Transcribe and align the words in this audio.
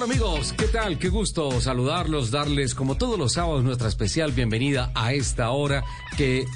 Hola 0.00 0.14
amigos, 0.14 0.54
¿qué 0.56 0.64
tal? 0.64 0.98
Qué 0.98 1.10
gusto 1.10 1.60
saludarlos, 1.60 2.30
darles 2.30 2.74
como 2.74 2.94
todos 2.94 3.18
los 3.18 3.34
sábados 3.34 3.62
nuestra 3.64 3.86
especial 3.86 4.32
bienvenida 4.32 4.90
a 4.94 5.12
esta 5.12 5.50
hora 5.50 5.84
que 6.16 6.46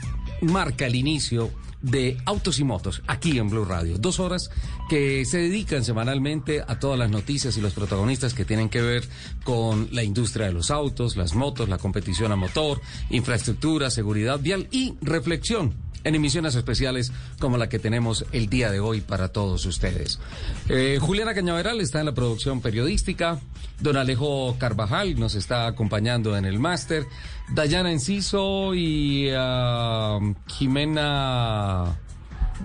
marca 0.41 0.87
el 0.87 0.95
inicio 0.95 1.51
de 1.83 2.17
Autos 2.25 2.59
y 2.59 2.65
Motos 2.65 3.03
aquí 3.07 3.39
en 3.39 3.51
Blue 3.51 3.67
Radio. 3.67 3.99
Dos 3.99 4.19
horas 4.19 4.49
que 4.89 5.27
se 5.27 5.37
dedican 5.37 5.85
semanalmente 5.85 6.63
a 6.67 6.79
todas 6.79 6.99
las 6.99 7.11
noticias 7.11 7.59
y 7.59 7.61
los 7.61 7.75
protagonistas 7.75 8.33
que 8.33 8.47
tienen 8.47 8.71
que 8.71 8.81
ver 8.81 9.05
con 9.45 9.89
la 9.93 10.03
industria 10.03 10.47
de 10.47 10.55
los 10.55 10.71
autos, 10.71 11.15
las 11.15 11.35
motos, 11.35 11.69
la 11.69 11.77
competición 11.77 12.33
a 12.33 12.37
motor, 12.37 12.81
infraestructura, 13.11 13.91
seguridad 13.91 14.41
vial 14.41 14.69
y 14.71 14.95
reflexión 15.03 15.75
en 16.05 16.15
emisiones 16.15 16.55
especiales 16.55 17.13
como 17.41 17.57
la 17.57 17.69
que 17.69 17.79
tenemos 17.79 18.25
el 18.33 18.49
día 18.49 18.71
de 18.71 18.81
hoy 18.81 19.01
para 19.01 19.29
todos 19.29 19.67
ustedes. 19.67 20.21
Eh, 20.69 20.99
Juliana 21.01 21.35
Cañaveral 21.35 21.81
está 21.81 22.01
en 22.01 22.07
la 22.07 22.15
producción 22.15 22.61
periodística, 22.61 23.41
don 23.81 23.97
Alejo 23.97 24.57
Carvajal 24.59 25.19
nos 25.19 25.35
está 25.35 25.67
acompañando 25.67 26.37
en 26.37 26.45
el 26.45 26.59
máster, 26.59 27.07
Dayana 27.53 27.91
Enciso 27.91 28.75
y 28.75 29.31
ah, 29.35 30.19
Jimena... 30.47 31.99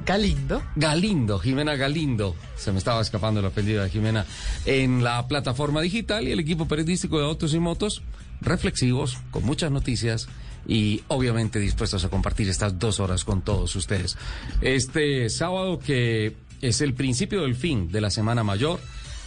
Galindo. 0.05 0.61
Galindo, 0.75 1.39
Jimena 1.39 1.75
Galindo, 1.75 2.35
se 2.55 2.71
me 2.71 2.77
estaba 2.77 3.01
escapando 3.01 3.39
el 3.39 3.45
apellido 3.47 3.83
de 3.83 3.89
Jimena, 3.89 4.25
en 4.65 5.03
la 5.03 5.27
plataforma 5.27 5.81
digital 5.81 6.27
y 6.27 6.31
el 6.31 6.39
equipo 6.39 6.67
periodístico 6.67 7.19
de 7.19 7.25
Autos 7.25 7.53
y 7.53 7.59
Motos, 7.59 8.03
reflexivos, 8.39 9.17
con 9.31 9.43
muchas 9.43 9.71
noticias 9.71 10.29
y 10.67 11.03
obviamente 11.07 11.59
dispuestos 11.59 12.03
a 12.05 12.09
compartir 12.09 12.49
estas 12.49 12.79
dos 12.79 12.99
horas 12.99 13.23
con 13.23 13.41
todos 13.41 13.75
ustedes. 13.75 14.17
Este 14.61 15.29
sábado 15.29 15.79
que 15.79 16.35
es 16.61 16.81
el 16.81 16.93
principio 16.93 17.41
del 17.41 17.55
fin 17.55 17.91
de 17.91 18.01
la 18.01 18.09
Semana 18.09 18.43
Mayor 18.43 18.79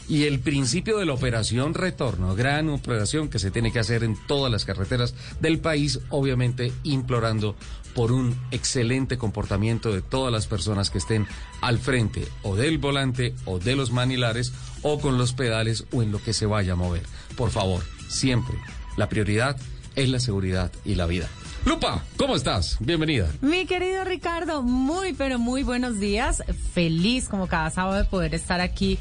y 0.09 0.25
el 0.25 0.41
principio 0.41 0.99
de 0.99 1.07
la 1.07 1.15
operación 1.15 1.75
retorno, 1.75 2.35
gran 2.35 2.69
operación 2.69 3.29
que 3.29 3.39
se 3.39 3.51
tiene 3.51 3.73
que 3.73 3.79
hacer 3.79 4.05
en 4.05 4.17
todas 4.27 4.51
las 4.51 4.65
carreteras 4.65 5.15
del 5.41 5.61
país, 5.61 6.01
obviamente 6.11 6.73
implorando 6.83 7.57
por 7.95 8.11
un 8.11 8.37
excelente 8.51 9.19
comportamiento 9.19 9.93
de 9.93 10.03
todas 10.03 10.33
las 10.33 10.47
personas 10.47 10.91
que 10.91 10.99
estén 10.99 11.27
al 11.61 11.79
frente 11.79 12.27
o 12.43 12.57
del 12.57 12.79
volante 12.79 13.35
o 13.45 13.59
de 13.59 13.77
los 13.77 13.93
manilares 13.93 14.53
o 14.83 14.99
con 14.99 15.19
los 15.19 15.33
pedales 15.35 15.85
o 15.93 16.03
en 16.03 16.11
lo 16.11 16.23
que 16.23 16.33
se 16.33 16.47
vaya 16.47 16.73
a 16.73 16.77
mover. 16.77 17.03
Por 17.37 17.51
favor, 17.51 17.83
siempre 18.09 18.57
la 18.97 19.09
prioridad 19.09 19.57
es 19.97 20.09
la 20.09 20.21
seguridad 20.21 20.71
y 20.85 20.95
la 20.95 21.07
vida. 21.07 21.29
Lupa, 21.65 22.03
¿cómo 22.17 22.35
estás? 22.35 22.77
Bienvenida. 22.81 23.29
Mi 23.41 23.67
querido 23.67 24.03
Ricardo, 24.05 24.63
muy 24.63 25.13
pero 25.13 25.39
muy 25.39 25.63
buenos 25.63 26.01
días. 26.01 26.43
Feliz 26.73 27.29
como 27.29 27.47
cada 27.47 27.71
sábado 27.71 27.99
de 27.99 28.05
poder 28.05 28.35
estar 28.35 28.61
aquí 28.61 28.99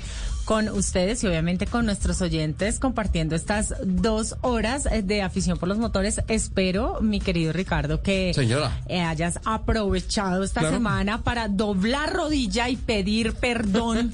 con 0.51 0.67
ustedes 0.67 1.23
y 1.23 1.27
obviamente 1.27 1.65
con 1.65 1.85
nuestros 1.85 2.19
oyentes 2.19 2.77
compartiendo 2.77 3.37
estas 3.37 3.73
dos 3.85 4.35
horas 4.41 4.83
de 5.01 5.21
afición 5.21 5.57
por 5.57 5.69
los 5.69 5.77
motores. 5.77 6.19
Espero, 6.27 6.99
mi 6.99 7.21
querido 7.21 7.53
Ricardo, 7.53 8.01
que 8.01 8.33
Señora. 8.35 8.77
eh, 8.89 8.99
hayas 8.99 9.39
aprovechado 9.45 10.43
esta 10.43 10.59
Claro. 10.59 10.75
semana 10.75 11.23
para 11.23 11.47
doblar 11.47 12.11
rodilla 12.11 12.67
y 12.67 12.75
pedir 12.75 13.33
perdón 13.35 14.13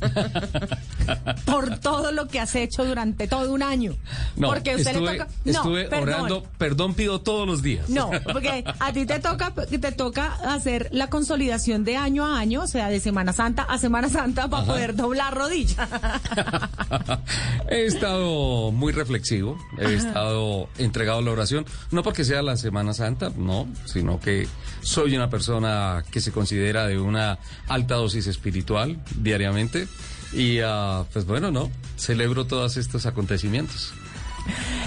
por 1.46 1.80
todo 1.80 2.12
lo 2.12 2.28
que 2.28 2.40
has 2.40 2.54
hecho 2.54 2.86
durante 2.86 3.28
todo 3.28 3.52
un 3.52 3.64
año. 3.64 3.96
No, 4.36 4.50
porque 4.50 4.75
usted 4.75 4.92
estuve, 4.92 5.14
le 5.14 5.18
toca. 5.18 5.31
No, 5.44 5.52
estuve 5.54 5.84
perdón. 5.86 6.14
orando, 6.14 6.44
perdón 6.59 6.94
pido 6.94 7.19
todos 7.19 7.48
los 7.48 7.64
días. 7.64 7.90
No, 7.90 8.12
porque 8.31 8.64
a 8.80 8.94
ti 8.94 9.08
te 9.08 9.19
toca, 9.19 9.56
te 9.56 9.92
toca 9.92 10.38
hacer 10.54 10.90
la 10.92 11.09
consolidación 11.09 11.84
de 11.84 11.98
año 11.98 12.28
a 12.28 12.38
año, 12.38 12.62
o 12.62 12.68
sea, 12.68 12.90
de 12.90 13.00
Semana 13.00 13.34
Santa 13.34 13.64
a 13.64 13.80
Semana 13.80 14.08
Santa 14.08 14.48
para 14.48 14.66
poder 14.68 14.96
doblar 14.96 15.34
rodilla. 15.34 15.88
he 17.69 17.85
estado 17.85 18.71
muy 18.71 18.93
reflexivo, 18.93 19.57
he 19.77 19.93
estado 19.93 20.69
entregado 20.77 21.19
a 21.19 21.21
la 21.21 21.31
oración, 21.31 21.65
no 21.91 22.03
porque 22.03 22.23
sea 22.23 22.41
la 22.41 22.57
Semana 22.57 22.93
Santa, 22.93 23.31
no, 23.35 23.67
sino 23.85 24.19
que 24.19 24.47
soy 24.81 25.15
una 25.15 25.29
persona 25.29 26.03
que 26.11 26.21
se 26.21 26.31
considera 26.31 26.88
de 26.88 26.99
una 26.99 27.39
alta 27.67 27.95
dosis 27.95 28.27
espiritual 28.27 28.99
diariamente 29.15 29.88
y 30.33 30.59
ah, 30.59 31.05
pues 31.13 31.25
bueno, 31.25 31.51
no, 31.51 31.71
celebro 31.97 32.45
todos 32.45 32.77
estos 32.77 33.05
acontecimientos. 33.05 33.94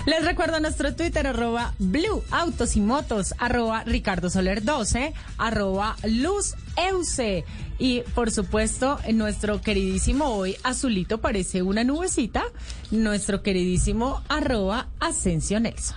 Les 0.07 0.25
recuerdo 0.25 0.61
nuestro 0.61 0.95
Twitter, 0.95 1.27
arroba 1.27 1.75
Blue 1.79 2.23
Autos 2.31 2.77
y 2.77 2.81
Motos, 2.81 3.35
arroba 3.39 3.85
Ricardo 3.85 4.31
Soler 4.31 4.65
12, 4.65 5.13
arroba 5.39 5.97
Luz 6.05 6.55
Euse. 6.77 7.45
Y 7.79 8.01
por 8.15 8.31
supuesto, 8.31 8.99
nuestro 9.13 9.61
queridísimo 9.61 10.27
hoy, 10.27 10.57
Azulito 10.63 11.19
parece 11.19 11.63
una 11.63 11.85
nubecita, 11.85 12.45
nuestro 12.91 13.43
queridísimo 13.43 14.23
arroba 14.29 14.89
Asensio 15.01 15.61
Nelson. 15.61 15.97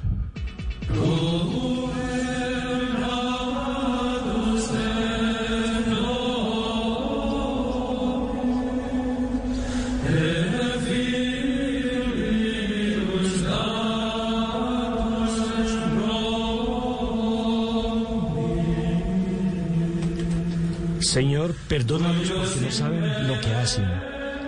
Señor, 21.14 21.54
perdónalos 21.68 22.28
porque 22.32 22.60
no 22.66 22.72
saben 22.72 23.28
lo 23.28 23.40
que 23.40 23.54
hacen. 23.54 23.86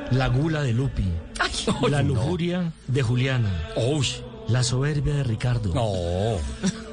La 0.09 0.29
gula 0.29 0.63
de 0.63 0.73
Lupi, 0.73 1.05
la 1.87 2.01
lujuria 2.01 2.73
de 2.87 3.03
Juliana, 3.03 3.51
la 4.47 4.63
soberbia 4.63 5.13
de 5.13 5.23
Ricardo. 5.23 5.71
No. 5.75 6.39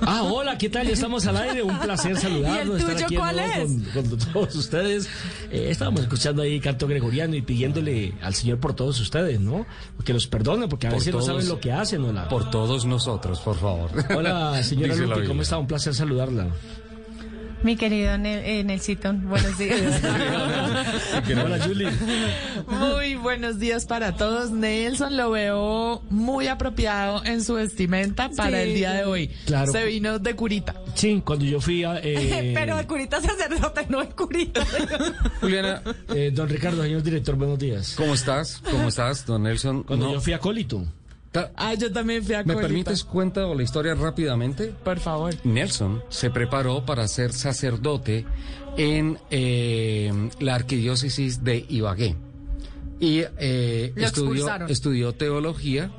Ah, 0.03 0.25
hola, 0.25 0.59
¿qué 0.59 0.69
tal? 0.69 0.89
Estamos 0.91 1.25
al 1.27 1.39
aire, 1.39 1.63
un 1.63 1.79
placer 1.79 2.19
saludarlos, 2.19 2.81
¿Y 2.81 2.85
el 2.85 2.91
estar 2.91 2.95
tuyo 2.97 3.07
aquí 3.07 3.17
cuál 3.17 3.37
nuevo 3.37 3.67
con, 3.95 4.09
con 4.11 4.19
todos 4.19 4.55
ustedes. 4.57 5.09
Eh, 5.51 5.69
estábamos 5.71 6.03
escuchando 6.03 6.43
ahí 6.43 6.61
canto 6.61 6.87
gregoriano 6.87 7.35
y 7.35 7.41
pidiéndole 7.41 8.13
al 8.21 8.35
Señor 8.35 8.59
por 8.61 8.75
todos 8.75 9.01
ustedes, 9.01 9.41
¿no? 9.41 9.65
Que 10.05 10.13
los 10.13 10.27
perdone, 10.27 10.69
porque 10.69 10.87
a 10.89 10.91
Por 10.91 10.99
veces 10.99 11.13
todos. 11.13 11.29
no 11.29 11.33
saben 11.33 11.49
lo 11.49 11.61
que 11.61 11.73
hacen. 11.73 12.05
Hola, 12.05 12.29
Por 12.29 12.51
todos 12.51 12.85
nosotros, 12.85 13.41
por 13.41 13.57
favor. 13.57 13.91
hola 14.15 14.63
señora 14.63 14.95
Lupi. 14.97 15.27
¿cómo 15.27 15.41
está? 15.41 15.57
Un 15.57 15.67
placer 15.67 15.95
saludarla. 15.95 16.49
Mi 17.63 17.77
querido 17.77 18.19
Nel, 18.19 18.41
eh, 18.45 18.65
Nelsito, 18.65 19.13
buenos 19.13 19.57
días. 19.57 20.03
Hola, 21.45 21.59
Julie. 21.65 21.89
Muy 22.67 23.15
buenos 23.15 23.61
días 23.61 23.87
para 23.87 24.17
todos. 24.17 24.51
Nelson 24.51 25.17
lo 25.17 25.31
veo 25.31 26.03
muy 26.11 26.49
apropiado 26.49 27.25
en 27.25 27.45
su 27.45 27.55
vestimenta 27.55 28.31
para 28.31 28.63
Sí. 28.63 28.69
el 28.69 28.75
día 28.75 28.93
de 28.95 29.05
hoy. 29.05 29.31
Claro. 29.47 29.71
Se 29.71 29.85
vino 29.85 30.19
de 30.19 30.35
curita. 30.35 30.75
Sí, 30.95 31.23
cuando 31.25 31.45
yo 31.45 31.61
fui 31.61 31.85
a... 31.85 31.99
eh, 32.03 32.51
Pero 32.53 32.81
el 32.81 32.87
curita 32.89 33.21
sacerdote, 33.21 33.87
no 33.89 34.01
el 34.03 34.09
curita. 34.09 34.65
Juliana, 35.41 35.83
eh, 36.15 36.33
don 36.35 36.49
Ricardo, 36.49 36.83
señor 36.83 37.03
director, 37.05 37.37
buenos 37.37 37.61
días. 37.61 37.95
¿cómo 37.97 38.15
estás? 38.15 38.61
¿Cómo 38.69 38.89
estás, 38.89 39.25
don 39.25 39.45
Nelson? 39.45 39.85
Cuando 39.85 40.07
No. 40.07 40.13
yo 40.15 40.21
fui 40.21 40.33
a 40.33 40.41
Colito. 40.41 40.85
Ah, 41.57 41.75
yo 41.75 41.91
también 41.91 42.23
fui 42.23 42.35
a 42.35 42.45
¿Me 42.45 42.57
permites 42.57 43.05
cuenta 43.05 43.41
la 43.47 43.63
historia 43.63 43.95
rápidamente? 43.95 44.75
Por 44.85 44.99
favor. 44.99 45.35
Nelson 45.45 46.03
se 46.09 46.31
preparó 46.31 46.85
para 46.85 47.09
ser 47.09 47.33
sacerdote 47.33 48.27
en 48.77 49.19
eh, 49.31 50.13
la 50.41 50.55
arquidiócesis 50.55 51.43
de 51.43 51.65
Ibagué 51.69 52.17
y 53.03 53.25
eh, 53.39 53.93
estudió, 53.97 54.49
estudió 54.69 55.13
teología 55.13 55.91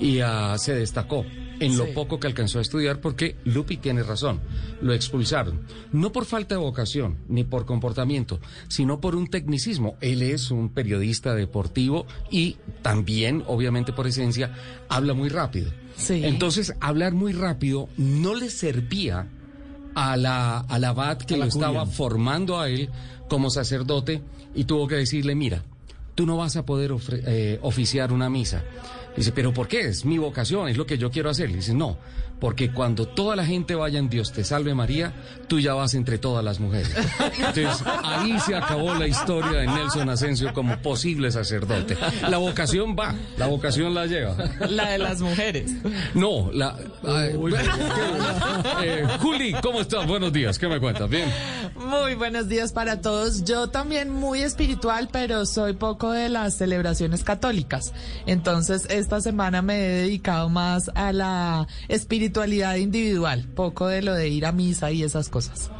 y 0.00 0.18
se 0.56 0.74
destacó 0.74 1.24
en 1.60 1.78
lo 1.78 1.86
poco 1.94 2.18
que 2.18 2.26
alcanzó 2.26 2.58
a 2.58 2.62
estudiar, 2.62 3.00
porque 3.00 3.36
Lupi 3.44 3.76
tiene 3.76 4.02
razón, 4.02 4.40
lo 4.82 4.92
expulsaron. 4.92 5.60
No 5.92 6.10
por 6.10 6.24
falta 6.24 6.56
de 6.56 6.60
vocación, 6.60 7.18
ni 7.28 7.44
por 7.44 7.64
comportamiento, 7.64 8.40
sino 8.68 9.00
por 9.00 9.14
un 9.14 9.28
tecnicismo. 9.28 9.96
Él 10.00 10.22
es 10.22 10.50
un 10.50 10.68
periodista 10.70 11.32
deportivo 11.34 12.06
y 12.30 12.56
también, 12.82 13.44
obviamente 13.46 13.92
por 13.92 14.08
esencia, 14.08 14.52
habla 14.88 15.14
muy 15.14 15.28
rápido. 15.28 15.70
Sí. 15.96 16.22
Entonces, 16.24 16.74
hablar 16.80 17.12
muy 17.12 17.32
rápido 17.32 17.88
no 17.96 18.34
le 18.34 18.50
servía 18.50 19.28
a 19.94 20.16
la, 20.16 20.58
a 20.58 20.78
la 20.80 20.88
abad 20.88 21.18
que 21.18 21.36
la 21.36 21.44
lo 21.44 21.48
estaba 21.48 21.86
formando 21.86 22.58
a 22.58 22.68
él 22.68 22.90
como 23.28 23.48
sacerdote 23.48 24.20
y 24.56 24.64
tuvo 24.64 24.88
que 24.88 24.96
decirle, 24.96 25.36
mira, 25.36 25.62
tú 26.16 26.26
no 26.26 26.36
vas 26.36 26.56
a 26.56 26.66
poder 26.66 26.90
ofre- 26.90 27.22
eh, 27.26 27.58
oficiar 27.62 28.12
una 28.12 28.28
misa. 28.28 28.64
Dice, 29.16 29.32
pero 29.32 29.52
¿por 29.52 29.68
qué? 29.68 29.80
Es 29.80 30.04
mi 30.04 30.18
vocación, 30.18 30.68
es 30.68 30.76
lo 30.76 30.86
que 30.86 30.98
yo 30.98 31.10
quiero 31.10 31.30
hacer. 31.30 31.52
Dice, 31.52 31.72
no, 31.74 31.96
porque 32.44 32.70
cuando 32.70 33.08
toda 33.08 33.36
la 33.36 33.46
gente 33.46 33.74
vaya 33.74 33.98
en 33.98 34.10
Dios 34.10 34.30
te 34.30 34.44
salve 34.44 34.74
María, 34.74 35.14
tú 35.48 35.60
ya 35.60 35.72
vas 35.72 35.94
entre 35.94 36.18
todas 36.18 36.44
las 36.44 36.60
mujeres. 36.60 36.94
Entonces, 37.38 37.82
ahí 38.02 38.38
se 38.40 38.54
acabó 38.54 38.92
la 38.92 39.06
historia 39.06 39.60
de 39.60 39.66
Nelson 39.66 40.10
Asensio 40.10 40.52
como 40.52 40.76
posible 40.82 41.30
sacerdote. 41.30 41.96
La 42.28 42.36
vocación 42.36 42.94
va, 42.94 43.14
la 43.38 43.46
vocación 43.46 43.94
la 43.94 44.04
lleva. 44.04 44.36
La 44.68 44.90
de 44.90 44.98
las 44.98 45.22
mujeres. 45.22 45.72
No, 46.12 46.50
la... 46.52 46.76
ay, 47.08 47.34
eh, 48.82 49.06
Juli, 49.20 49.54
¿cómo 49.62 49.80
estás? 49.80 50.06
Buenos 50.06 50.30
días, 50.30 50.58
¿qué 50.58 50.68
me 50.68 50.78
cuentas? 50.78 51.08
Bien. 51.08 51.30
Muy 51.76 52.14
buenos 52.14 52.46
días 52.50 52.72
para 52.72 53.00
todos. 53.00 53.44
Yo 53.44 53.68
también 53.68 54.10
muy 54.10 54.40
espiritual, 54.42 55.08
pero 55.10 55.46
soy 55.46 55.72
poco 55.72 56.10
de 56.10 56.28
las 56.28 56.58
celebraciones 56.58 57.24
católicas. 57.24 57.94
Entonces, 58.26 58.86
esta 58.90 59.22
semana 59.22 59.62
me 59.62 59.78
he 59.78 59.88
dedicado 60.02 60.50
más 60.50 60.90
a 60.94 61.10
la 61.10 61.66
espiritualidad 61.88 62.33
individual, 62.78 63.46
poco 63.54 63.88
de 63.88 64.02
lo 64.02 64.14
de 64.14 64.28
ir 64.28 64.46
a 64.46 64.52
misa 64.52 64.90
y 64.90 65.02
esas 65.02 65.28
cosas. 65.28 65.70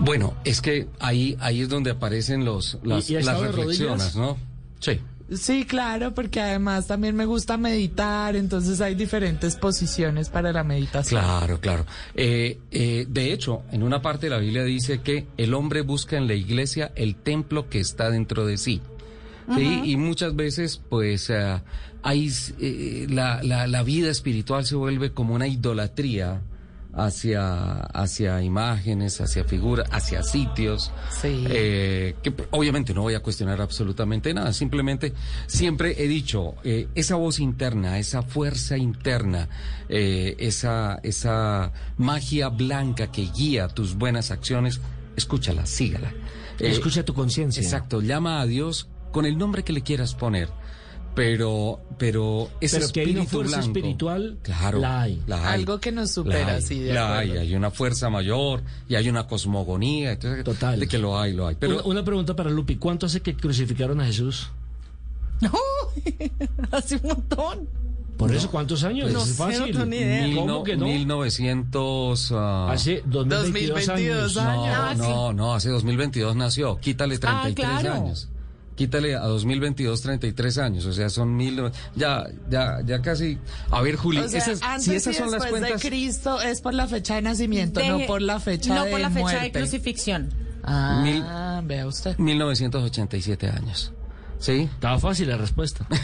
Bueno, 0.00 0.36
es 0.44 0.60
que 0.60 0.86
ahí, 1.00 1.36
ahí 1.40 1.62
es 1.62 1.68
donde 1.68 1.90
aparecen 1.90 2.44
los, 2.44 2.78
las, 2.82 3.10
¿Y- 3.10 3.14
las 3.20 3.40
reflexiones? 3.40 4.14
¿no? 4.16 4.36
Sí. 4.80 5.00
Sí, 5.30 5.66
claro, 5.66 6.14
porque 6.14 6.40
además 6.40 6.86
también 6.86 7.14
me 7.14 7.26
gusta 7.26 7.58
meditar, 7.58 8.34
entonces 8.34 8.80
hay 8.80 8.94
diferentes 8.94 9.56
posiciones 9.56 10.30
para 10.30 10.52
la 10.54 10.64
meditación. 10.64 11.20
Claro, 11.20 11.60
claro. 11.60 11.84
Eh, 12.14 12.58
eh, 12.70 13.04
de 13.06 13.32
hecho, 13.34 13.62
en 13.70 13.82
una 13.82 14.00
parte 14.00 14.26
de 14.26 14.30
la 14.30 14.38
Biblia 14.38 14.64
dice 14.64 15.02
que 15.02 15.26
el 15.36 15.52
hombre 15.52 15.82
busca 15.82 16.16
en 16.16 16.28
la 16.28 16.34
iglesia 16.34 16.92
el 16.94 17.14
templo 17.14 17.68
que 17.68 17.78
está 17.78 18.08
dentro 18.08 18.46
de 18.46 18.56
sí. 18.56 18.80
¿sí? 19.54 19.80
Y 19.84 19.96
muchas 19.98 20.34
veces, 20.34 20.80
pues, 20.88 21.28
eh, 21.28 21.60
hay, 22.02 22.30
eh, 22.60 23.06
la, 23.08 23.42
la, 23.42 23.66
la 23.66 23.82
vida 23.82 24.10
espiritual 24.10 24.64
se 24.64 24.76
vuelve 24.76 25.12
como 25.12 25.34
una 25.34 25.46
idolatría 25.46 26.40
hacia, 26.94 27.72
hacia 27.74 28.42
imágenes, 28.42 29.20
hacia 29.20 29.44
figuras, 29.44 29.88
hacia 29.90 30.22
sitios. 30.22 30.90
Sí. 31.20 31.44
Eh, 31.48 32.16
que 32.22 32.32
obviamente 32.50 32.94
no 32.94 33.02
voy 33.02 33.14
a 33.14 33.20
cuestionar 33.20 33.60
absolutamente 33.60 34.32
nada, 34.34 34.52
simplemente 34.52 35.12
siempre 35.46 36.02
he 36.02 36.08
dicho, 36.08 36.54
eh, 36.64 36.88
esa 36.94 37.16
voz 37.16 37.40
interna, 37.40 37.98
esa 37.98 38.22
fuerza 38.22 38.76
interna, 38.76 39.48
eh, 39.88 40.36
esa, 40.38 40.98
esa 41.02 41.72
magia 41.96 42.48
blanca 42.48 43.10
que 43.12 43.28
guía 43.36 43.68
tus 43.68 43.94
buenas 43.94 44.30
acciones, 44.30 44.80
escúchala, 45.16 45.66
sígala. 45.66 46.12
Escucha 46.58 47.04
tu 47.04 47.14
conciencia. 47.14 47.62
Exacto, 47.62 48.00
llama 48.00 48.40
a 48.40 48.46
Dios 48.46 48.88
con 49.12 49.26
el 49.26 49.38
nombre 49.38 49.62
que 49.62 49.72
le 49.72 49.82
quieras 49.82 50.16
poner. 50.16 50.48
Pero, 51.18 51.80
pero 51.98 52.48
ese 52.60 52.78
Pero 52.78 52.92
que 52.92 53.00
hay 53.00 53.10
una 53.10 53.24
fuerza 53.24 53.56
blanco, 53.58 53.66
espiritual, 53.78 54.38
claro, 54.42 54.78
la 54.78 55.02
hay. 55.02 55.22
Algo 55.28 55.80
que 55.80 55.90
nos 55.90 56.12
supera, 56.12 56.46
la 56.46 56.54
hay, 56.54 56.62
sí, 56.62 56.78
de 56.78 56.94
la 56.94 57.14
acuerdo. 57.18 57.32
hay, 57.32 57.38
hay 57.38 57.54
una 57.56 57.70
fuerza 57.72 58.08
mayor 58.08 58.62
y 58.88 58.94
hay 58.94 59.08
una 59.08 59.26
cosmogonía, 59.26 60.12
entonces, 60.12 60.44
Total. 60.44 60.78
de 60.78 60.86
que 60.86 60.96
lo 60.98 61.18
hay, 61.18 61.32
lo 61.32 61.48
hay. 61.48 61.56
Pero 61.56 61.78
una, 61.78 61.84
una 61.86 62.04
pregunta 62.04 62.36
para 62.36 62.50
Lupi. 62.50 62.76
¿Cuánto 62.76 63.06
hace 63.06 63.20
que 63.20 63.34
crucificaron 63.36 64.00
a 64.00 64.06
Jesús? 64.06 64.50
No, 65.40 65.52
hace 66.72 66.96
un 66.96 67.08
montón. 67.10 67.68
¿Por 68.16 68.34
eso 68.34 68.50
cuántos 68.50 68.82
años? 68.82 69.12
No 69.12 69.20
es 69.22 69.26
sé, 69.28 69.34
fácil. 69.34 69.60
no 69.60 69.66
tengo 69.66 69.84
ni 69.86 69.96
idea. 69.98 70.34
¿Cómo 70.34 70.46
no- 70.46 70.62
que 70.64 70.76
no? 70.76 70.86
1900... 70.86 72.32
ah, 72.32 72.72
Hace 72.72 73.02
2022, 73.06 73.86
2022 73.86 74.36
años. 74.36 74.36
años. 74.36 74.66
no, 74.66 74.74
Ah, 74.74 74.94
no, 74.96 75.32
no, 75.32 75.54
hace 75.54 75.68
2022 75.68 76.34
nació. 76.34 76.78
Quítale 76.78 77.18
33 77.18 77.68
Ah, 77.68 77.80
claro. 77.80 77.94
años. 78.04 78.28
Quítale 78.78 79.16
a 79.16 79.22
2022 79.24 80.00
33 80.00 80.58
años, 80.58 80.86
o 80.86 80.92
sea, 80.92 81.10
son 81.10 81.36
mil... 81.36 81.60
Ya, 81.96 82.24
ya, 82.48 82.78
ya 82.86 83.02
casi... 83.02 83.36
A 83.72 83.82
ver, 83.82 83.96
Juli, 83.96 84.20
O 84.20 84.28
sea, 84.28 84.38
esas, 84.38 84.62
antes 84.62 84.84
si 84.84 84.94
esas 84.94 85.16
y 85.16 85.18
son 85.18 85.32
las 85.32 85.44
cuentas... 85.46 85.82
de 85.82 85.88
Cristo 85.88 86.40
es 86.40 86.60
por 86.60 86.74
la 86.74 86.86
fecha 86.86 87.16
de 87.16 87.22
nacimiento, 87.22 87.80
no 87.80 87.98
Deje- 87.98 88.06
por 88.06 88.22
la 88.22 88.38
fecha 88.38 88.72
no 88.76 88.84
de 88.84 88.90
por 88.92 89.00
la 89.00 89.10
fecha 89.10 89.40
de 89.42 89.50
crucifixión. 89.50 90.28
Ah, 90.62 91.00
Mil- 91.02 91.66
vea 91.66 91.88
usted. 91.88 92.16
1987 92.18 93.48
años. 93.48 93.92
¿Sí? 94.38 94.68
Estaba 94.72 94.98
fácil 94.98 95.28
la 95.28 95.36
respuesta. 95.36 95.86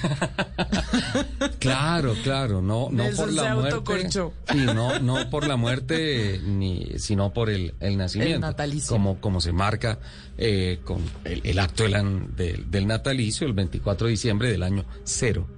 Claro, 1.58 2.14
claro, 2.22 2.60
no, 2.60 2.88
no 2.90 3.04
Nelson 3.04 3.26
por 3.26 3.34
la 3.34 3.54
muerte. 3.54 4.10
Sí, 4.52 4.66
no, 4.66 4.98
no 4.98 5.30
por 5.30 5.46
la 5.46 5.56
muerte, 5.56 6.40
ni, 6.44 6.98
sino 6.98 7.32
por 7.32 7.48
el, 7.48 7.74
el 7.80 7.96
nacimiento. 7.96 8.34
El 8.34 8.40
natalicio. 8.42 8.90
Como, 8.90 9.18
como 9.18 9.40
se 9.40 9.52
marca 9.52 9.98
eh, 10.36 10.80
con 10.84 11.00
el, 11.24 11.40
el 11.42 11.58
acto 11.58 11.84
del, 11.84 12.36
del, 12.36 12.70
del 12.70 12.86
natalicio, 12.86 13.46
el 13.46 13.54
24 13.54 14.06
de 14.06 14.10
diciembre 14.10 14.50
del 14.52 14.62
año 14.62 14.84
cero, 15.04 15.48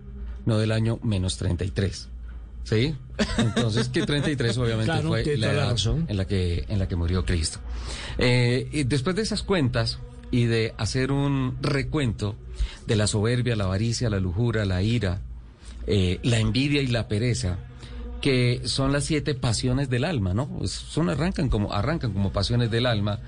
no 0.45 0.59
del 0.59 0.71
año 0.71 1.01
menos 1.03 1.37
33. 1.39 2.09
¿Sí? 2.63 2.95
Entonces, 3.39 3.89
que 3.89 4.05
33 4.05 4.59
obviamente 4.59 4.93
Claro, 4.93 5.09
fue 5.09 5.37
la 5.37 5.53
edad 5.53 5.77
en 6.09 6.17
la 6.17 6.25
que, 6.25 6.65
en 6.69 6.79
la 6.79 6.89
que 6.89 6.97
murió 6.97 7.25
Cristo. 7.25 7.61
Eh, 8.19 8.69
y 8.73 8.85
después 8.85 9.15
de 9.15 9.23
esas 9.23 9.43
cuentas 9.43 9.99
y 10.31 10.45
de 10.45 10.75
hacer 10.79 11.13
un 11.13 11.57
recuento 11.61 12.37
de 12.87 12.97
la 12.97 13.07
soberbia, 13.07 13.57
la 13.57 13.65
avaricia, 13.65 14.11
la 14.11 14.21
lujuria, 14.21 14.65
la 14.65 14.83
ira, 14.83 15.21
eh, 15.87 16.19
la 16.23 16.39
envidia 16.39 16.83
y 16.83 16.89
la 16.89 17.09
pereza, 17.09 17.59
que 18.21 18.63
son 18.65 18.93
las 18.93 19.05
siete 19.05 19.35
pasiones 19.35 19.89
del 19.89 20.05
alma, 20.05 20.35
¿no? 20.35 20.49
Son 20.67 21.09
arrancan 21.11 21.49
como 21.49 21.73
arrancan 21.73 22.13
como 22.13 22.33
pasiones 22.33 22.71
del 22.71 22.87
alma 22.87 23.21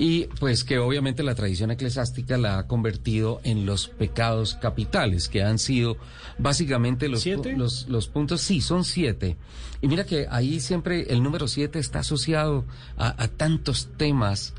y 0.00 0.26
pues 0.38 0.62
que 0.62 0.78
obviamente 0.78 1.24
la 1.24 1.34
tradición 1.34 1.72
eclesiástica 1.72 2.38
la 2.38 2.60
ha 2.60 2.66
convertido 2.68 3.40
en 3.42 3.66
los 3.66 3.88
pecados 3.88 4.54
capitales 4.54 5.28
que 5.28 5.42
han 5.42 5.58
sido 5.58 5.96
básicamente 6.38 7.08
los 7.08 7.22
¿Siete? 7.22 7.56
los, 7.56 7.88
los 7.88 8.06
puntos 8.06 8.40
sí 8.40 8.60
son 8.60 8.84
siete 8.84 9.36
y 9.80 9.88
mira 9.88 10.04
que 10.04 10.28
ahí 10.30 10.60
siempre 10.60 11.12
el 11.12 11.22
número 11.22 11.48
siete 11.48 11.80
está 11.80 12.00
asociado 12.00 12.64
a, 12.96 13.22
a 13.22 13.28
tantos 13.28 13.88
temas. 13.96 14.54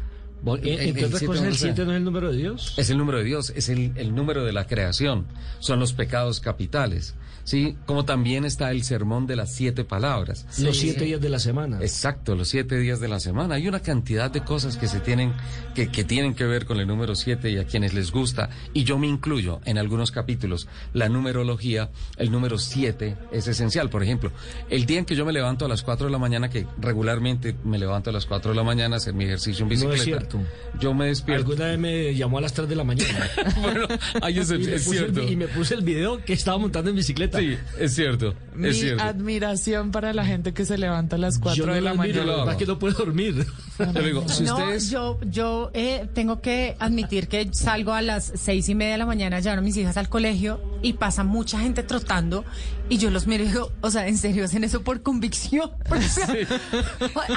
Entre 0.62 1.06
otras 1.06 1.24
cosas, 1.24 1.46
el 1.46 1.56
sé. 1.56 1.74
7 1.74 1.86
no 1.86 1.92
es 1.92 1.98
el 1.98 2.04
número 2.04 2.32
de 2.32 2.38
Dios. 2.38 2.74
Es 2.78 2.90
el 2.90 2.98
número 2.98 3.18
de 3.18 3.24
Dios, 3.24 3.52
es 3.56 3.70
el, 3.70 3.92
el 3.96 4.16
número 4.16 4.46
de 4.46 4.54
la 4.54 4.68
creación, 4.68 5.26
son 5.60 5.80
los 5.80 5.94
pecados 5.94 6.40
capitales, 6.40 7.16
¿sí? 7.50 7.76
Como 7.88 8.06
también 8.06 8.46
está 8.46 8.70
el 8.70 8.84
sermón 8.84 9.26
de 9.26 9.36
las 9.36 9.52
siete 9.56 9.84
palabras. 9.84 10.46
Los 10.60 10.78
siete 10.78 11.06
días 11.06 11.20
de 11.20 11.30
la 11.30 11.40
semana. 11.40 11.80
Exacto, 11.82 12.36
los 12.36 12.48
siete 12.48 12.78
días 12.78 13.00
de 13.00 13.08
la 13.08 13.20
semana. 13.20 13.56
Hay 13.56 13.68
una 13.68 13.80
cantidad 13.80 14.30
de 14.30 14.42
cosas 14.42 14.78
que 14.78 14.88
se 14.88 15.00
tienen, 15.00 15.34
que, 15.74 15.90
que 15.90 16.04
tienen 16.04 16.36
que 16.36 16.44
ver 16.46 16.68
con 16.68 16.80
el 16.80 16.86
número 16.86 17.16
siete 17.16 17.50
y 17.50 17.58
a 17.58 17.66
quienes 17.66 17.96
les 17.96 18.12
gusta, 18.12 18.52
y 18.72 18.84
yo 18.84 19.00
me 19.00 19.08
incluyo 19.08 19.62
en 19.66 19.80
algunos 19.80 20.12
capítulos. 20.12 20.68
La 20.94 21.10
numerología, 21.10 21.90
el 22.18 22.30
número 22.30 22.60
siete 22.60 23.18
es 23.32 23.48
esencial. 23.48 23.90
Por 23.90 24.04
ejemplo, 24.04 24.32
el 24.70 24.86
día 24.86 25.00
en 25.00 25.06
que 25.06 25.16
yo 25.16 25.26
me 25.26 25.34
levanto 25.34 25.66
a 25.66 25.68
las 25.68 25.82
cuatro 25.82 26.06
de 26.06 26.12
la 26.12 26.20
mañana, 26.20 26.52
que 26.52 26.68
regularmente 26.80 27.56
me 27.64 27.80
levanto 27.80 28.12
a 28.12 28.14
las 28.14 28.28
cuatro 28.28 28.52
de 28.52 28.58
la 28.58 28.64
mañana 28.64 28.96
a 28.96 28.98
hacer 28.98 29.16
mi 29.16 29.24
ejercicio 29.26 29.64
en 29.64 29.70
No 29.70 29.74
es 29.74 29.82
bicicleta. 29.82 30.04
cierto. 30.04 30.40
Yo 30.80 30.94
me 30.94 31.08
despierto. 31.08 31.50
Alguna 31.50 31.66
vez 31.66 31.80
me 31.80 32.14
llamó 32.16 32.38
a 32.38 32.42
las 32.42 32.54
3 32.54 32.70
de 32.70 32.76
la 32.76 32.84
mañana. 32.84 33.28
bueno, 33.62 33.88
ahí 34.22 34.38
es, 34.38 34.52
y, 34.52 34.58
me 34.60 34.76
es 34.76 34.84
puse 34.84 35.00
el, 35.00 35.14
cierto. 35.14 35.32
y 35.32 35.36
me 35.36 35.48
puse 35.48 35.74
el 35.74 35.82
video 35.82 36.24
que 36.24 36.34
estaba 36.34 36.60
montando 36.60 36.92
en 36.92 36.96
bicicleta. 36.96 37.39
Sí, 37.40 37.58
es 37.80 37.96
cierto, 37.96 38.34
Mi 38.54 38.70
es 38.70 38.80
cierto. 38.80 39.04
admiración 39.04 39.92
para 39.92 40.14
la 40.14 40.26
gente 40.26 40.54
que 40.54 40.66
se 40.66 40.78
levanta 40.78 41.16
a 41.16 41.20
las 41.20 41.40
4 41.40 41.56
Yo 41.56 41.66
no 41.66 41.74
de 41.74 41.82
la 41.82 41.94
mañana. 41.94 42.26
la 42.26 42.36
verdad 42.38 42.58
que 42.58 42.66
no 42.66 42.78
puedo 42.80 42.98
dormir. 42.98 43.46
Yo 43.80 44.02
digo, 44.04 44.28
si 44.28 44.44
no, 44.44 44.58
ustedes... 44.58 44.90
yo, 44.90 45.20
yo 45.24 45.72
eh, 45.74 46.08
tengo 46.14 46.42
que 46.42 46.76
admitir 46.80 47.28
que 47.30 47.50
salgo 47.54 47.94
a 47.94 48.02
las 48.02 48.32
seis 48.36 48.68
y 48.70 48.76
media 48.76 48.94
de 48.94 48.98
la 48.98 49.06
mañana 49.06 49.38
a 49.38 49.40
llevar 49.40 49.60
a 49.60 49.62
mis 49.62 49.78
hijas 49.78 49.96
al 49.98 50.10
colegio 50.10 50.60
y 50.82 50.94
pasa 50.94 51.24
mucha 51.24 51.60
gente 51.60 51.82
trotando 51.84 52.44
y 52.90 52.98
yo 52.98 53.10
los 53.12 53.26
miro 53.28 53.44
y 53.44 53.48
digo, 53.48 53.72
o 53.82 53.90
sea, 53.90 54.08
¿en 54.08 54.18
serio 54.18 54.44
hacen 54.46 54.64
eso 54.64 54.82
por 54.82 55.02
convicción? 55.02 55.72
Porque, 55.88 56.06
o 56.06 56.10
sea, 56.10 56.28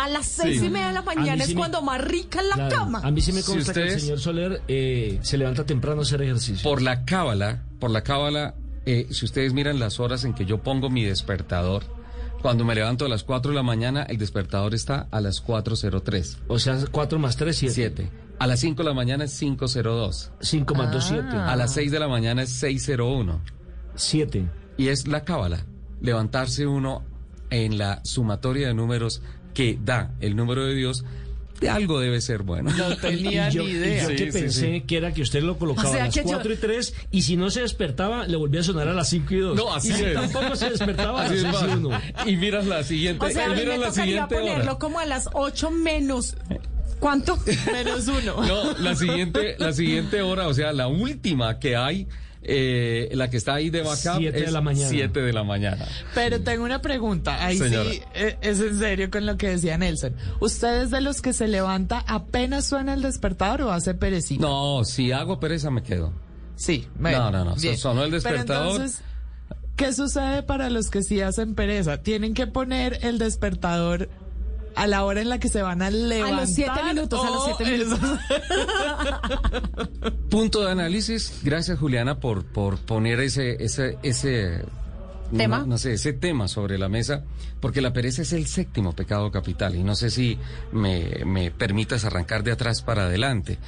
A 0.03 0.09
las 0.09 0.27
seis 0.27 0.59
Sí. 0.61 0.67
y 0.67 0.71
media 0.71 0.89
de 0.89 0.93
la 0.95 1.03
mañana 1.03 1.45
sí 1.45 1.51
es 1.51 1.55
me- 1.55 1.61
cuando 1.61 1.83
más 1.83 2.01
rica 2.03 2.41
en 2.41 2.49
la 2.49 2.55
Claro, 2.57 2.77
cama. 2.77 3.01
A 3.05 3.11
mí 3.11 3.21
sí 3.21 3.33
me 3.33 3.43
Si 3.43 3.53
consta 3.53 3.73
que 3.73 3.81
el 3.81 3.87
ustedes- 3.87 4.03
señor 4.03 4.19
Soler 4.21 4.63
eh, 4.69 5.19
se 5.23 5.39
levanta 5.39 5.65
temprano 5.65 6.01
a 6.01 6.03
hacer 6.03 6.23
ejercicio. 6.23 6.63
por 6.69 6.83
la 6.83 7.05
cábala, 7.05 7.63
por 7.79 7.91
la 7.91 8.03
cábala, 8.03 8.55
eh, 8.87 9.07
si 9.11 9.25
ustedes 9.25 9.53
miran 9.53 9.79
las 9.79 10.01
horas 10.01 10.25
en 10.25 10.35
que 10.35 10.45
yo 10.45 10.59
pongo 10.59 10.91
mi 10.91 11.05
despertador, 11.05 11.85
cuando 12.43 12.65
me 12.65 12.75
levanto 12.75 13.07
a 13.07 13.09
las 13.09 13.23
4 13.23 13.53
de 13.53 13.57
la 13.57 13.63
mañana, 13.63 14.03
el 14.03 14.19
despertador 14.19 14.75
está 14.75 15.07
a 15.13 15.21
las 15.21 15.45
4.03. 15.45 16.39
O 16.49 16.59
sea, 16.59 16.77
4 16.91 17.19
más 17.21 17.37
3, 17.37 17.57
7. 17.57 17.75
7. 17.75 18.11
A 18.41 18.49
las 18.49 18.59
5 18.59 18.83
de 18.83 18.89
la 18.89 18.95
mañana 18.95 19.25
es 19.25 19.41
5.02. 19.41 20.31
5 20.41 20.75
más 20.75 20.91
2, 20.91 21.05
7. 21.05 21.23
A 21.37 21.55
las 21.55 21.73
6 21.75 21.93
de 21.93 22.01
la 22.01 22.09
mañana 22.09 22.43
es 22.43 22.61
6.01. 22.61 23.39
7. 23.95 24.49
Y 24.77 24.89
es 24.89 25.07
la 25.07 25.25
cábala. 25.25 25.65
Levantarse 26.01 26.67
uno 26.67 27.05
en 27.51 27.79
la 27.79 28.01
sumatoria 28.05 28.67
de 28.67 28.75
números 28.75 29.23
que 29.55 29.79
da 29.81 30.15
el 30.21 30.35
número 30.35 30.65
de 30.65 30.75
Dios, 30.75 31.05
algo 31.69 32.01
debe 32.01 32.21
ser 32.21 32.43
bueno. 32.43 32.71
No 32.71 32.97
tenía 33.01 33.49
y 33.49 33.53
yo, 33.53 33.63
ni 33.65 33.71
y 33.71 33.73
idea. 33.73 34.03
yo 34.05 34.09
Sí, 34.11 34.17
que 34.17 34.33
sí, 34.33 34.39
pensé 34.39 34.73
sí. 34.75 34.81
que 34.83 34.97
era 34.97 35.13
que 35.13 35.23
usted 35.23 35.43
lo 35.43 35.59
colocaba 35.59 35.89
O 35.89 35.93
sea 35.93 36.03
a 36.03 36.07
las 36.07 36.15
que 36.15 36.21
yo- 36.23 36.27
4 36.29 36.53
y 36.53 36.57
3 36.57 36.95
y 37.11 37.23
si 37.23 37.37
no 37.37 37.51
se 37.51 37.61
despertaba 37.63 38.27
le 38.27 38.37
volvía 38.37 38.61
a 38.61 38.65
sonar 38.65 38.89
a 38.89 38.93
las 38.93 39.09
5 39.09 39.35
y 39.35 39.39
2. 39.39 39.57
No, 39.57 39.75
así 39.75 39.91
y 39.91 39.93
si 39.95 40.05
es. 40.05 40.15
tampoco 40.15 40.57
se 40.57 40.71
despertaba 40.71 41.23
a 41.23 41.25
Así 41.27 41.37
las 41.37 41.55
es, 41.55 41.61
6 41.61 41.73
y 41.73 41.77
1. 41.79 42.01
y 42.27 42.37
miras 42.37 42.67
la 42.67 42.83
siguiente, 42.85 43.25
O 43.27 43.31
sea, 43.31 43.45
a 43.45 43.49
y 43.49 43.51
mí 43.51 43.57
miras 43.61 43.79
me 43.79 43.85
la 43.87 43.93
siguiente 43.93 44.35
ponerlo 44.37 44.63
hora. 44.65 44.79
como 44.79 44.99
a 44.99 45.07
las 45.07 45.29
8 45.33 45.71
menos. 45.71 46.37
¿Cuánto? 47.01 47.37
Menos 47.73 48.07
uno. 48.07 48.45
No, 48.47 48.79
la 48.79 48.95
siguiente, 48.95 49.57
la 49.59 49.73
siguiente 49.73 50.23
hora, 50.23 50.47
o 50.47 50.55
sea, 50.55 50.73
la 50.73 50.87
última 50.87 51.59
que 51.59 51.75
hay, 51.75 52.07
eh, 52.45 53.09
la 53.13 53.31
que 53.31 53.37
está 53.37 53.55
ahí 53.55 53.71
de 53.71 53.83
backup 53.83 54.19
Siete 54.19 54.41
de 54.41 54.51
la 54.51 54.61
mañana. 54.61 54.89
7 54.89 55.21
de 55.21 55.33
la 55.33 55.45
mañana. 55.45 55.87
Pero 56.15 56.41
tengo 56.41 56.65
una 56.65 56.81
pregunta, 56.83 57.45
ahí 57.45 57.57
Señora. 57.59 57.91
sí 57.91 58.03
eh, 58.15 58.37
es 58.41 58.61
en 58.61 58.79
serio 58.79 59.11
con 59.11 59.27
lo 59.27 59.37
que 59.37 59.49
decía 59.49 59.79
Nelson. 59.79 60.15
¿Usted 60.41 60.83
es 60.83 60.91
de 60.91 61.01
los 61.01 61.23
que 61.23 61.33
se 61.33 61.47
levanta 61.49 62.05
apenas 62.07 62.67
suena 62.67 62.95
el 62.95 63.03
despertador 63.03 63.63
o 63.63 63.73
hace 63.73 63.95
perecita? 63.95 64.43
No, 64.43 64.85
si 64.85 65.13
hago 65.13 65.39
pereza 65.41 65.71
me 65.71 65.83
quedo. 65.83 66.13
Sí, 66.57 66.89
bueno, 66.99 67.31
No, 67.31 67.31
no, 67.31 67.45
no, 67.45 67.55
bien. 67.57 67.77
sonó 67.79 68.05
el 68.05 68.11
despertador. 68.11 68.47
Pero 68.73 68.77
entonces, 68.85 69.03
¿qué 69.77 69.93
sucede 69.93 70.43
para 70.43 70.69
los 70.71 70.91
que 70.91 71.03
sí 71.03 71.21
hacen 71.21 71.55
pereza? 71.55 72.03
Tienen 72.03 72.35
que 72.35 72.47
poner 72.47 72.99
el 73.03 73.19
despertador 73.19 74.09
a 74.75 74.87
la 74.87 75.05
hora 75.05 75.21
en 75.21 75.29
la 75.29 75.39
que 75.39 75.49
se 75.49 75.63
van 75.63 75.83
a 75.83 75.91
levantar. 75.91 76.41
los 76.41 76.51
siete 76.51 76.83
minutos, 76.85 77.25
a 77.25 77.31
los 77.31 77.45
siete 77.45 77.79
minutos. 77.79 78.01
Punto 80.31 80.65
de 80.65 80.73
análisis. 80.73 81.41
Gracias, 81.43 81.79
Juliana, 81.79 82.21
por, 82.21 82.45
por 82.45 82.79
poner 82.79 83.21
ese, 83.21 83.63
ese, 83.63 83.99
ese 84.03 84.65
¿Tema? 85.37 85.61
No, 85.61 85.67
no 85.67 85.79
sé, 85.79 85.95
ese 85.95 86.13
tema 86.13 86.47
sobre 86.47 86.79
la 86.79 86.89
mesa, 86.89 87.25
porque 87.61 87.81
la 87.81 87.93
pereza 87.93 88.23
es 88.23 88.33
el 88.33 88.47
séptimo 88.47 88.93
pecado 88.93 89.31
capital. 89.31 89.75
Y 89.75 89.83
no 89.83 89.95
sé 89.95 90.11
si 90.11 90.39
me, 90.73 91.25
me 91.25 91.51
permitas 91.51 92.05
arrancar 92.05 92.43
de 92.43 92.53
atrás 92.53 92.83
para 92.83 93.05
adelante, 93.05 93.59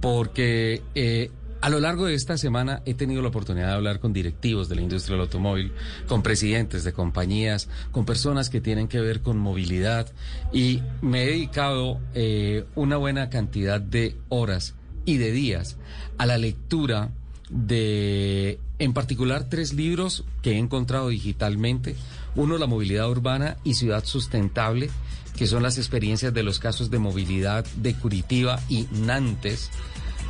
porque 0.00 0.82
eh, 0.94 1.30
a 1.62 1.70
lo 1.70 1.78
largo 1.78 2.06
de 2.06 2.14
esta 2.14 2.36
semana 2.36 2.82
he 2.86 2.94
tenido 2.94 3.22
la 3.22 3.28
oportunidad 3.28 3.68
de 3.68 3.74
hablar 3.74 4.00
con 4.00 4.12
directivos 4.12 4.68
de 4.68 4.74
la 4.74 4.82
industria 4.82 5.14
del 5.14 5.22
automóvil, 5.22 5.72
con 6.08 6.20
presidentes 6.20 6.82
de 6.82 6.92
compañías, 6.92 7.68
con 7.92 8.04
personas 8.04 8.50
que 8.50 8.60
tienen 8.60 8.88
que 8.88 9.00
ver 9.00 9.20
con 9.22 9.38
movilidad 9.38 10.10
y 10.52 10.82
me 11.00 11.22
he 11.22 11.26
dedicado 11.26 12.00
eh, 12.14 12.64
una 12.74 12.96
buena 12.96 13.30
cantidad 13.30 13.80
de 13.80 14.16
horas 14.28 14.74
y 15.04 15.18
de 15.18 15.30
días 15.30 15.76
a 16.18 16.26
la 16.26 16.36
lectura 16.36 17.10
de, 17.48 18.58
en 18.80 18.92
particular, 18.92 19.48
tres 19.48 19.72
libros 19.72 20.24
que 20.42 20.52
he 20.52 20.58
encontrado 20.58 21.10
digitalmente. 21.10 21.94
Uno, 22.34 22.58
La 22.58 22.66
movilidad 22.66 23.08
urbana 23.08 23.58
y 23.62 23.74
ciudad 23.74 24.04
sustentable, 24.04 24.90
que 25.36 25.46
son 25.46 25.62
las 25.62 25.78
experiencias 25.78 26.34
de 26.34 26.42
los 26.42 26.58
casos 26.58 26.90
de 26.90 26.98
movilidad 26.98 27.64
de 27.76 27.94
Curitiba 27.94 28.58
y 28.68 28.88
Nantes 28.90 29.70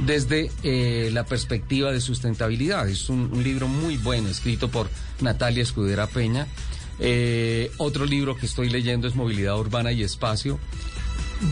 desde 0.00 0.50
eh, 0.62 1.11
la 1.12 1.25
perspectiva 1.25 1.92
de 1.92 2.00
sustentabilidad. 2.00 2.88
Es 2.88 3.08
un, 3.08 3.30
un 3.32 3.42
libro 3.42 3.68
muy 3.68 3.96
bueno, 3.96 4.28
escrito 4.28 4.68
por 4.68 4.88
Natalia 5.20 5.62
Escudera 5.62 6.06
Peña. 6.06 6.46
Eh, 6.99 7.70
otro 7.78 8.06
libro 8.06 8.37
que 8.37 8.46
estoy 8.46 8.68
leyendo 8.68 9.08
es 9.08 9.14
Movilidad 9.14 9.58
Urbana 9.58 9.92
y 9.92 10.02
Espacio, 10.02 10.58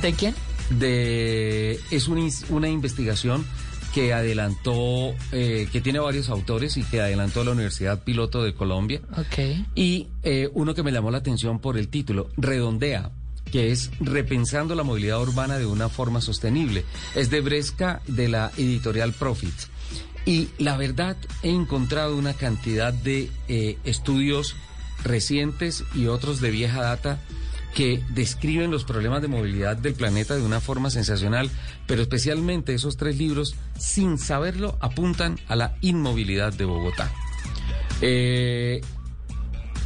¿De 0.02 0.12
quién? 0.12 0.34
de 0.70 1.80
es 1.90 2.06
un 2.06 2.30
una 2.50 2.68
investigación 2.68 3.44
que 3.92 4.12
adelantó, 4.12 5.14
eh, 5.32 5.68
que 5.72 5.80
tiene 5.80 5.98
varios 5.98 6.28
autores 6.28 6.76
y 6.76 6.84
que 6.84 7.00
adelantó 7.00 7.42
la 7.42 7.50
Universidad 7.50 8.04
Piloto 8.04 8.42
de 8.44 8.54
Colombia. 8.54 9.00
Ok. 9.16 9.66
Y 9.74 10.08
eh, 10.22 10.48
uno 10.52 10.74
que 10.74 10.84
me 10.84 10.92
llamó 10.92 11.10
la 11.10 11.18
atención 11.18 11.58
por 11.58 11.76
el 11.76 11.88
título, 11.88 12.28
Redondea, 12.36 13.10
que 13.50 13.70
es 13.70 13.90
Repensando 14.00 14.74
la 14.74 14.82
movilidad 14.82 15.20
urbana 15.20 15.58
de 15.58 15.66
una 15.66 15.88
forma 15.88 16.20
sostenible. 16.20 16.84
Es 17.14 17.30
de 17.30 17.40
Bresca, 17.40 18.00
de 18.06 18.28
la 18.28 18.50
editorial 18.56 19.12
Profit. 19.12 19.54
Y 20.24 20.48
la 20.58 20.76
verdad, 20.76 21.16
he 21.42 21.50
encontrado 21.50 22.16
una 22.16 22.34
cantidad 22.34 22.92
de 22.92 23.30
eh, 23.48 23.78
estudios 23.84 24.54
recientes 25.02 25.84
y 25.94 26.06
otros 26.06 26.40
de 26.40 26.50
vieja 26.50 26.82
data 26.82 27.20
que 27.74 28.02
describen 28.10 28.70
los 28.70 28.84
problemas 28.84 29.22
de 29.22 29.28
movilidad 29.28 29.76
del 29.76 29.94
planeta 29.94 30.34
de 30.34 30.42
una 30.42 30.60
forma 30.60 30.90
sensacional, 30.90 31.50
pero 31.86 32.02
especialmente 32.02 32.74
esos 32.74 32.96
tres 32.96 33.16
libros, 33.16 33.54
sin 33.78 34.18
saberlo, 34.18 34.76
apuntan 34.80 35.38
a 35.48 35.56
la 35.56 35.76
inmovilidad 35.80 36.52
de 36.52 36.64
Bogotá. 36.64 37.10
Eh, 38.00 38.80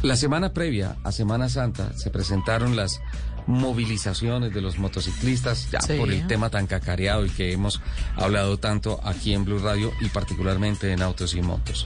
la 0.01 0.15
semana 0.15 0.53
previa 0.53 0.97
a 1.03 1.11
Semana 1.11 1.49
Santa 1.49 1.93
se 1.97 2.09
presentaron 2.09 2.75
las 2.75 3.01
movilizaciones 3.47 4.53
de 4.53 4.61
los 4.61 4.77
motociclistas, 4.79 5.69
ya 5.71 5.81
Sí. 5.81 5.93
por 5.97 6.11
el 6.11 6.25
tema 6.27 6.49
tan 6.49 6.67
cacareado 6.67 7.25
y 7.25 7.29
que 7.29 7.51
hemos 7.51 7.81
hablado 8.15 8.57
tanto 8.57 8.99
aquí 9.03 9.33
en 9.33 9.45
Blue 9.45 9.59
Radio 9.59 9.91
y 10.01 10.09
particularmente 10.09 10.91
en 10.91 11.01
Autos 11.01 11.35
y 11.35 11.41
Motos. 11.41 11.85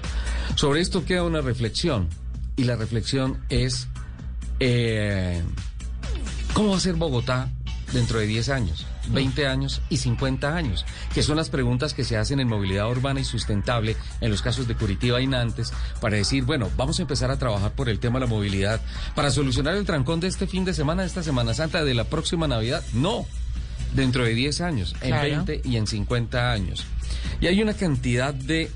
Sobre 0.56 0.82
esto 0.82 1.04
queda 1.06 1.24
una 1.24 1.42
reflexión 1.42 2.08
y 2.56 2.64
la 2.64 2.76
reflexión 2.76 3.40
es 3.50 3.88
eh, 4.60 5.42
¿cómo 6.54 6.72
va 6.72 6.78
a 6.78 6.80
ser 6.82 6.96
Bogotá 6.96 7.50
dentro 7.94 8.20
de 8.20 8.28
10 8.28 8.50
años, 8.50 8.86
20 9.10 9.48
años 9.48 9.82
y 9.90 9.98
50 9.98 10.56
años? 10.56 10.86
Que 11.14 11.24
son 11.24 11.38
las 11.38 11.50
preguntas 11.50 11.94
que 11.94 12.04
se 12.04 12.18
hacen 12.18 12.40
en 12.40 12.48
movilidad 12.48 12.90
urbana 12.90 13.20
y 13.20 13.26
sustentable 13.26 13.96
en 14.22 14.32
los 14.32 14.42
casos 14.42 14.68
de 14.68 14.76
Curitiba 14.76 15.22
y 15.22 15.28
Nantes 15.28 15.74
para 16.02 16.18
decir, 16.18 16.44
bueno, 16.44 16.70
vamos 16.78 17.00
a 17.00 17.04
empezar 17.04 17.32
a 17.32 17.38
trabajar 17.38 17.72
por 17.74 17.90
el 17.90 18.00
tema 18.00 18.20
de 18.20 18.26
la 18.26 18.30
movilidad 18.32 18.82
para 19.16 19.32
solucionar 19.32 19.76
el 19.76 19.86
trancón 19.86 20.20
de 20.20 20.28
este 20.28 20.48
fin 20.48 20.66
de 20.66 20.74
semana, 20.74 21.02
de 21.04 21.08
esta 21.08 21.24
Semana 21.24 21.54
Santa, 21.54 21.84
de 21.84 21.94
la 21.94 22.04
próxima 22.06 22.48
Navidad. 22.48 22.84
No, 22.94 23.26
dentro 23.94 24.24
de 24.24 24.34
10 24.34 24.62
años, 24.62 24.96
en 25.02 25.10
Claro. 25.10 25.46
20 25.46 25.62
y 25.68 25.78
en 25.78 25.88
50 25.88 26.52
años. 26.52 26.86
Y 27.42 27.48
hay 27.48 27.62
una 27.62 27.74
cantidad 27.74 28.34
de 28.34 28.70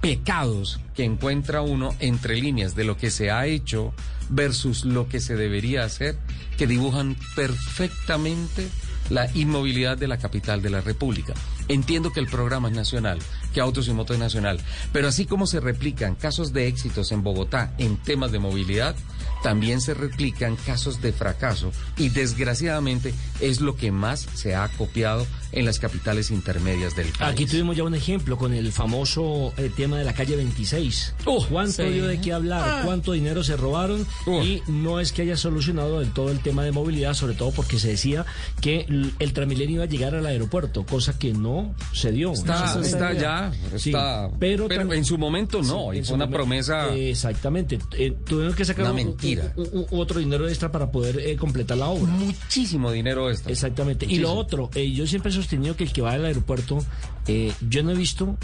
pecados 0.00 0.80
que 0.94 1.04
encuentra 1.04 1.62
uno 1.62 1.94
entre 2.00 2.36
líneas 2.36 2.74
de 2.74 2.84
lo 2.84 2.96
que 2.96 3.10
se 3.10 3.30
ha 3.30 3.46
hecho 3.46 3.94
versus 4.28 4.84
lo 4.84 5.08
que 5.08 5.20
se 5.20 5.36
debería 5.36 5.84
hacer, 5.84 6.16
que 6.58 6.66
dibujan 6.66 7.16
perfectamente 7.36 8.68
la 9.10 9.30
inmovilidad 9.34 9.98
de 9.98 10.08
la 10.08 10.18
capital 10.18 10.62
de 10.62 10.70
la 10.70 10.80
República. 10.80 11.34
Entiendo 11.68 12.12
que 12.12 12.20
el 12.20 12.26
programa 12.26 12.68
es 12.68 12.74
nacional, 12.74 13.18
que 13.52 13.60
Autos 13.60 13.88
y 13.88 13.92
Motos 13.92 14.16
es 14.16 14.20
nacional, 14.20 14.60
pero 14.92 15.08
así 15.08 15.26
como 15.26 15.46
se 15.46 15.60
replican 15.60 16.14
casos 16.14 16.52
de 16.52 16.66
éxitos 16.66 17.12
en 17.12 17.22
Bogotá 17.22 17.74
en 17.78 17.96
temas 17.96 18.32
de 18.32 18.38
movilidad, 18.38 18.96
también 19.42 19.80
se 19.80 19.94
replican 19.94 20.56
casos 20.56 21.02
de 21.02 21.12
fracaso 21.12 21.72
y 21.96 22.08
desgraciadamente 22.10 23.12
es 23.40 23.60
lo 23.60 23.76
que 23.76 23.90
más 23.90 24.20
se 24.34 24.54
ha 24.54 24.68
copiado 24.68 25.26
en 25.52 25.64
las 25.66 25.78
capitales 25.78 26.30
intermedias 26.30 26.96
del 26.96 27.08
país. 27.08 27.20
Aquí 27.32 27.46
tuvimos 27.46 27.76
ya 27.76 27.84
un 27.84 27.94
ejemplo 27.94 28.36
con 28.38 28.52
el 28.54 28.72
famoso 28.72 29.52
eh, 29.56 29.70
tema 29.76 29.98
de 29.98 30.04
la 30.04 30.14
calle 30.14 30.36
26. 30.36 31.14
Oh, 31.26 31.46
¿Cuánto 31.48 31.82
sí. 31.84 31.90
dio 31.90 32.06
de 32.06 32.20
qué 32.20 32.32
hablar? 32.32 32.84
¿Cuánto 32.84 33.12
dinero 33.12 33.42
se 33.44 33.56
robaron? 33.56 34.06
Oh. 34.26 34.42
Y 34.42 34.62
no 34.66 35.00
es 35.00 35.12
que 35.12 35.22
haya 35.22 35.36
solucionado 35.36 36.00
del 36.00 36.12
todo 36.12 36.30
el 36.30 36.40
tema 36.40 36.64
de 36.64 36.72
movilidad, 36.72 37.14
sobre 37.14 37.34
todo 37.34 37.50
porque 37.52 37.78
se 37.78 37.88
decía 37.88 38.24
que 38.60 38.86
el 39.18 39.32
Transmilenio 39.32 39.76
iba 39.76 39.84
a 39.84 39.88
llegar 39.88 40.14
al 40.14 40.26
aeropuerto, 40.26 40.84
cosa 40.86 41.18
que 41.18 41.32
no 41.32 41.74
se 41.92 42.12
dio. 42.12 42.32
Está, 42.32 42.68
se 42.74 42.80
está 42.88 43.12
ya, 43.12 43.52
Sí, 43.76 43.90
está, 43.90 44.30
pero, 44.38 44.70
en 44.70 45.04
su 45.04 45.18
momento 45.18 45.62
no, 45.62 45.90
Sí, 45.92 45.98
y 45.98 46.02
fue 46.04 46.14
una 46.14 46.24
momento. 46.26 46.36
promesa. 46.38 46.94
Exactamente. 46.94 47.78
Eh, 47.98 48.14
tuvieron 48.26 48.54
que 48.54 48.64
sacar 48.64 48.82
Una 48.84 48.90
un- 48.90 48.96
mentira. 48.96 49.52
un- 49.56 49.68
un- 49.72 49.86
otro 50.00 50.18
dinero 50.20 50.48
extra 50.48 50.70
para 50.72 50.90
poder 50.90 51.18
eh, 51.20 51.36
completar 51.36 51.76
la 51.78 51.88
obra. 51.88 52.12
muchísimo 52.12 52.90
dinero 52.90 53.30
esto. 53.30 53.48
Exactamente. 53.50 54.06
Y 54.08 54.18
lo 54.18 54.32
otro, 54.32 54.70
eh, 54.74 54.90
yo 54.92 55.06
siempre 55.06 55.30
sostenido 55.42 55.76
que 55.76 55.84
el 55.84 55.92
que 55.92 56.02
va 56.02 56.12
al 56.12 56.24
aeropuerto, 56.24 56.78
eh, 57.26 57.52
yo 57.68 57.82
no 57.82 57.90
he 57.92 57.94
visto, 57.94 58.36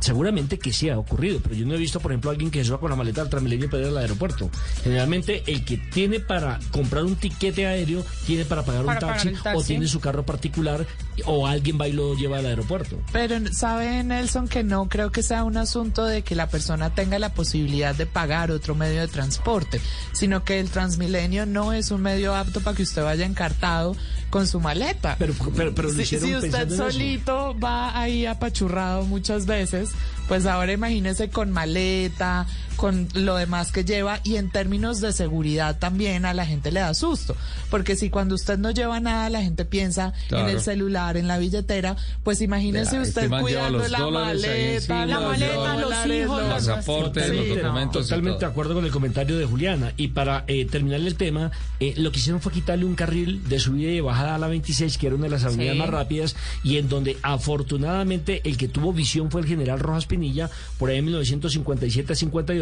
seguramente 0.00 0.58
que 0.58 0.72
sí 0.72 0.88
ha 0.88 0.98
ocurrido, 0.98 1.40
pero 1.42 1.54
yo 1.54 1.66
no 1.66 1.74
he 1.74 1.78
visto, 1.78 2.00
por 2.00 2.12
ejemplo, 2.12 2.30
a 2.30 2.32
alguien 2.32 2.50
que 2.50 2.64
se 2.64 2.70
va 2.70 2.78
con 2.80 2.90
la 2.90 2.96
maleta 2.96 3.22
al 3.22 3.28
Transmilenio 3.30 3.68
para 3.70 3.82
ir 3.82 3.88
al 3.88 3.98
aeropuerto. 3.98 4.50
Generalmente, 4.84 5.42
el 5.46 5.64
que 5.64 5.76
tiene 5.78 6.20
para 6.20 6.58
comprar 6.70 7.04
un 7.04 7.16
tiquete 7.16 7.66
aéreo, 7.66 8.04
tiene 8.26 8.44
para 8.44 8.62
pagar 8.64 8.82
un 8.82 8.86
Para 8.86 9.00
taxi. 9.00 9.32
o 9.54 9.62
tiene 9.62 9.86
su 9.88 10.00
carro 10.00 10.24
particular, 10.24 10.86
o 11.24 11.46
alguien 11.46 11.78
va 11.80 11.88
y 11.88 11.92
lo 11.92 12.14
lleva 12.14 12.38
al 12.38 12.46
aeropuerto. 12.46 12.98
Pero 13.12 13.36
sabe 13.52 14.02
Nelson 14.04 14.48
que 14.48 14.62
no 14.62 14.88
creo 14.88 15.10
que 15.10 15.22
sea 15.22 15.44
un 15.44 15.56
asunto 15.56 16.04
de 16.04 16.22
que 16.22 16.34
la 16.34 16.48
persona 16.48 16.94
tenga 16.94 17.18
la 17.18 17.32
posibilidad 17.32 17.94
de 17.94 18.06
pagar 18.06 18.50
otro 18.50 18.74
medio 18.74 19.00
de 19.00 19.08
transporte, 19.08 19.80
sino 20.12 20.44
que 20.44 20.60
el 20.60 20.70
Transmilenio 20.70 21.46
no 21.46 21.72
es 21.72 21.90
un 21.90 22.02
medio 22.02 22.34
apto 22.34 22.60
para 22.60 22.76
que 22.76 22.82
usted 22.82 23.02
vaya 23.02 23.24
encartado 23.24 23.96
con 24.30 24.46
su 24.46 24.60
maleta. 24.60 25.16
Pero, 25.18 25.34
pero, 25.54 25.90
si, 25.90 26.16
usted 26.16 26.72
eso. 26.72 26.90
solito 26.90 27.56
va 27.58 27.98
ahí 27.98 28.26
apachurrado 28.26 29.04
muchas 29.04 29.46
veces, 29.46 29.90
pues 30.28 30.46
ahora 30.46 30.72
imagínese 30.72 31.30
con 31.30 31.50
maleta, 31.52 32.46
con 32.76 33.08
lo 33.14 33.36
demás 33.36 33.72
que 33.72 33.84
lleva 33.84 34.20
y 34.24 34.36
en 34.36 34.50
términos 34.50 35.00
de 35.00 35.12
seguridad 35.12 35.78
también 35.78 36.24
a 36.26 36.34
la 36.34 36.46
gente 36.46 36.70
le 36.70 36.80
da 36.80 36.94
susto, 36.94 37.34
porque 37.70 37.96
si 37.96 38.10
cuando 38.10 38.34
usted 38.34 38.58
no 38.58 38.70
lleva 38.70 39.00
nada 39.00 39.28
la 39.30 39.42
gente 39.42 39.64
piensa 39.64 40.12
en 40.24 40.28
Claro. 40.28 40.48
el 40.50 40.60
celular, 40.60 41.16
en 41.16 41.26
la 41.28 41.38
billetera, 41.38 41.96
pues 42.22 42.40
imagínese 42.40 42.92
Vea, 42.92 43.02
este 43.02 43.08
usted 43.20 43.22
lleva 43.22 43.40
cuidando 43.40 43.78
los 43.78 43.90
la 43.90 44.06
maleta, 44.10 44.56
encima, 44.56 45.06
La 45.06 45.20
maleta, 45.20 45.54
los 45.74 45.80
dólares, 45.82 46.22
hijos, 46.24 46.40
los- 46.40 46.48
los- 46.48 46.54
pasaporte, 46.68 47.24
Sí, 47.30 47.36
los 47.36 47.48
no. 47.48 47.54
documentos. 47.62 48.06
y 48.06 48.08
Totalmente 48.08 48.40
de 48.40 48.50
acuerdo 48.50 48.74
con 48.74 48.84
el 48.84 48.90
comentario 48.90 49.38
de 49.38 49.44
Juliana. 49.46 49.92
Y 49.96 50.08
para 50.08 50.44
eh, 50.46 50.66
terminar 50.66 51.00
el 51.00 51.14
tema, 51.16 51.50
eh, 51.80 51.94
lo 51.96 52.12
que 52.12 52.18
hicieron 52.18 52.40
fue 52.40 52.52
quitarle 52.52 52.84
un 52.84 52.94
carril 52.94 53.48
de 53.48 53.58
subida 53.58 53.90
y 53.90 53.94
de 53.96 54.00
bajada 54.00 54.34
a 54.34 54.38
la 54.38 54.48
26, 54.48 54.98
que 54.98 55.06
era 55.06 55.16
una 55.16 55.24
de 55.24 55.30
las 55.30 55.44
avenidas 55.44 55.74
Sí. 55.74 55.78
más 55.78 55.88
rápidas, 55.88 56.36
y 56.62 56.76
en 56.76 56.88
donde 56.88 57.16
afortunadamente 57.22 58.42
el 58.44 58.56
que 58.56 58.68
tuvo 58.68 58.92
visión 58.92 59.30
fue 59.30 59.40
el 59.40 59.46
general 59.46 59.80
Rojas 59.80 60.06
Pinilla, 60.06 60.50
por 60.78 60.90
ahí 60.90 60.98
en 60.98 61.06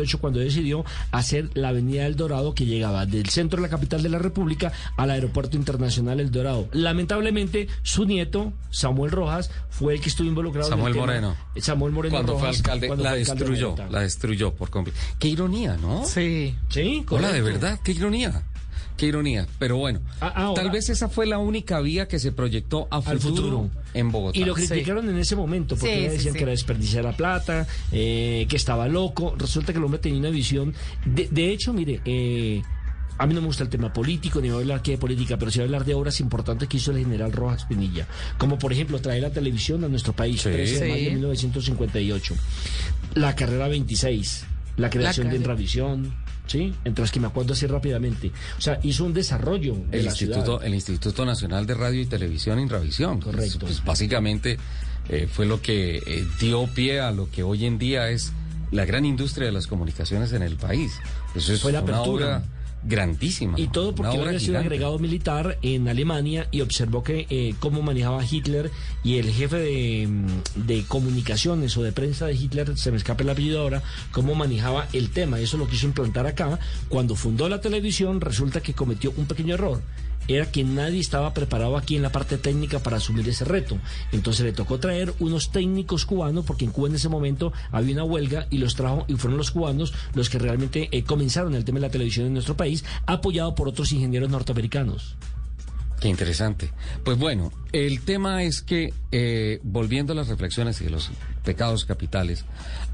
1957-58, 0.04 0.18
cuando 0.20 0.40
decidió 0.40 0.84
hacer 1.10 1.50
la 1.54 1.68
avenida 1.68 2.06
El 2.06 2.16
Dorado, 2.16 2.54
que 2.54 2.66
llegaba 2.66 3.06
del 3.06 3.28
centro 3.28 3.58
de 3.58 3.62
la 3.62 3.68
capital 3.68 4.02
de 4.02 4.08
la 4.08 4.18
República 4.18 4.72
al 4.96 5.10
aeropuerto 5.10 5.56
internacional 5.56 6.20
El 6.20 6.30
Dorado. 6.30 6.68
Lamentablemente, 6.72 7.68
su 7.82 8.04
nieto, 8.04 8.52
Samuel 8.70 9.10
Rojas, 9.10 9.50
fue 9.70 9.94
el 9.94 10.00
que 10.00 10.08
estuvo 10.08 10.28
involucrado 10.28 10.68
en 10.68 10.72
el 10.72 10.78
Samuel 10.78 10.92
tema. 10.94 11.06
Moreno. 11.06 11.36
Samuel 11.56 11.92
Moreno 11.92 12.14
Cuando 12.16 12.38
fue 12.38 12.48
alcalde, 12.48 12.86
cuando 12.86 13.04
la 13.04 13.10
fue 13.10 13.20
alcalde 13.20 13.44
de 13.44 13.50
destruyó, 13.50 13.90
la 13.90 14.00
destruyó 14.00 14.54
por 14.54 14.70
completo. 14.70 14.98
Qué 15.18 15.28
ironía, 15.28 15.76
¿no? 15.76 16.04
Sí. 16.04 16.54
Sí, 16.68 17.04
Hola, 17.08 17.32
de 17.32 17.42
verdad, 17.42 17.80
qué 17.82 17.92
ironía. 17.92 18.42
Qué 18.96 19.06
ironía. 19.06 19.46
Pero 19.58 19.76
bueno, 19.76 20.00
Ah, 20.20 20.28
ahora- 20.36 20.62
tal 20.62 20.70
vez 20.72 20.88
esa 20.88 21.08
fue 21.08 21.26
la 21.26 21.38
única 21.38 21.80
vía 21.80 22.06
que 22.06 22.18
se 22.20 22.30
proyectó 22.30 22.86
a 22.90 22.96
Al 22.98 23.18
futuro, 23.18 23.34
futuro. 23.36 23.70
en 23.92 24.12
Bogotá. 24.12 24.38
Y 24.38 24.44
lo 24.44 24.54
Sí. 24.56 24.68
criticaron 24.68 25.08
en 25.08 25.18
ese 25.18 25.34
momento, 25.34 25.74
porque 25.76 25.94
Sí, 25.94 26.00
le 26.02 26.10
sí, 26.10 26.16
decían 26.16 26.32
sí. 26.34 26.38
que 26.38 26.42
era 26.44 26.50
desperdiciar 26.52 27.04
la 27.04 27.16
plata, 27.16 27.66
eh, 27.90 28.46
que 28.48 28.56
estaba 28.56 28.86
loco. 28.86 29.34
Resulta 29.36 29.72
que 29.72 29.78
el 29.78 29.84
hombre 29.84 29.98
tenía 29.98 30.20
una 30.20 30.30
visión. 30.30 30.74
De, 31.04 31.26
de 31.28 31.50
hecho, 31.50 31.72
mire, 31.72 32.00
eh, 32.04 32.62
a 33.18 33.26
mí 33.26 33.34
no 33.34 33.40
me 33.40 33.48
gusta 33.48 33.64
el 33.64 33.68
tema 33.68 33.92
político, 33.92 34.40
ni 34.40 34.48
voy 34.48 34.58
a 34.58 34.60
hablar 34.60 34.78
aquí 34.78 34.92
de 34.92 34.98
política, 34.98 35.36
pero 35.38 35.50
sí 35.50 35.58
voy 35.58 35.64
a 35.64 35.66
hablar 35.66 35.84
de 35.84 35.94
obras 35.94 36.20
importantes 36.20 36.68
que 36.68 36.76
hizo 36.76 36.92
el 36.92 36.98
general 36.98 37.32
Rojas 37.32 37.64
Pinilla. 37.64 38.06
Como 38.38 38.58
por 38.60 38.72
ejemplo, 38.72 39.00
traer 39.00 39.22
la 39.22 39.30
televisión 39.30 39.82
a 39.82 39.88
nuestro 39.88 40.12
país, 40.12 40.40
Sí. 40.42 40.50
13 40.50 40.74
de 40.74 40.86
Sí. 40.86 40.90
mayo 40.92 41.04
de 41.04 41.10
1958. 41.16 42.34
La 43.14 43.34
carrera 43.34 43.66
26, 43.68 44.44
la 44.76 44.88
creación 44.88 45.26
de 45.30 45.38
carrera. 45.38 45.54
Sí, 46.46 46.74
entre 46.84 47.02
las 47.02 47.10
que 47.10 47.20
me 47.20 47.26
acuerdo 47.26 47.54
así 47.54 47.66
rápidamente. 47.66 48.30
O 48.58 48.60
sea, 48.60 48.78
hizo 48.82 49.04
un 49.04 49.14
desarrollo 49.14 49.74
de 49.90 49.98
el 49.98 50.04
la 50.04 50.10
Instituto, 50.10 50.44
ciudad. 50.44 50.64
el 50.66 50.74
Instituto 50.74 51.24
Nacional 51.24 51.66
de 51.66 51.74
Radio 51.74 52.00
y 52.02 52.06
Televisión, 52.06 52.58
Intravisión. 52.60 53.20
Correcto. 53.20 53.60
Pues, 53.60 53.76
pues, 53.76 53.84
básicamente 53.84 54.58
eh, 55.08 55.26
fue 55.30 55.46
lo 55.46 55.62
que 55.62 55.96
eh, 55.98 56.24
dio 56.40 56.66
pie 56.66 57.00
a 57.00 57.10
lo 57.12 57.30
que 57.30 57.42
hoy 57.42 57.64
en 57.64 57.78
día 57.78 58.10
es 58.10 58.32
la 58.72 58.84
gran 58.84 59.04
industria 59.04 59.46
de 59.46 59.52
las 59.52 59.66
comunicaciones 59.66 60.32
en 60.32 60.42
el 60.42 60.56
país. 60.56 60.92
Eso 61.34 61.52
es 61.54 61.62
Fue 61.62 61.72
la 61.72 61.80
una 61.82 61.92
apertura. 61.96 62.26
obra 62.38 62.42
grandísima. 62.84 63.58
Y 63.58 63.68
todo 63.68 63.94
porque 63.94 64.18
había 64.18 64.38
sido 64.38 64.58
agregado 64.58 64.98
militar 64.98 65.58
en 65.62 65.88
Alemania 65.88 66.48
y 66.50 66.60
observó 66.60 67.02
que 67.02 67.26
eh, 67.30 67.54
cómo 67.60 67.82
manejaba 67.82 68.24
Hitler 68.24 68.70
y 69.02 69.18
el 69.18 69.30
jefe 69.30 69.56
de, 69.56 70.06
mm, 70.06 70.66
de 70.66 70.84
comunicaciones 70.84 71.76
o 71.76 71.82
de 71.82 71.92
prensa 71.92 72.26
de 72.26 72.34
Hitler, 72.34 72.76
se 72.76 72.90
me 72.90 72.96
escapa 72.96 73.22
el 73.22 73.30
apellido 73.30 73.60
ahora, 73.60 73.82
cómo 74.12 74.34
manejaba 74.34 74.86
el 74.92 75.10
tema. 75.10 75.40
Eso 75.40 75.56
lo 75.56 75.66
quiso 75.66 75.86
implantar 75.86 76.26
acá. 76.26 76.58
Cuando 76.88 77.14
fundó 77.14 77.48
la 77.48 77.60
televisión 77.60 78.20
resulta 78.20 78.60
que 78.60 78.74
cometió 78.74 79.12
un 79.16 79.26
pequeño 79.26 79.54
error. 79.54 79.80
Era 80.28 80.50
que 80.50 80.64
nadie 80.64 81.00
estaba 81.00 81.34
preparado 81.34 81.76
aquí 81.76 81.96
en 81.96 82.02
la 82.02 82.12
parte 82.12 82.38
técnica 82.38 82.78
para 82.78 82.96
asumir 82.96 83.28
ese 83.28 83.44
reto. 83.44 83.78
Entonces 84.12 84.44
le 84.44 84.52
tocó 84.52 84.78
traer 84.78 85.12
unos 85.18 85.50
técnicos 85.50 86.06
cubanos, 86.06 86.44
porque 86.44 86.64
en 86.64 86.70
Cuba 86.70 86.88
en 86.88 86.94
ese 86.94 87.08
momento 87.08 87.52
había 87.70 87.94
una 87.94 88.04
huelga 88.04 88.46
y 88.50 88.58
los 88.58 88.74
trajo 88.74 89.04
y 89.08 89.14
fueron 89.14 89.36
los 89.38 89.50
cubanos 89.50 89.92
los 90.14 90.30
que 90.30 90.38
realmente 90.38 90.88
eh, 90.92 91.04
comenzaron 91.04 91.54
el 91.54 91.64
tema 91.64 91.78
de 91.78 91.86
la 91.86 91.92
televisión 91.92 92.26
en 92.26 92.32
nuestro 92.32 92.56
país, 92.56 92.84
apoyado 93.06 93.54
por 93.54 93.68
otros 93.68 93.92
ingenieros 93.92 94.30
norteamericanos. 94.30 95.16
Qué 96.00 96.08
interesante. 96.08 96.70
Pues 97.02 97.16
bueno, 97.18 97.52
el 97.72 98.02
tema 98.02 98.42
es 98.42 98.60
que, 98.60 98.92
eh, 99.10 99.60
volviendo 99.62 100.12
a 100.12 100.16
las 100.16 100.28
reflexiones 100.28 100.80
y 100.80 100.84
de 100.84 100.90
los 100.90 101.10
pecados 101.44 101.84
capitales, 101.84 102.44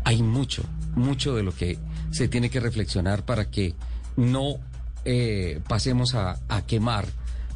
hay 0.04 0.22
mucho, 0.22 0.62
mucho 0.94 1.34
de 1.34 1.42
lo 1.42 1.52
que 1.52 1.78
se 2.10 2.28
tiene 2.28 2.50
que 2.50 2.60
reflexionar 2.60 3.24
para 3.24 3.50
que 3.50 3.74
no 4.16 4.58
eh, 5.04 5.60
pasemos 5.66 6.14
a, 6.14 6.38
a 6.48 6.66
quemar 6.66 7.06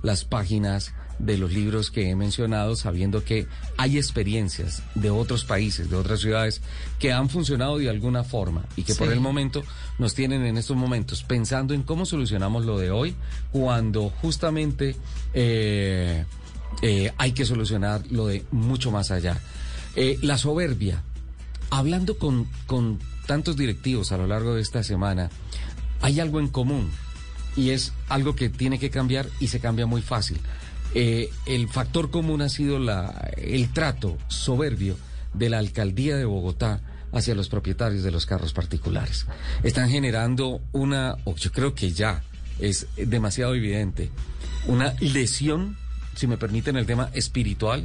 las 0.05 0.25
páginas 0.25 0.93
de 1.19 1.39
los 1.39 1.53
libros 1.53 1.91
que 1.91 2.11
he 2.11 2.15
mencionado, 2.15 2.77
sabiendo 2.77 3.25
que 3.25 3.47
hay 3.79 3.97
experiencias 3.97 4.83
de 4.95 5.11
otros 5.11 5.45
países, 5.45 5.89
de 5.89 5.97
otras 5.97 6.21
ciudades, 6.21 6.61
que 6.99 7.13
han 7.13 7.31
funcionado 7.31 7.79
de 7.79 7.89
alguna 7.89 8.23
forma 8.23 8.67
y 8.77 8.83
que 8.83 8.95
por 8.95 9.11
el 9.11 9.21
momento 9.21 9.63
nos 9.99 10.15
tienen 10.15 10.45
en 10.45 10.59
estos 10.59 10.77
momentos 10.77 11.23
pensando 11.23 11.73
en 11.73 11.83
cómo 11.83 12.05
solucionamos 12.05 12.65
lo 12.67 12.79
de 12.79 12.91
hoy, 12.91 13.15
cuando 13.51 14.11
justamente 14.11 14.95
eh, 15.33 16.25
eh, 16.83 17.13
hay 17.17 17.33
que 17.33 17.47
solucionar 17.47 18.03
lo 18.11 18.27
de 18.27 18.45
mucho 18.51 18.91
más 18.91 19.11
allá. 19.11 19.41
Eh, 19.97 20.19
la 20.23 20.37
soberbia. 20.39 21.03
Hablando 21.71 22.19
con, 22.19 22.47
con 22.67 22.99
tantos 23.27 23.57
directivos 23.57 24.13
a 24.13 24.19
lo 24.19 24.27
largo 24.27 24.55
de 24.55 24.61
esta 24.61 24.83
semana, 24.83 25.31
hay 26.03 26.21
algo 26.21 26.39
en 26.39 26.49
común 26.49 26.91
y 27.57 27.71
es 27.71 27.93
algo 28.09 28.35
que 28.35 28.49
tiene 28.49 28.79
que 28.79 28.91
cambiar 28.91 29.29
y 29.41 29.49
se 29.49 29.61
cambia 29.61 29.87
muy 29.87 30.03
fácil. 30.03 30.39
Eh, 30.95 31.31
el 31.47 31.69
factor 31.69 32.11
común 32.11 32.43
ha 32.43 32.49
sido 32.49 32.79
la, 32.79 33.33
el 33.37 33.73
trato 33.73 34.17
soberbio 34.29 34.97
de 35.33 35.51
la 35.51 35.59
alcaldía 35.59 36.17
de 36.17 36.25
Bogotá 36.25 36.81
hacia 37.13 37.35
los 37.35 37.49
propietarios 37.49 38.03
de 38.03 38.11
los 38.11 38.27
carros 38.27 38.53
particulares. 38.53 39.27
Están 39.63 39.89
generando 39.89 40.61
una, 40.73 41.17
yo 41.37 41.53
creo 41.53 41.75
que 41.75 41.93
ya 41.93 42.23
es 42.59 42.87
demasiado 42.97 43.55
evidente, 43.55 44.11
una 44.67 44.95
lesión, 45.01 45.77
si 46.15 46.27
me 46.27 46.37
permiten 46.37 46.77
el 46.77 46.87
tema 46.87 47.11
espiritual, 47.13 47.85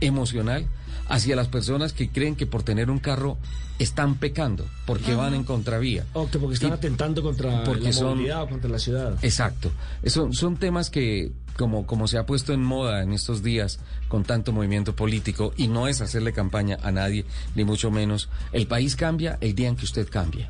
emocional, 0.00 0.66
hacia 1.08 1.36
las 1.36 1.48
personas 1.48 1.92
que 1.92 2.08
creen 2.10 2.36
que 2.36 2.46
por 2.46 2.62
tener 2.62 2.90
un 2.90 2.98
carro 2.98 3.38
están 3.78 4.14
pecando, 4.16 4.64
porque 4.86 5.14
van 5.14 5.34
en 5.34 5.44
contravía. 5.44 6.04
O 6.14 6.28
que 6.30 6.38
porque 6.38 6.54
están 6.54 6.70
Y- 6.70 6.74
atentando 6.74 7.22
contra 7.22 7.62
porque 7.64 7.84
la 7.84 7.92
son- 7.92 8.30
o 8.30 8.48
contra 8.48 8.70
la 8.70 8.78
ciudad. 8.78 9.16
Exacto. 9.22 9.70
Son, 10.06 10.32
son 10.32 10.56
temas 10.56 10.88
que, 10.90 11.30
como, 11.58 11.86
como 11.86 12.08
se 12.08 12.16
ha 12.18 12.24
puesto 12.26 12.52
en 12.54 12.62
moda 12.64 13.02
en 13.02 13.12
estos 13.12 13.42
días 13.42 13.78
con 14.08 14.24
tanto 14.24 14.52
movimiento 14.52 14.96
político, 14.96 15.52
y 15.56 15.68
no 15.68 15.88
es 15.88 16.00
hacerle 16.00 16.32
campaña 16.32 16.78
a 16.82 16.90
nadie, 16.90 17.24
ni 17.54 17.64
mucho 17.64 17.90
menos, 17.90 18.28
el 18.52 18.66
país 18.66 18.96
cambia 18.96 19.36
el 19.40 19.54
día 19.54 19.68
en 19.68 19.76
que 19.76 19.84
usted 19.84 20.08
cambie. 20.08 20.46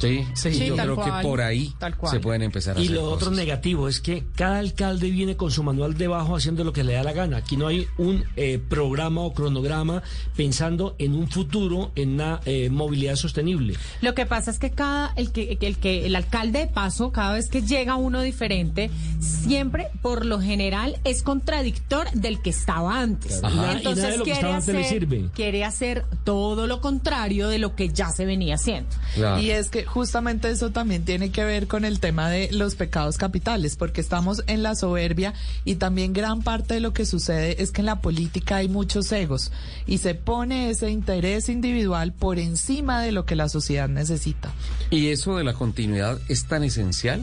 Sí, 0.00 0.26
Sí. 0.34 0.52
Sí, 0.54 0.66
yo 0.66 0.76
creo 0.76 0.94
cual, 0.94 1.20
que 1.22 1.28
por 1.28 1.40
ahí 1.40 1.72
tal 1.78 1.96
cual. 1.96 2.12
se 2.12 2.20
pueden 2.20 2.42
empezar 2.42 2.76
a 2.76 2.80
Y 2.80 2.84
hacer 2.84 2.96
lo 2.96 3.04
otro 3.10 3.30
negativo 3.30 3.88
es 3.88 4.00
que 4.00 4.24
cada 4.34 4.58
alcalde 4.58 5.10
viene 5.10 5.36
con 5.36 5.50
su 5.50 5.62
manual 5.62 5.96
debajo 5.96 6.36
haciendo 6.36 6.64
lo 6.64 6.72
que 6.72 6.84
le 6.84 6.92
da 6.94 7.02
la 7.02 7.12
gana. 7.12 7.38
Aquí 7.38 7.56
no 7.56 7.66
hay 7.66 7.86
un 7.98 8.24
eh, 8.36 8.58
programa 8.68 9.22
o 9.22 9.32
cronograma 9.32 10.02
pensando 10.36 10.94
en 10.98 11.14
un 11.14 11.28
futuro, 11.28 11.92
en 11.96 12.14
una 12.14 12.40
eh, 12.44 12.68
movilidad 12.70 13.16
sostenible. 13.16 13.74
Lo 14.02 14.14
que 14.14 14.26
pasa 14.26 14.50
es 14.50 14.58
que 14.58 14.70
cada 14.70 15.12
el 15.16 15.32
que 15.32 15.56
el 15.60 15.78
que 15.78 16.06
el 16.06 16.14
alcalde 16.16 16.60
de 16.60 16.66
paso 16.66 17.10
cada 17.12 17.34
vez 17.34 17.48
que 17.48 17.62
llega 17.62 17.96
uno 17.96 18.20
diferente 18.22 18.90
siempre 19.20 19.88
por 20.02 20.24
lo 20.26 20.40
general 20.40 20.98
es 21.04 21.22
contradictor 21.22 22.10
del 22.12 22.40
que 22.42 22.50
estaba 22.50 23.00
antes. 23.00 23.42
Ajá, 23.42 23.72
y 23.74 23.76
Entonces 23.78 24.02
nada 24.02 24.12
de 24.12 24.18
lo 24.18 24.24
que 24.24 24.30
quiere 24.30 24.38
estaba 24.40 24.56
antes 24.56 24.74
le 24.74 24.80
hacer 24.80 25.00
sirve. 25.00 25.30
quiere 25.34 25.64
hacer 25.64 26.04
todo 26.24 26.66
lo 26.66 26.80
contrario 26.80 27.48
de 27.48 27.58
lo 27.58 27.74
que 27.74 27.88
ya 27.88 28.10
se 28.10 28.26
venía 28.26 28.56
haciendo. 28.56 28.90
Claro. 29.14 29.40
Y 29.40 29.50
es 29.50 29.70
que 29.70 29.85
justamente 29.86 30.50
eso 30.50 30.70
también 30.70 31.04
tiene 31.04 31.30
que 31.30 31.44
ver 31.44 31.66
con 31.66 31.84
el 31.84 32.00
tema 32.00 32.28
de 32.28 32.48
los 32.52 32.74
pecados 32.74 33.16
capitales, 33.16 33.76
porque 33.76 34.00
estamos 34.00 34.42
en 34.46 34.62
la 34.62 34.74
soberbia 34.74 35.34
y 35.64 35.76
también 35.76 36.12
gran 36.12 36.42
parte 36.42 36.74
de 36.74 36.80
lo 36.80 36.92
que 36.92 37.06
sucede 37.06 37.62
es 37.62 37.70
que 37.70 37.80
en 37.80 37.86
la 37.86 38.00
política 38.00 38.56
hay 38.56 38.68
muchos 38.68 39.10
egos 39.12 39.52
y 39.86 39.98
se 39.98 40.14
pone 40.14 40.70
ese 40.70 40.90
interés 40.90 41.48
individual 41.48 42.12
por 42.12 42.38
encima 42.38 43.00
de 43.02 43.12
lo 43.12 43.24
que 43.24 43.36
la 43.36 43.48
sociedad 43.48 43.88
necesita. 43.88 44.52
Y 44.90 45.08
eso 45.08 45.36
de 45.36 45.44
la 45.44 45.54
continuidad 45.54 46.18
es 46.28 46.46
tan 46.46 46.64
esencial 46.64 47.22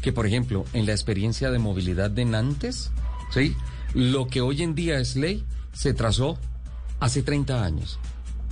que, 0.00 0.12
por 0.12 0.26
ejemplo, 0.26 0.64
en 0.72 0.86
la 0.86 0.92
experiencia 0.92 1.50
de 1.50 1.58
movilidad 1.58 2.10
de 2.10 2.24
Nantes, 2.24 2.90
¿sí? 3.32 3.54
lo 3.94 4.26
que 4.26 4.40
hoy 4.40 4.62
en 4.62 4.74
día 4.74 4.98
es 4.98 5.16
ley 5.16 5.44
se 5.72 5.94
trazó 5.94 6.38
hace 7.00 7.22
30 7.22 7.64
años, 7.64 7.98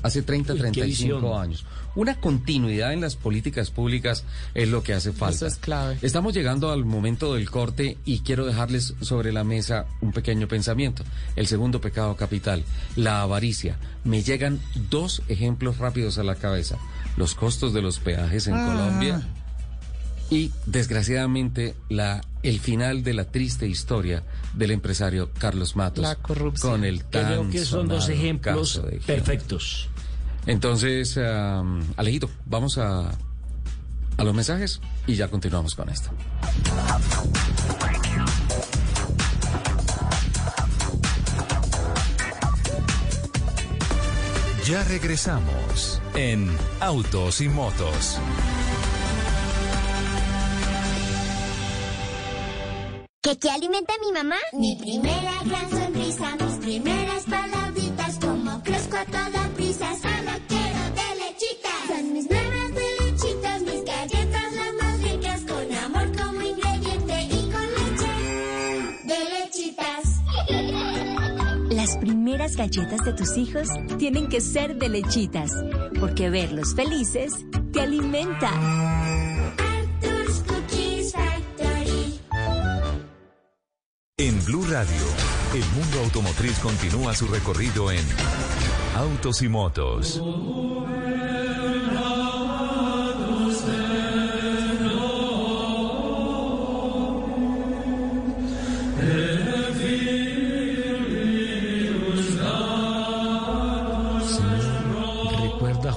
hace 0.03 0.23
30, 0.23 0.53
Uy, 0.53 0.59
qué 0.59 0.63
35 0.63 1.17
visión. 1.17 1.41
años. 1.41 1.65
Una 1.95 2.21
continuidad 2.21 2.93
en 2.93 3.01
las 3.01 3.17
políticas 3.17 3.71
públicas 3.71 4.25
es 4.55 4.69
lo 4.69 4.83
que 4.83 4.95
hace 4.95 5.13
falta. 5.13 5.37
Eso 5.37 5.47
es 5.47 5.57
clave. 5.57 5.99
Estamos 6.03 6.35
llegando 6.35 6.71
al 6.71 6.85
momento 6.85 7.35
del 7.35 7.51
corte 7.51 7.99
y 8.05 8.21
quiero 8.21 8.47
dejarles 8.47 8.95
sobre 9.01 9.33
la 9.33 9.45
mesa 9.45 9.87
un 10.01 10.13
pequeño 10.13 10.49
pensamiento. 10.49 11.05
El 11.37 11.47
segundo 11.47 11.81
pecado 11.81 12.17
capital, 12.17 12.65
la 12.97 13.23
avaricia. 13.23 13.77
Me 14.05 14.23
llegan 14.23 14.61
dos 14.89 15.23
ejemplos 15.29 15.79
rápidos 15.79 16.19
a 16.19 16.23
la 16.23 16.37
cabeza. 16.37 16.79
Los 17.17 17.35
costos 17.35 17.73
de 17.73 17.83
los 17.83 17.99
peajes 17.99 18.47
en 18.47 18.55
Colombia 18.55 19.23
y 20.31 20.53
desgraciadamente 20.67 21.75
la 21.89 22.21
el 22.43 22.61
final 22.61 23.03
de 23.03 23.13
la 23.13 23.25
triste 23.25 23.67
historia 23.67 24.23
del 24.55 24.71
empresario 24.71 25.31
Carlos 25.39 25.77
Matos 25.77 26.03
La 26.03 26.15
corrupción. 26.15 26.73
con 26.73 26.85
el 26.85 27.05
tan 27.05 27.27
Creo 27.27 27.51
que 27.51 27.65
son 27.65 27.89
dos 27.89 28.09
ejemplos 28.09 28.81
perfectos. 29.07 29.91
Entonces, 30.47 31.17
am, 31.19 31.85
Alejito, 31.97 32.31
vamos 32.47 32.79
a 32.79 33.13
a 34.21 34.25
los 34.25 34.35
mensajes 34.35 34.81
y 35.07 35.15
ya 35.15 35.29
continuamos 35.29 35.75
con 35.75 35.89
esto. 35.89 36.11
Ya 44.67 44.85
regresamos 44.85 46.01
en 46.15 46.55
Autos 46.81 47.41
y 47.41 47.49
Motos. 47.49 48.19
¿Qué, 53.23 53.39
qué 53.39 53.51
alimenta 53.51 53.95
mi 54.05 54.13
mamá? 54.13 54.37
Mi 54.53 54.77
primera 54.77 55.33
gran 55.45 55.71
sonrisa, 55.71 56.37
mis 56.37 56.57
primeras 56.59 57.25
palabritas, 57.25 58.19
como 58.19 58.63
crezco 58.63 58.97
a 58.97 59.05
toda 59.07 59.40
primeras 72.31 72.55
galletas 72.55 73.05
de 73.05 73.13
tus 73.13 73.37
hijos 73.37 73.67
tienen 73.99 74.29
que 74.29 74.41
ser 74.41 74.77
de 74.77 74.89
lechitas, 74.89 75.51
porque 75.99 76.31
verlos 76.31 76.77
felices 76.77 77.33
te 77.73 77.81
alimenta. 77.81 78.51
Arthur's 79.59 80.45
Cookies 80.47 81.13
Factory. 81.13 82.21
En 84.17 84.45
Blue 84.45 84.65
Radio, 84.71 85.07
el 85.55 85.65
mundo 85.75 86.05
automotriz 86.05 86.57
continúa 86.61 87.17
su 87.17 87.27
recorrido 87.27 87.91
en 87.91 88.07
Autos 88.95 89.43
y 89.43 89.49
Motos. 89.49 90.23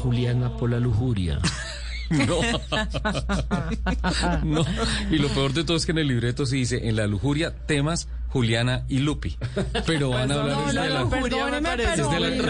Juliana 0.04 0.58
por 0.58 0.70
la 0.70 0.80
lujuria. 0.80 1.40
No. 4.44 4.66
Y 5.10 5.18
lo 5.18 5.30
peor 5.30 5.54
de 5.54 5.64
todo 5.64 5.78
es 5.78 5.86
que 5.86 5.94
en 5.94 6.00
el 6.00 6.08
libreto 6.08 6.46
se 6.46 6.58
dice 6.58 6.88
en 6.88 6.96
la 6.96 7.08
lujuria 7.08 7.56
temas 7.66 8.08
Juliana 8.34 8.84
y 8.90 8.98
Lupi. 8.98 9.38
Pero 9.86 10.10
van 10.10 10.32
a 10.32 10.36
hablar 10.42 10.66
de 10.66 10.74
la- 10.74 10.84
no, 10.88 10.90
la- 10.90 11.00
no, 11.00 11.10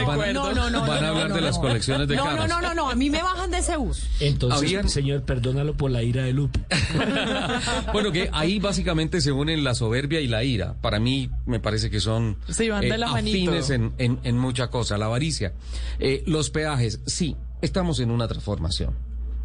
van- 0.07 0.33
no, 0.33 0.53
no, 0.53 0.69
no, 0.69 0.81
van 0.81 0.97
a 0.97 1.01
no, 1.01 1.07
hablar 1.09 1.29
no, 1.29 1.35
de 1.35 1.41
las 1.41 1.59
colecciones 1.59 2.07
de 2.07 2.15
no, 2.15 2.23
carros. 2.23 2.47
No, 2.47 2.61
no, 2.61 2.69
no, 2.69 2.73
no, 2.73 2.89
a 2.89 2.95
mí 2.95 3.09
me 3.09 3.21
bajan 3.21 3.51
de 3.51 3.57
ese 3.57 3.75
bus. 3.75 4.07
Entonces, 4.21 4.59
Habían- 4.59 4.87
señor, 4.87 5.23
perdónalo 5.23 5.75
por 5.75 5.91
la 5.91 6.01
ira 6.01 6.23
de 6.23 6.31
Lupe. 6.31 6.61
Bueno, 7.91 8.11
que 8.13 8.29
ahí 8.31 8.59
básicamente 8.59 9.19
se 9.21 9.31
unen 9.33 9.63
la 9.63 9.75
soberbia 9.75 10.21
y 10.21 10.27
la 10.27 10.43
ira. 10.45 10.75
Para 10.81 10.99
mí 10.99 11.29
me 11.45 11.59
parece 11.59 11.89
que 11.89 11.99
son 11.99 12.37
eh, 12.47 12.53
Sí, 12.53 12.69
van 12.69 12.81
de 12.81 12.97
la 12.97 13.07
manito. 13.09 13.51
afines 13.51 13.69
en, 13.69 13.93
en, 13.97 14.19
en 14.23 14.37
mucha 14.39 14.67
cosa. 14.69 14.97
La 14.97 15.05
avaricia. 15.05 15.53
Eh, 15.99 16.23
los 16.25 16.49
peajes, 16.49 17.01
sí, 17.05 17.35
estamos 17.61 17.99
en 17.99 18.09
una 18.09 18.27
transformación. 18.29 18.95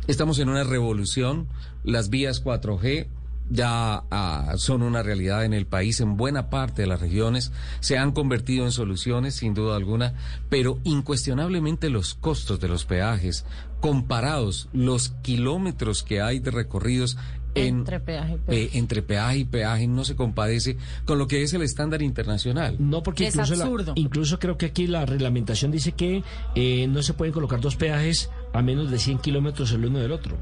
Estamos 0.07 0.39
en 0.39 0.49
una 0.49 0.63
revolución. 0.65 1.49
Las 1.85 2.09
vías 2.11 2.43
4G 2.45 3.09
ya 3.51 4.03
ah, 4.11 4.55
son 4.57 4.83
una 4.83 5.03
realidad 5.03 5.45
en 5.45 5.55
el 5.55 5.67
país, 5.67 6.01
en 6.01 6.17
buena 6.17 6.51
parte 6.51 6.83
de 6.83 6.89
las 6.89 7.01
regiones. 7.01 7.53
Se 7.81 7.97
han 7.99 8.13
convertido 8.13 8.65
en 8.65 8.73
soluciones, 8.73 9.37
sin 9.37 9.55
duda 9.55 9.77
alguna, 9.77 10.15
pero 10.49 10.79
incuestionablemente 10.85 11.91
los 11.91 12.15
costos 12.15 12.61
de 12.61 12.69
los 12.69 12.85
peajes, 12.85 13.45
comparados 13.81 14.69
los 14.73 15.11
kilómetros 15.23 16.03
que 16.03 16.21
hay 16.21 16.41
de 16.41 16.51
recorridos 16.51 17.17
en, 17.55 17.79
Entre 17.79 17.99
peaje 17.99 18.35
y 18.35 18.37
peaje. 18.39 18.63
eh, 18.65 18.71
entre 18.75 19.03
peaje 19.03 19.39
y 19.39 19.45
peaje 19.45 19.87
no 19.89 20.05
se 20.05 20.15
compadece 20.15 20.77
con 21.07 21.19
lo 21.19 21.27
que 21.27 21.43
es 21.43 21.55
el 21.55 21.63
estándar 21.63 22.03
internacional. 22.03 22.77
No, 22.79 23.03
porque 23.03 23.27
Es 23.27 23.35
incluso, 23.35 23.55
la- 23.57 23.65
absurdo. 23.65 23.93
incluso 23.97 24.39
creo 24.39 24.59
que 24.59 24.67
aquí 24.67 24.87
la 24.87 25.07
reglamentación 25.07 25.71
dice 25.73 25.93
que 25.93 26.23
eh, 26.55 26.87
no 26.89 27.03
se 27.03 27.15
pueden 27.15 27.33
colocar 27.33 27.61
dos 27.61 27.75
peajes 27.77 28.31
a 28.53 28.63
menos 28.63 28.91
de 28.91 28.99
100 28.99 29.19
kilómetros 29.19 29.73
el 29.73 29.87
uno 29.87 29.99
del 29.99 30.13
otro. 30.13 30.37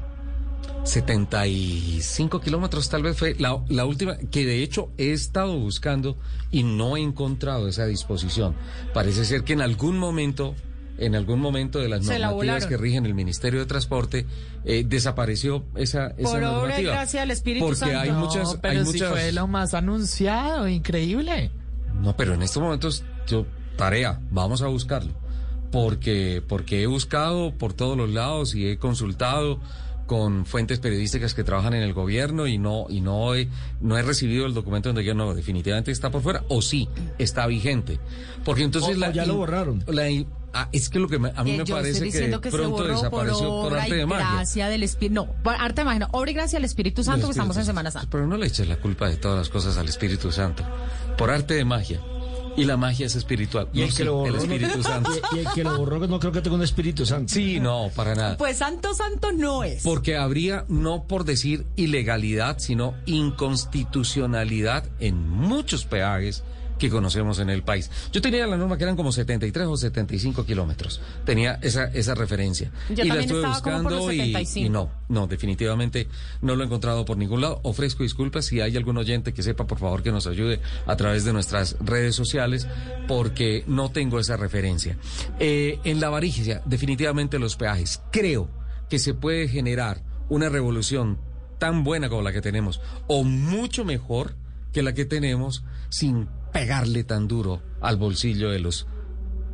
75 0.83 2.39
kilómetros 2.41 2.89
tal 2.89 3.03
vez 3.03 3.17
fue 3.17 3.35
la, 3.37 3.59
la 3.69 3.85
última, 3.85 4.17
que 4.31 4.45
de 4.45 4.63
hecho 4.63 4.89
he 4.97 5.11
estado 5.11 5.57
buscando 5.59 6.17
y 6.51 6.63
no 6.63 6.97
he 6.97 7.01
encontrado 7.01 7.67
esa 7.67 7.85
disposición. 7.85 8.55
Parece 8.93 9.25
ser 9.25 9.43
que 9.43 9.53
en 9.53 9.61
algún 9.61 9.97
momento, 9.97 10.55
en 10.97 11.15
algún 11.15 11.39
momento 11.39 11.79
de 11.79 11.89
las 11.89 12.05
Se 12.05 12.17
normativas 12.19 12.65
que 12.67 12.77
rigen 12.77 13.05
el 13.05 13.13
Ministerio 13.13 13.59
de 13.59 13.65
Transporte, 13.65 14.25
eh, 14.65 14.83
desapareció 14.87 15.65
esa, 15.75 16.07
esa 16.17 16.29
Por 16.31 16.37
obra 16.37 16.47
y 16.49 16.51
normativa. 16.53 16.91
gracia 16.93 17.19
del 17.21 17.31
Espíritu 17.31 17.65
Porque 17.65 17.79
Santo. 17.79 17.99
hay 17.99 18.09
No, 18.11 18.19
muchas, 18.19 18.55
pero 18.61 18.79
hay 18.79 18.85
si 18.85 18.91
muchas. 18.93 19.11
fue 19.11 19.31
lo 19.31 19.47
más 19.47 19.73
anunciado, 19.73 20.67
increíble. 20.67 21.51
No, 22.01 22.15
pero 22.15 22.33
en 22.33 22.43
estos 22.43 22.61
momentos, 22.61 23.03
yo, 23.27 23.45
tarea, 23.75 24.21
vamos 24.31 24.61
a 24.61 24.67
buscarlo. 24.67 25.13
Porque, 25.71 26.41
porque 26.47 26.81
he 26.81 26.87
buscado 26.87 27.53
por 27.57 27.73
todos 27.73 27.97
los 27.97 28.09
lados 28.09 28.55
y 28.55 28.67
he 28.67 28.77
consultado 28.77 29.59
con 30.07 30.45
fuentes 30.47 30.79
periodísticas 30.79 31.33
que 31.35 31.43
trabajan 31.43 31.73
en 31.75 31.83
el 31.83 31.93
gobierno 31.93 32.47
y 32.47 32.57
no, 32.57 32.87
y 32.89 33.01
no 33.01 33.35
he, 33.35 33.47
no 33.81 33.97
he 33.97 34.01
recibido 34.01 34.45
el 34.47 34.53
documento 34.55 34.89
donde 34.89 35.03
yo 35.03 35.13
no, 35.13 35.33
definitivamente 35.35 35.91
está 35.91 36.09
por 36.09 36.21
fuera, 36.23 36.43
o 36.47 36.61
sí, 36.63 36.89
está 37.19 37.45
vigente. 37.45 37.99
Porque 38.43 38.63
entonces 38.63 38.97
O- 38.97 39.05
o 39.05 39.11
ya 39.11 39.25
lo 39.25 39.35
borraron. 39.35 39.83
la 39.87 40.03
ah, 40.53 40.69
es 40.71 40.89
que 40.89 40.97
lo 40.99 41.07
que 41.09 41.19
me- 41.19 41.31
a 41.35 41.43
mí 41.43 41.51
Eh, 41.51 41.57
me 41.59 41.65
parece 41.65 42.09
que 42.09 42.49
pronto 42.49 42.69
borró 42.71 42.87
desapareció 42.95 43.49
por, 43.49 43.77
arte 43.77 43.95
y 43.95 43.97
de 43.97 44.05
magia. 44.07 44.31
gracia 44.35 44.69
del 44.69 44.81
Espíritu. 44.83 45.13
No, 45.13 45.25
por 45.43 45.53
arte 45.55 45.81
de 45.81 45.85
magia, 45.85 45.99
no, 45.99 46.07
obra 46.13 46.31
y 46.31 46.33
gracia 46.33 46.57
del 46.57 46.65
Espíritu 46.65 47.03
Santo, 47.03 47.27
que 47.27 47.31
estamos 47.31 47.57
en 47.57 47.65
Semana 47.65 47.91
Santa. 47.91 48.07
Pero 48.09 48.25
no 48.25 48.37
le 48.37 48.47
eches 48.47 48.67
la 48.67 48.77
culpa 48.77 49.09
de 49.09 49.17
todas 49.17 49.37
las 49.37 49.49
cosas 49.49 49.77
al 49.77 49.87
Espíritu 49.89 50.31
Santo. 50.31 50.63
Por 51.17 51.29
arte 51.29 51.53
de 51.55 51.65
magia. 51.65 51.99
Y 52.57 52.65
la 52.65 52.75
magia 52.75 53.05
es 53.05 53.15
espiritual. 53.15 53.69
Y 53.71 53.79
No, 53.79 53.85
el 53.85 53.91
sí, 53.91 53.97
que 53.97 54.03
lo 54.03 54.15
borró, 54.15 54.35
el 54.35 54.41
Espíritu 54.41 54.83
Santo. 54.83 55.11
Y, 55.31 55.35
y 55.37 55.39
el 55.39 55.47
que 55.53 55.63
lo 55.63 55.77
borró 55.77 56.07
no 56.07 56.19
creo 56.19 56.31
que 56.31 56.41
tenga 56.41 56.55
un 56.55 56.63
Espíritu 56.63 57.05
Santo. 57.05 57.33
Sí, 57.33 57.59
no, 57.59 57.89
para 57.95 58.15
nada. 58.15 58.37
Pues 58.37 58.57
santo, 58.57 58.93
santo 58.93 59.31
no 59.31 59.63
es. 59.63 59.83
Porque 59.83 60.17
habría, 60.17 60.65
no 60.67 61.03
por 61.03 61.23
decir 61.23 61.65
ilegalidad, 61.75 62.57
sino 62.59 62.95
inconstitucionalidad 63.05 64.85
en 64.99 65.29
muchos 65.29 65.85
peajes 65.85 66.43
que 66.77 66.89
conocemos 66.89 67.39
en 67.39 67.49
el 67.49 67.63
país. 67.63 67.89
Yo 68.11 68.21
tenía 68.21 68.47
la 68.47 68.57
norma 68.57 68.77
que 68.77 68.83
eran 68.83 68.95
como 68.95 69.11
73 69.11 69.67
o 69.67 69.77
75 69.77 70.45
kilómetros. 70.45 71.01
Tenía 71.25 71.59
esa, 71.61 71.85
esa 71.85 72.15
referencia. 72.15 72.71
Yo 72.89 73.03
y 73.03 73.09
la 73.09 73.19
estuve 73.19 73.47
buscando 73.47 74.11
y, 74.11 74.17
75. 74.17 74.65
y 74.65 74.69
no, 74.69 74.89
no, 75.09 75.27
definitivamente 75.27 76.07
no 76.41 76.55
lo 76.55 76.63
he 76.63 76.65
encontrado 76.65 77.05
por 77.05 77.17
ningún 77.17 77.41
lado. 77.41 77.59
Ofrezco 77.63 78.03
disculpas 78.03 78.45
si 78.45 78.61
hay 78.61 78.77
algún 78.77 78.97
oyente 78.97 79.33
que 79.33 79.43
sepa, 79.43 79.65
por 79.67 79.79
favor, 79.79 80.03
que 80.03 80.11
nos 80.11 80.27
ayude 80.27 80.59
a 80.85 80.95
través 80.95 81.25
de 81.25 81.33
nuestras 81.33 81.75
redes 81.79 82.15
sociales, 82.15 82.67
porque 83.07 83.63
no 83.67 83.89
tengo 83.91 84.19
esa 84.19 84.37
referencia. 84.37 84.97
Eh, 85.39 85.79
en 85.83 85.99
la 85.99 86.07
avaricia, 86.07 86.61
definitivamente 86.65 87.39
los 87.39 87.55
peajes. 87.55 88.01
Creo 88.11 88.49
que 88.89 88.99
se 88.99 89.13
puede 89.13 89.47
generar 89.47 90.01
una 90.29 90.49
revolución 90.49 91.19
tan 91.57 91.83
buena 91.83 92.09
como 92.09 92.21
la 92.21 92.33
que 92.33 92.41
tenemos, 92.41 92.81
o 93.07 93.23
mucho 93.23 93.83
mejor 93.83 94.35
que 94.71 94.83
la 94.83 94.93
que 94.93 95.05
tenemos, 95.05 95.63
sin 95.89 96.27
pegarle 96.51 97.03
tan 97.03 97.27
duro 97.27 97.61
al 97.81 97.97
bolsillo 97.97 98.49
de 98.49 98.59
los 98.59 98.87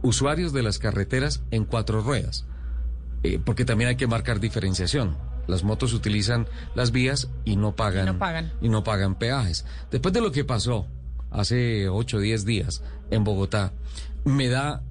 usuarios 0.01 0.53
de 0.53 0.63
las 0.63 0.79
carreteras 0.79 1.43
en 1.51 1.65
cuatro 1.65 2.01
ruedas. 2.01 2.45
Eh, 3.23 3.39
porque 3.43 3.65
también 3.65 3.89
hay 3.89 3.95
que 3.95 4.07
marcar 4.07 4.39
diferenciación. 4.39 5.17
Las 5.47 5.63
motos 5.63 5.93
utilizan 5.93 6.47
las 6.75 6.91
vías 6.91 7.29
y 7.45 7.55
no 7.57 7.75
pagan, 7.75 8.07
Y 8.07 8.11
no 8.11 8.19
pagan. 8.19 8.51
y 8.61 8.69
no 8.69 8.83
pagan 8.83 9.15
peajes. 9.15 9.65
Después 9.91 10.13
de 10.13 10.21
lo 10.21 10.31
que 10.31 10.45
pasó 10.45 10.87
hace 11.31 11.89
ocho 11.89 12.17
o 12.17 12.19
diez 12.19 12.45
días 12.45 12.81
en 13.11 13.23
Bogotá, 13.23 13.73
me 14.25 14.47
da 14.49 14.83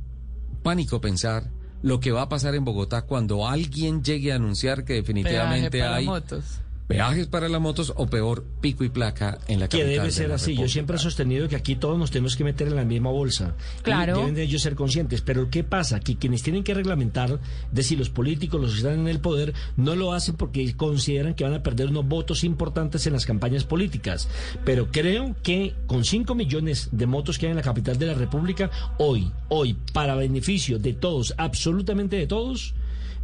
pánico 0.63 1.01
pensar 1.01 1.51
lo 1.83 2.01
que 2.01 2.13
va 2.13 2.23
a 2.23 2.29
pasar 2.29 2.55
en 2.55 2.65
Bogotá 2.65 3.03
cuando 3.03 3.49
alguien 3.49 4.03
llegue 4.05 4.33
a 4.33 4.37
anunciar 4.37 4.85
que 4.85 4.95
definitivamente 4.95 5.83
hay 5.83 6.07
motos. 6.07 6.61
Peajes 6.87 7.27
para 7.27 7.49
las 7.49 7.61
motos 7.61 7.93
o 7.97 8.07
peor, 8.07 8.45
pico 8.61 8.85
y 8.85 8.89
placa 8.89 9.39
en 9.49 9.61
la 9.61 9.69
Que 9.69 9.79
capital 9.79 9.91
debe 9.91 10.05
de 10.07 10.11
ser 10.13 10.33
así. 10.33 10.57
Yo 10.57 10.69
siempre 10.69 10.97
he 10.97 10.99
sostenido 10.99 11.49
que 11.49 11.57
aquí 11.57 11.77
todos 11.77 11.99
nos 11.99 12.11
tenemos 12.11 12.37
que 12.37 12.45
meter 12.45 12.69
en 12.69 12.77
la 12.77 12.85
misma 12.85 13.11
bolsa. 13.11 13.55
Y 13.79 13.83
Claro. 13.83 14.19
deben 14.19 14.35
de 14.35 14.43
ellos 14.43 14.63
ser 14.63 14.75
conscientes. 14.75 15.21
Pero 15.23 15.49
¿qué 15.51 15.65
pasa? 15.65 16.01
Que 16.01 16.17
quienes 16.17 16.43
tienen 16.43 16.65
que 16.65 16.75
reglamentar, 16.75 17.31
es 17.31 17.75
decir, 17.75 17.99
los 17.99 18.11
políticos, 18.11 18.61
los 18.61 18.73
que 18.73 18.79
están 18.79 19.01
en 19.01 19.09
el 19.09 19.21
poder, 19.21 19.55
no 19.77 19.97
lo 19.97 20.13
hacen 20.13 20.37
porque 20.37 20.75
consideran 20.77 21.35
que 21.35 21.45
van 21.45 21.55
a 21.55 21.63
perder 21.63 21.89
unos 21.89 22.07
votos 22.07 22.45
importantes 22.45 23.07
en 23.07 23.15
las 23.15 23.25
campañas 23.27 23.65
políticas. 23.65 24.29
Pero 24.65 24.91
creo 24.91 25.35
que 25.43 25.75
con 25.87 26.05
5 26.05 26.35
millones 26.35 26.89
de 26.93 27.07
motos 27.07 27.39
que 27.39 27.47
hay 27.47 27.51
en 27.51 27.57
la 27.57 27.63
capital 27.63 27.99
de 27.99 28.07
la 28.07 28.15
República, 28.15 28.71
hoy, 28.99 29.31
hoy, 29.49 29.77
para 29.93 30.15
beneficio 30.15 30.79
de 30.79 30.93
todos, 30.93 31.35
absolutamente 31.39 32.17
de 32.17 32.27
todos, 32.27 32.75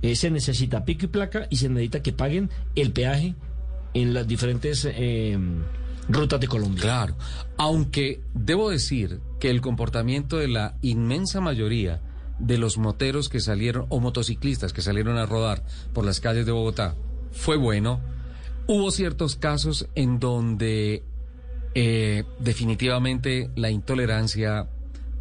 eh, 0.01 0.15
se 0.15 0.31
necesita 0.31 0.85
pico 0.85 1.07
y 1.07 1.09
placa 1.09 1.47
y 1.51 1.57
se 1.57 1.69
necesita 1.69 2.03
que 2.03 2.13
paguen 2.13 2.51
el 2.77 2.93
peaje 2.93 3.35
en 3.95 4.15
las 4.15 4.27
diferentes 4.27 4.87
eh, 4.91 5.39
rutas 6.09 6.41
de 6.41 6.49
Colombia. 6.49 6.83
Claro, 6.83 7.17
aunque 7.57 8.21
debo 8.35 8.71
decir 8.71 9.21
que 9.41 9.51
el 9.51 9.61
comportamiento 9.61 10.37
de 10.37 10.49
la 10.49 10.77
inmensa 10.83 11.41
mayoría 11.41 12.01
de 12.39 12.59
los 12.59 12.79
moteros 12.79 13.29
que 13.29 13.41
salieron 13.41 13.87
o 13.89 14.01
motociclistas 14.01 14.73
que 14.73 14.83
salieron 14.83 15.19
a 15.19 15.27
rodar 15.27 15.65
por 15.93 16.05
las 16.05 16.21
calles 16.21 16.47
de 16.47 16.53
Bogotá 16.53 16.95
fue 17.33 17.57
bueno 17.57 18.01
Hubo 18.71 18.91
ciertos 18.91 19.35
casos 19.35 19.89
en 19.95 20.21
donde 20.21 21.03
eh, 21.75 22.25
definitivamente 22.39 23.51
la 23.57 23.71
intolerancia 23.71 24.69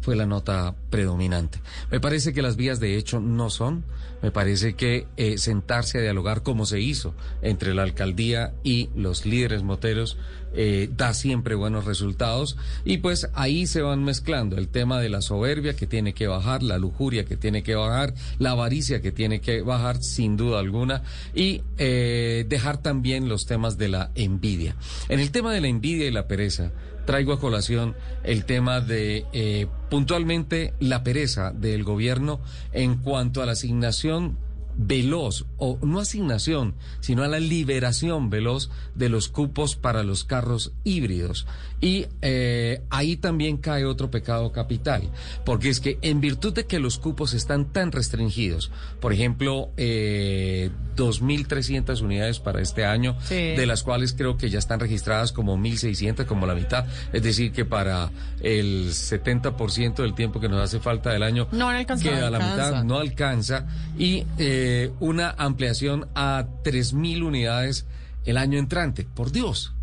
fue 0.00 0.16
la 0.16 0.26
nota 0.26 0.74
predominante. 0.90 1.60
Me 1.90 2.00
parece 2.00 2.32
que 2.32 2.42
las 2.42 2.56
vías 2.56 2.80
de 2.80 2.96
hecho 2.96 3.20
no 3.20 3.50
son. 3.50 3.84
Me 4.22 4.30
parece 4.30 4.74
que 4.74 5.06
eh, 5.16 5.38
sentarse 5.38 5.98
a 5.98 6.02
dialogar 6.02 6.42
como 6.42 6.66
se 6.66 6.80
hizo 6.80 7.14
entre 7.42 7.74
la 7.74 7.82
alcaldía 7.82 8.54
y 8.64 8.90
los 8.94 9.26
líderes 9.26 9.62
moteros 9.62 10.16
eh, 10.60 10.90
da 10.96 11.14
siempre 11.14 11.54
buenos 11.54 11.84
resultados 11.84 12.56
y 12.84 12.98
pues 12.98 13.30
ahí 13.34 13.68
se 13.68 13.80
van 13.80 14.02
mezclando 14.02 14.56
el 14.56 14.66
tema 14.66 15.00
de 15.00 15.08
la 15.08 15.22
soberbia 15.22 15.76
que 15.76 15.86
tiene 15.86 16.14
que 16.14 16.26
bajar, 16.26 16.64
la 16.64 16.78
lujuria 16.78 17.24
que 17.24 17.36
tiene 17.36 17.62
que 17.62 17.76
bajar, 17.76 18.12
la 18.40 18.50
avaricia 18.50 19.00
que 19.00 19.12
tiene 19.12 19.40
que 19.40 19.62
bajar 19.62 20.02
sin 20.02 20.36
duda 20.36 20.58
alguna 20.58 21.04
y 21.32 21.62
eh, 21.76 22.44
dejar 22.48 22.82
también 22.82 23.28
los 23.28 23.46
temas 23.46 23.78
de 23.78 23.86
la 23.86 24.10
envidia. 24.16 24.74
En 25.08 25.20
el 25.20 25.30
tema 25.30 25.52
de 25.52 25.60
la 25.60 25.68
envidia 25.68 26.08
y 26.08 26.10
la 26.10 26.26
pereza, 26.26 26.72
traigo 27.06 27.32
a 27.32 27.38
colación 27.38 27.94
el 28.24 28.44
tema 28.44 28.80
de 28.80 29.26
eh, 29.32 29.68
puntualmente 29.88 30.74
la 30.80 31.04
pereza 31.04 31.52
del 31.52 31.84
gobierno 31.84 32.40
en 32.72 32.96
cuanto 32.96 33.42
a 33.42 33.46
la 33.46 33.52
asignación 33.52 34.36
veloz, 34.78 35.44
o 35.58 35.78
no 35.82 35.98
asignación, 35.98 36.74
sino 37.00 37.24
a 37.24 37.28
la 37.28 37.40
liberación 37.40 38.30
veloz 38.30 38.70
de 38.94 39.08
los 39.08 39.28
cupos 39.28 39.76
para 39.76 40.04
los 40.04 40.24
carros 40.24 40.72
híbridos. 40.84 41.46
Y 41.80 42.06
eh, 42.22 42.82
ahí 42.90 43.16
también 43.16 43.56
cae 43.58 43.84
otro 43.84 44.10
pecado 44.10 44.50
capital, 44.50 45.02
porque 45.44 45.68
es 45.68 45.78
que 45.78 45.98
en 46.02 46.20
virtud 46.20 46.52
de 46.52 46.66
que 46.66 46.80
los 46.80 46.98
cupos 46.98 47.34
están 47.34 47.66
tan 47.66 47.92
restringidos, 47.92 48.72
por 49.00 49.12
ejemplo, 49.12 49.70
eh, 49.76 50.70
2.300 50.96 52.00
unidades 52.02 52.40
para 52.40 52.60
este 52.60 52.84
año, 52.84 53.16
Sí. 53.22 53.34
de 53.36 53.64
las 53.66 53.84
cuales 53.84 54.12
creo 54.12 54.36
que 54.36 54.50
ya 54.50 54.58
están 54.58 54.80
registradas 54.80 55.30
como 55.32 55.56
1.600, 55.56 56.26
como 56.26 56.46
la 56.46 56.54
mitad, 56.56 56.84
es 57.12 57.22
decir, 57.22 57.52
que 57.52 57.64
para 57.64 58.10
el 58.40 58.90
70% 58.92 60.02
del 60.02 60.14
tiempo 60.14 60.40
que 60.40 60.48
nos 60.48 60.60
hace 60.60 60.80
falta 60.80 61.10
del 61.12 61.22
año, 61.22 61.46
No 61.52 61.66
van 61.66 61.76
a 61.76 61.78
alcanzar. 61.78 62.12
queda 62.12 62.30
la 62.30 62.38
alcanza. 62.38 62.66
mitad, 62.70 62.84
no 62.84 62.98
alcanza, 62.98 63.66
y 63.96 64.24
eh, 64.38 64.90
una 64.98 65.30
ampliación 65.38 66.08
a 66.16 66.46
3.000 66.64 67.22
unidades 67.22 67.86
el 68.24 68.36
año 68.36 68.58
entrante. 68.58 69.06
Por 69.14 69.30
Dios, 69.32 69.74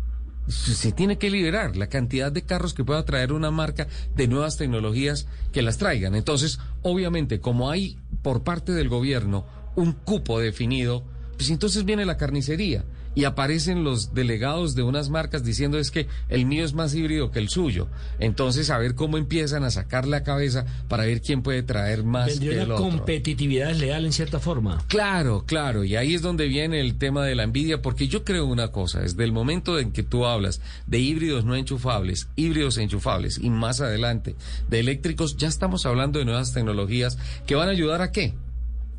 se 0.48 0.92
tiene 0.92 1.18
que 1.18 1.30
liberar 1.30 1.76
la 1.76 1.88
cantidad 1.88 2.30
de 2.30 2.42
carros 2.42 2.74
que 2.74 2.84
pueda 2.84 3.04
traer 3.04 3.32
una 3.32 3.50
marca 3.50 3.88
de 4.14 4.28
nuevas 4.28 4.56
tecnologías 4.56 5.26
que 5.52 5.62
las 5.62 5.78
traigan. 5.78 6.14
Entonces, 6.14 6.58
obviamente, 6.82 7.40
como 7.40 7.70
hay 7.70 7.98
por 8.22 8.44
parte 8.44 8.72
del 8.72 8.88
gobierno 8.88 9.46
un 9.74 9.92
cupo 9.92 10.38
definido, 10.38 11.04
pues 11.36 11.50
entonces 11.50 11.84
viene 11.84 12.06
la 12.06 12.16
carnicería 12.16 12.84
y 13.16 13.24
aparecen 13.24 13.82
los 13.82 14.12
delegados 14.14 14.74
de 14.74 14.82
unas 14.82 15.08
marcas 15.08 15.42
diciendo 15.42 15.78
es 15.78 15.90
que 15.90 16.06
el 16.28 16.44
mío 16.44 16.64
es 16.64 16.74
más 16.74 16.94
híbrido 16.94 17.30
que 17.30 17.38
el 17.38 17.48
suyo. 17.48 17.88
Entonces, 18.20 18.68
a 18.68 18.76
ver 18.76 18.94
cómo 18.94 19.16
empiezan 19.16 19.64
a 19.64 19.70
sacar 19.70 20.06
la 20.06 20.22
cabeza 20.22 20.66
para 20.86 21.06
ver 21.06 21.22
quién 21.22 21.42
puede 21.42 21.62
traer 21.62 22.04
más 22.04 22.26
Vendría 22.28 22.50
que 22.50 22.62
el 22.62 22.70
otro. 22.72 22.84
competitividad 22.84 23.68
desleal 23.68 24.04
en 24.04 24.12
cierta 24.12 24.38
forma. 24.38 24.84
Claro, 24.86 25.44
claro, 25.46 25.82
y 25.82 25.96
ahí 25.96 26.14
es 26.14 26.20
donde 26.20 26.46
viene 26.46 26.78
el 26.78 26.98
tema 26.98 27.24
de 27.24 27.34
la 27.34 27.44
envidia, 27.44 27.80
porque 27.80 28.06
yo 28.06 28.22
creo 28.22 28.44
una 28.44 28.68
cosa, 28.68 29.00
desde 29.00 29.24
el 29.24 29.32
momento 29.32 29.78
en 29.78 29.92
que 29.92 30.02
tú 30.02 30.26
hablas 30.26 30.60
de 30.86 30.98
híbridos 30.98 31.46
no 31.46 31.56
enchufables, 31.56 32.28
híbridos 32.36 32.76
enchufables 32.76 33.38
y 33.38 33.48
más 33.48 33.80
adelante 33.80 34.36
de 34.68 34.78
eléctricos, 34.78 35.38
ya 35.38 35.48
estamos 35.48 35.86
hablando 35.86 36.18
de 36.18 36.26
nuevas 36.26 36.52
tecnologías 36.52 37.16
que 37.46 37.54
van 37.54 37.68
a 37.68 37.72
ayudar 37.72 38.02
a 38.02 38.12
qué? 38.12 38.34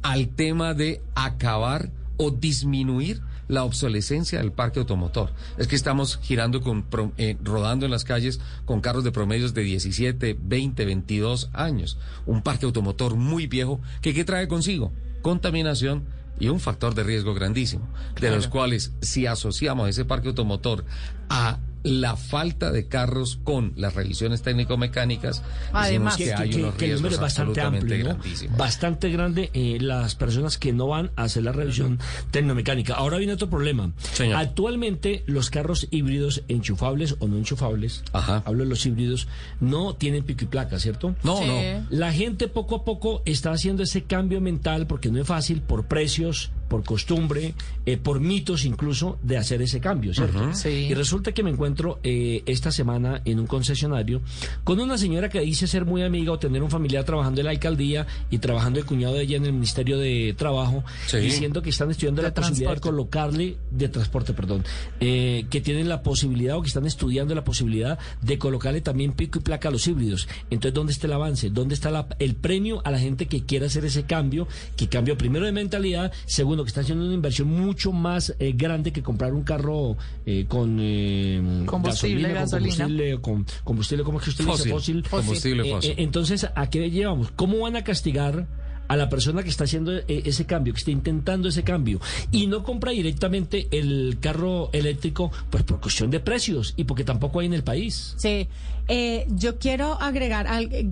Al 0.01 0.29
tema 0.29 0.73
de 0.73 1.01
acabar 1.13 1.91
o 2.17 2.31
disminuir 2.31 3.21
la 3.47 3.63
obsolescencia 3.63 4.39
del 4.39 4.51
parque 4.51 4.79
automotor. 4.79 5.31
Es 5.57 5.67
que 5.67 5.75
estamos 5.75 6.19
girando 6.21 6.61
con, 6.61 6.85
eh, 7.17 7.37
rodando 7.43 7.85
en 7.85 7.91
las 7.91 8.03
calles 8.03 8.39
con 8.65 8.81
carros 8.81 9.03
de 9.03 9.11
promedios 9.11 9.53
de 9.53 9.63
17, 9.63 10.37
20, 10.39 10.85
22 10.85 11.49
años. 11.53 11.97
Un 12.25 12.41
parque 12.41 12.65
automotor 12.65 13.15
muy 13.15 13.47
viejo 13.47 13.81
que 14.01 14.13
¿qué 14.13 14.25
trae 14.25 14.47
consigo? 14.47 14.91
Contaminación 15.21 16.05
y 16.39 16.49
un 16.49 16.59
factor 16.59 16.93
de 16.93 17.03
riesgo 17.03 17.33
grandísimo, 17.33 17.87
de 18.19 18.29
los 18.29 18.47
cuales 18.47 18.93
si 19.01 19.25
asociamos 19.25 19.89
ese 19.89 20.05
parque 20.05 20.27
automotor 20.27 20.85
a 21.29 21.59
la 21.83 22.15
falta 22.15 22.71
de 22.71 22.87
carros 22.87 23.39
con 23.43 23.73
las 23.75 23.93
revisiones 23.95 24.41
técnico-mecánicas, 24.41 25.43
Además, 25.73 26.17
que, 26.17 26.33
hay 26.33 26.49
que- 26.49 26.57
unos 26.63 26.75
que 26.75 26.85
el 26.85 26.95
número 26.95 27.15
es 27.15 27.21
bastante 27.21 27.61
amplio, 27.61 28.03
¿no? 28.13 28.17
Bastante 28.57 29.09
grande 29.09 29.49
eh, 29.53 29.77
las 29.79 30.15
personas 30.15 30.57
que 30.57 30.73
no 30.73 30.87
van 30.87 31.11
a 31.15 31.23
hacer 31.23 31.43
la 31.43 31.51
revisión 31.51 31.99
tecnomecánica. 32.31 32.95
Ahora 32.95 33.17
viene 33.17 33.33
otro 33.33 33.49
problema. 33.49 33.91
Señor. 34.13 34.37
Actualmente 34.37 35.23
los 35.27 35.49
carros 35.49 35.87
híbridos 35.91 36.43
enchufables 36.47 37.15
o 37.19 37.27
no 37.27 37.37
enchufables, 37.37 38.03
Ajá. 38.13 38.43
hablo 38.45 38.63
de 38.63 38.69
los 38.69 38.85
híbridos, 38.85 39.27
no 39.59 39.93
tienen 39.95 40.23
pico 40.23 40.43
y 40.43 40.47
placa, 40.47 40.79
¿cierto? 40.79 41.15
No, 41.23 41.37
Sí. 41.37 41.45
no. 41.47 41.87
La 41.89 42.11
gente 42.11 42.47
poco 42.47 42.75
a 42.75 42.83
poco 42.85 43.21
está 43.25 43.51
haciendo 43.51 43.83
ese 43.83 44.03
cambio 44.03 44.41
mental 44.41 44.87
porque 44.87 45.09
no 45.09 45.21
es 45.21 45.27
fácil 45.27 45.61
por 45.61 45.85
precios, 45.87 46.51
por 46.67 46.83
costumbre, 46.83 47.53
eh, 47.85 47.97
por 47.97 48.19
mitos 48.19 48.65
incluso 48.65 49.17
de 49.23 49.37
hacer 49.37 49.61
ese 49.61 49.79
cambio, 49.79 50.13
¿cierto? 50.13 50.53
Sí. 50.53 50.69
Y 50.89 50.93
resulta 50.93 51.31
que 51.31 51.43
me 51.43 51.49
encuentro 51.49 51.99
eh, 52.03 52.43
esta 52.45 52.71
semana 52.71 53.21
en 53.25 53.39
un 53.39 53.47
concesionario 53.47 54.21
con 54.63 54.79
una 54.79 54.97
señora 54.97 55.29
que 55.29 55.39
dice 55.41 55.67
ser 55.67 55.85
muy 55.85 56.03
amiga 56.03 56.31
o 56.31 56.39
tener 56.39 56.61
un 56.63 56.69
familiar 56.69 57.03
trabajando 57.03 57.41
en 57.41 57.45
la 57.45 57.51
alcaldía 57.51 58.05
y 58.29 58.39
trabajando 58.39 58.79
el 58.79 58.85
cuñado 58.85 59.15
de 59.15 59.23
ella 59.23 59.37
en 59.37 59.45
el 59.45 59.53
Ministerio 59.53 59.97
de 59.97 60.35
Trabajo, 60.37 60.83
Sí. 61.07 61.17
diciendo 61.17 61.61
que 61.61 61.69
están 61.69 61.89
estudiando 61.91 62.21
De 62.21 62.27
la 62.29 62.33
posibilidad 62.33 62.73
de 62.73 62.79
colocarle, 62.81 63.57
de 63.71 63.89
transporte, 63.89 64.33
perdón, 64.33 64.63
eh, 64.99 65.45
que 65.49 65.61
tienen 65.61 65.87
la 65.89 66.03
posibilidad 66.03 66.57
o 66.57 66.61
que 66.61 66.67
están 66.67 66.85
estudiando 66.85 67.33
la 67.35 67.43
posibilidad 67.43 67.97
de 68.21 68.37
colocarle 68.37 68.81
también 68.81 69.13
pico 69.13 69.39
y 69.39 69.41
placa 69.41 69.69
a 69.69 69.71
los 69.71 69.87
híbridos. 69.87 70.27
Entonces, 70.49 70.73
¿dónde 70.73 70.93
está 70.93 71.07
el 71.07 71.13
avance? 71.13 71.49
¿Dónde 71.49 71.73
está 71.75 71.91
la- 71.91 72.07
el 72.19 72.35
premio 72.35 72.81
a 72.85 72.91
la 72.91 72.99
gente 72.99 73.27
que 73.27 73.43
quiera 73.45 73.67
hacer 73.67 73.85
ese 73.85 74.03
cambio? 74.03 74.47
Que 74.75 74.87
cambio 74.87 75.17
primero 75.17 75.45
de 75.45 75.51
mentalidad, 75.51 76.11
segundo, 76.25 76.56
que 76.63 76.69
está 76.69 76.81
haciendo 76.81 77.05
una 77.05 77.13
inversión 77.13 77.47
mucho 77.49 77.91
más 77.91 78.35
eh, 78.39 78.53
grande 78.55 78.91
que 78.91 79.01
comprar 79.03 79.33
un 79.33 79.43
carro 79.43 79.97
eh, 80.25 80.45
con 80.47 80.77
eh, 80.81 81.63
Combustible, 81.65 82.23
con 82.29 82.33
gasolina. 82.33 82.69
combustible, 82.69 83.13
o 83.15 83.21
con 83.21 83.45
combustible, 83.63 84.03
¿cómo 84.03 84.17
es 84.19 84.23
que 84.25 84.29
usted 84.31 84.45
le 84.45 84.51
dice? 84.51 84.69
Fósil. 84.69 85.03
Fósil. 85.03 85.25
Combustible 85.25 85.67
Eh, 85.67 85.71
fósil. 85.71 85.91
eh, 85.91 85.95
entonces, 85.97 86.47
¿a 86.55 86.69
qué 86.69 86.89
llevamos? 86.91 87.31
¿Cómo 87.31 87.59
van 87.59 87.75
a 87.75 87.83
castigar 87.83 88.47
a 88.89 88.95
la 88.95 89.09
persona 89.09 89.43
que 89.43 89.49
está 89.49 89.65
haciendo 89.65 89.91
ese 90.07 90.45
cambio, 90.45 90.73
que 90.73 90.79
está 90.79 90.91
intentando 90.91 91.49
ese 91.49 91.63
cambio 91.63 91.99
y 92.31 92.47
no 92.47 92.63
compra 92.63 92.91
directamente 92.93 93.67
el 93.71 94.17
carro 94.21 94.69
eléctrico, 94.71 95.29
pues 95.49 95.63
por 95.63 95.81
cuestión 95.81 96.09
de 96.09 96.21
precios 96.21 96.73
y 96.77 96.85
porque 96.85 97.03
tampoco 97.03 97.41
hay 97.41 97.47
en 97.47 97.53
el 97.53 97.63
país? 97.63 98.13
Sí, 98.17 98.47
eh, 98.87 99.25
yo 99.29 99.57
quiero 99.59 99.99
agregar 100.01 100.47
al- 100.47 100.69
eh, 100.71 100.87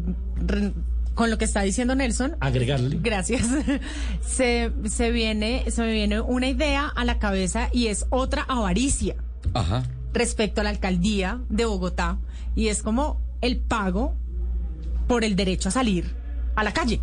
con 1.15 1.31
lo 1.31 1.37
que 1.37 1.45
está 1.45 1.61
diciendo 1.61 1.95
Nelson. 1.95 2.35
Agregarle. 2.39 2.99
Gracias. 3.01 3.47
Se, 4.21 4.71
se 4.89 5.11
viene, 5.11 5.63
se 5.71 5.81
me 5.81 5.91
viene 5.91 6.19
una 6.21 6.47
idea 6.47 6.87
a 6.87 7.05
la 7.05 7.19
cabeza 7.19 7.69
y 7.71 7.87
es 7.87 8.05
otra 8.09 8.43
avaricia 8.43 9.15
Ajá. 9.53 9.83
respecto 10.13 10.61
a 10.61 10.63
la 10.65 10.69
alcaldía 10.71 11.39
de 11.49 11.65
Bogotá 11.65 12.17
y 12.55 12.67
es 12.67 12.83
como 12.83 13.21
el 13.41 13.57
pago 13.57 14.13
por 15.07 15.23
el 15.23 15.35
derecho 15.35 15.69
a 15.69 15.71
salir 15.71 16.13
a 16.55 16.63
la 16.63 16.73
calle. 16.73 16.99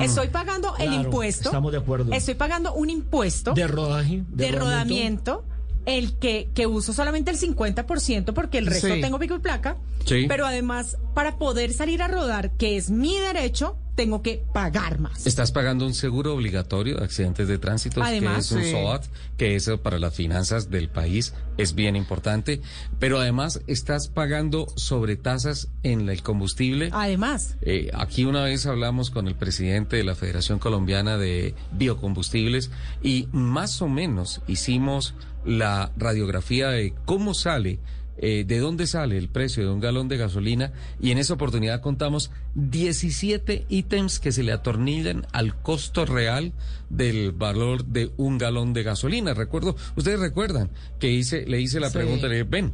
Estoy 0.00 0.28
pagando 0.28 0.74
el 0.78 0.92
impuesto. 0.92 1.48
estamos 1.48 1.72
de 1.72 1.78
acuerdo. 1.78 2.12
Estoy 2.12 2.34
pagando 2.34 2.72
un 2.74 2.88
impuesto 2.90 3.52
De 3.52 3.66
rodaje. 3.66 4.22
de, 4.28 4.52
rodamiento, 4.52 5.44
el 5.86 6.18
que, 6.18 6.48
que 6.54 6.66
uso 6.66 6.92
solamente 6.92 7.30
el 7.30 7.38
50% 7.38 8.32
porque 8.34 8.58
el 8.58 8.66
resto 8.66 8.88
Sí. 8.94 9.00
tengo 9.00 9.18
pico 9.18 9.34
y 9.36 9.38
placa. 9.40 9.76
Sí. 10.06 10.26
Pero 10.28 10.46
además, 10.46 10.96
para 11.14 11.38
poder 11.38 11.72
salir 11.72 12.02
a 12.02 12.08
rodar, 12.08 12.50
que 12.56 12.76
es 12.76 12.90
mi 12.90 13.18
derecho, 13.18 13.76
tengo 13.94 14.22
que 14.22 14.42
pagar 14.54 14.98
más. 14.98 15.26
Estás 15.26 15.52
pagando 15.52 15.84
un 15.86 15.92
seguro 15.94 16.34
obligatorio 16.34 16.96
de 16.96 17.04
accidentes 17.04 17.46
de 17.46 17.58
tránsito, 17.58 18.02
Además, 18.02 18.34
que 18.34 18.40
es 18.40 18.52
un 18.52 18.62
sí. 18.64 18.70
SOAT, 18.72 19.04
que 19.36 19.54
eso 19.54 19.82
para 19.82 19.98
las 19.98 20.14
finanzas 20.14 20.70
del 20.70 20.88
país 20.88 21.34
es 21.58 21.74
bien 21.74 21.94
importante, 21.94 22.62
pero 22.98 23.20
además 23.20 23.60
estás 23.66 24.08
pagando 24.08 24.66
sobretasas 24.76 25.68
en 25.82 26.08
el 26.08 26.22
combustible. 26.22 26.88
Además, 26.92 27.56
Eh, 27.60 27.90
aquí 27.92 28.24
una 28.24 28.42
vez 28.44 28.64
hablamos 28.66 29.10
con 29.10 29.28
el 29.28 29.34
presidente 29.34 29.96
de 29.96 30.04
la 30.04 30.14
Federación 30.14 30.58
Colombiana 30.58 31.18
de 31.18 31.54
Biocombustibles 31.72 32.70
y 33.02 33.28
más 33.32 33.82
o 33.82 33.88
menos 33.88 34.40
hicimos 34.48 35.14
la 35.44 35.92
radiografía 35.96 36.68
de 36.68 36.94
cómo 37.04 37.34
sale, 37.34 37.78
eh, 38.18 38.44
de 38.46 38.58
dónde 38.58 38.86
sale 38.86 39.16
el 39.18 39.28
precio 39.28 39.64
de 39.64 39.70
un 39.72 39.80
galón 39.80 40.06
de 40.08 40.16
gasolina 40.18 40.72
y 41.00 41.10
en 41.10 41.18
esa 41.18 41.34
oportunidad 41.34 41.80
contamos 41.80 42.30
17 42.54 43.66
ítems 43.68 44.20
que 44.20 44.32
se 44.32 44.42
le 44.42 44.52
atornillan 44.52 45.26
al 45.32 45.56
costo 45.60 46.04
real 46.04 46.52
del 46.90 47.32
valor 47.32 47.86
de 47.86 48.10
un 48.18 48.38
galón 48.38 48.72
de 48.74 48.82
gasolina. 48.82 49.34
Recuerdo, 49.34 49.76
ustedes 49.96 50.20
recuerdan 50.20 50.70
que 51.00 51.10
hice, 51.10 51.46
le 51.46 51.60
hice 51.60 51.80
la 51.80 51.88
Sí. 51.88 51.94
pregunta, 51.98 52.28
le 52.28 52.34
dije, 52.34 52.46
ven, 52.48 52.72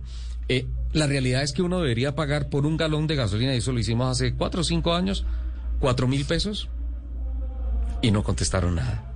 eh, 0.48 0.66
la 0.92 1.06
realidad 1.06 1.42
es 1.42 1.52
que 1.52 1.62
uno 1.62 1.80
debería 1.80 2.14
pagar 2.14 2.48
por 2.50 2.66
un 2.66 2.76
galón 2.76 3.06
de 3.06 3.14
gasolina, 3.16 3.54
y 3.54 3.58
eso 3.58 3.72
lo 3.72 3.78
hicimos 3.78 4.10
hace 4.10 4.34
cuatro 4.34 4.62
o 4.62 4.64
cinco 4.64 4.94
años, 4.94 5.24
cuatro 5.78 6.08
mil 6.08 6.24
pesos, 6.24 6.68
y 8.02 8.10
no 8.10 8.22
contestaron 8.24 8.74
nada. 8.74 9.07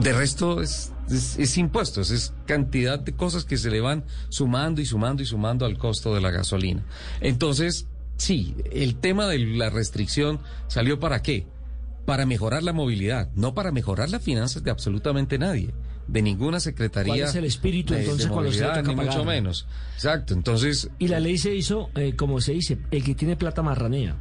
De 0.00 0.12
resto 0.12 0.62
es, 0.62 0.92
es, 1.10 1.38
es 1.38 1.58
impuestos, 1.58 2.10
es 2.10 2.32
cantidad 2.46 2.98
de 2.98 3.12
cosas 3.14 3.44
que 3.44 3.56
se 3.58 3.70
le 3.70 3.80
van 3.80 4.04
sumando 4.28 4.80
y 4.80 4.86
sumando 4.86 5.22
y 5.22 5.26
sumando 5.26 5.66
al 5.66 5.76
costo 5.78 6.14
de 6.14 6.20
la 6.20 6.30
gasolina. 6.30 6.84
Entonces, 7.20 7.86
sí, 8.16 8.54
el 8.72 8.96
tema 8.96 9.26
de 9.26 9.38
la 9.38 9.68
restricción 9.70 10.40
salió 10.68 10.98
para 11.00 11.22
qué? 11.22 11.46
Para 12.06 12.24
mejorar 12.26 12.62
la 12.62 12.72
movilidad, 12.72 13.30
no 13.34 13.54
para 13.54 13.72
mejorar 13.72 14.08
las 14.10 14.22
finanzas 14.22 14.64
de 14.64 14.70
absolutamente 14.70 15.38
nadie, 15.38 15.74
de 16.08 16.22
ninguna 16.22 16.58
secretaría. 16.60 17.12
¿Cuál 17.12 17.20
es 17.28 17.34
el 17.34 17.44
espíritu, 17.44 17.92
de- 17.92 18.00
entonces, 18.00 18.26
de 18.26 18.32
cuando 18.32 18.50
usted 18.50 18.62
movilidad, 18.64 18.82
toca 18.84 18.96
ni 19.02 19.06
mucho 19.08 19.24
menos. 19.24 19.66
Exacto, 19.94 20.34
entonces 20.34 20.88
Y 20.98 21.08
la 21.08 21.20
ley 21.20 21.36
se 21.38 21.54
hizo, 21.54 21.90
eh, 21.94 22.14
como 22.16 22.40
se 22.40 22.52
dice, 22.52 22.78
el 22.90 23.04
que 23.04 23.14
tiene 23.14 23.36
plata 23.36 23.62
marranea. 23.62 24.16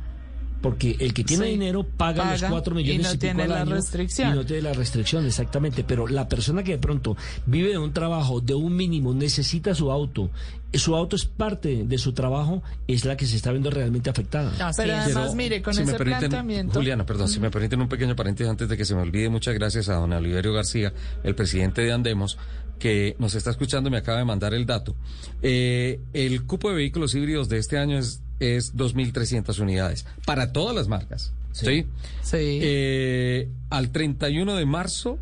Porque 0.61 0.97
el 0.99 1.13
que 1.13 1.23
tiene 1.23 1.45
Sí. 1.45 1.51
dinero 1.51 1.83
paga, 1.83 2.31
los 2.31 2.41
Paga 2.41 2.51
4 2.51 2.73
y 2.73 2.83
millones 2.83 3.01
no 3.07 3.09
y 3.09 3.11
pico 3.13 3.21
tiene 3.21 3.47
la 3.47 3.61
año 3.61 3.75
restricción. 3.75 4.33
Y 4.33 4.35
no 4.35 4.45
tiene 4.45 4.61
la 4.63 4.73
restricción, 4.73 5.25
exactamente. 5.25 5.85
Pero 5.85 6.07
la 6.07 6.27
persona 6.27 6.63
que 6.63 6.73
de 6.73 6.77
pronto 6.79 7.15
vive 7.45 7.69
de 7.69 7.77
un 7.77 7.93
trabajo, 7.93 8.41
de 8.41 8.55
un 8.55 8.75
mínimo, 8.75 9.13
necesita 9.13 9.73
su 9.73 9.89
auto, 9.89 10.29
su 10.73 10.95
auto 10.97 11.15
es 11.15 11.23
parte 11.25 11.83
de 11.85 11.97
su 11.97 12.11
trabajo, 12.11 12.61
es 12.87 13.05
la 13.05 13.15
que 13.15 13.25
se 13.25 13.37
está 13.37 13.51
viendo 13.51 13.69
realmente 13.69 14.09
afectada. 14.09 14.51
Así 14.67 14.81
Pero 14.81 14.95
además, 14.97 15.23
Pero, 15.23 15.35
mire, 15.35 15.61
con 15.61 15.73
si 15.73 15.79
me 15.79 15.85
ese 15.85 15.97
permiten, 15.97 16.19
planteamiento. 16.19 16.73
Juliana, 16.79 17.05
perdón, 17.05 17.29
si 17.29 17.39
me 17.39 17.49
permiten 17.49 17.81
un 17.81 17.87
pequeño 17.87 18.15
paréntesis 18.17 18.49
antes 18.51 18.67
de 18.67 18.75
que 18.75 18.83
se 18.83 18.95
me 18.95 19.01
olvide, 19.01 19.29
muchas 19.29 19.53
gracias 19.53 19.87
a 19.87 19.93
don 19.93 20.11
Oliverio 20.11 20.51
García, 20.51 20.91
el 21.23 21.35
presidente 21.35 21.81
de 21.83 21.93
Andemos, 21.93 22.37
que 22.79 23.15
nos 23.19 23.35
está 23.35 23.51
escuchando 23.51 23.89
me 23.89 23.97
acaba 23.97 24.17
de 24.17 24.25
mandar 24.25 24.53
el 24.53 24.65
dato. 24.65 24.95
Eh, 25.41 25.99
el 26.13 26.43
cupo 26.45 26.69
de 26.69 26.75
vehículos 26.75 27.13
híbridos 27.13 27.49
de 27.49 27.57
este 27.57 27.77
año 27.77 27.99
es, 27.99 28.21
es 28.39 28.75
2.300 28.75 29.59
unidades 29.59 30.05
para 30.25 30.51
todas 30.51 30.75
las 30.75 30.87
marcas. 30.87 31.33
Sí. 31.51 31.85
Sí. 32.21 32.37
Eh, 32.61 33.49
al 33.69 33.91
31 33.91 34.55
de 34.55 34.65
marzo 34.65 35.19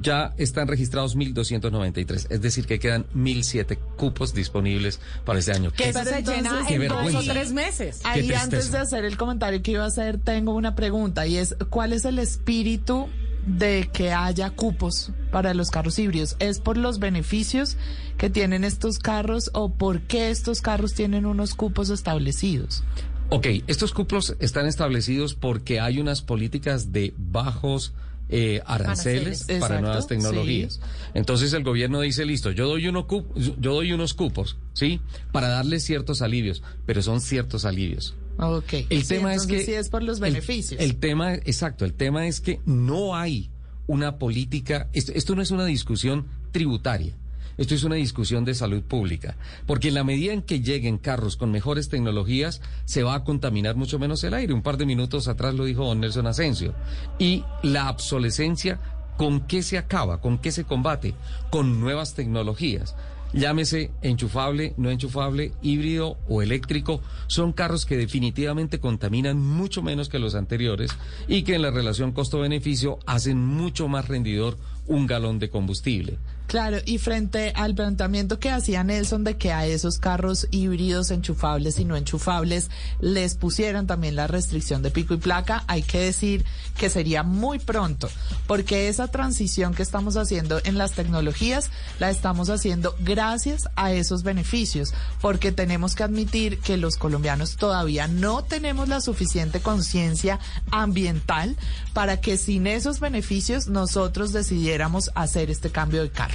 ya 0.00 0.32
están 0.38 0.68
registrados 0.68 1.16
1.293, 1.16 2.26
es 2.30 2.40
decir, 2.40 2.66
que 2.66 2.78
quedan 2.78 3.04
1.007 3.14 3.78
cupos 3.96 4.32
disponibles 4.32 5.00
para 5.24 5.38
este 5.38 5.52
año. 5.52 5.70
Que 5.72 5.92
se 5.92 6.22
llena 6.22 6.64
Qué 6.66 6.74
en 6.76 6.88
dos 6.88 7.14
o 7.14 7.22
tres 7.22 7.52
meses. 7.52 8.00
Ahí 8.04 8.32
antes 8.32 8.72
de 8.72 8.78
hacer 8.78 9.04
el 9.04 9.16
comentario 9.16 9.62
que 9.62 9.72
iba 9.72 9.84
a 9.84 9.88
hacer, 9.88 10.18
tengo 10.18 10.54
una 10.54 10.74
pregunta 10.74 11.26
y 11.26 11.36
es, 11.36 11.54
¿cuál 11.70 11.92
es 11.92 12.04
el 12.04 12.18
espíritu 12.18 13.08
de 13.46 13.88
que 13.92 14.12
haya 14.12 14.50
cupos 14.50 15.12
para 15.30 15.54
los 15.54 15.70
carros 15.70 15.98
híbridos? 15.98 16.36
¿Es 16.38 16.60
por 16.60 16.76
los 16.76 16.98
beneficios 16.98 17.76
que 18.18 18.30
tienen 18.30 18.64
estos 18.64 18.98
carros 18.98 19.50
o 19.54 19.70
por 19.72 20.02
qué 20.02 20.30
estos 20.30 20.60
carros 20.60 20.94
tienen 20.94 21.26
unos 21.26 21.54
cupos 21.54 21.90
establecidos? 21.90 22.82
Ok, 23.30 23.46
estos 23.66 23.92
cupos 23.92 24.36
están 24.38 24.66
establecidos 24.66 25.34
porque 25.34 25.80
hay 25.80 25.98
unas 25.98 26.22
políticas 26.22 26.92
de 26.92 27.14
bajos 27.16 27.92
eh, 28.30 28.62
aranceles, 28.66 29.42
Aranceles. 29.42 29.60
para 29.60 29.74
Exacto, 29.74 29.80
nuevas 29.86 30.06
tecnologías. 30.06 30.80
Entonces 31.14 31.52
el 31.52 31.62
gobierno 31.62 32.00
dice, 32.00 32.24
listo, 32.24 32.50
yo 32.52 32.66
doy, 32.66 32.86
uno 32.88 33.06
cup- 33.06 33.26
yo 33.36 33.74
doy 33.74 33.92
unos 33.92 34.14
cupos, 34.14 34.56
¿sí? 34.72 35.00
Para 35.32 35.48
darle 35.48 35.78
ciertos 35.80 36.22
alivios, 36.22 36.62
pero 36.86 37.02
son 37.02 37.20
ciertos 37.20 37.64
alivios. 37.66 38.14
Ok. 38.38 38.72
El 38.90 39.02
Sí, 39.04 39.14
tema 39.14 39.34
es 39.34 39.46
que... 39.46 39.64
sí 39.64 39.72
es 39.72 39.88
por 39.88 40.02
los 40.02 40.18
el- 40.18 40.22
beneficios. 40.22 40.80
El, 40.80 40.96
tema, 40.96 41.34
exacto, 41.34 41.84
el 41.84 41.94
tema 41.94 42.26
es 42.26 42.40
que 42.40 42.60
no 42.66 43.14
hay 43.16 43.50
una 43.86 44.18
política, 44.18 44.88
esto, 44.92 45.12
esto 45.14 45.34
no 45.34 45.42
es 45.42 45.50
una 45.50 45.64
discusión 45.66 46.26
tributaria. 46.52 47.14
Esto 47.56 47.76
es 47.76 47.84
una 47.84 47.94
discusión 47.94 48.44
de 48.44 48.52
salud 48.52 48.82
pública, 48.82 49.36
porque 49.64 49.86
en 49.86 49.94
la 49.94 50.02
medida 50.02 50.32
en 50.32 50.42
que 50.42 50.60
lleguen 50.60 50.98
carros 50.98 51.36
con 51.36 51.52
mejores 51.52 51.88
tecnologías, 51.88 52.60
se 52.84 53.04
va 53.04 53.14
a 53.14 53.22
contaminar 53.22 53.76
mucho 53.76 54.00
menos 54.00 54.24
el 54.24 54.34
aire. 54.34 54.52
Un 54.52 54.62
par 54.62 54.76
de 54.76 54.86
minutos 54.86 55.28
atrás 55.28 55.54
lo 55.54 55.64
dijo 55.64 55.84
don 55.86 56.00
Nelson 56.00 56.26
Asensio. 56.26 56.74
Y 57.20 57.44
la 57.62 57.90
obsolescencia, 57.90 58.80
¿con 59.16 59.46
qué 59.46 59.62
se 59.62 59.78
acaba? 59.78 60.20
¿Con 60.20 60.38
qué 60.38 60.50
se 60.50 60.64
combate? 60.64 61.14
Con 61.50 61.78
nuevas 61.78 62.14
tecnologías. 62.14 62.96
Llámese 63.34 63.90
enchufable, 64.00 64.74
no 64.76 64.90
enchufable, 64.90 65.52
híbrido 65.60 66.18
o 66.28 66.40
eléctrico, 66.40 67.00
son 67.26 67.52
carros 67.52 67.84
que 67.84 67.96
definitivamente 67.96 68.78
contaminan 68.78 69.40
mucho 69.40 69.82
menos 69.82 70.08
que 70.08 70.20
los 70.20 70.36
anteriores 70.36 70.92
y 71.26 71.42
que 71.42 71.56
en 71.56 71.62
la 71.62 71.72
relación 71.72 72.12
costo-beneficio 72.12 73.00
hacen 73.06 73.44
mucho 73.44 73.88
más 73.88 74.06
rendidor 74.06 74.56
un 74.86 75.08
galón 75.08 75.40
de 75.40 75.50
combustible. 75.50 76.18
Claro, 76.46 76.78
y 76.84 76.98
frente 76.98 77.52
al 77.56 77.74
planteamiento 77.74 78.38
que 78.38 78.50
hacía 78.50 78.84
Nelson 78.84 79.24
de 79.24 79.36
que 79.36 79.52
a 79.52 79.66
esos 79.66 79.98
carros 79.98 80.46
híbridos 80.50 81.10
enchufables 81.10 81.78
y 81.78 81.84
no 81.84 81.96
enchufables 81.96 82.70
les 83.00 83.34
pusieran 83.34 83.86
también 83.86 84.14
la 84.14 84.26
restricción 84.26 84.82
de 84.82 84.90
pico 84.90 85.14
y 85.14 85.16
placa, 85.16 85.64
hay 85.66 85.82
que 85.82 85.98
decir 85.98 86.44
que 86.76 86.90
sería 86.90 87.22
muy 87.22 87.58
pronto, 87.58 88.08
porque 88.46 88.88
esa 88.88 89.08
transición 89.08 89.74
que 89.74 89.82
estamos 89.82 90.16
haciendo 90.16 90.60
en 90.64 90.78
las 90.78 90.92
tecnologías 90.92 91.70
la 91.98 92.10
estamos 92.10 92.50
haciendo 92.50 92.94
gracias 93.00 93.68
a 93.74 93.92
esos 93.92 94.22
beneficios, 94.22 94.92
porque 95.20 95.50
tenemos 95.50 95.94
que 95.94 96.04
admitir 96.04 96.58
que 96.60 96.76
los 96.76 96.96
colombianos 96.96 97.56
todavía 97.56 98.06
no 98.06 98.44
tenemos 98.44 98.88
la 98.88 99.00
suficiente 99.00 99.60
conciencia 99.60 100.38
ambiental 100.70 101.56
para 101.94 102.20
que 102.20 102.36
sin 102.36 102.66
esos 102.66 103.00
beneficios 103.00 103.66
nosotros 103.66 104.32
decidiéramos 104.32 105.10
hacer 105.14 105.50
este 105.50 105.70
cambio 105.70 106.02
de 106.02 106.10
carro. 106.10 106.33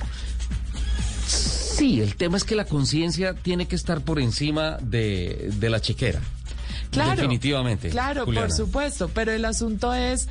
Sí, 1.28 2.02
el 2.02 2.16
tema 2.16 2.38
es 2.38 2.44
que 2.44 2.56
la 2.56 2.66
conciencia 2.66 3.36
tiene 3.36 3.68
que 3.68 3.76
estar 3.76 4.02
por 4.02 4.20
encima 4.20 4.78
de, 4.82 5.52
de 5.60 5.70
la 5.70 5.80
chequera. 5.80 6.20
Claro. 6.92 7.12
Definitivamente. 7.12 7.90
Claro, 7.90 8.26
Juliana. 8.26 8.48
por 8.48 8.56
supuesto, 8.56 9.10
pero 9.14 9.32
el 9.32 9.46
asunto 9.46 9.94
es 9.94 10.28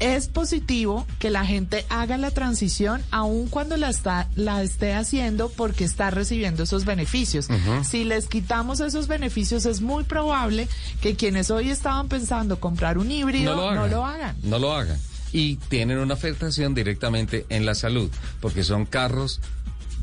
es 0.00 0.28
positivo 0.28 1.06
que 1.18 1.30
la 1.30 1.44
gente 1.44 1.86
haga 1.88 2.18
la 2.18 2.30
transición 2.30 3.02
aun 3.10 3.48
cuando 3.48 3.76
la 3.76 3.88
está 3.88 4.28
la 4.34 4.62
esté 4.62 4.92
haciendo 4.92 5.50
porque 5.50 5.84
está 5.84 6.10
recibiendo 6.10 6.64
esos 6.64 6.84
beneficios. 6.84 7.48
Si 7.84 8.04
les 8.04 8.26
quitamos 8.26 8.80
esos 8.80 9.06
beneficios 9.06 9.66
es 9.66 9.80
muy 9.80 10.04
probable 10.04 10.68
que 11.00 11.14
quienes 11.14 11.50
hoy 11.50 11.70
estaban 11.70 12.08
pensando 12.08 12.60
comprar 12.60 12.98
un 12.98 13.10
híbrido 13.10 13.54
no 13.54 13.62
lo 13.62 13.68
hagan. 13.68 13.76
no 13.90 13.96
lo 13.96 14.04
hagan. 14.06 14.36
No 14.42 14.58
lo 14.58 14.72
hagan. 14.72 14.98
Y 15.34 15.56
tienen 15.56 15.98
una 15.98 16.14
afectación 16.14 16.74
directamente 16.76 17.44
en 17.48 17.66
la 17.66 17.74
salud, 17.74 18.08
porque 18.40 18.62
son 18.62 18.86
carros 18.86 19.40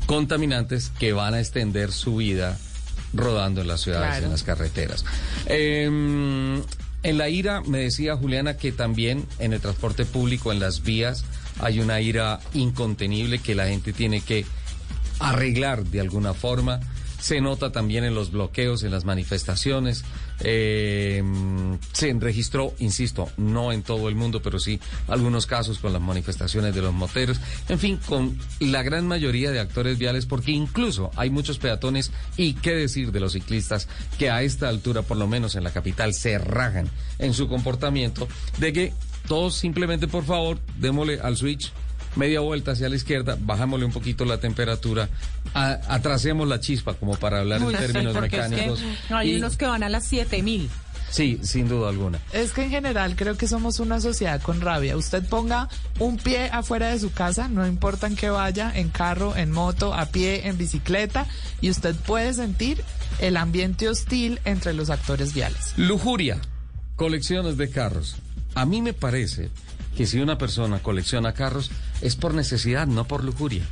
contaminantes 0.04 0.92
que 0.98 1.14
van 1.14 1.32
a 1.32 1.40
extender 1.40 1.90
su 1.90 2.16
vida 2.16 2.58
rodando 3.14 3.62
en 3.62 3.68
las 3.68 3.80
ciudades 3.80 4.08
Claro. 4.10 4.24
en 4.26 4.30
las 4.32 4.42
carreteras. 4.42 5.04
Eh, 5.46 5.86
en 7.04 7.18
la 7.18 7.28
ira, 7.30 7.62
me 7.62 7.78
decía 7.78 8.14
Juliana 8.14 8.58
que 8.58 8.72
también 8.72 9.26
en 9.38 9.54
el 9.54 9.60
transporte 9.60 10.04
público, 10.04 10.52
en 10.52 10.60
las 10.60 10.82
vías, 10.82 11.24
hay 11.60 11.80
una 11.80 12.00
ira 12.02 12.38
incontenible 12.52 13.38
que 13.38 13.54
la 13.54 13.66
gente 13.68 13.92
tiene 13.94 14.20
que 14.20 14.44
arreglar 15.18 15.84
de 15.84 16.00
alguna 16.00 16.34
forma. 16.34 16.80
Se 17.20 17.40
nota 17.40 17.72
también 17.72 18.04
en 18.04 18.14
los 18.14 18.32
bloqueos, 18.32 18.82
en 18.82 18.90
las 18.90 19.04
manifestaciones. 19.04 20.04
Eh, 20.44 21.22
se 21.92 22.12
registró, 22.14 22.74
insisto, 22.78 23.28
no 23.36 23.72
en 23.72 23.82
todo 23.82 24.08
el 24.08 24.14
mundo, 24.14 24.42
pero 24.42 24.58
sí 24.58 24.80
algunos 25.08 25.46
casos 25.46 25.78
con 25.78 25.92
las 25.92 26.02
manifestaciones 26.02 26.74
de 26.74 26.82
los 26.82 26.92
moteros. 26.92 27.40
En 27.68 27.78
fin, 27.78 27.98
con 28.06 28.38
la 28.60 28.82
gran 28.82 29.06
mayoría 29.06 29.50
de 29.50 29.60
actores 29.60 29.98
viales, 29.98 30.26
porque 30.26 30.52
incluso 30.52 31.10
hay 31.16 31.30
muchos 31.30 31.58
peatones 31.58 32.12
y 32.36 32.54
qué 32.54 32.74
decir 32.74 33.12
de 33.12 33.20
los 33.20 33.32
ciclistas 33.32 33.88
que 34.18 34.30
a 34.30 34.42
esta 34.42 34.68
altura, 34.68 35.02
por 35.02 35.16
lo 35.16 35.26
menos 35.26 35.54
en 35.54 35.64
la 35.64 35.72
capital, 35.72 36.14
se 36.14 36.38
rajan 36.38 36.90
en 37.18 37.34
su 37.34 37.48
comportamiento 37.48 38.28
de 38.58 38.72
que 38.72 38.92
todos 39.28 39.54
simplemente, 39.54 40.08
por 40.08 40.24
favor, 40.24 40.58
démosle 40.78 41.20
al 41.20 41.36
switch 41.36 41.72
media 42.16 42.40
vuelta 42.40 42.72
hacia 42.72 42.88
la 42.88 42.96
izquierda, 42.96 43.36
bajámosle 43.40 43.84
un 43.86 43.92
poquito 43.92 44.24
la 44.24 44.38
temperatura, 44.38 45.08
a- 45.54 45.78
atrasemos 45.88 46.46
la 46.48 46.60
chispa, 46.60 46.94
como 46.94 47.16
para 47.16 47.40
hablar 47.40 47.62
Uy, 47.62 47.74
en 47.74 47.80
sí, 47.80 47.86
términos 47.86 48.12
porque 48.14 48.36
es 48.36 48.42
que 48.44 48.48
mecánicos. 48.50 48.82
hay 49.10 49.32
Y- 49.32 49.36
unos 49.36 49.56
que 49.56 49.66
van 49.66 49.82
a 49.82 49.88
las 49.88 50.06
7000. 50.06 50.68
Sí, 51.10 51.38
sin 51.42 51.68
duda 51.68 51.90
alguna. 51.90 52.18
Es 52.32 52.52
que 52.52 52.64
en 52.64 52.70
general 52.70 53.16
creo 53.16 53.36
que 53.36 53.46
somos 53.46 53.80
una 53.80 54.00
sociedad 54.00 54.40
con 54.40 54.62
rabia. 54.62 54.96
Usted 54.96 55.22
ponga 55.28 55.68
un 55.98 56.16
pie 56.16 56.48
afuera 56.50 56.88
de 56.88 56.98
su 56.98 57.12
casa, 57.12 57.48
no 57.48 57.66
importa 57.66 58.06
en 58.06 58.16
qué 58.16 58.30
vaya, 58.30 58.72
en 58.74 58.88
carro, 58.88 59.36
en 59.36 59.50
moto, 59.52 59.92
a 59.92 60.06
pie, 60.06 60.48
en 60.48 60.56
bicicleta, 60.56 61.26
y 61.60 61.68
usted 61.68 61.94
puede 61.96 62.32
sentir 62.32 62.82
el 63.18 63.36
ambiente 63.36 63.90
hostil 63.90 64.40
entre 64.46 64.72
los 64.72 64.88
actores 64.88 65.34
viales. 65.34 65.74
Lujuria, 65.76 66.38
colecciones 66.96 67.58
de 67.58 67.68
carros. 67.70 68.16
A 68.54 68.64
mí 68.64 68.80
me 68.80 68.94
parece 68.94 69.50
que 69.96 70.06
si 70.06 70.20
una 70.20 70.38
persona 70.38 70.78
colecciona 70.80 71.32
carros 71.34 71.70
es 72.00 72.16
por 72.16 72.34
necesidad, 72.34 72.86
no 72.86 73.04
por 73.06 73.24
lujuria. 73.24 73.62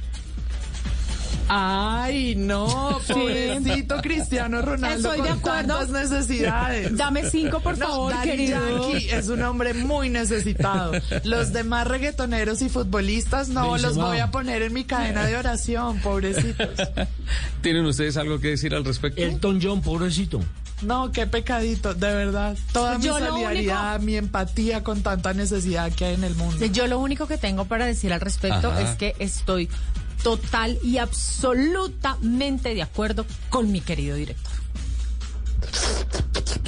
Ay, 1.52 2.36
no, 2.36 3.00
pobrecito 3.08 4.00
Cristiano 4.02 4.62
Ronaldo 4.62 5.12
Estoy 5.12 5.26
de 5.26 5.30
con 5.30 5.38
acuerdo. 5.38 5.78
tantas 5.78 5.88
necesidades. 5.90 6.96
Dame 6.96 7.28
cinco, 7.28 7.58
por 7.60 7.76
No, 7.76 7.88
favor, 7.88 8.12
Daddy 8.12 8.30
querido. 8.30 8.88
Yankee 8.92 9.08
es 9.10 9.28
un 9.28 9.42
hombre 9.42 9.74
muy 9.74 10.10
necesitado. 10.10 10.92
Los 11.24 11.52
demás 11.52 11.88
reggaetoneros 11.88 12.62
y 12.62 12.68
futbolistas 12.68 13.48
no 13.48 13.76
los 13.78 13.96
voy 13.96 14.18
a 14.18 14.30
poner 14.30 14.62
en 14.62 14.72
mi 14.72 14.84
cadena 14.84 15.24
de 15.26 15.36
oración, 15.36 15.98
pobrecitos. 15.98 16.68
¿Tienen 17.62 17.84
ustedes 17.84 18.16
algo 18.16 18.38
que 18.38 18.48
decir 18.50 18.72
al 18.72 18.84
respecto? 18.84 19.20
Elton 19.20 19.58
John, 19.60 19.82
pobrecito. 19.82 20.40
No, 20.82 21.12
qué 21.12 21.26
pecadito, 21.26 21.92
de 21.94 22.14
verdad. 22.14 22.56
Toda 22.72 22.98
mi 22.98 23.04
Yo 23.04 23.18
solidaridad, 23.18 23.96
único- 23.96 24.04
mi 24.06 24.16
empatía 24.16 24.82
con 24.82 25.02
tanta 25.02 25.34
necesidad 25.34 25.92
que 25.92 26.06
hay 26.06 26.14
en 26.14 26.24
el 26.24 26.34
mundo. 26.34 26.64
Yo 26.66 26.86
lo 26.86 26.98
único 26.98 27.26
que 27.26 27.36
tengo 27.38 27.66
para 27.66 27.84
decir 27.86 28.12
al 28.12 28.20
respecto 28.20 28.70
Ajá. 28.70 28.80
es 28.82 28.96
que 28.96 29.14
estoy 29.18 29.68
total 30.22 30.78
y 30.82 30.98
absolutamente 30.98 32.74
de 32.74 32.82
acuerdo 32.82 33.26
con 33.48 33.70
mi 33.72 33.80
querido 33.80 34.16
director. 34.16 34.52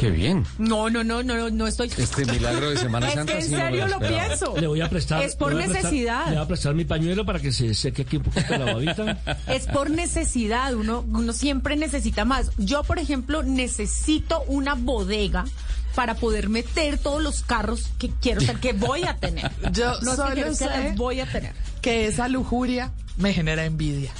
Qué 0.02 0.10
bien. 0.10 0.44
No, 0.58 0.90
no, 0.90 1.04
no, 1.04 1.22
no, 1.22 1.48
no 1.48 1.66
estoy. 1.68 1.88
Este 1.96 2.24
milagro 2.24 2.70
de 2.70 2.76
Semana 2.76 3.06
es 3.08 3.14
Santa 3.14 3.34
que 3.34 3.38
en 3.38 3.44
sí 3.44 3.50
no 3.52 3.56
me 3.58 3.62
serio 3.62 3.86
lo 3.86 4.00
pienso. 4.00 4.54
Le 4.58 4.66
voy 4.66 4.80
a 4.80 4.90
prestar. 4.90 5.22
Es 5.22 5.36
por 5.36 5.50
le 5.50 5.54
voy 5.54 5.62
a 5.62 5.66
prestar- 5.68 5.84
necesidad. 5.92 6.24
le 6.26 6.32
voy 6.32 6.42
a 6.42 6.48
prestar 6.48 6.74
mi 6.74 6.84
pañuelo 6.84 7.24
para 7.24 7.38
que 7.38 7.52
se 7.52 7.72
seque 7.72 8.02
aquí 8.02 8.16
un 8.16 8.24
poquito 8.24 8.58
la 8.58 8.64
babita. 8.74 9.22
Es 9.46 9.68
por 9.68 9.90
necesidad, 9.90 10.74
uno, 10.74 11.04
uno 11.08 11.32
siempre 11.32 11.76
necesita 11.76 12.24
más. 12.24 12.50
Yo, 12.58 12.82
por 12.82 12.98
ejemplo, 12.98 13.44
necesito 13.44 14.42
una 14.48 14.74
bodega 14.74 15.44
para 15.94 16.16
poder 16.16 16.48
meter 16.48 16.98
todos 16.98 17.22
los 17.22 17.44
carros 17.44 17.88
que 18.00 18.10
quiero, 18.20 18.40
o 18.40 18.44
sea, 18.44 18.54
que 18.54 18.72
voy 18.72 19.04
a 19.04 19.18
tener. 19.18 19.52
Yo 19.70 19.86
no 19.86 19.92
es 19.92 19.98
que 20.00 20.16
solo 20.16 20.34
quiero, 20.34 20.50
es 20.50 20.58
que 20.58 20.64
sé- 20.64 20.70
las 20.88 20.96
voy 20.96 21.20
a 21.20 21.26
tener. 21.30 21.52
Que 21.80 22.08
esa 22.08 22.26
lujuria 22.26 22.90
me 23.18 23.32
genera 23.32 23.64
envidia. 23.66 24.10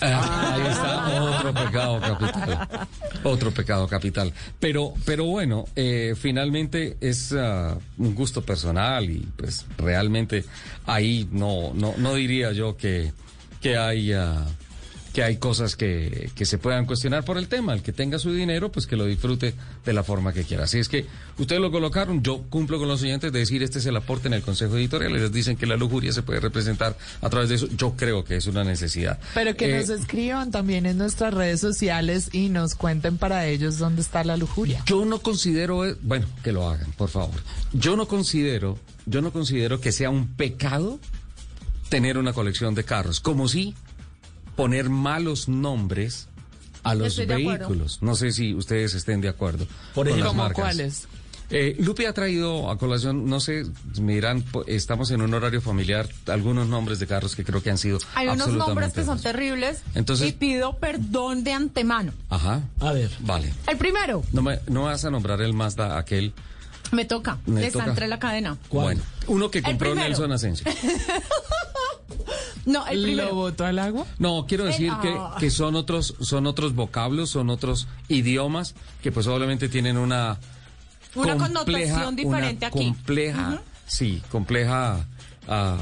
Ah, 0.00 0.54
ahí 0.54 0.66
está 0.70 1.22
otro 1.22 1.54
pecado 1.54 2.00
capital. 2.00 2.88
Otro 3.24 3.50
pecado 3.50 3.88
capital. 3.88 4.32
Pero, 4.60 4.94
pero 5.04 5.24
bueno, 5.24 5.64
eh, 5.74 6.14
finalmente 6.16 6.96
es 7.00 7.32
ah, 7.32 7.76
un 7.98 8.14
gusto 8.14 8.42
personal 8.42 9.10
y 9.10 9.26
pues 9.36 9.66
realmente 9.76 10.44
ahí 10.86 11.28
no, 11.32 11.72
no, 11.74 11.94
no 11.98 12.14
diría 12.14 12.52
yo 12.52 12.76
que, 12.76 13.12
que 13.60 13.76
hay 13.76 14.12
ah, 14.12 14.46
que 15.18 15.24
hay 15.24 15.38
cosas 15.38 15.74
que, 15.74 16.30
que 16.36 16.46
se 16.46 16.58
puedan 16.58 16.86
cuestionar 16.86 17.24
por 17.24 17.38
el 17.38 17.48
tema. 17.48 17.74
El 17.74 17.82
que 17.82 17.92
tenga 17.92 18.20
su 18.20 18.32
dinero, 18.32 18.70
pues 18.70 18.86
que 18.86 18.94
lo 18.94 19.04
disfrute 19.04 19.52
de 19.84 19.92
la 19.92 20.04
forma 20.04 20.32
que 20.32 20.44
quiera. 20.44 20.62
Así 20.62 20.78
es 20.78 20.88
que 20.88 21.06
ustedes 21.38 21.60
lo 21.60 21.72
colocaron, 21.72 22.22
yo 22.22 22.44
cumplo 22.48 22.78
con 22.78 22.86
los 22.86 23.02
oyentes 23.02 23.32
de 23.32 23.40
decir 23.40 23.64
este 23.64 23.80
es 23.80 23.86
el 23.86 23.96
aporte 23.96 24.28
en 24.28 24.34
el 24.34 24.42
Consejo 24.42 24.76
Editorial. 24.76 25.16
Ellos 25.16 25.32
dicen 25.32 25.56
que 25.56 25.66
la 25.66 25.76
lujuria 25.76 26.12
se 26.12 26.22
puede 26.22 26.38
representar 26.38 26.96
a 27.20 27.28
través 27.30 27.48
de 27.48 27.56
eso. 27.56 27.66
Yo 27.76 27.94
creo 27.96 28.22
que 28.22 28.36
es 28.36 28.46
una 28.46 28.62
necesidad. 28.62 29.18
Pero 29.34 29.56
que 29.56 29.74
Eh, 29.74 29.80
nos 29.80 29.88
escriban 29.88 30.52
también 30.52 30.86
en 30.86 30.98
nuestras 30.98 31.34
redes 31.34 31.60
sociales 31.60 32.28
y 32.30 32.48
nos 32.48 32.76
cuenten 32.76 33.18
para 33.18 33.44
ellos 33.44 33.76
dónde 33.78 34.02
está 34.02 34.22
la 34.22 34.36
lujuria. 34.36 34.84
Yo 34.86 35.04
no 35.04 35.18
considero, 35.18 35.84
eh, 35.84 35.96
bueno, 36.00 36.26
que 36.44 36.52
lo 36.52 36.68
hagan, 36.70 36.92
por 36.92 37.08
favor. 37.08 37.40
Yo 37.72 37.96
no 37.96 38.06
considero, 38.06 38.78
yo 39.04 39.20
no 39.20 39.32
considero 39.32 39.80
que 39.80 39.90
sea 39.90 40.10
un 40.10 40.28
pecado 40.28 41.00
tener 41.88 42.18
una 42.18 42.32
colección 42.32 42.76
de 42.76 42.84
carros, 42.84 43.18
como 43.18 43.48
si 43.48 43.74
poner 44.58 44.90
malos 44.90 45.48
nombres 45.48 46.26
a 46.82 46.94
los 46.96 47.16
Estoy 47.18 47.26
vehículos. 47.44 47.98
No 48.02 48.14
sé 48.16 48.32
si 48.32 48.54
ustedes 48.54 48.92
estén 48.94 49.20
de 49.20 49.28
acuerdo. 49.28 49.66
Por 49.94 50.08
ejemplo, 50.08 50.24
las 50.26 50.32
¿Cómo 50.32 50.42
marcas. 50.42 50.60
cuáles? 50.64 51.08
Eh, 51.50 51.76
Lupe 51.78 52.06
ha 52.06 52.12
traído 52.12 52.68
a 52.70 52.76
colación, 52.76 53.24
no 53.26 53.40
sé, 53.40 53.64
me 54.02 54.14
dirán, 54.14 54.44
estamos 54.66 55.10
en 55.12 55.22
un 55.22 55.32
horario 55.32 55.62
familiar, 55.62 56.06
algunos 56.26 56.66
nombres 56.68 56.98
de 56.98 57.06
carros 57.06 57.34
que 57.36 57.42
creo 57.44 57.62
que 57.62 57.70
han 57.70 57.78
sido 57.78 57.98
Hay 58.14 58.28
unos 58.28 58.48
nombres 58.48 58.92
que 58.92 59.02
son 59.04 59.18
terribles 59.18 59.82
Entonces- 59.94 60.28
y 60.28 60.32
pido 60.32 60.76
perdón 60.76 61.44
de 61.44 61.52
antemano. 61.52 62.12
Ajá. 62.28 62.60
A 62.80 62.92
ver. 62.92 63.10
Vale. 63.20 63.50
El 63.66 63.78
primero, 63.78 64.22
No 64.32 64.42
me, 64.42 64.58
no 64.68 64.82
vas 64.82 65.04
a 65.06 65.10
nombrar 65.10 65.40
el 65.40 65.54
Mazda 65.54 65.96
aquel. 65.96 66.34
me 66.92 67.04
toca, 67.06 67.38
Me 67.46 67.60
les 67.62 67.72
toca. 67.72 67.86
entre 67.86 68.08
la 68.08 68.18
cadena. 68.18 68.58
¿Cuál? 68.68 68.84
Bueno, 68.84 69.02
uno 69.28 69.50
que 69.50 69.62
compró. 69.62 69.94
Nelson 69.94 70.32
Asensio. 70.32 70.66
No, 72.66 72.86
el 72.86 73.00
¿Lo 73.00 73.06
primero. 73.06 73.34
botó 73.34 73.64
al 73.64 73.78
agua? 73.78 74.06
No, 74.18 74.44
quiero 74.46 74.64
decir 74.64 74.92
que, 75.02 75.14
ah. 75.18 75.36
que 75.38 75.50
son 75.50 75.74
otros, 75.76 76.14
son 76.20 76.46
otros 76.46 76.74
vocablos, 76.74 77.30
son 77.30 77.50
otros 77.50 77.86
idiomas 78.08 78.74
que 79.02 79.10
pues 79.12 79.26
obviamente 79.26 79.68
tienen 79.68 79.96
una 79.96 80.38
Una 81.14 81.36
compleja- 81.36 81.38
connotación 81.46 82.16
diferente 82.16 82.66
una 82.66 82.66
aquí. 82.68 82.78
Compleja, 82.86 83.62
sí, 83.86 84.22
compleja 84.30 85.06
ah, 85.48 85.78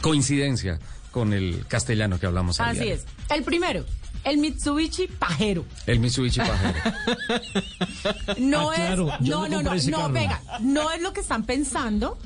coincidencia 0.00 0.78
con 1.10 1.32
el 1.32 1.64
castellano 1.68 2.18
que 2.20 2.26
hablamos 2.26 2.60
Así 2.60 2.74
diario. 2.80 2.94
es. 2.94 3.04
El 3.30 3.42
primero, 3.42 3.84
el 4.24 4.38
Mitsubishi 4.38 5.06
Pajero. 5.08 5.64
El 5.86 5.98
Mitsubishi 6.00 6.40
Pajero. 6.40 6.74
No 8.38 8.70
Ah, 8.70 8.74
es, 8.74 8.80
claro, 8.86 9.10
yo 9.20 9.48
no, 9.48 9.62
no 9.62 9.62
no, 9.62 9.74
no, 9.74 9.98
no, 10.08 10.12
venga, 10.12 10.40
no 10.60 10.90
es 10.90 11.00
lo 11.02 11.12
que 11.12 11.20
están 11.20 11.44
pensando. 11.44 12.18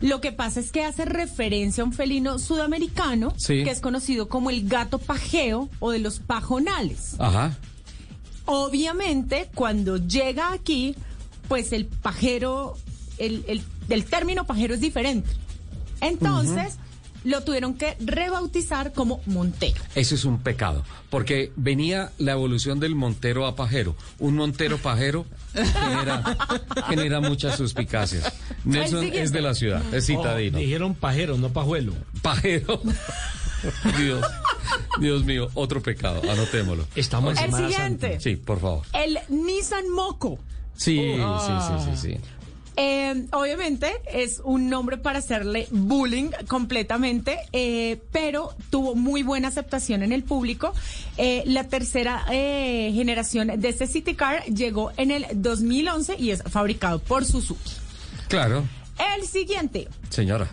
Lo 0.00 0.20
que 0.20 0.30
pasa 0.32 0.60
es 0.60 0.72
que 0.72 0.84
hace 0.84 1.04
referencia 1.04 1.82
a 1.82 1.86
un 1.86 1.92
felino 1.92 2.38
sudamericano 2.38 3.32
Sí. 3.36 3.64
que 3.64 3.70
es 3.70 3.80
conocido 3.80 4.28
como 4.28 4.50
el 4.50 4.68
gato 4.68 4.98
pajeo 4.98 5.68
o 5.80 5.90
de 5.90 5.98
los 6.00 6.18
pajonales. 6.18 7.16
Ajá. 7.18 7.56
Obviamente, 8.44 9.48
cuando 9.54 9.96
llega 9.96 10.52
aquí, 10.52 10.94
pues 11.48 11.72
el 11.72 11.86
pajero, 11.86 12.76
el, 13.18 13.44
el, 13.48 13.62
el 13.88 14.04
término 14.04 14.44
pajero 14.46 14.74
es 14.74 14.80
diferente. 14.80 15.28
Entonces, 16.00 16.76
lo 17.26 17.42
tuvieron 17.42 17.74
que 17.74 17.96
rebautizar 18.00 18.92
como 18.92 19.20
Montero. 19.26 19.82
Eso 19.94 20.14
es 20.14 20.24
un 20.24 20.38
pecado, 20.38 20.84
porque 21.10 21.52
venía 21.56 22.12
la 22.18 22.32
evolución 22.32 22.78
del 22.80 22.94
montero 22.94 23.46
a 23.46 23.56
pajero. 23.56 23.96
Un 24.18 24.36
montero 24.36 24.78
pajero 24.78 25.26
genera, 25.52 26.36
genera 26.88 27.20
muchas 27.20 27.56
suspicacias. 27.56 28.32
Nelson 28.64 29.04
es 29.12 29.32
de 29.32 29.40
la 29.42 29.54
ciudad, 29.54 29.82
es 29.92 30.04
Oh, 30.04 30.06
citadino. 30.06 30.58
dijeron 30.58 30.94
pajero, 30.94 31.36
no 31.36 31.48
pajuelo. 31.52 31.92
Pajero. 32.22 32.80
Dios, 33.98 34.24
Dios 35.00 35.24
mío, 35.24 35.48
otro 35.54 35.82
pecado, 35.82 36.22
anotémoslo. 36.30 36.86
Estamos 36.94 37.38
en 37.38 37.44
El 37.46 37.50
siguiente. 37.54 38.06
Santa. 38.08 38.20
Sí, 38.20 38.36
por 38.36 38.60
favor. 38.60 38.82
El 38.92 39.18
Nissan 39.28 39.88
Moco. 39.90 40.38
Sí, 40.76 41.00
Oh. 41.20 41.40
sí, 41.40 41.52
sí, 41.90 41.96
sí, 41.96 42.12
sí. 42.14 42.20
Eh, 42.76 43.26
obviamente 43.32 43.90
es 44.12 44.40
un 44.44 44.68
nombre 44.68 44.98
para 44.98 45.20
hacerle 45.20 45.66
bullying 45.70 46.30
completamente, 46.46 47.38
eh, 47.52 48.02
pero 48.12 48.50
tuvo 48.70 48.94
muy 48.94 49.22
buena 49.22 49.48
aceptación 49.48 50.02
en 50.02 50.12
el 50.12 50.22
público. 50.24 50.74
Eh, 51.16 51.42
la 51.46 51.64
tercera 51.64 52.24
eh, 52.30 52.92
generación 52.94 53.48
de 53.58 53.68
este 53.68 53.86
City 53.86 54.14
Car 54.14 54.44
llegó 54.44 54.92
en 54.98 55.10
el 55.10 55.26
2011 55.34 56.16
y 56.18 56.30
es 56.32 56.42
fabricado 56.42 56.98
por 56.98 57.24
Suzuki. 57.24 57.72
Claro, 58.28 58.64
El 59.16 59.26
siguiente, 59.26 59.88
señora. 60.10 60.48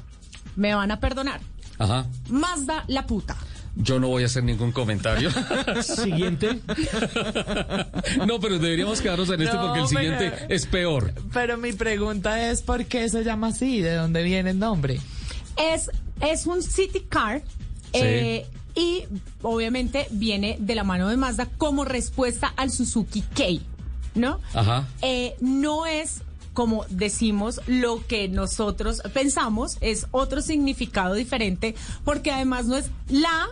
me 0.55 0.73
van 0.73 0.91
a 0.91 0.99
perdonar, 0.99 1.41
Ajá. 1.77 2.05
Mazda 2.29 2.85
la 2.87 3.05
puta. 3.05 3.35
Yo 3.75 3.99
no 3.99 4.07
voy 4.07 4.23
a 4.23 4.27
hacer 4.27 4.43
ningún 4.43 4.71
comentario. 4.71 5.31
Siguiente. 5.81 6.59
no, 8.27 8.39
pero 8.39 8.59
deberíamos 8.59 9.01
quedarnos 9.01 9.29
en 9.29 9.41
este 9.41 9.55
No, 9.55 9.61
porque 9.63 9.79
el 9.81 9.87
siguiente 9.87 10.31
pero- 10.31 10.53
es 10.53 10.65
peor. 10.67 11.13
Pero 11.33 11.57
mi 11.57 11.73
pregunta 11.73 12.49
es 12.51 12.61
¿por 12.61 12.85
qué 12.85 13.09
se 13.09 13.23
llama 13.23 13.47
así? 13.47 13.81
¿De 13.81 13.95
dónde 13.95 14.23
viene 14.23 14.51
el 14.51 14.59
nombre? 14.59 14.99
Es, 15.57 15.89
es 16.21 16.45
un 16.45 16.61
City 16.61 17.01
Car. 17.09 17.41
eh, 17.93 18.45
y 18.75 19.03
obviamente 19.43 20.07
viene 20.09 20.57
de 20.59 20.73
la 20.73 20.83
mano 20.83 21.07
de 21.07 21.15
Mazda 21.17 21.47
como 21.57 21.85
respuesta 21.85 22.51
al 22.57 22.71
Suzuki 22.71 23.21
K, 23.21 23.43
¿no? 24.15 24.39
Ajá. 24.55 24.87
Eh, 25.03 25.35
no 25.41 25.85
es 25.85 26.21
como 26.53 26.85
decimos 26.89 27.61
lo 27.67 28.05
que 28.05 28.27
nosotros 28.29 29.01
pensamos, 29.13 29.77
es 29.81 30.05
otro 30.11 30.41
significado 30.41 31.15
diferente, 31.15 31.73
porque 32.03 32.31
además 32.31 32.65
no 32.67 32.77
es 32.77 32.85
la, 33.09 33.47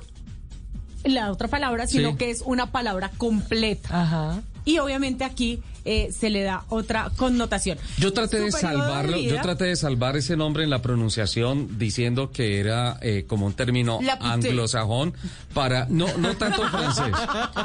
la 1.03 1.31
otra 1.31 1.47
palabra, 1.47 1.87
sino 1.87 2.11
Sí. 2.11 2.17
que 2.17 2.29
es 2.29 2.41
una 2.45 2.71
palabra 2.71 3.11
completa. 3.17 4.01
Ajá. 4.01 4.41
Y 4.63 4.77
obviamente 4.77 5.23
aquí 5.23 5.59
eh, 5.85 6.11
se 6.11 6.29
le 6.29 6.43
da 6.43 6.65
otra 6.69 7.09
connotación. 7.17 7.79
Yo 7.97 8.13
traté 8.13 8.39
de 8.39 8.51
Su 8.51 8.59
salvarlo, 8.59 9.17
yo 9.17 9.41
traté 9.41 9.65
de 9.65 9.75
salvar 9.75 10.15
ese 10.15 10.37
nombre 10.37 10.63
en 10.63 10.69
la 10.69 10.83
pronunciación 10.83 11.79
diciendo 11.79 12.29
que 12.29 12.59
era 12.59 12.99
eh, 13.01 13.25
como 13.27 13.47
un 13.47 13.53
término 13.53 13.99
anglosajón 14.19 15.15
para 15.55 15.87
no 15.89 16.05
no 16.17 16.35
tanto 16.37 16.61
francés, 16.69 17.11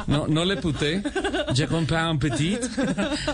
no 0.07 0.27
no 0.27 0.47
le 0.47 0.57
puté, 0.57 1.03
je 1.55 1.67
comprends 1.69 2.13
un 2.13 2.19
petit, 2.19 2.61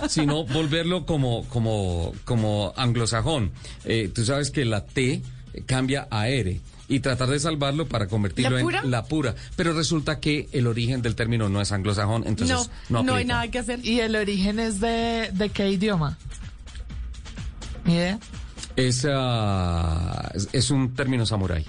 sino 0.09 0.45
volverlo 0.47 1.07
como 1.07 1.45
como 1.49 2.13
como 2.25 2.73
anglosajón. 2.77 3.53
Eh, 3.85 4.11
tú 4.13 4.25
sabes 4.25 4.51
que 4.51 4.65
la 4.65 4.85
T 4.85 5.23
cambia 5.67 6.09
a 6.11 6.29
R 6.29 6.61
y 6.89 7.01
tratar 7.01 7.29
de 7.31 7.39
salvarlo 7.39 7.87
para 7.89 8.07
convertirlo 8.09 8.59
¿La 8.71 8.81
en 8.81 8.91
la 8.91 9.05
pura, 9.05 9.35
pero 9.57 9.73
resulta 9.73 10.21
que 10.21 10.49
el 10.53 10.67
origen 10.67 11.01
del 11.03 11.15
término 11.15 11.49
no 11.49 11.61
es 11.61 11.73
anglosajón, 11.73 12.25
entonces 12.27 12.71
no, 12.89 12.99
no, 12.99 13.03
no, 13.05 13.15
hay 13.15 13.25
nada 13.25 13.49
que 13.51 13.59
hacer. 13.61 13.85
¿Y 13.85 14.01
el 14.01 14.15
origen 14.17 14.59
es 14.59 14.81
de, 14.81 15.31
de 15.33 15.49
qué 15.51 15.71
idioma? 15.71 16.19
¿Ni 17.85 17.95
idea? 17.95 18.19
Es, 18.77 19.07
ah, 19.11 20.31
es- 20.35 20.49
es 20.53 20.71
un 20.71 20.95
término 20.95 21.25
samurái. 21.27 21.65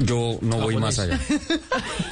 Yo 0.00 0.38
no 0.40 0.58
voy 0.60 0.76
más 0.78 0.98
allá. 0.98 1.18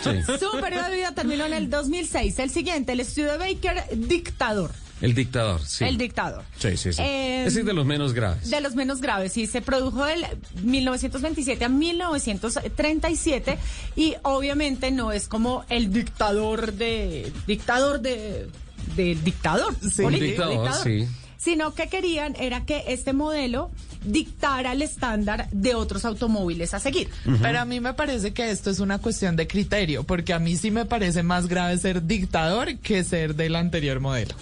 Sí. 0.05 0.11
Su 0.39 0.61
periodo 0.61 0.91
de 0.91 0.97
vida 0.97 1.13
terminó 1.13 1.45
en 1.47 1.55
el 1.55 1.71
2006. 1.71 2.39
El 2.39 2.51
siguiente, 2.51 2.93
el 2.93 3.01
estudio 3.01 3.33
de 3.33 3.39
Baker, 3.39 3.85
Dictador. 3.97 4.71
El 5.01 5.15
dictador, 5.15 5.61
sí. 5.65 5.85
El 5.85 5.97
dictador. 5.97 6.43
Sí, 6.59 6.77
sí, 6.77 6.93
sí. 6.93 7.03
Eh, 7.03 7.45
Ese 7.47 7.61
es 7.61 7.67
de 7.67 7.73
los 7.73 7.87
menos 7.87 8.13
graves. 8.13 8.51
De 8.51 8.61
los 8.61 8.75
menos 8.75 9.01
graves, 9.01 9.33
sí, 9.33 9.47
se 9.47 9.63
produjo 9.63 10.05
del 10.05 10.25
1927 10.63 11.65
a 11.65 11.69
1937 11.69 13.59
y 13.97 14.15
obviamente 14.23 14.91
no 14.91 15.13
es 15.13 15.29
como 15.29 15.65
el 15.69 15.93
dictador 15.93 16.73
de 16.73 17.33
dictador 17.47 18.01
de 18.01 18.49
del 18.97 19.23
dictador. 19.23 19.75
Sí. 19.81 20.03
político, 20.03 20.47
dictador, 20.49 20.73
sí. 20.83 21.07
Sino 21.39 21.73
que 21.73 21.89
querían 21.89 22.35
era 22.39 22.67
que 22.67 22.85
este 22.89 23.15
modelo 23.15 23.71
dictara 24.05 24.73
el 24.73 24.83
estándar 24.83 25.49
de 25.51 25.75
otros 25.75 26.05
automóviles 26.05 26.75
a 26.75 26.81
seguir. 26.81 27.09
Pero 27.41 27.61
a 27.61 27.65
mí 27.65 27.81
me 27.81 27.95
parece 27.95 28.33
que 28.33 28.51
esto 28.51 28.71
es 28.71 28.81
una 28.81 28.99
cuestión 28.99 29.37
de 29.37 29.47
criterio, 29.47 30.05
porque 30.05 30.35
a 30.35 30.39
mí 30.39 30.57
sí 30.57 30.71
me 30.71 30.85
parece 30.85 31.23
más 31.23 31.47
grave 31.47 31.79
ser 31.79 32.05
dictador 32.07 32.77
que 32.79 33.05
ser 33.05 33.35
del 33.35 33.57
anterior 33.57 34.01
modelo. 34.01 34.35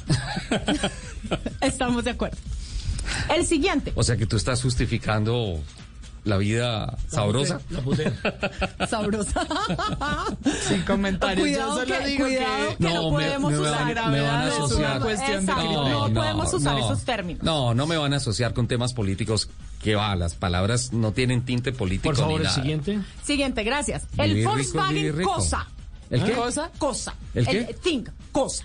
Estamos 1.60 2.04
de 2.04 2.10
acuerdo. 2.10 2.38
El 3.34 3.46
siguiente, 3.46 3.92
O 3.94 4.02
sea 4.02 4.16
que 4.16 4.26
tú 4.26 4.36
estás 4.36 4.62
justificando 4.62 5.60
la 6.26 6.36
vida 6.36 6.96
sabrosa. 7.08 7.60
La 7.70 8.86
sabrosa. 8.86 9.46
Sin 10.68 10.82
comentarios. 10.82 11.40
Cuidado 11.46 11.78
Yo 11.78 11.84
solo 11.86 11.98
que- 12.00 12.06
digo 12.08 12.24
cuidado 12.26 12.68
que 12.68 12.76
que 12.76 12.94
no 12.94 13.08
podemos 13.10 13.52
me 13.52 13.58
usar 13.60 13.72
van, 13.72 13.86
me 13.86 13.94
van 13.94 13.98
a 14.06 14.10
gravedad, 14.10 14.48
es 14.48 14.54
una 14.56 14.64
asociar. 14.66 15.00
cuestión 15.00 15.28
de 15.30 15.52
Exacto, 15.52 15.62
criterio. 15.62 16.08
no 16.08 16.14
podemos 16.14 16.54
usar 16.54 16.78
esos 16.78 17.04
términos. 17.04 17.42
No, 17.42 17.74
no 17.74 17.86
me 17.86 17.96
van 17.96 18.12
a 18.12 18.16
asociar 18.16 18.52
con 18.54 18.66
temas 18.68 18.92
políticos 18.92 19.48
que 19.82 19.94
va, 19.94 20.14
las 20.16 20.34
palabras 20.34 20.92
no 20.92 21.12
tienen 21.12 21.44
tinte 21.44 21.72
político 21.72 22.08
Por 22.08 22.16
favor, 22.16 22.30
ni 22.32 22.36
el 22.38 22.42
nada. 22.44 22.54
siguiente. 22.54 22.98
Siguiente, 23.22 23.62
gracias. 23.64 24.06
El 24.18 24.30
Vivir 24.30 24.46
Volkswagen 24.48 25.16
rico. 25.16 25.34
Cosa. 25.34 25.66
¿El 26.10 26.24
qué? 26.24 26.32
¿Cosa? 26.32 26.70
Cosa. 26.78 27.14
¿El 27.34 27.46
qué? 27.46 27.76
Think, 27.82 28.08
Cosa. 28.32 28.64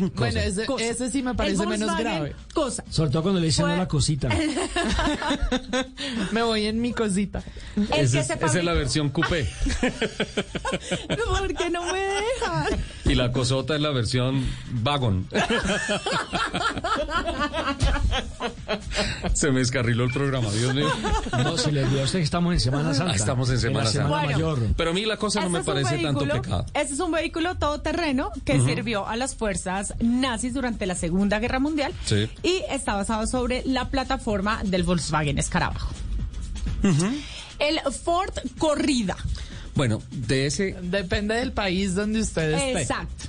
Bueno, 0.00 0.40
ese, 0.40 0.64
cosa. 0.66 0.84
ese 0.84 1.10
sí 1.10 1.22
me 1.22 1.34
parece 1.34 1.66
menos 1.66 1.96
grave. 1.98 2.34
Cosa. 2.54 2.82
Sobre 2.88 3.10
todo 3.10 3.22
cuando 3.22 3.40
le 3.40 3.46
dicen 3.46 3.64
Fue- 3.66 3.74
a 3.74 3.78
la 3.78 3.88
cosita. 3.88 4.28
Me 6.32 6.42
voy 6.42 6.66
en 6.66 6.80
mi 6.80 6.92
cosita. 6.92 7.42
El 7.76 7.82
Esa 7.84 7.92
que 7.92 8.02
es, 8.04 8.10
se 8.26 8.34
esa 8.34 8.58
es 8.58 8.64
la 8.64 8.72
versión 8.72 9.10
coupé. 9.10 9.48
¿Por 11.28 11.54
qué 11.54 11.70
no 11.70 11.84
me 11.92 12.00
dejan? 12.00 12.66
y 13.04 13.14
la 13.14 13.30
cosota 13.32 13.74
es 13.74 13.80
la 13.82 13.90
versión 13.90 14.46
wagon. 14.84 15.26
Se 19.34 19.50
me 19.50 19.60
descarriló 19.60 20.04
el 20.04 20.12
programa, 20.12 20.50
Dios 20.50 20.74
mío. 20.74 20.88
No, 21.44 21.56
se 21.56 21.72
le 21.72 21.84
olvidó 21.84 22.02
a 22.02 22.04
usted 22.04 22.18
que 22.18 22.24
estamos 22.24 22.52
en 22.52 22.60
Semana 22.60 22.94
Santa. 22.94 23.12
Ah, 23.12 23.16
estamos 23.16 23.50
en 23.50 23.58
Semana 23.58 23.84
la 23.84 23.90
Santa. 23.90 24.08
Bueno. 24.08 24.26
Mayor. 24.32 24.58
Pero 24.76 24.90
a 24.90 24.92
mí 24.92 25.04
la 25.04 25.16
cosa 25.16 25.40
no 25.40 25.50
me 25.50 25.62
parece 25.64 25.98
tanto 25.98 26.26
pecado. 26.26 26.66
Este 26.74 26.94
es 26.94 27.00
un 27.00 27.10
vehículo 27.12 27.54
todoterreno 27.56 28.30
que 28.44 28.60
sirvió 28.60 29.06
a 29.06 29.16
las 29.16 29.34
fuerzas 29.34 29.81
nazis 30.00 30.54
durante 30.54 30.86
la 30.86 30.94
Segunda 30.94 31.38
Guerra 31.38 31.58
Mundial 31.58 31.92
Sí. 32.04 32.28
y 32.42 32.62
está 32.70 32.94
basado 32.94 33.26
sobre 33.26 33.62
la 33.66 33.88
plataforma 33.90 34.62
del 34.64 34.82
Volkswagen 34.84 35.38
Escarabajo. 35.38 35.92
El 37.58 37.80
Ford 37.92 38.32
Corrida. 38.58 39.16
Bueno, 39.74 40.02
de 40.10 40.46
ese... 40.46 40.76
Depende 40.82 41.34
del 41.36 41.52
país 41.52 41.94
donde 41.94 42.20
usted 42.20 42.52
esté. 42.52 42.82
Exacto. 42.82 43.24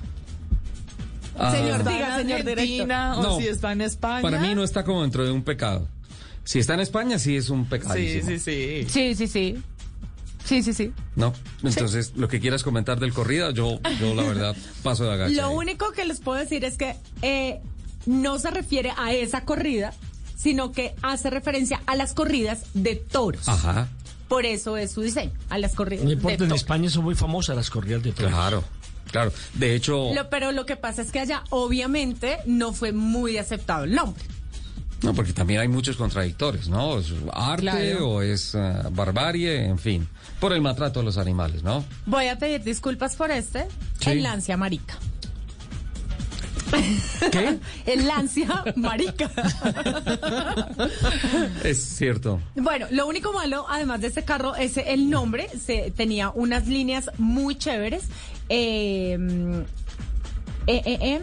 ah, 1.37 1.51
Señor, 1.51 1.79
¿Está 1.79 1.89
diga, 1.91 2.17
señor 2.17 2.39
Argentina 2.39 3.17
o 3.17 3.23
No. 3.23 3.39
si 3.39 3.47
está 3.47 3.71
en 3.71 3.81
España? 3.81 4.21
Para 4.21 4.39
mí 4.39 4.53
no 4.55 4.63
está 4.63 4.83
como 4.83 5.01
dentro 5.03 5.23
de 5.23 5.31
un 5.31 5.43
pecado. 5.43 5.87
Si 6.43 6.59
está 6.59 6.73
en 6.73 6.81
España, 6.81 7.17
sí 7.19 7.37
es 7.37 7.49
un 7.49 7.65
pecado. 7.65 7.93
Sí, 7.95 8.21
sí, 8.21 8.37
sí. 8.39 8.85
Sí, 8.89 9.15
sí, 9.15 9.27
sí. 9.27 9.63
Sí, 10.45 10.61
sí, 10.63 10.73
sí. 10.73 10.91
¿No? 11.15 11.33
Entonces, 11.63 12.13
lo 12.15 12.27
que 12.27 12.39
quieras 12.39 12.63
comentar 12.63 12.99
del 12.99 13.13
corrida, 13.13 13.51
yo, 13.51 13.79
yo 13.99 14.13
la 14.13 14.23
verdad 14.23 14.55
paso 14.83 15.05
de 15.05 15.13
agacha. 15.13 15.33
Lo 15.35 15.47
ahí. 15.49 15.55
único 15.55 15.91
que 15.93 16.05
les 16.05 16.19
puedo 16.19 16.37
decir 16.37 16.65
es 16.65 16.77
que 16.77 16.95
eh, 17.21 17.61
no 18.05 18.39
se 18.39 18.51
refiere 18.51 18.91
a 18.97 19.13
esa 19.13 19.45
corrida, 19.45 19.93
sino 20.35 20.71
que 20.73 20.95
hace 21.01 21.29
referencia 21.29 21.81
a 21.85 21.95
las 21.95 22.13
corridas 22.13 22.63
de 22.73 22.95
toros. 22.97 23.47
Ajá, 23.47 23.87
Por 24.27 24.45
eso 24.45 24.75
es 24.77 24.91
su 24.91 25.01
diseño, 25.01 25.31
a 25.49 25.57
las 25.57 25.75
corridas 25.75 26.03
No 26.03 26.09
de 26.09 26.15
importa, 26.15 26.43
en 26.43 26.49
toros. 26.49 26.61
España 26.61 26.89
son 26.89 27.05
muy 27.05 27.15
famosas 27.15 27.55
las 27.55 27.69
corridas 27.69 28.03
de 28.03 28.11
toros. 28.11 28.31
claro, 28.31 28.63
claro. 29.11 29.31
De 29.53 29.75
hecho, 29.75 30.13
Lo- 30.13 30.29
pero 30.29 30.51
lo 30.51 30.65
que 30.65 30.75
pasa 30.75 31.01
es 31.01 31.11
que 31.11 31.19
allá 31.19 31.43
obviamente 31.51 32.39
no 32.45 32.73
fue 32.73 32.91
muy 32.91 33.37
aceptado 33.37 33.85
el 33.85 33.95
nombre. 33.95 34.21
No, 35.03 35.13
porque 35.13 35.33
también 35.33 35.59
hay 35.59 35.67
muchos 35.67 35.97
contradictores, 35.97 36.69
¿no? 36.69 36.97
¿Es 36.97 37.13
arte 37.33 37.61
Claro. 37.61 38.09
o 38.09 38.21
es 38.21 38.55
ah, 38.55 38.87
barbarie? 38.91 39.65
En 39.65 39.77
fin, 39.77 40.07
por 40.39 40.53
el 40.53 40.61
maltrato 40.61 40.99
de 41.01 41.05
los 41.05 41.17
animales, 41.17 41.63
¿no? 41.63 41.83
Voy 42.05 42.27
a 42.27 42.37
pedir 42.37 42.63
disculpas 42.63 43.15
por 43.15 43.29
este, 43.31 43.67
Sí. 43.99 44.11
el 44.11 44.23
Lancia 44.23 44.57
Marica. 44.57 44.97
¿Qué? 47.31 47.59
El 47.85 48.07
Lancia 48.07 48.63
Marica. 48.75 49.29
es 51.63 51.83
cierto. 51.83 52.41
Bueno, 52.55 52.87
lo 52.89 53.05
único 53.05 53.31
malo, 53.31 53.65
además 53.69 54.01
de 54.01 54.07
este 54.07 54.23
carro, 54.23 54.55
es 54.55 54.77
el 54.77 55.07
nombre. 55.09 55.49
Se, 55.49 55.91
tenía 55.95 56.31
unas 56.31 56.67
líneas 56.67 57.11
muy 57.19 57.55
chéveres. 57.55 58.05
Eh, 58.49 59.17
eh, 60.67 60.81
eh, 60.85 60.97
eh. 61.01 61.21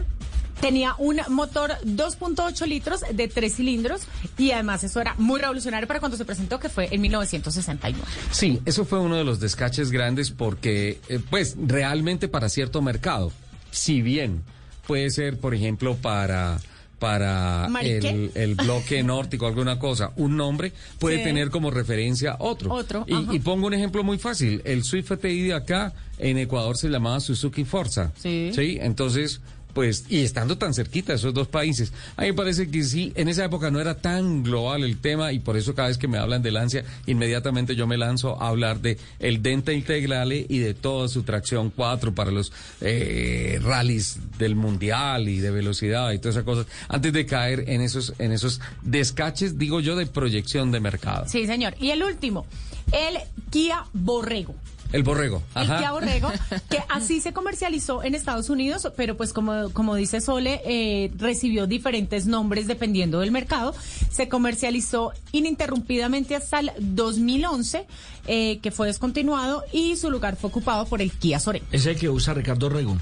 Tenía 0.61 0.93
un 0.99 1.19
motor 1.29 1.71
2.8 1.83 2.67
litros 2.67 3.01
de 3.13 3.27
tres 3.27 3.55
cilindros 3.55 4.03
y 4.37 4.51
además 4.51 4.83
eso 4.83 5.01
era 5.01 5.15
muy 5.17 5.39
revolucionario 5.39 5.87
para 5.87 5.99
cuando 5.99 6.17
se 6.17 6.25
presentó, 6.25 6.59
que 6.59 6.69
fue 6.69 6.87
en 6.91 7.01
1969. 7.01 8.03
Sí, 8.31 8.59
eso 8.65 8.85
fue 8.85 8.99
uno 8.99 9.15
de 9.15 9.23
los 9.23 9.39
descaches 9.39 9.91
grandes 9.91 10.29
porque, 10.31 10.99
eh, 11.09 11.19
pues, 11.29 11.55
realmente 11.59 12.27
para 12.27 12.47
cierto 12.49 12.81
mercado, 12.81 13.31
si 13.71 14.01
bien 14.01 14.43
puede 14.87 15.09
ser, 15.09 15.39
por 15.39 15.55
ejemplo, 15.55 15.95
para 15.95 16.59
para 16.99 17.67
el, 17.81 18.29
el 18.35 18.53
bloque 18.53 19.01
nórdico, 19.03 19.47
alguna 19.47 19.79
cosa, 19.79 20.11
un 20.17 20.37
nombre 20.37 20.71
puede 20.99 21.17
Sí. 21.17 21.23
tener 21.23 21.49
como 21.49 21.71
referencia 21.71 22.35
otro. 22.37 22.71
Otro, 22.71 23.05
Y, 23.07 23.37
y 23.37 23.39
pongo 23.39 23.65
un 23.65 23.73
ejemplo 23.73 24.03
muy 24.03 24.19
fácil. 24.19 24.61
El 24.65 24.83
Swift 24.83 25.07
FTI 25.13 25.41
de 25.47 25.53
acá, 25.55 25.93
en 26.19 26.37
Ecuador 26.37 26.77
se 26.77 26.89
llamaba 26.89 27.19
Suzuki 27.19 27.65
Forza. 27.65 28.11
Sí. 28.21 28.51
Sí, 28.53 28.77
entonces, 28.79 29.41
pues, 29.73 30.05
y 30.09 30.19
estando 30.19 30.57
tan 30.57 30.73
cerquita 30.73 31.13
esos 31.13 31.33
dos 31.33 31.47
países, 31.47 31.91
a 32.17 32.21
mí 32.21 32.27
me 32.27 32.33
parece 32.33 32.69
que 32.69 32.83
sí, 32.83 33.11
en 33.15 33.27
esa 33.27 33.45
época 33.45 33.71
no 33.71 33.79
era 33.79 33.95
tan 33.95 34.43
global 34.43 34.83
el 34.83 34.99
tema 34.99 35.31
y 35.33 35.39
por 35.39 35.57
eso 35.57 35.73
cada 35.75 35.87
vez 35.87 35.97
que 35.97 36.07
me 36.07 36.17
hablan 36.17 36.41
de 36.41 36.51
Lancia, 36.51 36.83
inmediatamente 37.05 37.75
yo 37.75 37.87
me 37.87 37.97
lanzo 37.97 38.41
a 38.41 38.49
hablar 38.49 38.79
de 38.79 38.97
el 39.19 39.41
Denta 39.41 39.73
Integrale 39.73 40.45
y 40.47 40.59
de 40.59 40.73
toda 40.73 41.07
su 41.07 41.23
tracción 41.23 41.71
4 41.75 42.13
para 42.13 42.31
los 42.31 42.51
eh, 42.81 43.59
rallies 43.61 44.19
del 44.37 44.55
mundial 44.55 45.29
y 45.29 45.39
de 45.39 45.51
velocidad 45.51 46.11
y 46.11 46.19
todas 46.19 46.35
esas 46.35 46.45
cosas, 46.45 46.67
antes 46.87 47.13
de 47.13 47.25
caer 47.25 47.65
en 47.67 47.81
esos, 47.81 48.13
en 48.19 48.31
esos 48.31 48.61
descaches, 48.81 49.57
digo 49.57 49.79
yo, 49.79 49.95
de 49.95 50.05
proyección 50.05 50.71
de 50.71 50.79
mercado. 50.79 51.25
Sí, 51.27 51.45
señor. 51.45 51.75
Y 51.79 51.91
el 51.91 52.03
último, 52.03 52.45
el 52.91 53.17
Kia 53.49 53.85
Borrego. 53.93 54.55
El 54.91 55.03
borrego. 55.03 55.41
El. 55.55 55.67
Kia 55.67 55.91
Borrego, 55.91 56.29
que 56.69 56.79
así 56.89 57.21
se 57.21 57.33
comercializó 57.33 58.03
en 58.03 58.15
Estados 58.15 58.49
Unidos, 58.49 58.87
pero 58.95 59.15
pues 59.17 59.33
como, 59.33 59.69
como 59.71 59.95
dice 59.95 60.21
Sole, 60.21 60.61
eh, 60.65 61.11
recibió 61.17 61.67
diferentes 61.67 62.25
nombres 62.25 62.67
dependiendo 62.67 63.19
del 63.19 63.31
mercado. 63.31 63.73
Se 64.11 64.27
comercializó 64.27 65.13
ininterrumpidamente 65.31 66.35
hasta 66.35 66.59
el 66.59 66.71
2011, 66.79 67.87
eh, 68.27 68.59
que 68.59 68.71
fue 68.71 68.87
descontinuado, 68.87 69.63
y 69.71 69.95
su 69.95 70.11
lugar 70.11 70.35
fue 70.35 70.49
ocupado 70.49 70.85
por 70.85 71.01
el 71.01 71.11
Kia 71.11 71.39
Sorento. 71.39 71.67
Es 71.71 71.85
el 71.85 71.97
que 71.97 72.09
usa 72.09 72.33
Ricardo 72.33 72.69
Rego. 72.69 72.97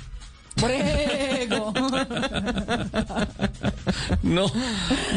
No, 4.24 4.52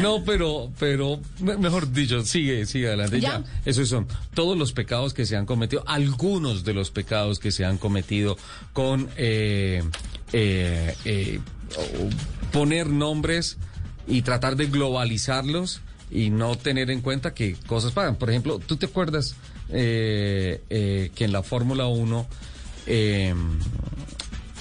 no, 0.01 0.23
pero, 0.25 0.71
pero, 0.79 1.19
me- 1.39 1.57
mejor 1.57 1.91
dicho, 1.91 2.23
sigue, 2.25 2.65
sigue 2.65 2.87
adelante. 2.87 3.19
¿Ya? 3.19 3.39
Ya. 3.39 3.43
esos 3.65 3.89
son 3.89 4.07
todos 4.33 4.57
los 4.57 4.71
pecados 4.73 5.13
que 5.13 5.25
se 5.25 5.35
han 5.35 5.45
cometido, 5.45 5.83
algunos 5.87 6.63
de 6.63 6.73
los 6.73 6.89
pecados 6.91 7.39
que 7.39 7.51
se 7.51 7.65
han 7.65 7.77
cometido 7.77 8.37
con 8.71 9.09
eh, 9.17 9.83
eh, 10.31 10.95
eh, 11.05 11.39
poner 12.51 12.87
nombres 12.87 13.57
y 14.07 14.21
tratar 14.23 14.55
de 14.55 14.67
globalizarlos 14.67 15.81
y 16.11 16.29
no 16.29 16.55
tener 16.57 16.89
en 16.91 17.01
cuenta 17.01 17.33
que 17.33 17.55
cosas 17.67 17.91
pagan. 17.91 18.15
Por 18.15 18.29
ejemplo, 18.29 18.59
¿tú 18.59 18.77
te 18.77 18.85
acuerdas 18.87 19.35
eh, 19.69 21.11
que 21.15 21.25
en 21.25 21.31
la 21.31 21.43
Fórmula 21.43 21.87
1 21.87 22.27
eh, 22.87 23.33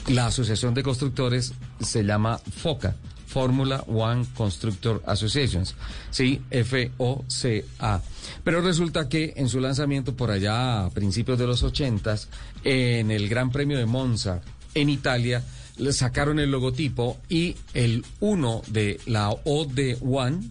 la 0.08 0.26
Asociación 0.26 0.74
de 0.74 0.82
Constructores 0.82 1.52
se 1.80 2.02
llama 2.02 2.38
FOCA, 2.38 2.96
Formula 3.26 3.82
One 3.86 4.26
Constructor 4.34 5.02
Associations, 5.06 5.74
sí, 6.10 6.42
F-O-C-A. 6.50 8.02
Pero 8.44 8.60
resulta 8.60 9.08
que 9.08 9.32
en 9.36 9.48
su 9.48 9.60
lanzamiento 9.60 10.14
por 10.14 10.30
allá 10.30 10.84
a 10.84 10.90
principios 10.90 11.38
de 11.38 11.46
los 11.46 11.62
ochentas, 11.62 12.28
en 12.64 13.10
el 13.10 13.28
Gran 13.28 13.50
Premio 13.50 13.78
de 13.78 13.86
Monza, 13.86 14.42
en 14.74 14.90
Italia, 14.90 15.42
le 15.78 15.92
sacaron 15.92 16.38
el 16.38 16.50
logotipo 16.50 17.18
y 17.28 17.56
el 17.74 18.04
1 18.20 18.62
de 18.68 19.00
la 19.06 19.30
O 19.30 19.64
de 19.64 19.96
One, 20.00 20.50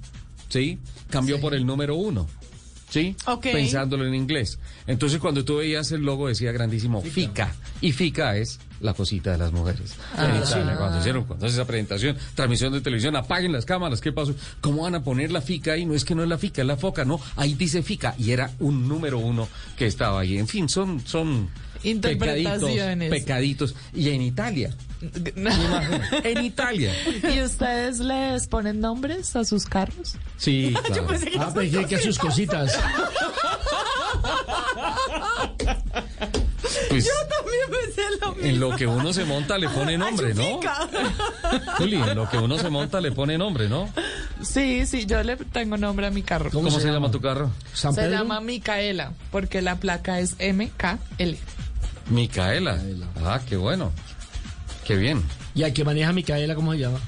sí, 0.50 0.80
cambió 1.10 1.40
por 1.40 1.54
el 1.54 1.66
número 1.66 1.96
1. 1.96 2.28
¿Sí? 2.90 3.16
Ok. 3.26 3.44
Pensándolo 3.44 4.06
en 4.06 4.14
inglés. 4.14 4.60
Entonces, 4.86 5.20
cuando 5.20 5.46
tú 5.46 5.58
veías 5.58 5.92
el 5.94 6.02
logo, 6.02 6.28
decía 6.28 6.52
grandísimo 6.52 7.02
FICA. 7.02 7.56
Y 7.80 7.94
FICA 7.94 8.36
es 8.36 8.60
la 8.82 8.94
cosita 8.94 9.32
de 9.32 9.38
las 9.38 9.52
mujeres. 9.52 9.96
En 10.18 10.36
Italia, 10.36 10.76
cuando 10.78 11.00
hicieron 11.00 11.24
cuando 11.26 11.46
hace 11.46 11.56
esa 11.56 11.66
presentación, 11.66 12.18
transmisión 12.36 12.74
de 12.74 12.82
televisión, 12.82 13.16
apaguen 13.16 13.52
las 13.52 13.66
cámaras, 13.66 14.02
¿qué 14.02 14.12
pasó? 14.12 14.34
¿Cómo 14.62 14.84
van 14.84 14.96
a 14.96 15.04
poner 15.04 15.32
la 15.32 15.42
FICA 15.42 15.74
ahí? 15.74 15.86
No 15.86 15.94
es 15.94 16.06
que 16.06 16.16
no 16.16 16.24
es 16.24 16.30
la 16.30 16.38
FICA, 16.38 16.62
es 16.62 16.68
la 16.68 16.78
foca, 16.78 17.06
no. 17.06 17.20
Ahí 17.36 17.54
dice 17.54 17.84
FICA. 17.84 18.16
Y 18.18 18.32
era 18.32 18.52
un 18.60 18.88
número 18.88 19.20
uno 19.20 19.48
que 19.78 19.86
estaba 19.86 20.22
ahí. 20.22 20.38
En 20.38 20.48
fin, 20.48 20.70
son, 20.70 21.06
son 21.06 21.50
Interpretaciones. 21.84 23.10
Pecaditos, 23.10 23.74
pecaditos. 23.74 23.76
Y 23.94 24.10
en 24.10 24.22
Italia. 24.22 24.76
en 26.24 26.46
Italia. 26.46 26.94
¿Y 27.24 27.42
ustedes 27.42 28.00
les 28.00 28.48
ponen 28.48 28.80
nombres 28.80 29.36
a 29.36 29.44
sus 29.44 29.66
carros? 29.66 30.16
Sí, 30.38 30.76
claro. 30.86 31.08
Ah, 31.40 31.52
pues 31.54 31.88
que 31.88 31.96
a 31.96 32.02
sus 32.02 32.20
cositas. 32.20 32.78
Pues, 36.90 37.10
También 37.30 37.86
pensé 37.86 38.02
lo 38.22 38.36
mismo. 38.36 38.48
en 38.50 38.60
lo 38.60 38.76
que 38.76 38.86
uno 38.88 39.14
se 39.14 39.26
monta 39.26 39.58
le 39.58 39.70
pone 39.70 39.98
nombre, 39.98 40.34
¿no? 40.34 40.60
Juli, 41.78 41.96
en 41.96 42.16
lo 42.16 42.30
que 42.30 42.38
uno 42.38 42.58
se 42.58 42.70
monta 42.70 43.02
le 43.02 43.12
pone 43.12 43.38
nombre, 43.38 43.68
¿no? 43.68 43.90
Sí, 44.42 44.86
sí, 44.86 45.06
yo 45.06 45.24
le 45.24 45.38
tengo 45.38 45.78
nombre 45.78 46.08
a 46.08 46.12
mi 46.12 46.22
carro. 46.22 46.50
¿Cómo, 46.52 46.70
se, 46.72 46.92
llama? 46.92 47.10
tu 47.12 47.20
carro? 47.22 47.52
San 47.74 47.94
Se 47.94 48.02
Pedro. 48.02 48.18
llama 48.20 48.42
Micaela, 48.42 49.14
porque 49.32 49.62
la 49.62 49.76
placa 49.78 50.20
es 50.20 50.36
MKL. 50.40 51.36
Micaela. 52.10 52.80
Ah, 53.24 53.40
qué 53.48 53.58
bueno. 53.58 53.92
Qué 54.86 54.96
bien. 54.96 55.24
Y 55.56 55.64
al 55.64 55.74
que 55.74 55.84
maneja 55.84 56.12
Micaela, 56.14 56.56
¿cómo 56.56 56.74
se 56.74 56.80
llama? 56.80 57.00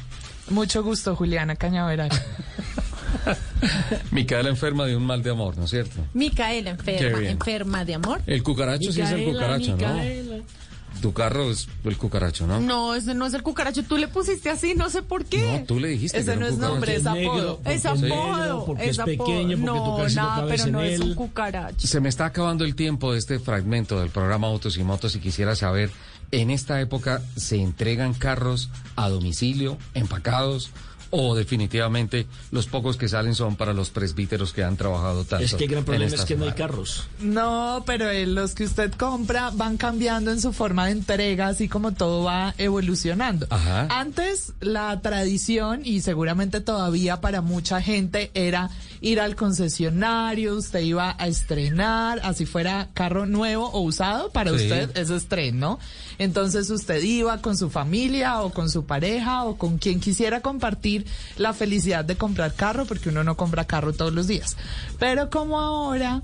Mucho 0.50 0.84
gusto, 0.84 1.16
Juliana 1.16 1.56
Cañaveral. 1.56 2.10
Micaela 4.12 4.50
enferma 4.50 4.86
de 4.86 4.96
un 4.96 5.06
mal 5.06 5.24
de 5.24 5.32
amor, 5.32 5.58
¿no 5.58 5.66
es 5.66 5.72
cierto? 5.72 6.00
Micaela 6.14 6.72
enferma, 6.72 7.28
enferma 7.28 7.86
de 7.86 7.96
amor. 7.96 8.22
El 8.26 8.44
cucaracho 8.44 8.92
sí 8.92 9.02
es 9.02 9.12
el 9.12 9.26
cucaracho, 9.26 9.74
Micaela. 9.74 10.38
¿no? 10.38 10.44
Tu 11.02 11.12
carro 11.12 11.50
es 11.52 11.68
el 11.84 11.98
cucaracho, 11.98 12.48
¿no? 12.48 12.62
No, 12.62 12.96
ese 12.96 13.14
no 13.14 13.26
es 13.26 13.34
el 13.34 13.44
cucaracho. 13.44 13.84
Tú 13.84 13.98
le 13.98 14.08
pusiste 14.08 14.50
así, 14.50 14.74
no 14.76 14.90
sé 14.90 15.02
por 15.02 15.26
qué. 15.26 15.60
No, 15.60 15.66
tú 15.66 15.80
le 15.80 15.90
dijiste 15.90 16.20
Ese 16.20 16.32
que 16.34 16.38
no 16.38 16.48
es 16.48 16.58
nombre, 16.58 16.96
es 16.96 17.06
apodo. 17.06 17.60
Es 17.66 17.86
apodo. 17.86 18.66
porque 18.66 18.90
es, 18.90 19.00
apodo. 19.00 19.18
pequeño, 19.18 19.58
porque 19.58 19.66
no, 19.66 20.06
tu 20.08 20.16
nada, 20.16 20.42
no 20.44 20.48
pero 20.48 20.68
no 20.68 20.82
es 20.82 21.02
él. 21.02 21.10
un 21.10 21.16
cucaracho. 21.16 21.88
Se 21.88 22.00
me 22.00 22.10
está 22.10 22.26
acabando 22.26 22.64
el 22.64 22.76
tiempo 22.76 23.12
de 23.12 23.20
este 23.20 23.40
fragmento 23.40 24.00
del 24.00 24.12
programa 24.12 24.48
Autos 24.48 24.78
y 24.78 24.84
Motos 24.84 25.16
y 25.16 25.20
quisiera 25.20 25.56
saber, 25.56 25.90
¿en 26.32 26.52
esta 26.52 26.80
época 26.80 27.22
se 27.36 27.58
entregan 27.58 28.14
carros 28.14 28.70
a 28.96 29.10
domicilio, 29.10 29.78
empacados? 29.96 30.72
¿O 31.16 31.36
definitivamente 31.36 32.26
los 32.50 32.66
pocos 32.66 32.98
que 32.98 33.08
salen 33.08 33.36
son 33.36 33.56
para 33.56 33.72
los 33.72 33.92
presbíteros 33.92 34.52
que 34.52 34.64
han 34.64 34.78
trabajado 34.78 35.24
tanto? 35.26 35.46
Es 35.46 35.54
que 35.54 35.66
el 35.66 35.70
gran 35.70 35.86
problema 35.86 36.16
es 36.16 36.26
que 36.26 36.36
no 36.36 36.46
hay 36.46 36.54
carros. 36.54 37.08
No, 37.20 37.84
pero 37.86 38.10
eh, 38.10 38.26
los 38.26 38.56
que 38.56 38.64
usted 38.64 38.92
compra 38.94 39.52
van 39.52 39.78
cambiando 39.78 40.32
en 40.32 40.42
su 40.42 40.54
forma 40.54 40.88
de 40.88 40.94
entrega, 40.94 41.50
así 41.50 41.70
como 41.70 41.92
todo 41.92 42.24
va 42.24 42.56
evolucionando. 42.58 43.46
Ajá. 43.52 43.88
Antes 43.92 44.54
la 44.60 45.02
tradición, 45.02 45.82
y 45.84 46.02
seguramente 46.02 46.62
todavía 46.62 47.22
para 47.22 47.42
mucha 47.42 47.80
gente, 47.80 48.32
era 48.34 48.72
ir 49.04 49.20
al 49.20 49.36
concesionario, 49.36 50.56
usted 50.56 50.80
iba 50.80 51.16
a 51.20 51.28
estrenar, 51.28 52.22
así 52.24 52.46
fuera 52.46 52.88
carro 52.94 53.26
nuevo 53.26 53.70
o 53.70 53.82
usado, 53.82 54.30
para 54.32 54.50
Sí. 54.52 54.56
usted 54.64 54.98
es 54.98 55.10
estreno. 55.10 55.78
Entonces 56.20 56.70
usted 56.70 57.04
iba 57.04 57.38
con 57.42 57.58
su 57.58 57.70
familia 57.70 58.42
o 58.42 58.52
con 58.52 58.70
su 58.70 58.86
pareja 58.86 59.44
o 59.44 59.58
con 59.58 59.78
quien 59.78 60.00
quisiera 60.00 60.42
compartir 60.42 61.06
la 61.38 61.54
felicidad 61.54 62.06
de 62.06 62.16
comprar 62.16 62.54
carro, 62.56 62.86
porque 62.86 63.10
uno 63.10 63.24
no 63.26 63.36
compra 63.36 63.66
carro 63.66 63.92
todos 63.92 64.14
los 64.14 64.28
días. 64.28 64.56
Pero 65.00 65.30
como 65.30 65.60
ahora 65.60 66.22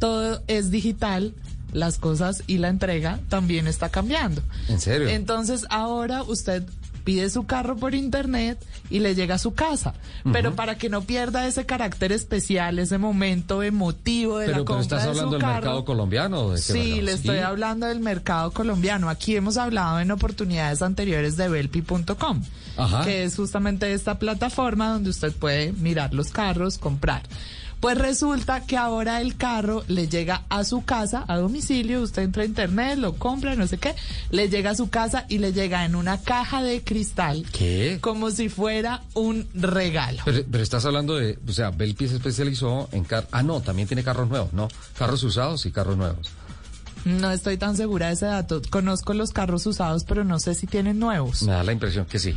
todo 0.00 0.42
es 0.48 0.70
digital, 0.72 1.32
las 1.72 1.98
cosas 1.98 2.42
y 2.48 2.58
la 2.58 2.68
entrega 2.68 3.20
también 3.28 3.66
está 3.68 3.88
cambiando. 3.88 4.42
¿En 4.68 4.80
serio? 4.80 5.08
Entonces 5.08 5.64
ahora 5.70 6.22
usted 6.24 6.64
pide 7.06 7.30
su 7.30 7.46
carro 7.46 7.76
por 7.76 7.94
internet 7.94 8.58
y 8.90 8.98
le 8.98 9.14
llega 9.14 9.36
a 9.36 9.38
su 9.38 9.54
casa. 9.54 9.94
Pero 10.32 10.56
para 10.56 10.76
que 10.76 10.88
no 10.88 11.02
pierda 11.02 11.46
ese 11.46 11.64
carácter 11.64 12.10
especial, 12.10 12.80
ese 12.80 12.98
momento 12.98 13.62
emotivo 13.62 14.38
de 14.38 14.46
Pero, 14.46 14.58
la 14.58 14.64
pero 14.64 14.76
compra 14.76 14.82
estás 14.82 15.02
de 15.04 15.08
hablando 15.10 15.30
su 15.30 15.32
del 15.34 15.40
carro. 15.40 15.54
mercado 15.54 15.84
colombiano 15.84 16.50
de 16.50 16.58
Sí, 16.58 17.00
le 17.00 17.12
estoy 17.12 17.38
hablando 17.38 17.86
del 17.86 18.00
mercado 18.00 18.50
colombiano. 18.50 19.08
Aquí 19.08 19.36
hemos 19.36 19.56
hablado 19.56 20.00
en 20.00 20.10
oportunidades 20.10 20.82
anteriores 20.82 21.36
de 21.36 21.48
belpi.com, 21.48 22.42
que 23.04 23.22
es 23.22 23.36
justamente 23.36 23.92
esta 23.92 24.18
plataforma 24.18 24.90
donde 24.92 25.10
usted 25.10 25.32
puede 25.32 25.72
mirar 25.72 26.12
los 26.12 26.32
carros, 26.32 26.76
comprar. 26.76 27.22
Pues 27.80 27.98
resulta 27.98 28.64
que 28.64 28.76
ahora 28.76 29.20
el 29.20 29.36
carro 29.36 29.84
le 29.86 30.08
llega 30.08 30.44
a 30.48 30.64
su 30.64 30.84
casa, 30.84 31.24
a 31.28 31.36
domicilio, 31.36 32.02
usted 32.02 32.22
entra 32.22 32.42
a 32.42 32.46
internet, 32.46 32.98
lo 32.98 33.14
compra, 33.14 33.54
no 33.54 33.66
sé 33.66 33.78
qué, 33.78 33.94
le 34.30 34.48
llega 34.48 34.70
a 34.70 34.74
su 34.74 34.88
casa 34.88 35.26
y 35.28 35.38
le 35.38 35.52
llega 35.52 35.84
en 35.84 35.94
una 35.94 36.20
caja 36.20 36.62
de 36.62 36.82
cristal, 36.82 37.44
¿Qué? 37.52 37.98
como 38.00 38.30
si 38.30 38.48
fuera 38.48 39.02
un 39.14 39.46
regalo. 39.54 40.22
Pero, 40.24 40.42
pero 40.50 40.62
estás 40.62 40.84
hablando 40.86 41.16
de, 41.16 41.38
o 41.46 41.52
sea, 41.52 41.70
Belpi 41.70 42.08
se 42.08 42.16
especializó 42.16 42.88
en 42.92 43.04
carros. 43.04 43.28
Ah, 43.32 43.42
no, 43.42 43.60
también 43.60 43.86
tiene 43.86 44.02
carros 44.02 44.28
nuevos, 44.28 44.52
¿no? 44.52 44.68
Carros 44.98 45.22
usados 45.22 45.66
y 45.66 45.70
carros 45.70 45.96
nuevos. 45.96 46.30
No 47.04 47.30
estoy 47.30 47.56
tan 47.56 47.76
segura 47.76 48.08
de 48.08 48.14
ese 48.14 48.26
dato. 48.26 48.60
Conozco 48.68 49.14
los 49.14 49.30
carros 49.30 49.64
usados, 49.66 50.02
pero 50.04 50.24
no 50.24 50.40
sé 50.40 50.54
si 50.54 50.66
tienen 50.66 50.98
nuevos. 50.98 51.42
Me 51.42 51.52
da 51.52 51.62
la 51.62 51.72
impresión 51.72 52.04
que 52.06 52.18
sí. 52.18 52.36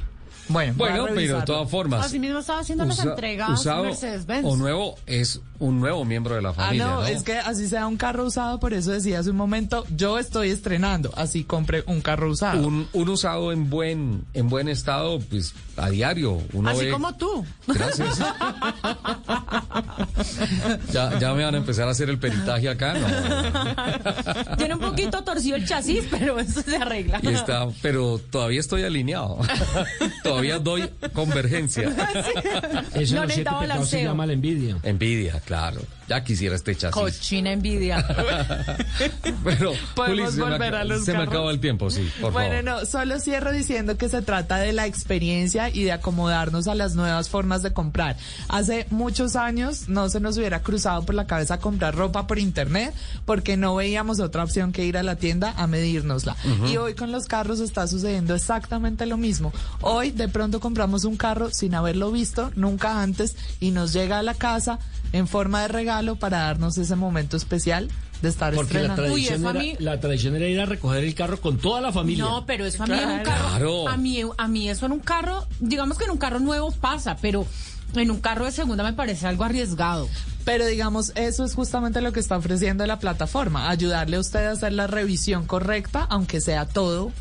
Bueno, 0.50 0.74
Bueno, 0.78 1.06
pero 1.16 1.38
de 1.40 1.46
todas 1.46 1.70
formas. 1.70 2.06
Así 2.06 2.20
mismo 2.20 2.40
estaba 2.40 2.60
haciendo 2.60 2.86
las 2.86 3.00
entregas 3.00 3.60
usado 3.60 3.84
Mercedes-Benz. 3.86 4.46
o 4.46 4.58
nuevo 4.58 4.96
es 5.06 5.40
un 5.60 5.80
nuevo 5.80 6.04
miembro 6.06 6.36
de 6.36 6.42
la 6.42 6.50
Ah, 6.50 6.54
familia, 6.54 6.86
no, 6.86 6.96
¿no? 7.02 7.06
es 7.06 7.22
que 7.24 7.38
así 7.38 7.68
sea 7.68 7.86
un 7.86 7.98
carro 7.98 8.24
usado, 8.26 8.60
por 8.62 8.74
eso 8.74 8.92
decía 8.92 9.20
hace 9.20 9.30
un 9.30 9.36
momento, 9.36 9.86
yo 9.96 10.18
estoy 10.18 10.50
estrenando, 10.52 11.12
así 11.18 11.44
compré 11.44 11.84
un 11.86 12.00
carro 12.02 12.32
usado. 12.32 12.66
un, 12.66 12.88
un 12.94 13.10
usado 13.10 13.52
en 13.52 13.70
buen 13.70 14.24
en 14.34 14.48
buen 14.50 14.70
estado, 14.70 15.20
pues 15.20 15.54
a 15.78 15.90
diario 15.90 16.42
uno 16.54 16.70
Así 16.70 16.86
ve- 16.86 16.92
como 16.92 17.14
tú. 17.16 17.46
Gracias. 17.68 18.20
ya, 20.94 21.20
ya 21.20 21.34
me 21.34 21.44
van 21.44 21.56
a 21.56 21.58
empezar 21.58 21.88
a 21.88 21.92
hacer 21.92 22.10
el 22.10 22.20
peritaje 22.20 22.70
acá, 22.70 22.94
¿no? 22.96 24.56
Tiene 24.58 24.76
un 24.76 24.80
poquito 24.82 25.24
torcido 25.24 25.56
el 25.58 25.68
chasis, 25.68 26.06
pero 26.10 26.40
eso 26.40 26.62
se 26.62 26.78
arregla. 26.78 27.20
Y 27.22 27.28
está, 27.30 27.68
pero 27.82 28.18
todavía 28.18 28.60
estoy 28.62 28.84
alineado. 28.84 29.40
todavía 30.24 30.39
doy 30.60 30.90
convergencia. 31.14 31.84
Eso 31.84 31.94
No 32.94 33.06
siete 33.06 33.28
necesitaba 33.28 33.60
pecados 33.62 33.90
se 33.90 33.98
balanceo. 33.98 34.04
llama 34.04 34.26
la 34.26 34.34
envidia. 34.34 34.78
Envidia, 34.84 35.40
claro. 35.46 35.82
Ya 36.10 36.24
quisiera 36.24 36.56
este 36.56 36.76
chasis. 36.76 37.00
Cochina 37.00 37.52
envidia. 37.52 38.04
Pero, 39.44 39.74
Podemos 39.96 40.36
volver 40.38 40.74
a 40.74 40.84
los 40.84 41.06
Se 41.06 41.14
me 41.14 41.24
acaba 41.24 41.52
el 41.52 41.60
tiempo, 41.60 41.92
sí, 41.92 42.10
por 42.20 42.34
bueno, 42.34 42.68
favor. 42.68 42.82
no, 42.82 42.86
solo 42.88 43.20
cierro 43.20 43.52
diciendo 43.52 43.96
que 43.96 44.10
se 44.10 44.24
trata 44.24 44.58
de 44.58 44.74
la 44.74 44.88
experiencia 44.88 45.70
y 45.70 45.84
de 45.84 45.92
acomodarnos 45.92 46.68
a 46.68 46.74
las 46.74 46.96
nuevas 46.96 47.30
formas 47.30 47.62
de 47.62 47.74
comprar. 47.74 48.18
Hace 48.48 48.88
muchos 48.90 49.36
años 49.36 49.88
no 49.88 50.10
se 50.10 50.20
nos 50.20 50.36
hubiera 50.40 50.62
cruzado 50.62 51.06
por 51.06 51.14
la 51.14 51.28
cabeza 51.28 51.60
comprar 51.60 51.96
ropa 51.96 52.26
por 52.26 52.40
internet 52.40 52.92
porque 53.26 53.56
no 53.56 53.76
veíamos 53.76 54.20
otra 54.20 54.44
opción 54.44 54.72
que 54.72 54.86
ir 54.86 54.98
a 54.98 55.04
la 55.04 55.16
tienda 55.16 55.54
a 55.58 55.68
medírnosla. 55.68 56.36
Y 56.68 56.78
hoy 56.78 56.96
con 56.96 57.12
los 57.12 57.28
carros 57.28 57.60
está 57.60 57.86
sucediendo 57.86 58.34
exactamente 58.34 59.06
lo 59.06 59.18
mismo. 59.18 59.54
Hoy 59.82 60.10
de 60.10 60.28
pronto 60.28 60.60
compramos 60.60 61.06
un 61.06 61.18
carro 61.18 61.52
sin 61.52 61.76
haberlo 61.76 62.12
visto 62.12 62.52
nunca 62.56 63.04
antes 63.04 63.36
y 63.60 63.70
nos 63.70 63.94
llega 63.94 64.18
a 64.18 64.24
la 64.24 64.34
casa 64.34 64.80
en 65.12 65.28
forma 65.28 65.62
de 65.62 65.68
regalo 65.68 65.99
para 66.16 66.40
darnos 66.40 66.78
ese 66.78 66.96
momento 66.96 67.38
especial 67.38 67.90
de 68.22 68.30
estar 68.30 68.54
Porque 68.54 68.74
la 68.76 68.80
estrenando. 68.82 69.14
Uy, 69.14 69.26
tradición, 69.26 69.48
a 69.48 69.50
era, 69.52 69.60
mí- 69.60 69.76
la 69.80 70.00
tradición 70.00 70.36
era 70.36 70.48
ir 70.48 70.60
a 70.60 70.66
recoger 70.66 71.04
el 71.04 71.16
carro 71.16 71.40
con 71.40 71.58
toda 71.58 71.80
la 71.82 71.92
familia. 71.94 72.26
No, 72.26 72.46
pero 72.46 72.66
eso 72.66 72.84
a 72.84 72.88
mí 72.88 72.94
en 72.94 73.00
un 73.10 73.20
Claro. 73.20 73.24
carro, 73.24 73.50
Claro. 73.50 73.90
a 73.90 73.98
mí, 73.98 74.22
a 74.38 74.48
mí 74.48 74.70
eso 74.70 74.86
en 74.86 74.92
un 74.92 75.00
carro, 75.00 75.48
digamos 75.60 75.98
que 75.98 76.06
en 76.06 76.12
un 76.12 76.18
carro 76.18 76.40
nuevo 76.40 76.72
pasa, 76.72 77.16
pero 77.22 77.46
en 77.96 78.12
un 78.12 78.20
carro 78.20 78.46
de 78.46 78.52
segunda 78.52 78.84
me 78.84 78.94
parece 78.94 79.26
algo 79.28 79.44
arriesgado. 79.46 80.08
Pero 80.46 80.66
digamos, 80.66 81.12
eso 81.16 81.44
es 81.46 81.54
justamente 81.54 82.02
lo 82.02 82.12
que 82.12 82.20
está 82.20 82.38
ofreciendo 82.38 82.86
la 82.88 83.00
plataforma, 83.00 83.70
ayudarle 83.70 84.18
a 84.18 84.20
usted 84.20 84.46
a 84.48 84.52
hacer 84.52 84.74
la 84.74 84.88
revisión 84.88 85.46
correcta, 85.46 86.06
aunque 86.10 86.42
sea 86.42 86.66
todo 86.66 87.12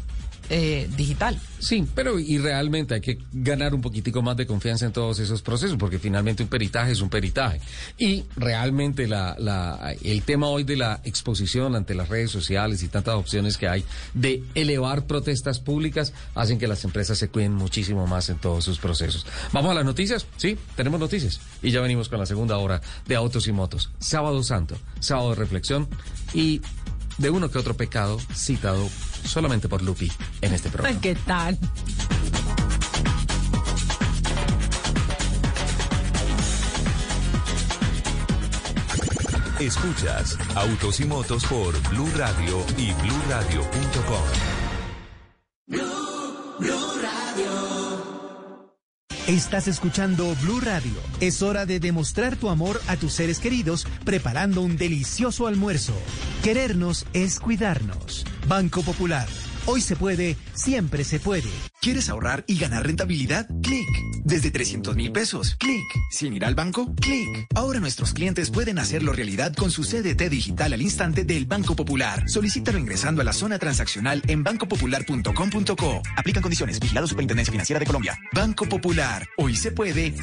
eh, 0.50 0.88
digital. 0.96 1.38
Sí, 1.58 1.84
pero 1.94 2.18
y 2.18 2.38
realmente 2.38 2.94
hay 2.94 3.00
que 3.00 3.18
ganar 3.32 3.74
un 3.74 3.80
poquitico 3.80 4.22
más 4.22 4.36
de 4.36 4.46
confianza 4.46 4.86
en 4.86 4.92
todos 4.92 5.18
esos 5.18 5.42
procesos, 5.42 5.76
porque 5.76 5.98
finalmente 5.98 6.42
un 6.42 6.48
peritaje 6.48 6.92
es 6.92 7.00
un 7.00 7.10
peritaje. 7.10 7.60
Y 7.98 8.24
realmente 8.36 9.06
la, 9.08 9.36
el 10.02 10.22
tema 10.22 10.48
hoy 10.48 10.64
de 10.64 10.76
la 10.76 11.00
exposición 11.04 11.74
ante 11.74 11.94
las 11.94 12.08
redes 12.08 12.30
sociales 12.30 12.82
y 12.82 12.88
tantas 12.88 13.14
opciones 13.14 13.58
que 13.58 13.68
hay 13.68 13.84
de 14.14 14.42
elevar 14.54 15.06
protestas 15.06 15.58
públicas 15.58 16.12
hacen 16.34 16.58
que 16.58 16.68
las 16.68 16.84
empresas 16.84 17.18
se 17.18 17.28
cuiden 17.28 17.54
muchísimo 17.54 18.06
más 18.06 18.28
en 18.28 18.38
todos 18.38 18.64
sus 18.64 18.78
procesos. 18.78 19.26
Vamos 19.52 19.72
a 19.72 19.74
las 19.74 19.84
noticias, 19.84 20.26
sí, 20.36 20.56
tenemos 20.76 21.00
noticias. 21.00 21.40
Y 21.62 21.70
ya 21.70 21.80
venimos 21.80 22.08
con 22.08 22.18
la 22.18 22.26
segunda 22.26 22.56
hora 22.58 22.80
de 23.06 23.16
Autos 23.16 23.48
y 23.48 23.52
Motos. 23.52 23.90
Sábado 23.98 24.42
Santo, 24.42 24.76
sábado 25.00 25.30
de 25.30 25.36
reflexión 25.36 25.88
y 26.32 26.60
de 27.18 27.30
uno 27.30 27.50
que 27.50 27.58
otro 27.58 27.74
pecado 27.74 28.18
citado 28.34 28.88
solamente 29.24 29.68
por 29.68 29.82
Lupi 29.82 30.10
en 30.40 30.54
este 30.54 30.70
programa. 30.70 31.00
¿Qué 31.00 31.14
tal? 31.14 31.58
Escuchas 39.60 40.38
Autos 40.54 41.00
y 41.00 41.04
Motos 41.04 41.44
por 41.46 41.76
Blue 41.90 42.08
Radio 42.16 42.64
y 42.76 42.92
BlueRadio.com. 42.92 44.58
Estás 49.28 49.68
escuchando 49.68 50.34
Blue 50.40 50.58
Radio. 50.58 50.94
Es 51.20 51.42
hora 51.42 51.66
de 51.66 51.80
demostrar 51.80 52.36
tu 52.36 52.48
amor 52.48 52.80
a 52.88 52.96
tus 52.96 53.12
seres 53.12 53.40
queridos 53.40 53.86
preparando 54.02 54.62
un 54.62 54.78
delicioso 54.78 55.46
almuerzo. 55.46 55.92
Querernos 56.42 57.04
es 57.12 57.38
cuidarnos. 57.38 58.24
Banco 58.46 58.80
Popular. 58.80 59.28
Hoy 59.70 59.82
se 59.82 59.96
puede, 59.96 60.38
siempre 60.54 61.04
se 61.04 61.20
puede. 61.20 61.50
¿Quieres 61.82 62.08
ahorrar 62.08 62.42
y 62.46 62.58
ganar 62.58 62.86
rentabilidad? 62.86 63.46
Clic. 63.62 63.86
Desde 64.24 64.50
300 64.50 64.96
mil 64.96 65.12
pesos. 65.12 65.56
Clic. 65.56 65.84
Sin 66.10 66.32
ir 66.32 66.46
al 66.46 66.54
banco. 66.54 66.94
Clic. 66.94 67.46
Ahora 67.54 67.78
nuestros 67.78 68.14
clientes 68.14 68.50
pueden 68.50 68.78
hacerlo 68.78 69.12
realidad 69.12 69.52
con 69.54 69.70
su 69.70 69.82
CDT 69.82 70.30
digital 70.30 70.72
al 70.72 70.80
instante 70.80 71.24
del 71.24 71.44
Banco 71.44 71.76
Popular. 71.76 72.26
Solicítalo 72.30 72.78
ingresando 72.78 73.20
a 73.20 73.24
la 73.24 73.34
zona 73.34 73.58
transaccional 73.58 74.22
en 74.26 74.42
bancopopular.com.co. 74.42 76.02
Aplican 76.16 76.42
condiciones. 76.42 76.80
Vigilado 76.80 77.06
Superintendencia 77.06 77.52
Financiera 77.52 77.78
de 77.78 77.84
Colombia. 77.84 78.18
Banco 78.32 78.66
Popular. 78.66 79.28
Hoy 79.36 79.54
se 79.54 79.70
puede. 79.70 80.14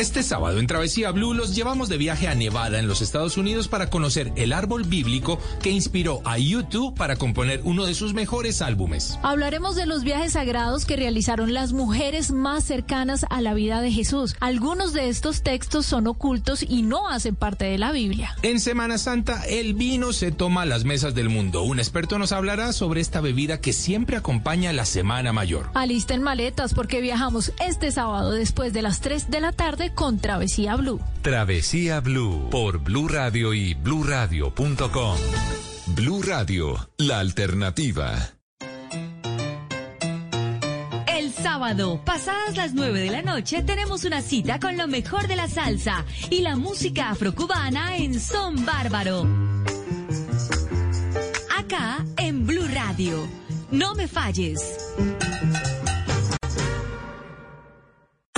Este 0.00 0.22
sábado 0.22 0.60
en 0.60 0.66
Travesía 0.66 1.10
Blue 1.10 1.34
los 1.34 1.54
llevamos 1.54 1.90
de 1.90 1.98
viaje 1.98 2.26
a 2.26 2.34
Nevada 2.34 2.78
en 2.78 2.88
los 2.88 3.02
Estados 3.02 3.36
Unidos 3.36 3.68
para 3.68 3.90
conocer 3.90 4.32
el 4.34 4.54
árbol 4.54 4.84
bíblico 4.84 5.38
que 5.60 5.68
inspiró 5.68 6.22
a 6.24 6.38
YouTube 6.38 6.96
para 6.96 7.16
componer 7.16 7.60
uno 7.64 7.84
de 7.84 7.92
sus 7.92 8.14
mejores 8.14 8.62
álbumes. 8.62 9.18
Hablaremos 9.22 9.76
de 9.76 9.84
los 9.84 10.02
viajes 10.02 10.32
sagrados 10.32 10.86
que 10.86 10.96
realizaron 10.96 11.52
las 11.52 11.74
mujeres 11.74 12.32
más 12.32 12.64
cercanas 12.64 13.26
a 13.28 13.42
la 13.42 13.52
vida 13.52 13.82
de 13.82 13.92
Jesús. 13.92 14.36
Algunos 14.40 14.94
de 14.94 15.10
estos 15.10 15.42
textos 15.42 15.84
son 15.84 16.06
ocultos 16.06 16.64
y 16.66 16.80
no 16.80 17.06
hacen 17.06 17.36
parte 17.36 17.66
de 17.66 17.76
la 17.76 17.92
Biblia. 17.92 18.34
En 18.40 18.58
Semana 18.58 18.96
Santa 18.96 19.42
el 19.50 19.74
vino 19.74 20.14
se 20.14 20.32
toma 20.32 20.62
a 20.62 20.66
las 20.66 20.84
mesas 20.86 21.14
del 21.14 21.28
mundo. 21.28 21.62
Un 21.62 21.78
experto 21.78 22.18
nos 22.18 22.32
hablará 22.32 22.72
sobre 22.72 23.02
esta 23.02 23.20
bebida 23.20 23.60
que 23.60 23.74
siempre 23.74 24.16
acompaña 24.16 24.72
la 24.72 24.86
Semana 24.86 25.34
Mayor. 25.34 25.68
Alisten 25.74 26.22
maletas 26.22 26.72
porque 26.72 27.02
viajamos 27.02 27.52
este 27.60 27.92
sábado 27.92 28.30
después 28.30 28.72
de 28.72 28.80
las 28.80 29.02
3 29.02 29.30
de 29.30 29.40
la 29.42 29.52
tarde 29.52 29.89
con 29.94 30.18
Travesía 30.18 30.76
Blue. 30.76 31.00
Travesía 31.22 32.00
Blue 32.00 32.48
por 32.50 32.78
Blue 32.78 33.08
Radio 33.08 33.54
y 33.54 33.74
bluradio.com. 33.74 35.16
Blue 35.88 36.22
Radio, 36.22 36.90
la 36.98 37.18
alternativa. 37.18 38.30
El 41.06 41.32
sábado, 41.32 42.00
pasadas 42.04 42.56
las 42.56 42.74
9 42.74 43.00
de 43.00 43.10
la 43.10 43.22
noche, 43.22 43.62
tenemos 43.62 44.04
una 44.04 44.22
cita 44.22 44.58
con 44.60 44.76
lo 44.76 44.86
mejor 44.88 45.26
de 45.26 45.36
la 45.36 45.48
salsa 45.48 46.04
y 46.30 46.40
la 46.40 46.56
música 46.56 47.10
afrocubana 47.10 47.96
en 47.96 48.18
Son 48.20 48.64
Bárbaro. 48.64 49.26
Acá 51.58 52.04
en 52.16 52.46
Blue 52.46 52.68
Radio. 52.72 53.26
No 53.70 53.94
me 53.94 54.08
falles. 54.08 54.60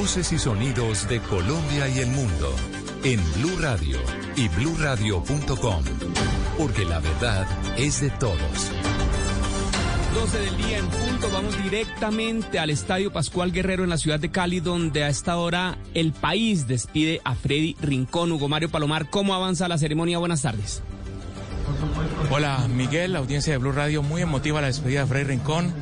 Voces 0.00 0.32
y 0.32 0.38
sonidos 0.38 1.06
de 1.10 1.20
Colombia 1.20 1.86
y 1.86 1.98
el 1.98 2.06
mundo 2.06 2.56
en 3.04 3.20
Blue 3.34 3.58
Radio 3.60 3.98
y 4.34 4.48
bluradio.com, 4.48 5.84
porque 6.56 6.86
la 6.86 7.00
verdad 7.00 7.46
es 7.76 8.00
de 8.00 8.08
todos. 8.08 8.72
12 10.14 10.38
del 10.38 10.56
día 10.56 10.78
en 10.78 10.86
punto, 10.86 11.30
vamos 11.30 11.62
directamente 11.62 12.58
al 12.58 12.70
Estadio 12.70 13.12
Pascual 13.12 13.52
Guerrero 13.52 13.84
en 13.84 13.90
la 13.90 13.98
ciudad 13.98 14.18
de 14.18 14.30
Cali, 14.30 14.60
donde 14.60 15.04
a 15.04 15.10
esta 15.10 15.36
hora 15.36 15.76
el 15.92 16.14
país 16.14 16.66
despide 16.66 17.20
a 17.22 17.34
Freddy 17.34 17.76
Rincón. 17.82 18.32
Hugo 18.32 18.48
Mario 18.48 18.70
Palomar, 18.70 19.10
¿cómo 19.10 19.34
avanza 19.34 19.68
la 19.68 19.76
ceremonia? 19.76 20.16
Buenas 20.16 20.40
tardes. 20.40 20.82
Hola 22.30 22.66
Miguel, 22.74 23.16
audiencia 23.16 23.52
de 23.52 23.58
Blue 23.58 23.72
Radio, 23.72 24.02
muy 24.02 24.22
emotiva 24.22 24.62
la 24.62 24.68
despedida 24.68 25.00
de 25.00 25.06
Freddy 25.06 25.24
Rincón. 25.24 25.74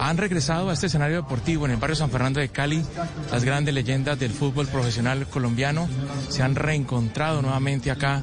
Han 0.00 0.16
regresado 0.16 0.70
a 0.70 0.72
este 0.72 0.86
escenario 0.86 1.16
deportivo 1.16 1.64
en 1.66 1.72
el 1.72 1.76
barrio 1.76 1.96
San 1.96 2.10
Fernando 2.10 2.40
de 2.40 2.48
Cali 2.48 2.84
las 3.30 3.44
grandes 3.44 3.74
leyendas 3.74 4.18
del 4.18 4.30
fútbol 4.30 4.66
profesional 4.68 5.26
colombiano. 5.26 5.88
Se 6.28 6.42
han 6.42 6.54
reencontrado 6.54 7.42
nuevamente 7.42 7.90
acá 7.90 8.22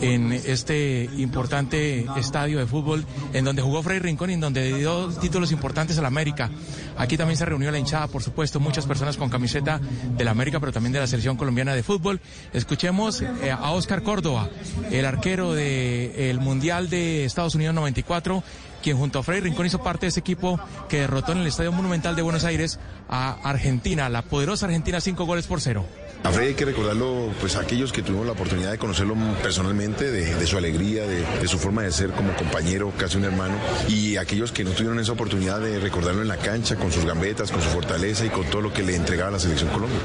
en 0.00 0.32
este 0.32 1.08
importante 1.16 2.06
estadio 2.16 2.58
de 2.58 2.66
fútbol 2.66 3.04
en 3.32 3.44
donde 3.44 3.62
jugó 3.62 3.82
Freddy 3.82 4.00
Rincón 4.00 4.30
y 4.30 4.34
en 4.34 4.40
donde 4.40 4.74
dio 4.74 5.08
títulos 5.08 5.52
importantes 5.52 5.98
a 5.98 6.02
la 6.02 6.08
América. 6.08 6.50
Aquí 6.96 7.16
también 7.16 7.36
se 7.36 7.44
reunió 7.44 7.70
la 7.70 7.78
hinchada, 7.78 8.08
por 8.08 8.22
supuesto, 8.22 8.60
muchas 8.60 8.86
personas 8.86 9.16
con 9.16 9.30
camiseta 9.30 9.80
de 10.16 10.24
la 10.24 10.30
América, 10.30 10.60
pero 10.60 10.72
también 10.72 10.92
de 10.92 11.00
la 11.00 11.06
selección 11.06 11.36
colombiana 11.36 11.74
de 11.74 11.82
fútbol. 11.82 12.20
Escuchemos 12.52 13.22
eh, 13.22 13.50
a 13.50 13.70
Oscar 13.72 14.02
Córdoba, 14.02 14.48
el 14.90 15.04
arquero 15.04 15.52
del 15.54 16.40
Mundial 16.40 16.90
de 16.90 17.24
Estados 17.24 17.54
Unidos 17.54 17.74
94 17.74 18.42
quien 18.82 18.96
junto 18.96 19.18
a 19.18 19.22
Freddy 19.22 19.40
Rincón 19.40 19.66
hizo 19.66 19.82
parte 19.82 20.06
de 20.06 20.08
ese 20.08 20.20
equipo 20.20 20.58
que 20.88 21.00
derrotó 21.00 21.32
en 21.32 21.38
el 21.38 21.46
Estadio 21.46 21.72
Monumental 21.72 22.16
de 22.16 22.22
Buenos 22.22 22.44
Aires 22.44 22.78
a 23.08 23.36
Argentina, 23.42 24.08
la 24.08 24.22
poderosa 24.22 24.66
Argentina, 24.66 25.00
cinco 25.00 25.26
goles 25.26 25.46
por 25.46 25.60
cero. 25.60 25.84
A 26.22 26.30
Freddy 26.30 26.48
hay 26.48 26.54
que 26.54 26.66
recordarlo, 26.66 27.32
pues 27.40 27.56
a 27.56 27.60
aquellos 27.60 27.92
que 27.92 28.02
tuvimos 28.02 28.26
la 28.26 28.32
oportunidad 28.32 28.70
de 28.70 28.78
conocerlo 28.78 29.14
personalmente, 29.42 30.10
de, 30.10 30.46
su 30.46 30.58
alegría, 30.58 31.06
de, 31.06 31.48
su 31.48 31.58
forma 31.58 31.82
de 31.82 31.92
ser 31.92 32.10
como 32.10 32.36
compañero, 32.36 32.92
casi 32.98 33.16
un 33.16 33.24
hermano, 33.24 33.54
y 33.88 34.18
aquellos 34.18 34.52
que 34.52 34.62
no 34.62 34.70
tuvieron 34.72 34.98
esa 35.00 35.12
oportunidad 35.12 35.60
de 35.60 35.80
recordarlo 35.80 36.20
en 36.20 36.28
la 36.28 36.36
cancha, 36.36 36.76
con 36.76 36.92
sus 36.92 37.06
gambetas, 37.06 37.50
con 37.50 37.62
su 37.62 37.70
fortaleza 37.70 38.26
y 38.26 38.28
con 38.28 38.44
todo 38.50 38.60
lo 38.60 38.72
que 38.72 38.82
le 38.82 38.96
entregaba 38.96 39.30
la 39.30 39.38
selección 39.38 39.70
Colombia. 39.70 39.98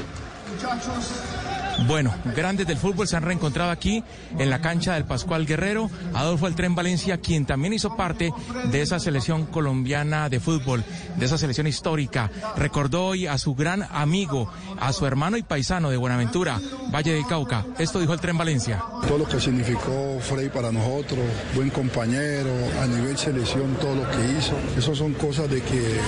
Bueno, 1.84 2.14
grandes 2.34 2.66
del 2.66 2.78
fútbol 2.78 3.06
se 3.06 3.16
han 3.16 3.22
reencontrado 3.22 3.70
aquí 3.70 4.02
en 4.38 4.50
la 4.50 4.60
cancha 4.60 4.94
del 4.94 5.04
Pascual 5.04 5.46
Guerrero. 5.46 5.90
Adolfo 6.14 6.46
El 6.46 6.54
Tren 6.54 6.74
Valencia, 6.74 7.18
quien 7.18 7.46
también 7.46 7.74
hizo 7.74 7.96
parte 7.96 8.32
de 8.70 8.82
esa 8.82 8.98
selección 8.98 9.46
colombiana 9.46 10.28
de 10.28 10.40
fútbol, 10.40 10.82
de 11.16 11.26
esa 11.26 11.38
selección 11.38 11.66
histórica. 11.66 12.30
Recordó 12.56 13.06
hoy 13.06 13.26
a 13.26 13.38
su 13.38 13.54
gran 13.54 13.86
amigo, 13.90 14.50
a 14.80 14.92
su 14.92 15.06
hermano 15.06 15.36
y 15.36 15.42
paisano 15.42 15.90
de 15.90 15.96
Buenaventura, 15.96 16.60
Valle 16.92 17.12
de 17.12 17.26
Cauca. 17.26 17.64
Esto 17.78 18.00
dijo 18.00 18.14
El 18.14 18.20
Tren 18.20 18.38
Valencia. 18.38 18.82
Todo 19.06 19.18
lo 19.18 19.28
que 19.28 19.38
significó 19.38 20.18
Frey 20.20 20.48
para 20.48 20.72
nosotros, 20.72 21.20
buen 21.54 21.70
compañero, 21.70 22.50
a 22.82 22.86
nivel 22.86 23.16
selección, 23.16 23.74
todo 23.80 23.94
lo 23.94 24.10
que 24.10 24.38
hizo. 24.38 24.54
Eso 24.76 24.94
son 24.94 25.12
cosas 25.14 25.48
de 25.50 25.62
que 25.62 26.00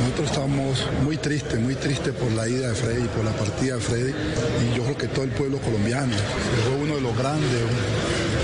nosotros 0.00 0.30
estamos 0.30 0.86
muy 1.04 1.16
tristes, 1.16 1.60
muy 1.60 1.74
tristes 1.74 2.14
por 2.14 2.30
la 2.32 2.48
ida 2.48 2.68
de 2.68 2.74
Freddy, 2.74 3.08
por 3.08 3.24
la 3.24 3.32
partida 3.32 3.74
de 3.74 3.80
Freddy. 3.80 4.14
Y 4.72 4.76
yo 4.76 4.84
creo 4.84 4.96
que 4.96 5.07
todo 5.08 5.24
el 5.24 5.30
pueblo 5.30 5.58
colombiano. 5.58 6.12
Fue 6.64 6.76
uno 6.76 6.96
de 6.96 7.00
los 7.00 7.16
grandes, 7.16 7.48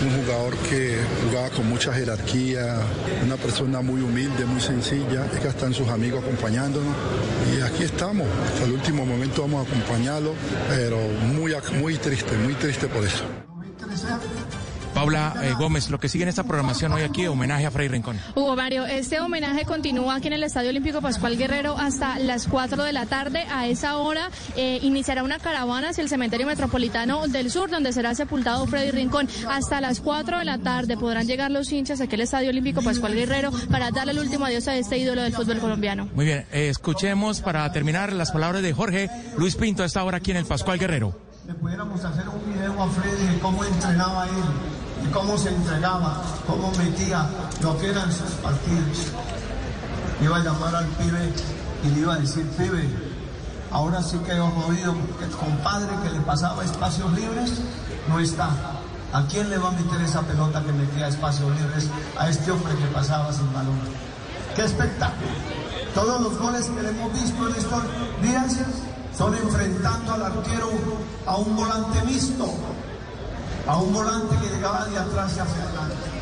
un, 0.03 0.25
jugador 0.25 0.57
que 0.69 0.99
jugaba 1.27 1.51
con 1.51 1.69
mucha 1.69 1.93
jerarquía, 1.93 2.77
una 3.25 3.37
persona 3.37 3.81
muy 3.81 4.01
humilde, 4.01 4.45
muy 4.45 4.61
sencilla, 4.61 5.29
que 5.41 5.49
están 5.49 5.73
sus 5.75 5.89
amigos 5.89 6.23
acompañándonos. 6.23 6.95
Y 7.57 7.63
aquí 7.63 7.85
estamos, 7.85 8.27
hasta 8.47 8.65
el 8.65 8.73
último 8.73 9.05
momento 9.07 9.43
vamos 9.43 9.67
a 9.67 9.71
acompañarlo, 9.71 10.35
pero 10.69 10.99
muy, 11.35 11.55
muy 11.81 11.97
triste, 11.97 12.37
muy 12.39 12.55
triste 12.55 12.87
por 12.89 13.05
eso. 13.05 13.25
Paula 14.95 15.35
eh, 15.43 15.55
Gómez, 15.59 15.91
lo 15.91 15.99
que 15.99 16.09
sigue 16.09 16.23
en 16.23 16.29
esta 16.29 16.45
programación 16.45 16.93
hoy 16.93 17.03
aquí, 17.03 17.27
homenaje 17.27 17.67
a 17.67 17.71
Freddy 17.71 17.89
Rincón. 17.89 18.19
Hugo 18.37 18.55
Mario, 18.55 18.87
este 18.87 19.21
homenaje 19.21 19.65
continúa 19.65 20.15
aquí 20.15 20.29
en 20.29 20.35
el 20.35 20.45
Estadio 20.45 20.71
Olímpico 20.71 21.01
Pascual 21.01 21.37
Guerrero 21.37 21.77
hasta 21.77 22.19
las 22.21 22.47
4 22.47 22.85
de 22.85 22.93
la 22.93 23.07
tarde. 23.07 23.45
A 23.51 23.67
esa 23.67 23.97
hora 23.97 24.31
eh, 24.57 24.79
iniciará 24.83 25.25
una 25.25 25.41
caravana 25.41 25.89
hacia 25.91 26.03
el 26.03 26.09
Cementerio 26.09 26.47
Metropolitano 26.47 27.27
del 27.27 27.51
Sur, 27.51 27.71
donde 27.71 27.93
será 27.93 28.15
sepultado 28.15 28.67
Freddy 28.67 28.93
Rincón. 28.93 29.29
Hasta 29.49 29.81
las 29.81 30.01
4 30.01 30.39
de 30.39 30.45
la 30.45 30.59
tarde 30.59 30.97
podrán 30.97 31.27
llegar 31.27 31.51
los 31.51 31.73
hinchas 31.73 32.01
aquí 32.01 32.15
al 32.15 32.21
Estadio 32.21 32.51
Olímpico 32.51 32.81
Pascual 32.81 33.15
Guerrero 33.15 33.51
para 33.71 33.91
darle 33.91 34.13
el 34.13 34.21
último 34.21 34.45
adiós 34.45 34.69
a 34.69 34.77
este 34.77 34.99
ídolo 34.99 35.23
del 35.23 35.35
fútbol 35.35 35.59
colombiano. 35.59 36.09
Muy 36.15 36.25
bien, 36.25 36.47
eh, 36.53 36.69
escuchemos 36.69 37.41
para 37.41 37.71
terminar 37.73 38.13
las 38.13 38.31
palabras 38.31 38.63
de 38.63 38.73
Jorge 38.73 39.11
Luis 39.37 39.57
Pinto 39.57 39.83
a 39.83 39.87
esta 39.87 40.05
hora 40.05 40.19
aquí 40.19 40.31
en 40.31 40.37
el 40.37 40.47
Pascual 40.47 40.79
Guerrero. 40.79 41.19
Le 41.47 41.55
pudiéramos 41.55 42.03
hacer 42.05 42.25
un 42.29 42.55
video 42.55 42.81
a 42.83 42.89
Freddy 42.89 43.27
de 43.27 43.39
cómo 43.41 43.65
entrenaba 43.65 44.27
él 44.29 44.84
cómo 45.13 45.37
se 45.39 45.51
entregaba, 45.51 46.23
cómo 46.47 46.71
metía 46.73 47.29
lo 47.61 47.77
que 47.79 47.91
eran 47.91 48.11
sus 48.13 48.31
partidos. 48.43 49.13
Iba 50.21 50.37
a 50.37 50.41
llamar 50.41 50.75
al 50.75 50.87
pibe 50.87 51.33
y 51.85 51.89
le 51.89 52.01
iba 52.01 52.15
a 52.15 52.19
decir, 52.19 52.49
pibe, 52.51 52.89
ahora 53.71 54.03
sí 54.03 54.19
que 54.19 54.33
he 54.33 54.39
jodido 54.39 54.95
porque 54.95 55.25
el 55.25 55.31
compadre 55.33 55.89
que 56.03 56.11
le 56.11 56.21
pasaba 56.21 56.65
espacios 56.65 57.13
libres 57.13 57.53
no 58.09 58.19
está. 58.21 58.51
¿A 59.13 59.25
quién 59.27 59.49
le 59.49 59.59
va 59.59 59.69
a 59.69 59.73
meter 59.73 60.01
esa 60.01 60.23
pelota 60.23 60.63
que 60.63 60.73
metía 60.73 61.09
espacios 61.09 61.49
libres 61.61 61.89
a 62.19 62.29
este 62.29 62.51
hombre 62.51 62.75
que 62.75 62.87
pasaba 62.87 63.33
sin 63.33 63.53
balón? 63.53 63.79
¡Qué 64.57 64.63
espectáculo! 64.65 65.29
Todos 65.95 66.21
los 66.21 66.39
goles 66.39 66.67
que 66.67 66.83
le 66.83 66.89
hemos 66.89 67.13
visto 67.13 67.49
en 67.49 67.55
estos 67.55 67.83
días 68.21 68.59
Son 69.17 69.33
enfrentando 69.33 70.13
al 70.13 70.23
arquero 70.23 70.71
a 71.27 71.37
un 71.37 71.55
volante 71.55 72.03
mixto, 72.05 72.53
a 73.67 73.83
un 73.83 73.93
volante 73.93 74.37
que 74.43 74.55
llegaba 74.55 74.87
de 74.87 74.99
atrás 74.99 75.39
hacia 75.39 75.63
adelante. 75.63 76.15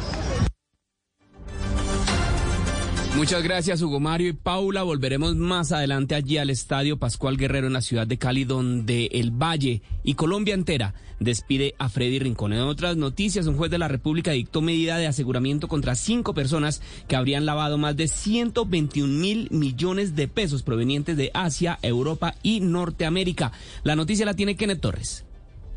Muchas 3.17 3.43
gracias, 3.43 3.83
Hugo 3.83 4.01
Mario 4.01 4.29
y 4.31 4.33
Paula. 4.33 4.85
Volveremos 4.85 5.37
más 5.37 5.71
adelante 5.71 6.15
allí 6.15 6.39
al 6.39 6.49
Estadio 6.49 6.99
Pascual 6.99 7.37
Guerrero 7.37 7.67
en 7.67 7.75
la 7.75 7.83
ciudad 7.83 8.07
de 8.07 8.17
Cali, 8.17 8.45
donde 8.45 9.07
el 9.13 9.31
Valle 9.31 9.83
y 10.03 10.15
Colombia 10.15 10.55
entera 10.55 10.95
despide 11.21 11.75
a 11.79 11.91
Freddy 11.91 12.19
Rincón. 12.19 12.55
En 12.55 12.61
otras 12.61 12.97
noticias, 12.97 13.47
un 13.47 13.59
juez 13.59 13.71
de 13.71 13.79
la 13.79 13.87
República 13.87 14.31
dictó 14.31 14.63
medida 14.63 14.97
de 14.97 15.07
aseguramiento 15.07 15.69
contra 15.69 15.95
cinco 15.95 16.33
personas 16.33 16.81
que 17.07 17.15
habrían 17.15 17.45
lavado 17.45 17.77
más 17.77 17.97
de 17.97 18.09
121 18.09 19.07
mil 19.07 19.49
millones 19.51 20.17
de 20.17 20.27
pesos 20.27 20.63
provenientes 20.63 21.17
de 21.19 21.31
Asia, 21.35 21.79
Europa 21.83 22.35
y 22.43 22.61
Norteamérica. 22.61 23.53
La 23.85 23.95
noticia 23.95 24.25
la 24.25 24.35
tiene 24.35 24.57
Kenneth 24.57 24.81
Torres. 24.81 25.27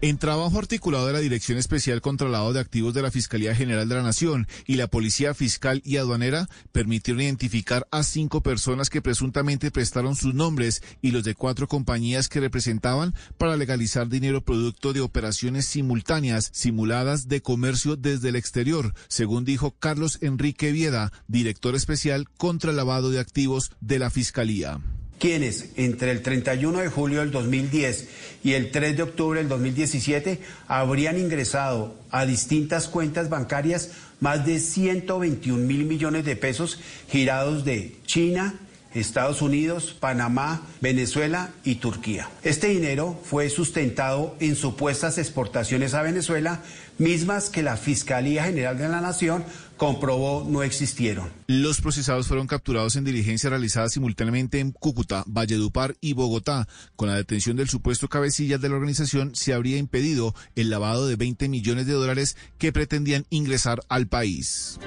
En 0.02 0.18
trabajo 0.18 0.60
articulado 0.60 1.08
de 1.08 1.14
la 1.14 1.20
Dirección 1.20 1.58
Especial 1.58 2.02
contra 2.02 2.28
Lavado 2.28 2.54
de 2.54 2.60
Activos 2.60 2.94
de 2.94 3.02
la 3.02 3.12
Fiscalía 3.12 3.56
General 3.56 3.88
de 3.88 3.96
la 3.96 4.04
Nación 4.04 4.46
y 4.68 4.76
la 4.76 4.88
Policía 4.88 5.34
Fiscal 5.34 5.82
y 5.86 5.98
Aduanera 5.98 6.48
permitieron 6.74 7.22
identificar 7.22 7.88
a 7.92 8.04
cinco 8.04 8.42
personas 8.42 8.90
que 8.90 9.02
presuntamente 9.02 9.72
prestaron 9.72 10.16
sus 10.16 10.34
nombres 10.34 10.84
y 11.02 11.12
los 11.12 11.24
de 11.24 11.34
cuatro 11.34 11.68
compañías 11.68 12.28
que 12.28 12.42
representaban 12.42 13.16
para 13.38 13.56
legalizar 13.56 14.10
dinero 14.10 14.42
producto 14.42 14.92
de 14.92 15.02
operaciones 15.02 15.66
simultáneas 15.66 16.52
simuladas 16.54 17.30
de 17.30 17.42
comercio 17.42 17.96
desde 17.96 18.30
el 18.30 18.36
exterior, 18.36 18.94
según 19.08 19.46
dijo 19.46 19.72
Carlos 19.80 20.20
Enrique 20.22 20.72
Vieda, 20.74 21.14
director 21.28 21.74
especial 21.74 22.30
contra 22.30 22.72
el 22.72 22.78
lavado 22.78 23.12
de 23.12 23.20
activos 23.20 23.72
de 23.80 24.00
la 24.00 24.10
Fiscalía 24.10 24.82
quienes 25.26 25.70
entre 25.76 26.12
el 26.12 26.22
31 26.22 26.82
de 26.82 26.88
julio 26.88 27.22
del 27.22 27.32
2010 27.32 28.10
y 28.44 28.54
el 28.54 28.70
3 28.70 28.96
de 28.96 29.02
octubre 29.02 29.40
del 29.40 29.50
2017 29.50 30.40
habrían 30.68 31.18
ingresado 31.18 31.96
a 32.12 32.28
distintas 32.28 32.88
cuentas 32.88 33.28
bancarias 33.28 33.90
más 34.20 34.46
de 34.46 34.60
121 34.60 35.66
mil 35.66 35.86
millones 35.86 36.26
de 36.26 36.36
pesos 36.36 36.80
girados 37.10 37.66
de 37.66 37.96
China, 38.06 38.54
Estados 38.94 39.42
Unidos, 39.42 39.98
Panamá, 40.00 40.62
Venezuela 40.80 41.50
y 41.64 41.76
Turquía. 41.76 42.30
Este 42.44 42.68
dinero 42.68 43.20
fue 43.24 43.50
sustentado 43.50 44.36
en 44.40 44.56
supuestas 44.56 45.18
exportaciones 45.18 45.96
a 45.96 46.04
Venezuela, 46.04 46.62
mismas 47.00 47.50
que 47.50 47.64
la 47.64 47.78
Fiscalía 47.78 48.44
General 48.44 48.78
de 48.78 48.90
la 48.90 49.02
Nación 49.02 49.44
comprobó 49.78 50.46
no 50.48 50.64
existieron. 50.64 51.32
Los 51.48 51.82
procesados 51.82 52.28
fueron 52.28 52.48
capturados 52.48 52.96
en 52.96 53.04
diligencia 53.04 53.50
realizada 53.50 53.90
simultáneamente 53.90 54.60
en 54.60 54.72
Cúcuta, 54.72 55.24
Valledupar 55.28 55.96
y 56.02 56.14
Bogotá. 56.14 56.68
Con 56.96 57.10
la 57.10 57.16
detención 57.16 57.58
del 57.58 57.70
supuesto 57.70 58.08
cabecilla 58.08 58.58
de 58.58 58.70
la 58.70 58.76
organización 58.76 59.36
se 59.36 59.54
habría 59.54 59.78
impedido 59.78 60.36
el 60.56 60.70
lavado 60.70 61.08
de 61.08 61.16
20 61.16 61.50
millones 61.50 61.88
de 61.88 61.94
dólares 61.94 62.38
que 62.58 62.72
pretendían 62.72 63.26
ingresar 63.30 63.82
al 63.90 64.08
país. 64.08 64.80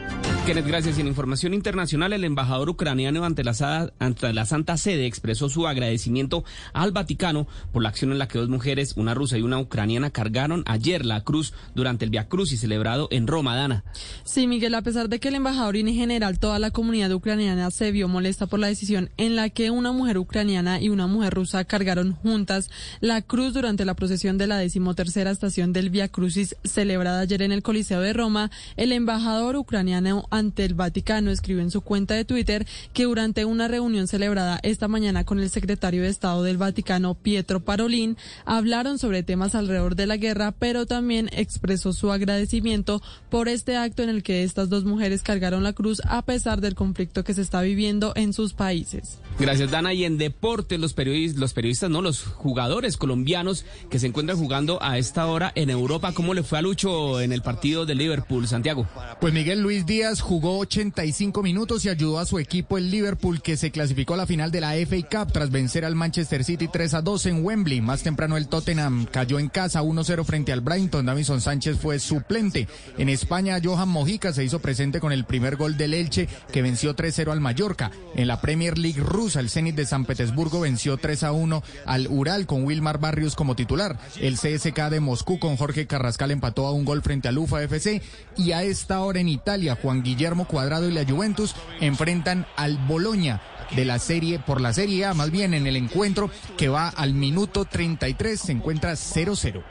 Gracias. 0.49 0.99
En 0.99 1.07
información 1.07 1.53
internacional, 1.53 2.15
el 2.15 2.25
embajador 2.25 2.71
ucraniano 2.71 3.23
ante 3.23 3.45
la, 3.45 3.93
ante 3.99 4.33
la 4.33 4.47
Santa 4.47 4.79
Sede 4.79 5.05
expresó 5.05 5.51
su 5.51 5.67
agradecimiento 5.67 6.43
al 6.73 6.91
Vaticano 6.91 7.47
por 7.71 7.83
la 7.83 7.91
acción 7.91 8.13
en 8.13 8.19
la 8.19 8.29
que 8.29 8.39
dos 8.39 8.49
mujeres, 8.49 8.95
una 8.97 9.13
rusa 9.13 9.37
y 9.37 9.43
una 9.43 9.59
ucraniana, 9.59 10.09
cargaron 10.09 10.63
ayer 10.67 11.05
la 11.05 11.23
cruz 11.23 11.53
durante 11.75 12.07
el 12.07 12.11
Via 12.11 12.29
Crucis 12.29 12.61
celebrado 12.61 13.09
en 13.11 13.27
Roma, 13.27 13.57
Dana. 13.57 13.85
Sí, 14.25 14.47
Miguel, 14.47 14.75
a 14.75 14.81
pesar 14.81 15.11
de 15.11 15.21
que 15.21 15.29
el 15.29 15.35
embajador 15.35 15.77
y 15.77 15.81
en 15.81 15.95
general 15.95 16.39
toda 16.39 16.59
la 16.59 16.71
comunidad 16.71 17.13
ucraniana 17.13 17.71
se 17.71 17.93
vio 17.93 18.09
molesta 18.09 18.47
por 18.47 18.59
la 18.59 18.69
decisión 18.69 19.11
en 19.19 19.37
la 19.37 19.51
que 19.51 19.71
una 19.71 19.93
mujer 19.93 20.17
ucraniana 20.17 20.81
y 20.81 20.89
una 20.89 21.07
mujer 21.07 21.35
rusa 21.35 21.65
cargaron 21.65 22.15
juntas 22.15 22.71
la 23.01 23.21
cruz 23.21 23.53
durante 23.53 23.85
la 23.85 23.95
procesión 23.95 24.39
de 24.39 24.47
la 24.47 24.57
decimotercera 24.57 25.31
estación 25.31 25.75
del 25.75 25.91
Via 25.91 26.09
Crucis 26.09 26.57
celebrada 26.65 27.21
ayer 27.21 27.43
en 27.43 27.53
el 27.53 27.63
Coliseo 27.63 28.01
de 28.01 28.15
Roma, 28.15 28.51
el 28.79 28.93
embajador 28.93 29.57
ucraniano 29.57 30.27
ante 30.39 30.65
el 30.65 30.75
Vaticano 30.75 31.31
escribió 31.31 31.63
en 31.63 31.71
su 31.71 31.81
cuenta 31.81 32.15
de 32.15 32.25
Twitter 32.25 32.67
que 32.93 33.05
durante 33.05 33.45
una 33.45 33.69
reunión 33.69 34.07
celebrada 34.07 34.61
esta 34.63 34.89
mañana 34.89 35.25
con 35.25 35.41
el 35.41 35.51
secretario 35.51 36.03
de 36.03 36.09
Estado 36.09 36.43
del 36.43 36.57
Vaticano, 36.57 37.15
Pietro 37.15 37.61
Parolin, 37.61 38.17
hablaron 38.45 38.99
sobre 38.99 39.23
temas 39.23 39.55
alrededor 39.55 39.97
de 39.97 40.07
la 40.07 40.17
guerra, 40.17 40.53
pero 40.53 40.87
también 40.87 41.29
expresó 41.33 41.93
su 41.93 42.13
agradecimiento 42.13 43.03
por 43.31 43.49
este 43.49 43.77
acto 43.77 44.03
en 44.03 44.09
el 44.09 44.23
que 44.23 44.45
estas 44.45 44.69
dos 44.69 44.85
mujeres 44.85 45.23
cargaron 45.23 45.63
la 45.63 45.73
cruz 45.73 46.01
a 46.05 46.23
pesar 46.23 46.61
del 46.61 46.75
conflicto 46.75 47.25
que 47.25 47.35
se 47.35 47.43
está 47.43 47.61
viviendo 47.61 48.13
en 48.17 48.33
sus 48.33 48.55
países. 48.55 49.19
Gracias, 49.39 49.71
Dana. 49.71 49.93
Y 49.93 50.05
en 50.05 50.19
deporte, 50.19 50.79
los 50.79 50.95
periodistas, 50.95 51.41
los 51.41 51.53
periodistas, 51.53 51.91
no, 51.91 52.03
los 52.03 52.23
jugadores 52.23 52.97
colombianos 52.97 53.65
que 53.91 53.99
se 53.99 54.07
encuentran 54.07 54.39
jugando 54.39 54.83
a 54.83 54.99
esta 54.99 55.27
hora 55.27 55.53
en 55.55 55.71
Europa, 55.71 56.13
¿cómo 56.13 56.35
le 56.35 56.43
fue 56.43 56.59
a 56.59 56.63
Lucho 56.63 57.21
en 57.21 57.33
el 57.33 57.43
partido 57.43 57.87
de 57.87 57.95
Liverpool, 57.95 58.47
Santiago? 58.49 58.87
Pues 59.21 59.33
Miguel 59.33 59.61
Luis 59.61 59.87
Díaz 59.87 60.21
jugó 60.29 60.59
85 60.59 61.43
minutos 61.43 61.87
y 61.87 61.89
ayudó 61.89 62.19
a 62.19 62.27
su 62.27 62.39
equipo 62.39 62.77
el 62.77 62.91
Liverpool 62.91 63.41
que 63.41 63.57
se 63.57 63.71
clasificó 63.71 64.13
a 64.13 64.19
la 64.19 64.27
final 64.27 64.51
de 64.51 64.61
la 64.61 64.75
FA 64.75 64.97
Cup 65.11 65.33
tras 65.33 65.51
vencer 65.51 65.87
al 65.87 65.95
Manchester 65.95 66.45
City 66.45 66.69
3 66.71 66.93
a 66.93 67.01
2 67.01 67.27
en 67.27 67.43
Wembley. 67.43 67.81
Más 67.81 68.03
temprano 68.03 68.37
el 68.37 68.47
Tottenham 68.47 69.07
cayó 69.11 69.39
en 69.39 69.49
casa 69.49 69.83
1-0 69.83 70.23
frente 70.27 70.53
al 70.53 70.61
Brighton. 70.61 71.07
Davison 71.07 71.41
Sánchez 71.41 71.79
fue 71.79 71.99
suplente. 71.99 72.69
En 72.99 73.09
España, 73.09 73.59
Johan 73.65 73.89
Mojica 73.89 74.35
se 74.35 74.45
hizo 74.45 74.59
presente 74.59 75.01
con 75.01 75.13
el 75.13 75.25
primer 75.25 75.57
gol 75.57 75.79
del 75.79 75.95
Elche 75.95 76.29
que 76.53 76.61
venció 76.61 76.95
3-0 76.95 77.33
al 77.33 77.41
Mallorca. 77.41 77.91
En 78.15 78.29
la 78.29 78.43
Premier 78.43 78.77
League 78.77 79.01
rusa, 79.01 79.41
el 79.41 79.49
Zenit 79.49 79.77
de 79.77 79.87
San 79.87 80.05
Petersburgo 80.05 80.61
venció 80.61 80.99
3 80.99 81.23
a 81.23 81.33
1 81.33 81.63
al 81.87 82.07
Ural 82.07 82.45
con 82.45 82.65
Wilmar 82.65 83.01
Barrios 83.01 83.35
como 83.35 83.57
titular. 83.57 83.99
El 84.21 84.35
CSK 84.35 84.91
de 84.91 85.01
Moscú 85.01 85.39
con 85.39 85.57
Jorge 85.57 85.87
Carrascal 85.87 86.33
empató 86.33 86.67
a 86.67 86.73
un 86.73 86.85
gol 86.85 87.01
frente 87.01 87.29
al 87.29 87.39
UFA 87.39 87.63
FC 87.63 88.03
y 88.37 88.53
a 88.53 88.63
esta 88.63 89.01
hora 89.01 89.21
en 89.21 89.29
Italia 89.29 89.79
Juan 89.81 90.03
Guillermo 90.03 90.18
Cuadrado 90.47 90.89
y 90.89 90.93
la 90.93 91.05
Juventus 91.05 91.55
enfrentan 91.81 92.47
al 92.57 92.77
Boloña 92.87 93.41
de 93.75 93.85
la 93.85 93.99
serie 93.99 94.39
por 94.39 94.61
la 94.61 94.73
Serie 94.73 95.05
A, 95.05 95.15
más 95.15 95.31
bien 95.31 95.55
en 95.55 95.67
el 95.67 95.77
encuentro 95.77 96.31
que 96.57 96.69
va 96.69 96.89
al 96.89 97.15
minuto 97.15 97.65
33 97.65 98.41
se 98.41 98.53
encuentra 98.53 98.93
0-0. 98.93 99.63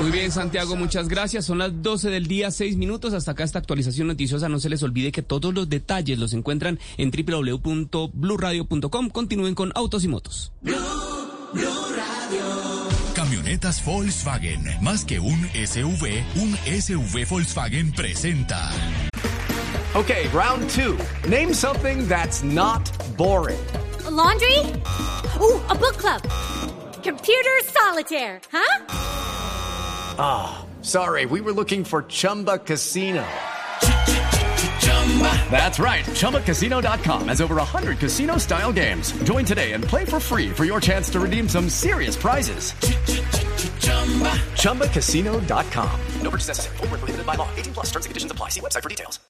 Muy 0.00 0.10
bien, 0.10 0.32
Santiago, 0.32 0.74
muchas 0.76 1.08
gracias. 1.08 1.44
Son 1.44 1.58
las 1.58 1.82
12 1.82 2.10
del 2.10 2.26
día, 2.26 2.50
6 2.50 2.76
minutos. 2.76 3.12
Hasta 3.14 3.30
acá 3.32 3.44
esta 3.44 3.60
actualización 3.60 4.08
noticiosa. 4.08 4.48
No 4.48 4.58
se 4.58 4.68
les 4.68 4.82
olvide 4.82 5.12
que 5.12 5.22
todos 5.22 5.54
los 5.54 5.68
detalles 5.68 6.18
los 6.18 6.32
encuentran 6.32 6.80
en 6.96 7.12
www.bluradio.com. 7.12 9.10
Continúen 9.10 9.54
con 9.54 9.70
Autos 9.74 10.02
y 10.02 10.08
Motos. 10.08 10.52
Camionetas 13.52 13.84
Volkswagen. 13.84 14.64
Más 14.80 15.04
que 15.04 15.20
un 15.20 15.46
SUV, 15.52 16.24
un 16.36 16.56
SUV 16.80 17.26
Volkswagen 17.26 17.92
presenta. 17.92 18.70
Okay, 19.94 20.26
round 20.28 20.70
two. 20.70 20.96
Name 21.28 21.52
something 21.52 22.08
that's 22.08 22.42
not 22.42 22.80
boring. 23.18 23.60
A 24.06 24.10
laundry? 24.10 24.58
Ooh, 25.38 25.60
a 25.68 25.74
book 25.74 25.98
club. 25.98 26.22
Computer 27.02 27.60
solitaire, 27.66 28.40
huh? 28.50 28.86
Ah, 30.18 30.64
sorry, 30.80 31.26
we 31.26 31.42
were 31.42 31.52
looking 31.52 31.84
for 31.84 32.04
Chumba 32.04 32.58
Casino. 32.58 33.24
That's 35.50 35.78
right. 35.78 36.04
ChumbaCasino.com 36.06 37.28
has 37.28 37.42
over 37.42 37.56
100 37.56 37.98
casino 37.98 38.38
style 38.38 38.72
games. 38.72 39.12
Join 39.24 39.44
today 39.44 39.72
and 39.72 39.84
play 39.84 40.06
for 40.06 40.18
free 40.18 40.48
for 40.48 40.64
your 40.64 40.80
chance 40.80 41.10
to 41.10 41.20
redeem 41.20 41.46
some 41.48 41.68
serious 41.68 42.16
prizes. 42.16 42.72
ChumbaCasino.com. 44.56 46.00
No 46.22 46.30
purchase 46.30 46.48
necessary. 46.48 46.76
Void 46.78 46.90
where 46.90 46.98
prohibited 46.98 47.26
by 47.26 47.34
law. 47.34 47.48
18 47.56 47.74
plus 47.74 47.86
terms 47.90 48.06
and 48.06 48.10
conditions 48.10 48.32
apply. 48.32 48.48
See 48.48 48.60
website 48.60 48.82
for 48.82 48.88
details. 48.88 49.20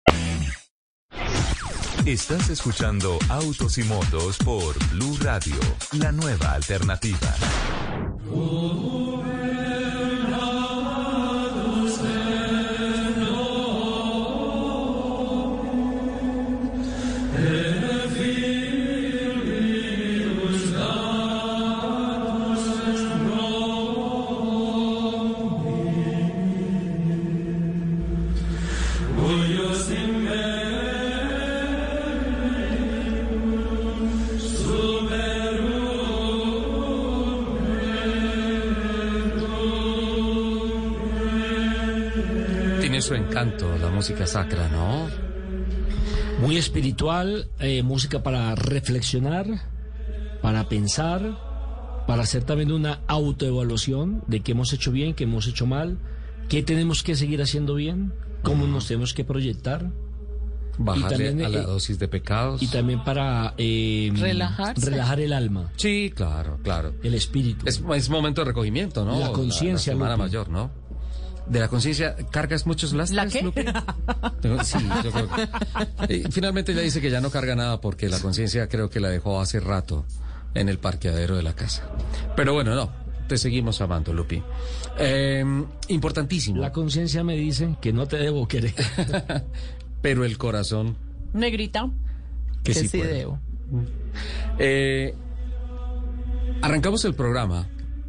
Estás 2.07 2.49
escuchando 2.49 3.17
Autos 3.29 3.79
y 3.79 3.85
Motos 3.85 4.37
por 4.39 4.75
Blue 4.91 5.17
Radio, 5.21 5.55
la 5.93 6.11
nueva 6.11 6.55
alternativa. 6.55 7.33
Encanto 43.33 43.79
la 43.79 43.89
música 43.91 44.27
sacra, 44.27 44.69
¿no? 44.69 45.09
Muy 46.41 46.57
espiritual, 46.59 47.49
eh, 47.61 47.83
música 47.83 48.23
para 48.23 48.55
reflexionar, 48.55 49.47
para 50.43 50.69
pensar 50.69 51.51
para 52.07 52.23
hacer 52.23 52.45
también 52.45 52.73
una 52.73 53.01
autoevaluación 53.07 54.23
de 54.27 54.41
qué 54.41 54.53
hemos 54.53 54.73
hecho 54.73 54.93
bien, 54.93 55.15
qué 55.15 55.25
hemos 55.25 55.47
hecho 55.47 55.67
mal, 55.67 55.99
qué 56.49 56.63
tenemos 56.63 57.03
que 57.03 57.15
seguir 57.15 57.41
haciendo 57.43 57.75
bien, 57.75 58.13
cómo 58.43 58.67
nos 58.67 58.89
tenemos 58.89 59.15
que 59.15 59.25
proyectar. 59.25 59.91
Bajarle 60.79 61.27
también, 61.29 61.47
a 61.47 61.49
la 61.51 61.61
eh, 61.61 61.63
dosis 61.63 61.99
de 61.99 62.09
pecados. 62.09 62.63
Y 62.63 62.67
también 62.67 63.05
para 63.05 63.55
eh, 63.59 64.11
relajar 64.15 65.21
el 65.21 65.33
alma, 65.33 65.71
Sí, 65.77 66.13
claro, 66.15 66.59
claro. 66.63 66.95
el 67.03 67.15
espíritu. 67.15 67.67
Es, 67.67 67.83
es 67.95 68.11
momento 68.11 68.41
de 68.41 68.47
recogimiento, 68.47 69.05
¿no? 69.05 69.21
La 69.21 69.33
conciencia, 69.33 69.93
La, 69.93 69.99
semana 69.99 70.13
Lupi. 70.17 70.23
mayor, 70.23 70.49
¿no? 70.49 70.71
De 71.53 71.61
la 71.61 71.69
conciencia, 71.69 72.17
¿cargas 72.31 72.67
muchos 72.67 72.95
lastres, 72.95 73.15
¿La 73.15 73.29
qué? 73.29 73.41
Sí, 74.65 74.79
yo 75.05 75.11
creo 75.11 75.29
que... 76.09 76.29
Finalmente 76.31 76.73
ella 76.73 76.81
dice 76.81 77.03
que 77.03 77.11
ya 77.11 77.21
no 77.21 77.31
carga 77.31 77.55
nada 77.55 77.79
porque 77.79 78.09
la 78.09 78.19
conciencia 78.21 78.71
creo 78.71 78.89
que 78.89 79.01
la 79.01 79.11
dejó 79.11 79.39
hace 79.39 79.61
rato 79.61 80.07
en 80.55 80.71
el 80.71 80.79
parqueadero 80.79 81.37
de 81.37 81.43
la 81.43 81.55
casa. 81.55 81.87
Pero 82.37 82.55
bueno, 82.55 82.75
no, 82.75 82.91
te 83.29 83.37
seguimos 83.37 83.83
amando, 83.83 84.15
Lupi. 84.15 84.43
Eh, 84.99 85.45
importantísimo. 85.89 86.59
La 86.59 86.73
conciencia 86.73 87.23
me 87.23 87.37
dice 87.37 87.77
que 87.83 87.93
no 87.93 88.09
te 88.09 88.17
debo 88.17 88.49
querer. 88.49 88.73
Pero 90.01 90.25
el 90.25 90.39
corazón, 90.39 90.97
Negrita. 91.35 91.91
que, 92.65 92.73
Que 92.73 92.89
sí, 92.89 92.99
debo. 92.99 93.39
Eh, 94.59 95.15
arrancamos 96.63 97.05
el 97.05 97.13
programa 97.13 97.69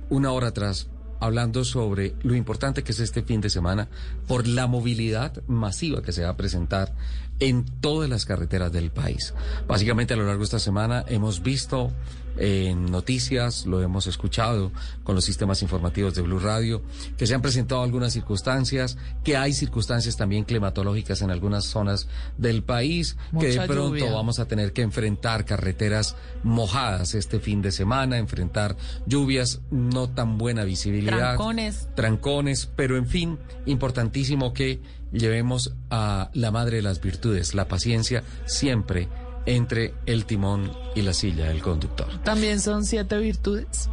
una 0.10 0.32
hora 0.32 0.48
atrás 0.48 0.88
hablando 1.24 1.64
sobre 1.64 2.14
lo 2.24 2.36
importante 2.36 2.84
que 2.84 2.92
es 2.92 3.00
este 3.00 3.24
fin 3.24 3.42
de 3.42 3.50
semana 3.50 3.88
por 4.28 4.48
la 4.48 4.68
movilidad 4.68 5.42
masiva 5.48 6.02
que 6.02 6.12
se 6.12 6.24
va 6.24 6.30
a 6.30 6.38
presentar 6.38 6.94
en 7.40 7.66
todas 7.82 8.10
las 8.10 8.26
carreteras 8.26 8.72
del 8.72 8.92
país. 8.92 9.34
Básicamente 9.68 10.14
a 10.14 10.18
lo 10.18 10.26
largo 10.26 10.40
de 10.40 10.46
esta 10.46 10.60
semana 10.60 11.04
hemos 11.08 11.42
visto 11.42 11.92
en 12.38 12.86
noticias, 12.86 13.66
lo 13.66 13.82
hemos 13.82 14.08
escuchado 14.08 14.72
con 15.04 15.16
los 15.16 15.24
sistemas 15.24 15.62
informativos 15.62 16.16
de 16.16 16.22
Blue 16.22 16.40
Radio, 16.40 16.82
que 17.18 17.28
se 17.28 17.36
han 17.36 17.42
presentado 17.42 17.84
algunas 17.84 18.14
circunstancias, 18.14 18.98
que 19.24 19.38
hay 19.38 19.54
circunstancias 19.54 20.18
también 20.18 20.44
climatológicas 20.44 21.22
en 21.22 21.32
algunas 21.32 21.66
zonas 21.66 22.08
del 22.38 22.64
país, 22.64 23.18
que 23.40 23.48
de 23.48 23.68
pronto 23.68 23.98
lluvia. 23.98 24.12
vamos 24.12 24.40
a 24.40 24.48
tener 24.48 24.74
que 24.74 24.82
enfrentar 24.82 25.46
carreteras 25.46 26.16
mojadas 26.44 27.14
este 27.14 27.40
fin 27.40 27.62
de 27.62 27.72
semana, 27.72 28.18
enfrentar 28.18 28.76
lluvias, 29.06 29.62
no 29.70 30.10
tan 30.10 30.38
buena 30.38 30.64
visibilidad. 30.64 31.36
Trancones. 31.36 31.88
Trancones, 31.96 32.70
pero 32.76 32.98
en 32.98 33.06
fin, 33.06 33.38
importantísimo 33.66 34.54
que 34.54 34.82
llevemos 35.14 35.74
a 35.90 36.30
la 36.34 36.52
madre 36.52 36.78
de 36.78 36.82
las 36.84 37.00
virtudes, 37.00 37.54
la 37.54 37.68
paciencia, 37.68 38.24
siempre 38.46 39.08
entre 39.46 39.94
el 40.06 40.26
timón 40.26 40.72
y 40.96 41.02
la 41.02 41.14
silla 41.14 41.48
del 41.48 41.62
conductor. 41.62 42.08
También 42.24 42.60
son 42.60 42.86
siete 42.86 43.18
virtudes. 43.18 43.90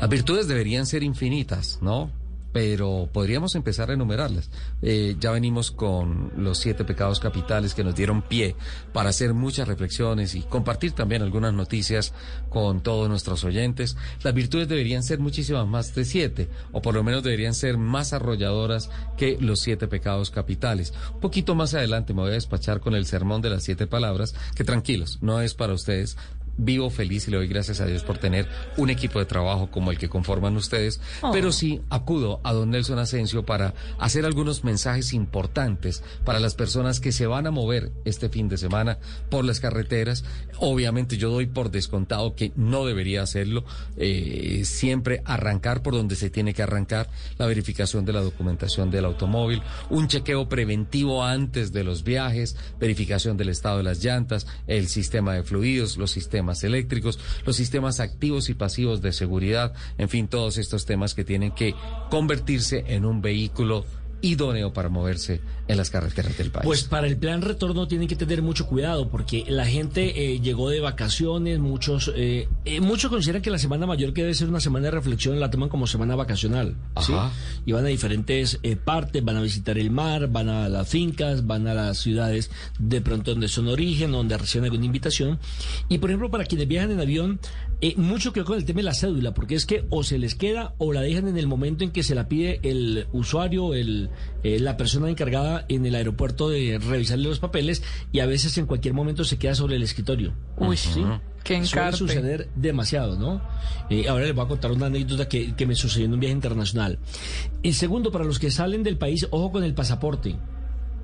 Las 0.00 0.08
virtudes 0.08 0.48
deberían 0.48 0.86
ser 0.86 1.02
infinitas, 1.02 1.78
¿no? 1.82 2.10
Pero 2.54 3.10
podríamos 3.12 3.56
empezar 3.56 3.90
a 3.90 3.94
enumerarlas. 3.94 4.48
Eh, 4.80 5.16
ya 5.18 5.32
venimos 5.32 5.72
con 5.72 6.30
los 6.36 6.58
siete 6.58 6.84
pecados 6.84 7.18
capitales 7.18 7.74
que 7.74 7.82
nos 7.82 7.96
dieron 7.96 8.22
pie 8.22 8.54
para 8.92 9.10
hacer 9.10 9.34
muchas 9.34 9.66
reflexiones 9.66 10.36
y 10.36 10.42
compartir 10.42 10.92
también 10.92 11.22
algunas 11.22 11.52
noticias 11.52 12.14
con 12.50 12.80
todos 12.80 13.08
nuestros 13.08 13.42
oyentes. 13.42 13.96
Las 14.22 14.34
virtudes 14.34 14.68
deberían 14.68 15.02
ser 15.02 15.18
muchísimas 15.18 15.66
más 15.66 15.96
de 15.96 16.04
siete, 16.04 16.48
o 16.70 16.80
por 16.80 16.94
lo 16.94 17.02
menos 17.02 17.24
deberían 17.24 17.54
ser 17.54 17.76
más 17.76 18.12
arrolladoras 18.12 18.88
que 19.16 19.36
los 19.40 19.58
siete 19.58 19.88
pecados 19.88 20.30
capitales. 20.30 20.94
Un 21.14 21.20
poquito 21.20 21.56
más 21.56 21.74
adelante 21.74 22.14
me 22.14 22.22
voy 22.22 22.30
a 22.30 22.34
despachar 22.34 22.78
con 22.78 22.94
el 22.94 23.06
sermón 23.06 23.42
de 23.42 23.50
las 23.50 23.64
siete 23.64 23.88
palabras, 23.88 24.36
que 24.54 24.62
tranquilos, 24.62 25.18
no 25.22 25.40
es 25.40 25.54
para 25.54 25.74
ustedes, 25.74 26.16
vivo 26.56 26.90
feliz 26.90 27.26
y 27.28 27.30
le 27.30 27.38
doy 27.38 27.48
gracias 27.48 27.80
a 27.80 27.86
Dios 27.86 28.02
por 28.02 28.18
tener 28.18 28.48
un 28.76 28.90
equipo 28.90 29.18
de 29.18 29.24
trabajo 29.24 29.70
como 29.70 29.90
el 29.90 29.98
que 29.98 30.08
conforman 30.08 30.56
ustedes, 30.56 31.00
Oh. 31.22 31.30
pero 31.32 31.52
sí 31.52 31.80
acudo 31.90 32.40
a 32.44 32.52
don 32.52 32.70
Nelson 32.70 32.98
Asensio 32.98 33.44
para 33.44 33.74
hacer 33.98 34.24
algunos 34.24 34.64
mensajes 34.64 35.12
importantes 35.12 36.02
para 36.24 36.40
las 36.40 36.54
personas 36.54 37.00
que 37.00 37.12
se 37.12 37.26
van 37.26 37.46
a 37.46 37.50
mover 37.50 37.92
este 38.04 38.28
fin 38.28 38.48
de 38.48 38.58
semana 38.58 38.98
por 39.30 39.44
las 39.44 39.60
carreteras. 39.60 40.24
Obviamente 40.58 41.16
yo 41.16 41.30
doy 41.30 41.46
por 41.46 41.70
descontado 41.70 42.34
que 42.34 42.52
no 42.56 42.84
debería 42.86 43.22
hacerlo, 43.22 43.64
eh, 43.96 44.62
siempre 44.64 45.22
arrancar 45.24 45.82
por 45.82 45.94
donde 45.94 46.16
se 46.16 46.30
tiene 46.30 46.54
que 46.54 46.62
arrancar, 46.62 47.08
la 47.38 47.46
verificación 47.46 48.04
de 48.04 48.12
la 48.12 48.20
documentación 48.20 48.90
del 48.90 49.04
automóvil, 49.04 49.62
un 49.90 50.08
chequeo 50.08 50.48
preventivo 50.48 51.24
antes 51.24 51.72
de 51.72 51.84
los 51.84 52.04
viajes, 52.04 52.56
verificación 52.78 53.36
del 53.36 53.48
estado 53.48 53.78
de 53.78 53.84
las 53.84 54.02
llantas, 54.04 54.46
el 54.66 54.88
sistema 54.88 55.34
de 55.34 55.42
fluidos, 55.42 55.96
los 55.96 56.10
sistemas 56.10 56.43
eléctricos, 56.64 57.18
los 57.46 57.56
sistemas 57.56 58.00
activos 58.00 58.50
y 58.50 58.54
pasivos 58.54 59.00
de 59.00 59.12
seguridad, 59.12 59.72
en 59.98 60.08
fin, 60.08 60.28
todos 60.28 60.58
estos 60.58 60.84
temas 60.84 61.14
que 61.14 61.24
tienen 61.24 61.52
que 61.52 61.74
convertirse 62.10 62.84
en 62.88 63.04
un 63.04 63.22
vehículo 63.22 63.84
idóneo 64.24 64.72
para 64.72 64.88
moverse 64.88 65.40
en 65.68 65.76
las 65.76 65.90
carreteras 65.90 66.36
del 66.36 66.50
país. 66.50 66.64
Pues 66.64 66.84
para 66.84 67.06
el 67.06 67.16
plan 67.16 67.42
retorno 67.42 67.86
tienen 67.86 68.08
que 68.08 68.16
tener 68.16 68.42
mucho 68.42 68.66
cuidado 68.66 69.08
porque 69.08 69.44
la 69.48 69.66
gente 69.66 70.34
eh, 70.34 70.40
llegó 70.40 70.70
de 70.70 70.80
vacaciones, 70.80 71.58
muchos 71.58 72.12
eh, 72.14 72.48
eh, 72.64 72.80
muchos 72.80 73.10
consideran 73.10 73.42
que 73.42 73.50
la 73.50 73.58
semana 73.58 73.86
mayor 73.86 74.12
que 74.12 74.22
debe 74.22 74.34
ser 74.34 74.48
una 74.48 74.60
semana 74.60 74.86
de 74.86 74.92
reflexión 74.92 75.38
la 75.38 75.50
toman 75.50 75.68
como 75.68 75.86
semana 75.86 76.16
vacacional, 76.16 76.76
¿sí? 77.00 77.12
Y 77.66 77.72
van 77.72 77.84
a 77.84 77.88
diferentes 77.88 78.58
eh, 78.62 78.76
partes, 78.76 79.24
van 79.24 79.36
a 79.36 79.42
visitar 79.42 79.78
el 79.78 79.90
mar, 79.90 80.28
van 80.28 80.48
a 80.48 80.68
las 80.68 80.88
fincas, 80.88 81.46
van 81.46 81.66
a 81.66 81.74
las 81.74 81.98
ciudades 81.98 82.50
de 82.78 83.00
pronto 83.00 83.32
donde 83.32 83.48
son 83.48 83.68
origen, 83.68 84.12
donde 84.12 84.38
reciben 84.38 84.64
alguna 84.64 84.86
invitación. 84.86 85.38
Y 85.88 85.98
por 85.98 86.10
ejemplo, 86.10 86.30
para 86.30 86.44
quienes 86.44 86.68
viajan 86.68 86.92
en 86.92 87.00
avión, 87.00 87.40
eh, 87.80 87.94
mucho 87.96 88.32
creo 88.32 88.44
con 88.44 88.56
el 88.56 88.64
tema 88.64 88.78
de 88.78 88.84
la 88.84 88.94
cédula, 88.94 89.34
porque 89.34 89.54
es 89.54 89.66
que 89.66 89.84
o 89.90 90.02
se 90.02 90.18
les 90.18 90.34
queda 90.34 90.74
o 90.78 90.92
la 90.92 91.02
dejan 91.02 91.28
en 91.28 91.36
el 91.36 91.46
momento 91.46 91.84
en 91.84 91.90
que 91.90 92.02
se 92.02 92.14
la 92.14 92.28
pide 92.28 92.60
el 92.62 93.06
usuario, 93.12 93.74
el, 93.74 94.10
eh, 94.42 94.58
la 94.60 94.76
persona 94.76 95.08
encargada 95.08 95.64
en 95.68 95.86
el 95.86 95.94
aeropuerto 95.94 96.48
de 96.48 96.78
revisarle 96.78 97.28
los 97.28 97.38
papeles 97.38 97.82
y 98.12 98.20
a 98.20 98.26
veces 98.26 98.56
en 98.58 98.66
cualquier 98.66 98.94
momento 98.94 99.24
se 99.24 99.38
queda 99.38 99.54
sobre 99.54 99.76
el 99.76 99.82
escritorio. 99.82 100.34
Uy, 100.56 100.76
¿sí? 100.76 101.04
qué 101.42 101.54
Suele 101.54 101.66
encarte. 101.66 101.96
suceder 101.98 102.48
demasiado, 102.56 103.18
¿no? 103.18 103.42
Eh, 103.90 104.08
ahora 104.08 104.24
les 104.24 104.34
voy 104.34 104.44
a 104.44 104.48
contar 104.48 104.72
una 104.72 104.86
anécdota 104.86 105.28
que, 105.28 105.54
que 105.54 105.66
me 105.66 105.74
sucedió 105.74 106.06
en 106.06 106.14
un 106.14 106.20
viaje 106.20 106.34
internacional. 106.34 106.98
Y 107.62 107.74
segundo, 107.74 108.10
para 108.10 108.24
los 108.24 108.38
que 108.38 108.50
salen 108.50 108.82
del 108.82 108.96
país, 108.96 109.26
ojo 109.30 109.52
con 109.52 109.64
el 109.64 109.74
pasaporte 109.74 110.36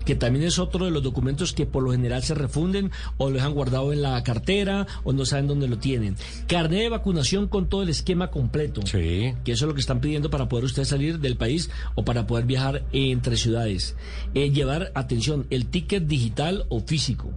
que 0.05 0.15
también 0.15 0.45
es 0.45 0.59
otro 0.59 0.85
de 0.85 0.91
los 0.91 1.03
documentos 1.03 1.53
que 1.53 1.67
por 1.67 1.83
lo 1.83 1.93
general 1.93 2.23
se 2.23 2.35
refunden 2.35 2.91
o 3.17 3.29
lo 3.29 3.37
dejan 3.37 3.55
guardado 3.55 3.93
en 3.93 4.03
la 4.03 4.23
cartera 4.23 4.87
o 5.05 5.13
no 5.13 5.25
saben 5.25 5.47
dónde 5.47 5.69
lo 5.69 5.79
tienen. 5.79 6.17
Carnet 6.47 6.81
de 6.81 6.89
vacunación 6.89 7.49
con 7.49 7.69
todo 7.69 7.83
el 7.83 7.89
esquema 7.89 8.31
completo. 8.31 8.83
Sí. 8.87 9.35
Que 9.45 9.53
eso 9.53 9.65
es 9.65 9.69
lo 9.69 9.75
que 9.75 9.81
están 9.81 10.01
pidiendo 10.01 10.31
para 10.31 10.49
poder 10.49 10.65
ustedes 10.65 10.89
salir 10.89 11.19
del 11.19 11.37
país 11.37 11.71
o 11.95 12.05
para 12.05 12.27
poder 12.27 12.47
viajar 12.47 12.85
entre 12.93 13.37
ciudades. 13.37 13.97
Eh, 14.35 14.51
llevar, 14.51 14.93
atención, 14.95 15.47
el 15.51 15.67
ticket 15.67 16.05
digital 16.07 16.67
o 16.69 16.81
físico 16.81 17.31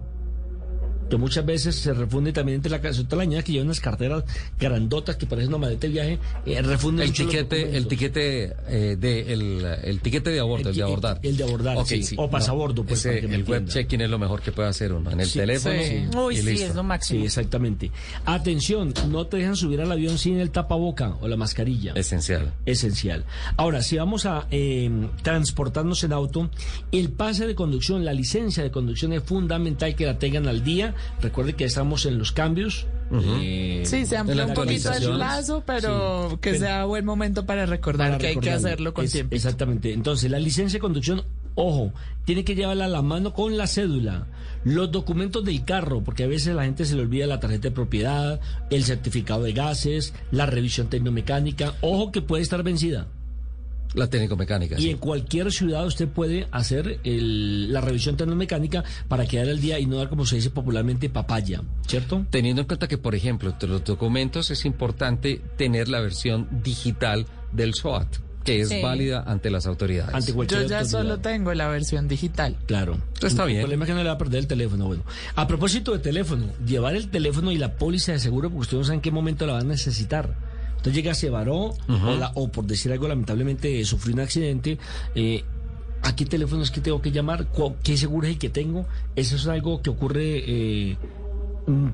que 1.08 1.16
muchas 1.16 1.44
veces 1.46 1.74
se 1.76 1.92
refunde 1.92 2.32
también 2.32 2.56
entre 2.56 2.70
la 2.70 2.80
casa 2.80 3.02
la 3.14 3.24
niña 3.24 3.42
que 3.42 3.52
lleva 3.52 3.64
unas 3.64 3.80
carteras 3.80 4.24
grandotas 4.58 5.16
que 5.16 5.26
parecen 5.26 5.48
una 5.50 5.58
maleta 5.58 5.86
de 5.86 5.92
viaje, 5.92 6.18
eh, 6.46 6.60
refunden 6.62 7.06
el 7.06 7.12
tiquete, 7.12 7.76
el 7.76 7.86
tiquete 7.86 8.54
eh, 8.68 8.96
de 8.98 9.32
el, 9.32 9.64
el 9.84 10.00
tiquete 10.00 10.30
de 10.30 10.40
abordo, 10.40 10.70
el, 10.70 10.74
El 10.74 10.76
de 10.76 10.82
abordar. 10.82 11.20
el 11.22 11.36
de 11.36 11.44
abordar, 11.44 11.86
sí. 11.86 12.02
O 12.16 12.28
pasabordo, 12.28 12.84
pues, 12.84 13.00
Ese, 13.00 13.08
para 13.10 13.20
que 13.20 13.28
me 13.28 13.34
el 13.36 13.44
web 13.44 13.68
checking 13.68 14.00
es 14.00 14.10
lo 14.10 14.18
mejor 14.18 14.40
que 14.40 14.50
puede 14.52 14.68
hacer 14.68 14.92
uno 14.92 15.10
en 15.10 15.20
el 15.20 15.26
Sí, 15.28 15.38
teléfono. 15.38 15.74
sí. 15.82 16.06
y 16.12 16.16
Uy, 16.16 16.36
sí, 16.36 16.42
listo. 16.42 16.66
es 16.66 16.74
lo 16.74 16.82
máximo. 16.82 17.20
Sí, 17.20 17.26
exactamente. 17.26 17.90
Atención, 18.24 18.92
no 19.10 19.26
te 19.26 19.36
dejan 19.36 19.54
subir 19.56 19.80
al 19.80 19.92
avión 19.92 20.18
sin 20.18 20.38
el 20.40 20.50
tapaboca 20.50 21.14
o 21.20 21.28
la 21.28 21.36
mascarilla. 21.36 21.92
Esencial. 21.94 22.52
Esencial. 22.66 23.24
Ahora, 23.56 23.82
si 23.82 23.96
vamos 23.96 24.26
a 24.26 24.46
eh, 24.50 24.90
transportarnos 25.22 26.02
en 26.04 26.12
auto, 26.12 26.50
el 26.92 27.10
pase 27.10 27.46
de 27.46 27.54
conducción, 27.54 28.04
la 28.04 28.12
licencia 28.12 28.62
de 28.62 28.70
conducción 28.70 29.12
es 29.12 29.22
fundamental 29.22 29.94
que 29.94 30.06
la 30.06 30.18
tengan 30.18 30.48
al 30.48 30.64
día. 30.64 30.93
Recuerde 31.20 31.54
que 31.54 31.64
estamos 31.64 32.06
en 32.06 32.18
los 32.18 32.32
cambios. 32.32 32.86
eh, 33.12 33.82
Sí, 33.84 34.06
se 34.06 34.16
amplió 34.16 34.46
un 34.46 34.54
poquito 34.54 34.92
el 34.92 35.10
plazo, 35.14 35.62
pero 35.66 36.30
Sí, 36.30 36.36
que 36.40 36.50
pero- 36.52 36.64
sea 36.64 36.84
buen 36.86 37.04
momento 37.04 37.44
para 37.46 37.66
recordar 37.66 38.08
para 38.12 38.18
que 38.18 38.26
hay 38.28 38.36
que 38.38 38.50
hacerlo 38.50 38.94
con 38.94 39.04
Es- 39.04 39.12
tiempo. 39.12 39.34
Exactamente. 39.34 39.92
Entonces, 39.92 40.30
la 40.30 40.38
licencia 40.38 40.78
de 40.78 40.80
conducción, 40.80 41.22
ojo, 41.54 41.92
tiene 42.24 42.44
que 42.44 42.54
llevarla 42.54 42.86
a 42.86 42.88
la 42.88 43.02
mano 43.02 43.32
con 43.34 43.56
la 43.56 43.66
cédula, 43.66 44.26
los 44.64 44.90
documentos 44.90 45.44
del 45.44 45.64
carro, 45.64 46.02
porque 46.02 46.24
a 46.24 46.26
veces 46.26 46.54
la 46.54 46.64
gente 46.64 46.86
se 46.86 46.96
le 46.96 47.02
olvida 47.02 47.26
la 47.26 47.38
tarjeta 47.40 47.68
de 47.68 47.72
propiedad, 47.72 48.40
el 48.70 48.84
certificado 48.84 49.42
de 49.42 49.52
gases, 49.52 50.14
la 50.30 50.46
revisión 50.46 50.88
tecnomecánica, 50.88 51.74
ojo 51.82 52.10
que 52.10 52.22
puede 52.22 52.42
estar 52.42 52.62
vencida. 52.62 53.06
La 53.94 54.08
técnico-mecánica. 54.10 54.76
Y 54.78 54.82
sí. 54.82 54.90
en 54.90 54.98
cualquier 54.98 55.52
ciudad 55.52 55.86
usted 55.86 56.08
puede 56.08 56.48
hacer 56.50 56.98
el- 57.04 57.72
la 57.72 57.80
revisión 57.80 58.16
tecnomecánica 58.16 58.82
para 59.08 59.24
quedar 59.26 59.48
al 59.48 59.60
día 59.60 59.78
y 59.78 59.86
no 59.86 59.96
dar, 59.98 60.08
como 60.08 60.26
se 60.26 60.36
dice 60.36 60.50
popularmente, 60.50 61.08
papaya, 61.08 61.62
¿cierto? 61.86 62.26
Teniendo 62.30 62.62
en 62.62 62.66
cuenta 62.66 62.88
que, 62.88 62.98
por 62.98 63.14
ejemplo, 63.14 63.50
entre 63.50 63.68
los 63.68 63.84
documentos 63.84 64.50
es 64.50 64.64
importante 64.64 65.40
tener 65.56 65.88
la 65.88 66.00
versión 66.00 66.48
digital 66.62 67.26
del 67.52 67.74
SOAT, 67.74 68.16
que 68.42 68.60
es 68.62 68.68
Sí. 68.68 68.82
válida 68.82 69.22
ante 69.26 69.48
las 69.48 69.66
autoridades. 69.66 70.12
Ante 70.14 70.32
cualquier 70.34 70.62
Yo 70.62 70.68
ya 70.68 70.80
autoridad. 70.80 71.00
solo 71.00 71.18
tengo 71.20 71.54
la 71.54 71.68
versión 71.68 72.08
digital. 72.08 72.56
Claro. 72.66 72.98
Está 73.22 73.44
bien. 73.44 73.58
El 73.60 73.64
problema 73.64 73.84
es 73.84 73.88
que 73.90 73.94
no 73.94 74.02
le 74.02 74.08
va 74.08 74.14
a 74.16 74.18
perder 74.18 74.40
el 74.40 74.46
teléfono. 74.48 74.86
Bueno, 74.86 75.04
a 75.36 75.46
propósito 75.46 75.92
de 75.92 76.00
teléfono, 76.00 76.46
llevar 76.66 76.96
el 76.96 77.08
teléfono 77.10 77.52
y 77.52 77.58
la 77.58 77.74
póliza 77.76 78.10
de 78.12 78.18
seguro, 78.18 78.48
porque 78.50 78.62
ustedes 78.62 78.80
no 78.80 78.84
saben 78.86 78.98
en 78.98 79.02
qué 79.02 79.10
momento 79.12 79.46
la 79.46 79.52
van 79.54 79.62
a 79.66 79.68
necesitar. 79.68 80.34
Entonces 80.84 81.02
llega, 81.02 81.14
se 81.14 81.30
varó, 81.30 81.74
o, 81.88 82.14
la- 82.18 82.30
o 82.34 82.48
por 82.48 82.66
decir 82.66 82.92
algo, 82.92 83.08
lamentablemente 83.08 83.80
eh, 83.80 83.84
sufrió 83.86 84.14
un 84.14 84.20
accidente. 84.20 84.78
eh, 85.14 85.42
¿A 86.02 86.14
qué 86.14 86.26
teléfono 86.26 86.62
es 86.62 86.70
que 86.70 86.82
tengo 86.82 87.00
que 87.00 87.10
llamar? 87.10 87.46
¿Cu- 87.46 87.76
¿Qué 87.82 87.96
seguro 87.96 88.26
es 88.26 88.34
el 88.34 88.38
que 88.38 88.50
tengo? 88.50 88.84
Eso 89.16 89.36
es 89.36 89.46
algo 89.46 89.80
que 89.80 89.88
ocurre 89.88 90.42
eh, 90.46 90.96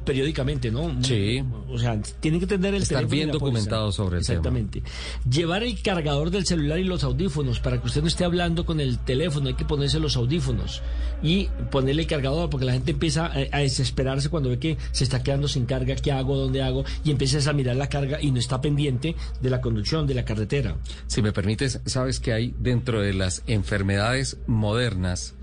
periódicamente, 0.04 0.70
¿no? 0.70 1.02
Sí. 1.02 1.42
O 1.68 1.78
sea, 1.78 2.00
tienen 2.20 2.40
que 2.40 2.46
tener 2.46 2.74
el 2.74 2.82
Estar 2.82 3.06
bien 3.06 3.30
documentado 3.30 3.92
sobre 3.92 4.18
el 4.18 4.26
tema. 4.26 4.38
Exactamente. 4.38 4.82
Llevar 5.30 5.62
el 5.62 5.80
cargador 5.80 6.30
del 6.30 6.44
celular 6.44 6.78
y 6.78 6.84
los 6.84 7.04
audífonos 7.04 7.60
para 7.60 7.80
que 7.80 7.86
usted 7.86 8.02
no 8.02 8.08
esté 8.08 8.24
hablando 8.24 8.66
con 8.66 8.80
el 8.80 8.98
teléfono, 8.98 9.48
hay 9.48 9.54
que 9.54 9.64
ponerse 9.64 10.00
los 10.00 10.16
audífonos 10.16 10.82
y 11.22 11.48
ponerle 11.70 12.02
el 12.02 12.08
cargador 12.08 12.50
porque 12.50 12.66
la 12.66 12.72
gente 12.72 12.92
empieza 12.92 13.26
a, 13.26 13.32
a 13.52 13.58
desesperarse 13.60 14.28
cuando 14.28 14.48
ve 14.48 14.58
que 14.58 14.78
se 14.92 15.04
está 15.04 15.22
quedando 15.22 15.46
sin 15.46 15.66
carga, 15.66 15.94
qué 15.94 16.12
hago, 16.12 16.36
dónde 16.36 16.62
hago 16.62 16.84
y 17.04 17.10
empiezas 17.10 17.46
a 17.46 17.52
mirar 17.52 17.76
la 17.76 17.88
carga 17.88 18.20
y 18.20 18.30
no 18.32 18.38
está 18.38 18.60
pendiente 18.60 19.14
de 19.40 19.50
la 19.50 19.60
conducción, 19.60 20.06
de 20.06 20.14
la 20.14 20.24
carretera. 20.24 20.76
Si 21.06 21.22
me 21.22 21.32
permites, 21.32 21.80
sabes 21.86 22.20
que 22.20 22.32
hay 22.32 22.54
dentro 22.58 23.00
de 23.00 23.14
las 23.14 23.42
enfermedades 23.46 24.38
modernas, 24.46 25.34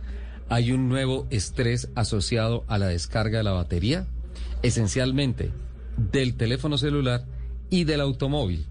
hay 0.49 0.71
un 0.71 0.87
nuevo 0.89 1.27
estrés 1.29 1.89
asociado 1.95 2.63
a 2.67 2.77
la 2.77 2.87
descarga 2.87 3.39
de 3.39 3.43
la 3.43 3.51
batería, 3.51 4.07
esencialmente 4.63 5.51
del 5.97 6.35
teléfono 6.35 6.77
celular 6.77 7.25
y 7.69 7.83
del 7.83 8.01
automóvil. 8.01 8.65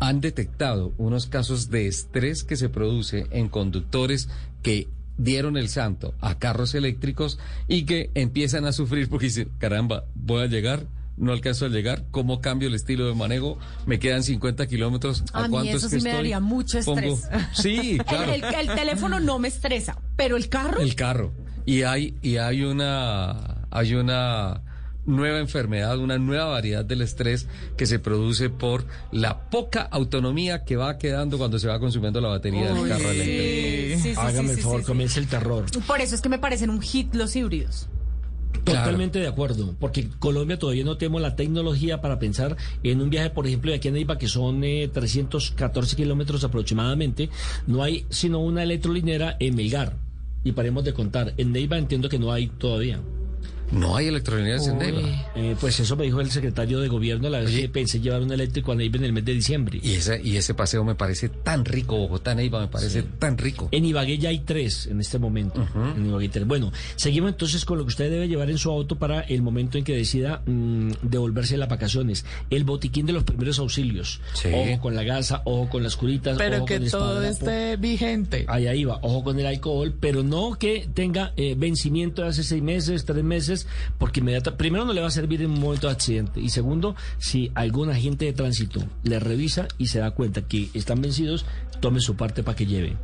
Han 0.00 0.20
detectado 0.20 0.92
unos 0.98 1.26
casos 1.26 1.70
de 1.70 1.86
estrés 1.86 2.44
que 2.44 2.56
se 2.56 2.68
produce 2.68 3.26
en 3.30 3.48
conductores 3.48 4.28
que 4.62 4.88
dieron 5.16 5.56
el 5.56 5.68
santo 5.68 6.14
a 6.20 6.38
carros 6.38 6.74
eléctricos 6.74 7.38
y 7.68 7.84
que 7.84 8.10
empiezan 8.14 8.64
a 8.64 8.72
sufrir 8.72 9.08
porque 9.08 9.26
dicen, 9.26 9.50
caramba, 9.58 10.04
voy 10.14 10.42
a 10.42 10.46
llegar, 10.46 10.86
no 11.16 11.32
alcanzo 11.32 11.66
a 11.66 11.68
llegar, 11.68 12.04
¿cómo 12.10 12.40
cambio 12.40 12.66
el 12.68 12.74
estilo 12.74 13.06
de 13.06 13.14
manejo? 13.14 13.56
Me 13.86 14.00
quedan 14.00 14.24
50 14.24 14.66
kilómetros, 14.66 15.22
¿a, 15.32 15.44
A 15.44 15.48
mí 15.48 15.68
eso 15.68 15.88
sí 15.88 15.94
me 15.94 15.98
estoy? 15.98 16.12
daría 16.12 16.40
mucho 16.40 16.80
Pongo- 16.80 17.14
estrés. 17.14 17.42
Sí, 17.54 17.98
claro. 18.06 18.32
El, 18.32 18.42
el- 18.42 18.54
el 18.70 18.74
teléfono 18.74 19.20
no 19.20 19.38
me 19.38 19.46
estresa, 19.48 19.96
pero 20.16 20.36
el 20.36 20.48
carro. 20.48 20.80
El 20.80 20.96
carro. 20.96 21.32
Y 21.66 21.82
hay, 21.82 22.16
y 22.20 22.36
hay 22.38 22.62
una, 22.64 23.66
hay 23.70 23.94
una 23.94 24.60
nueva 25.06 25.38
enfermedad, 25.38 25.98
una 25.98 26.18
nueva 26.18 26.46
variedad 26.46 26.84
del 26.84 27.02
estrés 27.02 27.46
que 27.76 27.86
se 27.86 27.98
produce 27.98 28.50
por 28.50 28.84
la 29.12 29.50
poca 29.50 29.82
autonomía 29.82 30.64
que 30.64 30.76
va 30.76 30.98
quedando 30.98 31.38
cuando 31.38 31.58
se 31.58 31.68
va 31.68 31.78
consumiendo 31.78 32.20
la 32.20 32.28
batería 32.28 32.72
del 32.72 32.88
carro 32.88 33.10
sí. 33.10 33.20
eléctrico. 33.20 34.02
Sí, 34.02 34.14
sí, 34.14 34.20
Hágame 34.20 34.48
sí, 34.48 34.50
el 34.50 34.56
sí, 34.56 34.62
favor, 34.62 34.78
sí, 34.78 34.84
sí. 34.84 34.86
comienza 34.86 35.20
el 35.20 35.26
terror. 35.28 35.64
Por 35.86 36.00
eso 36.00 36.14
es 36.14 36.20
que 36.20 36.28
me 36.28 36.38
parecen 36.38 36.70
un 36.70 36.80
hit 36.80 37.14
los 37.14 37.34
híbridos. 37.36 37.88
Totalmente 38.62 39.18
de 39.18 39.26
acuerdo, 39.26 39.74
porque 39.78 40.08
Colombia 40.18 40.58
todavía 40.58 40.84
no 40.84 40.96
tenemos 40.96 41.20
la 41.20 41.36
tecnología 41.36 42.00
para 42.00 42.18
pensar 42.18 42.56
en 42.82 43.02
un 43.02 43.10
viaje, 43.10 43.28
por 43.28 43.46
ejemplo, 43.46 43.70
de 43.70 43.76
aquí 43.76 43.88
a 43.88 43.90
Neiva, 43.90 44.16
que 44.16 44.28
son 44.28 44.64
eh, 44.64 44.88
314 44.92 45.96
kilómetros 45.96 46.44
aproximadamente, 46.44 47.28
no 47.66 47.82
hay 47.82 48.06
sino 48.08 48.38
una 48.38 48.62
electrolinera 48.62 49.36
en 49.38 49.56
Melgar. 49.56 49.96
Y 50.44 50.52
paremos 50.52 50.84
de 50.84 50.94
contar. 50.94 51.34
En 51.36 51.52
Neiva 51.52 51.76
entiendo 51.76 52.08
que 52.08 52.18
no 52.18 52.32
hay 52.32 52.48
todavía. 52.48 53.00
No 53.74 53.96
hay 53.96 54.06
electrolineras 54.06 54.66
en 54.68 54.78
Neiva. 54.78 55.00
Eh, 55.34 55.56
pues 55.60 55.80
eso 55.80 55.96
me 55.96 56.04
dijo 56.04 56.20
el 56.20 56.30
secretario 56.30 56.80
de 56.80 56.88
gobierno 56.88 57.28
la 57.28 57.40
vez 57.40 57.50
que 57.50 57.68
pensé 57.68 58.00
llevar 58.00 58.22
un 58.22 58.32
eléctrico 58.32 58.72
a 58.72 58.74
Neiva 58.74 58.96
en 58.98 59.04
el 59.04 59.12
mes 59.12 59.24
de 59.24 59.34
diciembre. 59.34 59.80
Y 59.82 59.92
ese, 59.92 60.20
y 60.22 60.36
ese 60.36 60.54
paseo 60.54 60.84
me 60.84 60.94
parece 60.94 61.28
tan 61.28 61.64
rico, 61.64 61.96
Bogotá 61.96 62.34
Neiva 62.34 62.60
me 62.60 62.68
parece 62.68 63.02
tan 63.02 63.36
rico. 63.36 63.68
En 63.72 63.84
Ibagué 63.84 64.18
ya 64.18 64.28
hay 64.28 64.40
tres 64.40 64.86
en 64.86 65.00
este 65.00 65.18
momento. 65.18 65.66
En 65.96 66.06
Ibagué 66.06 66.28
tres. 66.28 66.46
Bueno, 66.46 66.72
seguimos 66.96 67.30
entonces 67.30 67.64
con 67.64 67.78
lo 67.78 67.84
que 67.84 67.88
usted 67.88 68.10
debe 68.10 68.28
llevar 68.28 68.50
en 68.50 68.58
su 68.58 68.70
auto 68.70 68.96
para 68.96 69.20
el 69.20 69.42
momento 69.42 69.78
en 69.78 69.84
que 69.84 69.96
decida 69.96 70.42
mm, 70.46 70.92
devolverse 71.02 71.56
las 71.56 71.68
vacaciones. 71.68 72.24
El 72.50 72.64
botiquín 72.64 73.06
de 73.06 73.12
los 73.12 73.24
primeros 73.24 73.58
auxilios. 73.58 74.20
Sí. 74.34 74.48
Ojo 74.52 74.80
con 74.80 74.94
la 74.94 75.02
gasa, 75.02 75.42
ojo 75.44 75.68
con 75.68 75.82
las 75.82 75.96
curitas, 75.96 76.38
Pero 76.38 76.58
ojo 76.58 76.66
que 76.66 76.76
con 76.76 76.84
el 76.84 76.90
todo 76.90 77.22
esté 77.22 77.76
vigente. 77.76 78.44
Ahí, 78.48 78.66
ahí 78.66 78.84
va, 78.84 78.98
ojo 79.02 79.24
con 79.24 79.38
el 79.38 79.46
alcohol, 79.46 79.94
pero 79.98 80.22
no 80.22 80.56
que 80.58 80.88
tenga 80.94 81.32
eh, 81.36 81.54
vencimiento 81.56 82.22
de 82.22 82.28
hace 82.28 82.44
seis 82.44 82.62
meses, 82.62 83.04
tres 83.04 83.24
meses, 83.24 83.63
porque 83.98 84.20
inmediata, 84.20 84.56
primero 84.56 84.84
no 84.84 84.92
le 84.92 85.00
va 85.00 85.08
a 85.08 85.10
servir 85.10 85.42
en 85.42 85.50
un 85.50 85.60
momento 85.60 85.86
de 85.88 85.92
accidente, 85.92 86.40
y 86.40 86.48
segundo, 86.50 86.94
si 87.18 87.50
algún 87.54 87.90
agente 87.90 88.24
de 88.24 88.32
tránsito 88.32 88.80
le 89.02 89.18
revisa 89.20 89.66
y 89.78 89.86
se 89.88 89.98
da 90.00 90.10
cuenta 90.12 90.42
que 90.42 90.70
están 90.74 91.00
vencidos, 91.00 91.44
tome 91.80 92.00
su 92.00 92.16
parte 92.16 92.42
para 92.42 92.56
que 92.56 92.66
lleve. 92.66 92.96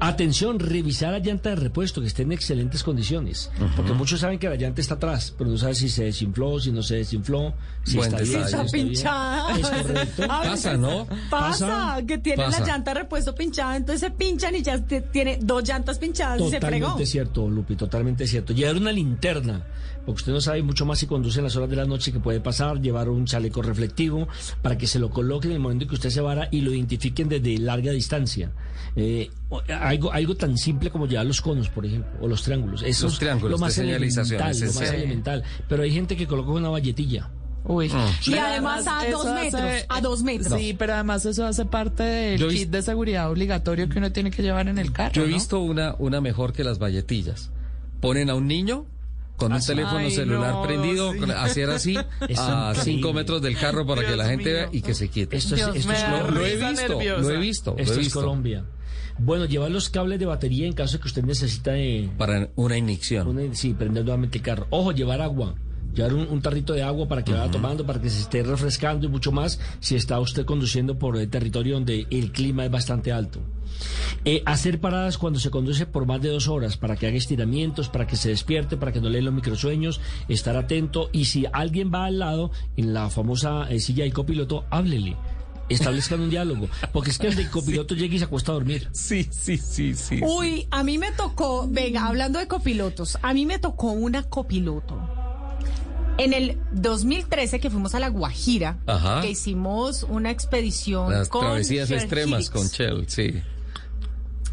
Atención, 0.00 0.58
revisar 0.58 1.12
la 1.12 1.18
llanta 1.20 1.50
de 1.50 1.56
repuesto, 1.56 2.00
que 2.00 2.06
esté 2.08 2.22
en 2.22 2.32
excelentes 2.32 2.82
condiciones, 2.82 3.50
porque 3.76 3.92
muchos 3.92 4.20
saben 4.20 4.38
que 4.38 4.48
la 4.48 4.56
llanta 4.56 4.80
está 4.80 4.94
atrás, 4.94 5.32
pero 5.36 5.50
no 5.50 5.56
saben 5.58 5.74
si 5.76 5.88
se 5.88 6.04
desinfló, 6.04 6.58
si 6.58 6.72
no 6.72 6.82
se 6.82 6.96
desinfló, 6.96 7.54
si 7.84 7.96
Buen 7.96 8.08
está 8.12 8.22
bien, 8.22 8.40
Está 8.42 8.62
está 8.62 8.76
bien. 8.76 8.88
pinchada. 8.88 9.56
Es 9.58 9.68
correcto. 9.68 10.22
A 10.30 10.40
veces 10.40 10.50
Pasa, 10.64 10.76
¿no? 10.76 11.06
Pasa, 11.30 11.66
Pasa. 11.66 12.06
que 12.06 12.18
tiene 12.18 12.42
Pasa. 12.44 12.60
la 12.60 12.66
llanta 12.66 12.94
de 12.94 13.00
repuesto 13.00 13.34
pinchada, 13.34 13.76
entonces 13.76 14.00
se 14.00 14.10
pinchan 14.10 14.56
y 14.56 14.62
ya 14.62 14.78
tiene 14.84 15.38
dos 15.40 15.62
llantas 15.66 15.98
pinchadas 15.98 16.40
y 16.40 16.50
se 16.50 16.60
fregó. 16.60 16.86
Totalmente 16.86 17.06
cierto, 17.06 17.48
Lupi, 17.48 17.76
totalmente 17.76 18.26
cierto. 18.26 18.52
Llevar 18.52 18.76
una 18.76 18.92
linterna, 18.92 19.64
porque 20.06 20.20
usted 20.20 20.32
no 20.32 20.40
sabe 20.40 20.62
mucho 20.62 20.86
más 20.86 20.98
si 21.00 21.06
conduce 21.06 21.40
en 21.40 21.44
las 21.44 21.56
horas 21.56 21.68
de 21.68 21.76
la 21.76 21.84
noche 21.84 22.12
que 22.12 22.20
puede 22.20 22.40
pasar, 22.40 22.80
llevar 22.80 23.08
un 23.10 23.26
chaleco 23.26 23.60
reflectivo 23.60 24.28
para 24.62 24.78
que 24.78 24.86
se 24.86 24.98
lo 24.98 25.10
coloquen 25.10 25.50
en 25.50 25.56
el 25.56 25.60
momento 25.62 25.82
en 25.84 25.88
que 25.90 25.94
usted 25.96 26.10
se 26.10 26.20
vara 26.20 26.48
y 26.50 26.60
lo 26.62 26.72
identifiquen 26.72 27.28
desde 27.28 27.58
larga 27.58 27.90
distancia. 27.92 28.52
Eh, 28.94 29.30
algo, 29.78 30.12
algo 30.12 30.34
tan 30.36 30.56
simple 30.56 30.90
como 30.90 31.06
llevar 31.06 31.26
los 31.26 31.40
conos, 31.42 31.68
por 31.68 31.84
ejemplo, 31.84 32.10
o 32.20 32.28
los 32.28 32.42
triángulos. 32.42 32.82
Eso 32.82 33.04
Los 33.06 33.14
es 33.14 33.18
triángulos 33.18 33.50
lo 33.52 33.58
más 33.58 33.76
elemental, 33.76 34.26
lo 34.30 34.72
más 34.72 34.80
elemental. 34.92 35.42
Pero 35.68 35.82
hay 35.82 35.92
gente 35.92 36.16
que 36.16 36.26
coloca 36.26 36.50
una 36.52 36.68
valletilla. 36.70 37.28
Uy. 37.68 37.86
Y 38.26 38.30
Pero 38.30 38.46
además 38.46 38.86
a 38.86 39.10
dos 39.10 39.24
metros, 39.26 39.54
hace- 39.60 39.86
a 39.88 40.00
dos 40.00 40.22
metros. 40.22 40.58
Sí, 40.58 40.74
pero 40.78 40.94
además 40.94 41.26
eso 41.26 41.44
hace 41.44 41.64
parte 41.64 42.04
del 42.04 42.38
Yo 42.40 42.48
kit 42.48 42.70
de 42.70 42.80
seguridad 42.80 43.28
obligatorio 43.28 43.88
que 43.88 43.98
uno 43.98 44.12
tiene 44.12 44.30
que 44.30 44.40
llevar 44.42 44.68
en 44.68 44.78
el 44.78 44.92
carro. 44.92 45.12
Yo 45.14 45.24
he 45.24 45.28
¿no? 45.28 45.34
visto 45.34 45.58
una, 45.60 45.96
una 45.98 46.20
mejor 46.20 46.52
que 46.52 46.62
las 46.62 46.78
valletillas. 46.78 47.50
Ponen 48.00 48.30
a 48.30 48.36
un 48.36 48.46
niño 48.46 48.86
con 49.36 49.52
un 49.52 49.60
teléfono 49.60 49.98
Ay, 49.98 50.10
celular 50.10 50.52
no, 50.54 50.62
prendido, 50.62 51.12
sí. 51.12 51.18
hacer 51.36 51.70
así 51.70 51.94
Es 52.28 52.38
a 52.38 52.70
increíble. 52.70 52.82
cinco 52.84 53.12
metros 53.12 53.42
del 53.42 53.56
carro 53.58 53.86
para 53.86 54.04
que 54.06 54.16
la 54.16 54.26
gente 54.28 54.44
mío. 54.44 54.54
vea 54.54 54.68
y 54.72 54.80
que 54.82 54.94
se 54.94 55.08
quite. 55.08 55.36
Esto 55.36 55.54
es, 55.54 55.60
esto 55.62 55.92
es 55.92 56.04
lo 56.30 56.44
he 56.46 56.56
visto, 56.56 56.88
nerviosa. 56.88 57.20
lo 57.22 57.30
he 57.30 57.36
visto, 57.38 57.70
lo 57.72 57.78
Esto 57.78 57.98
he 58.00 58.02
es. 58.02 58.12
Colombia. 58.12 58.64
Bueno, 59.18 59.46
llevar 59.46 59.70
los 59.70 59.88
cables 59.88 60.18
de 60.18 60.26
batería 60.26 60.66
en 60.66 60.74
caso 60.74 60.94
de 60.98 61.00
que 61.02 61.08
usted 61.08 61.24
necesita 61.24 61.72
de, 61.72 62.10
Para 62.18 62.50
una 62.56 62.76
inyección. 62.76 63.28
Una- 63.28 63.54
sí, 63.54 63.72
prender 63.72 64.04
nuevamente 64.04 64.38
el 64.38 64.44
carro. 64.44 64.66
Ojo, 64.70 64.92
llevar 64.92 65.20
agua. 65.22 65.54
Llevar 65.96 66.14
un, 66.14 66.28
un 66.28 66.42
tarrito 66.42 66.74
de 66.74 66.82
agua 66.82 67.08
para 67.08 67.24
que 67.24 67.32
vaya 67.32 67.50
tomando, 67.50 67.84
para 67.84 68.00
que 68.00 68.10
se 68.10 68.20
esté 68.20 68.42
refrescando 68.42 69.06
y 69.06 69.08
mucho 69.08 69.32
más 69.32 69.58
si 69.80 69.96
está 69.96 70.20
usted 70.20 70.44
conduciendo 70.44 70.98
por 70.98 71.16
el 71.16 71.28
territorio 71.28 71.74
donde 71.74 72.06
el 72.10 72.30
clima 72.30 72.64
es 72.64 72.70
bastante 72.70 73.12
alto. 73.12 73.40
Eh, 74.24 74.42
hacer 74.44 74.80
paradas 74.80 75.18
cuando 75.18 75.38
se 75.38 75.50
conduce 75.50 75.86
por 75.86 76.06
más 76.06 76.20
de 76.20 76.30
dos 76.30 76.48
horas 76.48 76.76
para 76.76 76.96
que 76.96 77.06
haga 77.06 77.16
estiramientos, 77.16 77.88
para 77.88 78.06
que 78.06 78.16
se 78.16 78.30
despierte, 78.30 78.76
para 78.76 78.92
que 78.92 79.00
no 79.00 79.08
le 79.08 79.22
los 79.22 79.32
microsueños, 79.32 80.00
estar 80.28 80.56
atento 80.56 81.10
y 81.12 81.26
si 81.26 81.46
alguien 81.52 81.92
va 81.92 82.06
al 82.06 82.18
lado 82.18 82.50
en 82.76 82.92
la 82.92 83.08
famosa 83.10 83.66
eh, 83.70 83.80
silla 83.80 84.04
del 84.04 84.12
copiloto, 84.12 84.64
háblele. 84.70 85.16
Establezcan 85.68 86.20
un 86.20 86.30
diálogo, 86.30 86.68
porque 86.92 87.10
es 87.10 87.18
que 87.18 87.26
el 87.26 87.50
copiloto 87.50 87.94
llega 87.94 88.14
y 88.14 88.18
se 88.18 88.24
acuesta 88.24 88.52
a 88.52 88.54
dormir. 88.54 88.88
Sí, 88.92 89.26
sí, 89.30 89.58
sí, 89.58 89.94
sí. 89.94 90.20
Uy, 90.22 90.68
a 90.70 90.84
mí 90.84 90.96
me 90.96 91.10
tocó, 91.10 91.66
venga, 91.68 92.06
hablando 92.06 92.38
de 92.38 92.46
copilotos, 92.46 93.18
a 93.20 93.34
mí 93.34 93.46
me 93.46 93.58
tocó 93.58 93.90
una 93.90 94.22
copiloto. 94.22 95.25
En 96.18 96.32
el 96.32 96.58
2013 96.72 97.60
que 97.60 97.68
fuimos 97.70 97.94
a 97.94 98.00
La 98.00 98.08
Guajira, 98.08 98.78
Ajá. 98.86 99.20
que 99.20 99.30
hicimos 99.30 100.02
una 100.04 100.30
expedición 100.30 101.12
Las 101.12 101.28
con 101.28 101.42
travesías 101.42 101.90
extremas 101.90 102.44
Higgs. 102.46 102.50
con 102.50 102.66
Shell, 102.68 103.04
sí. 103.08 103.34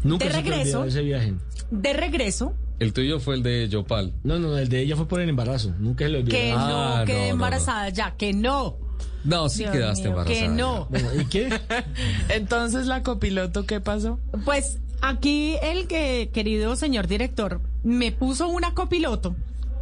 Nunca 0.02 0.26
De 0.26 0.30
se 0.32 0.42
te 0.42 0.50
regreso. 0.50 0.84
ese 0.84 1.00
viaje. 1.02 1.34
De 1.70 1.92
regreso, 1.94 2.54
El 2.80 2.92
tuyo 2.92 3.18
fue 3.20 3.36
el 3.36 3.42
de 3.42 3.68
Yopal. 3.68 4.12
No, 4.24 4.38
no, 4.38 4.58
el 4.58 4.68
de 4.68 4.80
ella 4.80 4.96
fue 4.96 5.08
por 5.08 5.20
el 5.20 5.28
embarazo. 5.30 5.72
Nunca 5.78 6.04
se 6.04 6.10
lo 6.10 6.18
olvidó. 6.18 6.32
que 6.36 6.52
Ah, 6.54 6.96
no 7.00 7.04
quedé 7.06 7.14
no, 7.14 7.20
no, 7.22 7.26
no. 7.28 7.32
embarazada 7.34 7.88
ya, 7.88 8.14
que 8.16 8.32
no. 8.34 8.76
No, 9.24 9.48
sí 9.48 9.60
Dios 9.60 9.70
quedaste 9.72 10.02
mío, 10.02 10.10
embarazada. 10.10 10.40
Que 10.40 10.48
no. 10.48 10.86
Bueno, 10.90 11.08
¿y 11.18 11.24
qué? 11.26 11.60
Entonces, 12.28 12.86
la 12.86 13.02
copiloto, 13.02 13.64
¿qué 13.64 13.80
pasó? 13.80 14.18
Pues 14.44 14.80
aquí 15.00 15.56
el 15.62 15.86
que, 15.86 16.30
querido 16.34 16.76
señor 16.76 17.06
director, 17.06 17.62
me 17.82 18.12
puso 18.12 18.48
una 18.48 18.74
copiloto, 18.74 19.34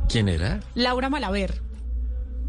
¿Quién 0.08 0.28
era? 0.28 0.60
Laura 0.74 1.08
Malaver. 1.10 1.60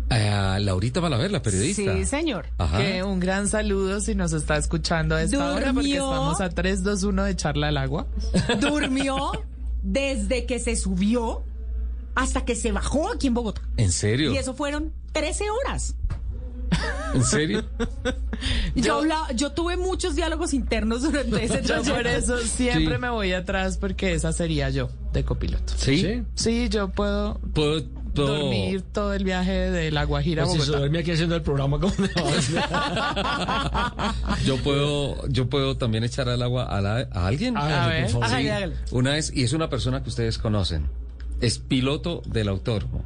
Ah, 0.10 0.60
Laurita 0.62 1.02
Malaver, 1.02 1.32
la 1.32 1.42
periodista. 1.42 1.96
Sí, 1.96 2.06
señor. 2.06 2.46
Ajá. 2.58 2.78
Que 2.78 3.04
un 3.04 3.20
gran 3.20 3.48
saludo 3.48 4.00
si 4.00 4.14
nos 4.16 4.34
está 4.34 4.58
escuchando 4.58 5.16
a 5.16 5.24
esta 5.24 5.54
hora, 5.54 5.74
porque 5.74 5.94
estamos 5.94 6.40
a 6.42 6.50
3, 6.50 6.84
2, 6.84 7.04
1 7.04 7.24
de 7.24 7.32
echarla 7.32 7.70
al 7.70 7.78
agua. 7.78 8.06
Durmió 8.60 9.32
desde 9.82 10.46
que 10.46 10.60
se 10.60 10.76
subió 10.76 11.44
hasta 12.16 12.46
que 12.46 12.56
se 12.56 12.72
bajó 12.72 13.12
aquí 13.12 13.28
en 13.28 13.34
Bogotá. 13.34 13.62
¿En 13.78 13.92
serio? 13.92 14.32
Y 14.34 14.38
eso 14.38 14.54
fueron 14.54 14.94
13 15.14 15.46
horas. 15.50 15.96
¿En 17.16 17.24
serio? 17.24 17.64
Yo, 18.76 18.98
hablaba- 19.00 19.32
yo 19.34 19.52
tuve 19.52 19.78
muchos 19.78 20.16
diálogos 20.16 20.54
internos 20.54 21.04
durante 21.04 21.44
ese 21.46 21.62
Yo 21.62 21.82
trayecto. 21.82 21.96
por 21.96 22.08
eso 22.08 22.38
siempre 22.40 22.96
Sí. 22.96 23.02
me 23.02 23.10
voy 23.10 23.32
atrás 23.32 23.78
porque 23.78 24.14
esa 24.14 24.34
sería 24.34 24.70
yo 24.70 24.90
de 25.14 25.24
copiloto. 25.24 25.74
¿Sí? 25.78 26.24
Sí, 26.36 26.68
yo 26.70 26.90
puedo. 26.90 27.40
¿Puedo, 27.54 27.84
dormir 28.14 28.82
todo 28.92 29.14
el 29.14 29.24
viaje 29.24 29.52
de 29.72 29.92
La 29.92 30.04
Guajira 30.06 30.44
a 30.44 30.46
Pues 30.46 30.54
si 30.58 30.60
se 30.62 30.66
Bogotá. 30.68 30.80
duerme 30.80 31.00
aquí 31.00 31.12
haciendo 31.12 31.36
el 31.36 31.42
programa, 31.42 31.80
¿cómo 31.80 31.94
le 31.98 32.10
va 32.22 32.30
a 34.28 34.36
Yo 34.46 34.58
puedo, 34.58 35.28
yo 35.28 35.50
puedo 35.50 35.78
también 35.78 36.04
echar 36.04 36.30
al 36.30 36.42
agua 36.42 36.64
a, 36.66 36.82
la- 36.82 37.08
a 37.12 37.28
alguien. 37.28 37.58
Hágale, 37.58 37.76
A 37.76 37.88
ver. 37.88 38.02
por 38.04 38.12
favor. 38.12 38.26
Hágale, 38.28 38.44
Sí. 38.44 38.50
hágale. 38.50 38.76
Una 38.92 39.12
vez, 39.14 39.32
y 39.34 39.44
es 39.44 39.54
una 39.54 39.70
persona 39.70 40.04
que 40.04 40.10
ustedes 40.10 40.38
conocen. 40.38 40.88
Es 41.42 41.60
piloto 41.60 42.22
del 42.26 42.48
autódromo. 42.50 43.04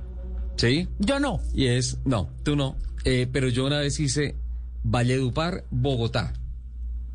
¿Sí? 0.58 0.88
Yo 1.00 1.20
no. 1.20 1.40
Y 1.54 1.68
es, 1.68 2.00
no, 2.06 2.30
tú 2.44 2.56
no. 2.56 2.76
Eh, 3.04 3.28
pero 3.32 3.48
yo 3.50 3.66
una 3.66 3.80
vez 3.80 4.00
hice 4.00 4.36
Valledupar, 4.84 5.64
Bogotá. 5.70 6.34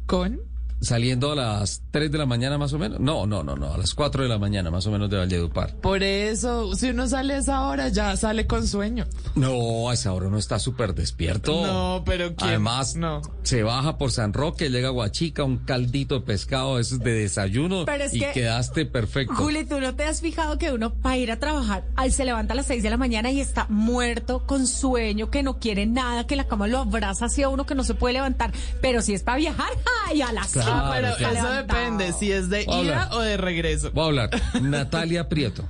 ¿Con? 0.06 0.40
Saliendo 0.82 1.32
a 1.32 1.36
las 1.36 1.82
3 1.92 2.10
de 2.10 2.18
la 2.18 2.26
mañana 2.26 2.58
más 2.58 2.72
o 2.72 2.78
menos. 2.78 2.98
No, 3.00 3.24
no, 3.26 3.42
no, 3.44 3.54
no, 3.56 3.72
a 3.72 3.78
las 3.78 3.94
4 3.94 4.24
de 4.24 4.28
la 4.28 4.38
mañana 4.38 4.70
más 4.70 4.84
o 4.86 4.90
menos 4.90 5.08
de 5.08 5.16
Valledupar. 5.16 5.76
Por 5.76 6.02
eso, 6.02 6.74
si 6.74 6.90
uno 6.90 7.06
sale 7.08 7.34
a 7.34 7.38
esa 7.38 7.62
hora, 7.68 7.88
ya 7.88 8.16
sale 8.16 8.46
con 8.48 8.66
sueño. 8.66 9.06
No, 9.36 9.88
a 9.88 9.94
esa 9.94 10.12
hora 10.12 10.26
uno 10.26 10.38
está 10.38 10.58
súper 10.58 10.94
despierto. 10.94 11.64
No, 11.64 12.02
pero 12.04 12.34
¿quién? 12.34 12.50
Además, 12.50 12.96
No. 12.96 13.22
se 13.44 13.62
baja 13.62 13.96
por 13.96 14.10
San 14.10 14.32
Roque, 14.32 14.70
llega 14.70 14.88
a 14.88 14.90
Guachica, 14.90 15.44
un 15.44 15.58
caldito 15.58 16.16
de 16.16 16.20
pescado, 16.22 16.78
eso 16.80 16.96
es 16.96 17.00
de 17.00 17.12
desayuno 17.12 17.84
Pero 17.84 18.04
es 18.04 18.14
y 18.14 18.18
que- 18.20 18.32
quedaste 18.32 18.84
perfecto. 18.84 19.34
Juli, 19.36 19.64
¿tú 19.64 19.78
no 19.80 19.94
te 19.94 20.04
has 20.04 20.20
fijado 20.20 20.58
que 20.58 20.72
uno 20.72 20.92
para 20.94 21.16
ir 21.16 21.30
a 21.30 21.38
trabajar 21.38 21.84
se 22.10 22.24
levanta 22.24 22.54
a 22.54 22.56
las 22.56 22.66
6 22.66 22.82
de 22.82 22.90
la 22.90 22.96
mañana 22.96 23.30
y 23.30 23.40
está 23.40 23.66
muerto, 23.68 24.44
con 24.46 24.66
sueño, 24.66 25.30
que 25.30 25.42
no 25.44 25.58
quiere 25.60 25.86
nada, 25.86 26.26
que 26.26 26.34
la 26.36 26.48
cama 26.48 26.66
lo 26.66 26.78
abraza 26.78 27.26
hacia 27.26 27.48
uno, 27.48 27.64
que 27.66 27.74
no 27.76 27.84
se 27.84 27.94
puede 27.94 28.14
levantar? 28.14 28.52
Pero 28.80 29.00
si 29.00 29.14
es 29.14 29.22
para 29.22 29.38
viajar, 29.38 29.70
¡ay! 30.08 30.22
A 30.22 30.32
las 30.32 30.52
Claro, 30.52 30.71
5 30.72 30.90
pero 30.92 31.16
claro. 31.16 31.38
eso 31.38 31.52
depende 31.52 32.12
si 32.12 32.32
es 32.32 32.48
de 32.48 32.62
ida 32.62 33.10
o 33.12 33.20
de 33.20 33.36
regreso. 33.36 33.90
Voy 33.92 34.04
a 34.04 34.06
hablar. 34.06 34.30
Natalia 34.62 35.28
Prieto. 35.28 35.68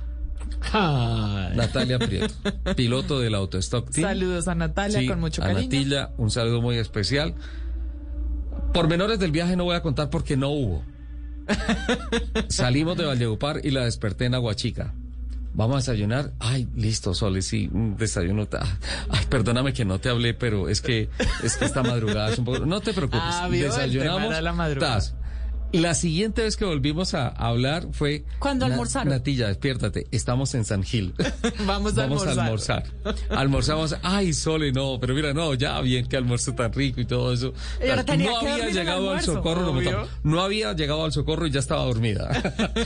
Natalia 0.71 1.99
Prieto, 1.99 2.33
piloto 2.75 3.19
del 3.19 3.35
Autostock 3.35 3.89
Team. 3.91 4.07
Saludos 4.07 4.47
a 4.47 4.55
Natalia 4.55 4.99
Sí, 4.99 5.07
con 5.07 5.19
mucho 5.19 5.43
a 5.43 5.47
cariño. 5.47 5.63
Natilla, 5.63 6.11
un 6.17 6.31
saludo 6.31 6.61
muy 6.61 6.77
especial. 6.77 7.35
Pormenores 8.73 9.19
del 9.19 9.31
viaje 9.31 9.55
no 9.55 9.65
voy 9.65 9.75
a 9.75 9.81
contar 9.81 10.09
porque 10.09 10.37
no 10.37 10.49
hubo. 10.49 10.83
Salimos 12.47 12.97
de 12.97 13.05
Valledupar 13.05 13.61
y 13.63 13.71
la 13.71 13.85
desperté 13.85 14.25
en 14.25 14.35
Aguachica. 14.35 14.93
Vamos 15.55 15.75
a 15.75 15.91
desayunar. 15.91 16.31
Ay, 16.39 16.67
listo, 16.75 17.13
Sole, 17.13 17.41
sí, 17.41 17.69
un 17.71 17.95
desayuno. 17.95 18.47
Ay, 19.09 19.25
perdóname 19.29 19.71
que 19.73 19.85
no 19.85 19.99
te 19.99 20.09
hablé, 20.09 20.33
pero 20.33 20.67
es 20.67 20.81
que 20.81 21.09
es 21.43 21.57
que 21.57 21.65
esta 21.65 21.83
madrugada 21.83 22.31
es 22.31 22.39
un 22.39 22.45
poco. 22.45 22.65
No 22.65 22.81
te 22.81 22.93
preocupes. 22.93 23.21
Ah, 23.23 23.47
Desayunamos. 23.49 24.31
era 24.31 24.41
la 24.41 24.53
madrugada. 24.53 24.95
tas. 24.95 25.15
La 25.73 25.95
siguiente 25.95 26.43
vez 26.43 26.55
que 26.55 26.65
volvimos 26.65 27.13
a 27.15 27.27
hablar 27.29 27.87
fue 27.91 28.23
¿Cuándo 28.39 28.67
Na- 28.67 28.73
almorzaron? 28.75 29.09
Natilla, 29.11 29.47
despiértate. 29.47 30.07
Estamos 30.11 30.53
en 30.55 30.65
San 30.65 30.83
Gil. 30.83 31.13
Vamos 31.65 31.97
a 31.97 32.03
Vamos 32.03 32.25
a 32.27 32.31
almorzar. 32.31 32.83
almorzar. 33.03 33.27
Almorzamos. 33.29 33.95
Ay, 34.03 34.33
Sole, 34.33 34.71
no, 34.71 34.99
pero 35.01 35.13
mira, 35.15 35.33
no, 35.33 35.53
ya 35.55 35.81
bien 35.81 36.07
que 36.07 36.15
almuerzo 36.15 36.53
tan 36.53 36.71
rico 36.73 37.01
y 37.01 37.05
todo 37.05 37.33
eso. 37.33 37.53
Tenía 38.05 38.31
no 38.31 38.39
que 38.39 38.49
había 38.49 38.69
llegado 38.69 39.11
al 39.11 39.21
socorro, 39.21 39.73
no, 39.73 40.07
no 40.23 40.41
había 40.41 40.73
llegado 40.73 41.05
al 41.05 41.11
socorro 41.11 41.47
y 41.47 41.51
ya 41.51 41.59
estaba 41.59 41.83
dormida. 41.85 42.29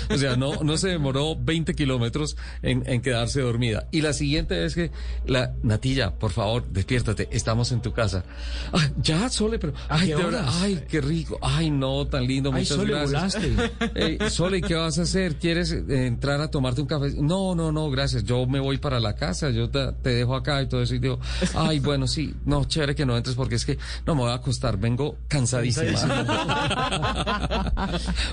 o 0.09 0.17
sea, 0.17 0.35
no, 0.37 0.63
no 0.63 0.77
se 0.77 0.87
demoró 0.89 1.35
20 1.35 1.73
kilómetros 1.75 2.37
en, 2.61 2.83
en 2.87 3.01
quedarse 3.01 3.41
dormida. 3.41 3.87
Y 3.91 4.01
la 4.01 4.13
siguiente 4.13 4.57
vez 4.57 4.75
que 4.75 4.91
la 5.25 5.53
Natilla, 5.61 6.15
por 6.15 6.31
favor, 6.31 6.65
despiértate, 6.69 7.27
estamos 7.31 7.71
en 7.73 7.81
tu 7.81 7.91
casa. 7.91 8.23
Ay, 8.71 8.91
ya, 9.01 9.27
Sole, 9.29 9.59
pero 9.59 9.73
¿A 9.89 9.95
ay, 9.99 10.07
qué 10.09 10.15
de 10.15 10.23
verdad, 10.23 10.45
ay, 10.61 10.83
qué 10.89 11.01
rico. 11.01 11.37
Ay, 11.41 11.69
no, 11.69 12.07
tan 12.07 12.25
lindo, 12.25 12.51
Ay, 12.53 12.65
muchas 12.77 13.09
Sole, 13.09 13.19
gracias. 13.19 13.43
volaste. 13.55 13.81
Ey, 13.95 14.29
Sole, 14.29 14.61
¿qué 14.61 14.75
vas 14.75 14.99
a 14.99 15.03
hacer? 15.03 15.35
¿Quieres 15.35 15.71
eh, 15.71 16.07
entrar 16.07 16.41
a 16.41 16.49
tomarte 16.49 16.81
un 16.81 16.87
café? 16.87 17.13
No, 17.17 17.55
no, 17.55 17.71
no, 17.71 17.89
gracias. 17.89 18.23
Yo 18.23 18.45
me 18.45 18.59
voy 18.59 18.77
para 18.77 18.99
la 18.99 19.15
casa, 19.15 19.49
yo 19.49 19.69
te, 19.69 19.91
te 20.01 20.09
dejo 20.09 20.35
acá 20.35 20.61
y 20.61 20.67
todo 20.67 20.81
eso. 20.81 20.95
Y 20.95 20.99
digo, 20.99 21.19
ay, 21.55 21.79
bueno, 21.79 22.07
sí, 22.07 22.33
no, 22.45 22.65
chévere 22.65 22.95
que 22.95 23.05
no 23.05 23.17
entres 23.17 23.35
porque 23.35 23.55
es 23.55 23.65
que 23.65 23.77
no 24.05 24.15
me 24.15 24.21
voy 24.21 24.31
a 24.31 24.35
acostar, 24.35 24.77
vengo 24.77 25.17
cansadísima. 25.27 26.25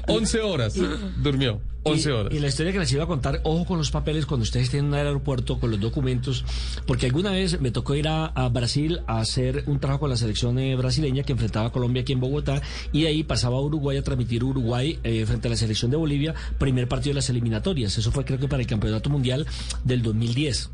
11 0.06 0.40
horas 0.42 0.74
durmió, 1.22 1.60
11 1.84 2.08
y, 2.08 2.12
horas. 2.12 2.34
Y 2.34 2.38
la 2.40 2.48
historia 2.48 2.72
que 2.72 2.78
les 2.78 2.92
iba 2.92 3.04
a 3.04 3.06
contar, 3.06 3.40
ojo 3.44 3.64
con 3.64 3.78
los 3.78 3.90
papeles 3.90 4.26
cuando 4.26 4.42
ustedes 4.42 4.66
estén 4.66 4.86
en 4.86 4.94
el 4.94 5.06
aeropuerto, 5.06 5.60
con 5.60 5.70
los 5.70 5.80
documentos, 5.80 6.44
porque 6.86 7.06
alguna 7.06 7.30
vez 7.30 7.60
me 7.60 7.70
tocó 7.70 7.94
ir 7.94 8.08
a, 8.08 8.26
a 8.26 8.48
Brasil 8.48 9.00
a 9.06 9.20
hacer 9.20 9.64
un 9.66 9.78
trabajo 9.78 10.00
con 10.00 10.10
la 10.10 10.16
selección 10.16 10.58
eh, 10.58 10.74
brasileña 10.76 11.22
que 11.22 11.32
enfrentaba 11.32 11.68
a 11.68 11.72
Colombia 11.72 12.02
aquí 12.02 12.12
en 12.12 12.20
Bogotá, 12.20 12.62
y 12.92 13.02
de 13.02 13.08
ahí 13.08 13.22
pasaba 13.22 13.56
a 13.56 13.60
Uruguay 13.60 13.96
a 13.96 14.02
transmitir 14.02 14.33
Uruguay 14.42 14.98
eh, 15.04 15.24
frente 15.26 15.48
a 15.48 15.50
la 15.50 15.56
selección 15.56 15.90
de 15.90 15.96
Bolivia, 15.96 16.34
primer 16.58 16.88
partido 16.88 17.10
de 17.10 17.16
las 17.16 17.30
eliminatorias. 17.30 17.96
Eso 17.96 18.10
fue 18.10 18.24
creo 18.24 18.38
que 18.38 18.48
para 18.48 18.62
el 18.62 18.66
Campeonato 18.66 19.10
Mundial 19.10 19.46
del 19.84 20.02
2010. 20.02 20.70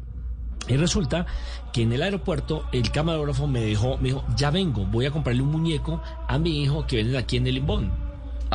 Y 0.68 0.76
resulta 0.76 1.26
que 1.72 1.82
en 1.82 1.92
el 1.92 2.02
aeropuerto 2.02 2.64
el 2.72 2.90
camarógrafo 2.90 3.46
me 3.46 3.60
dejó, 3.60 3.98
me 3.98 4.08
dijo, 4.08 4.24
ya 4.36 4.50
vengo, 4.50 4.84
voy 4.86 5.06
a 5.06 5.10
comprarle 5.10 5.42
un 5.42 5.50
muñeco 5.50 6.00
a 6.28 6.38
mi 6.38 6.62
hijo 6.62 6.86
que 6.86 6.96
viene 6.96 7.18
aquí 7.18 7.36
en 7.38 7.46
el 7.46 7.54
Limbón. 7.56 8.10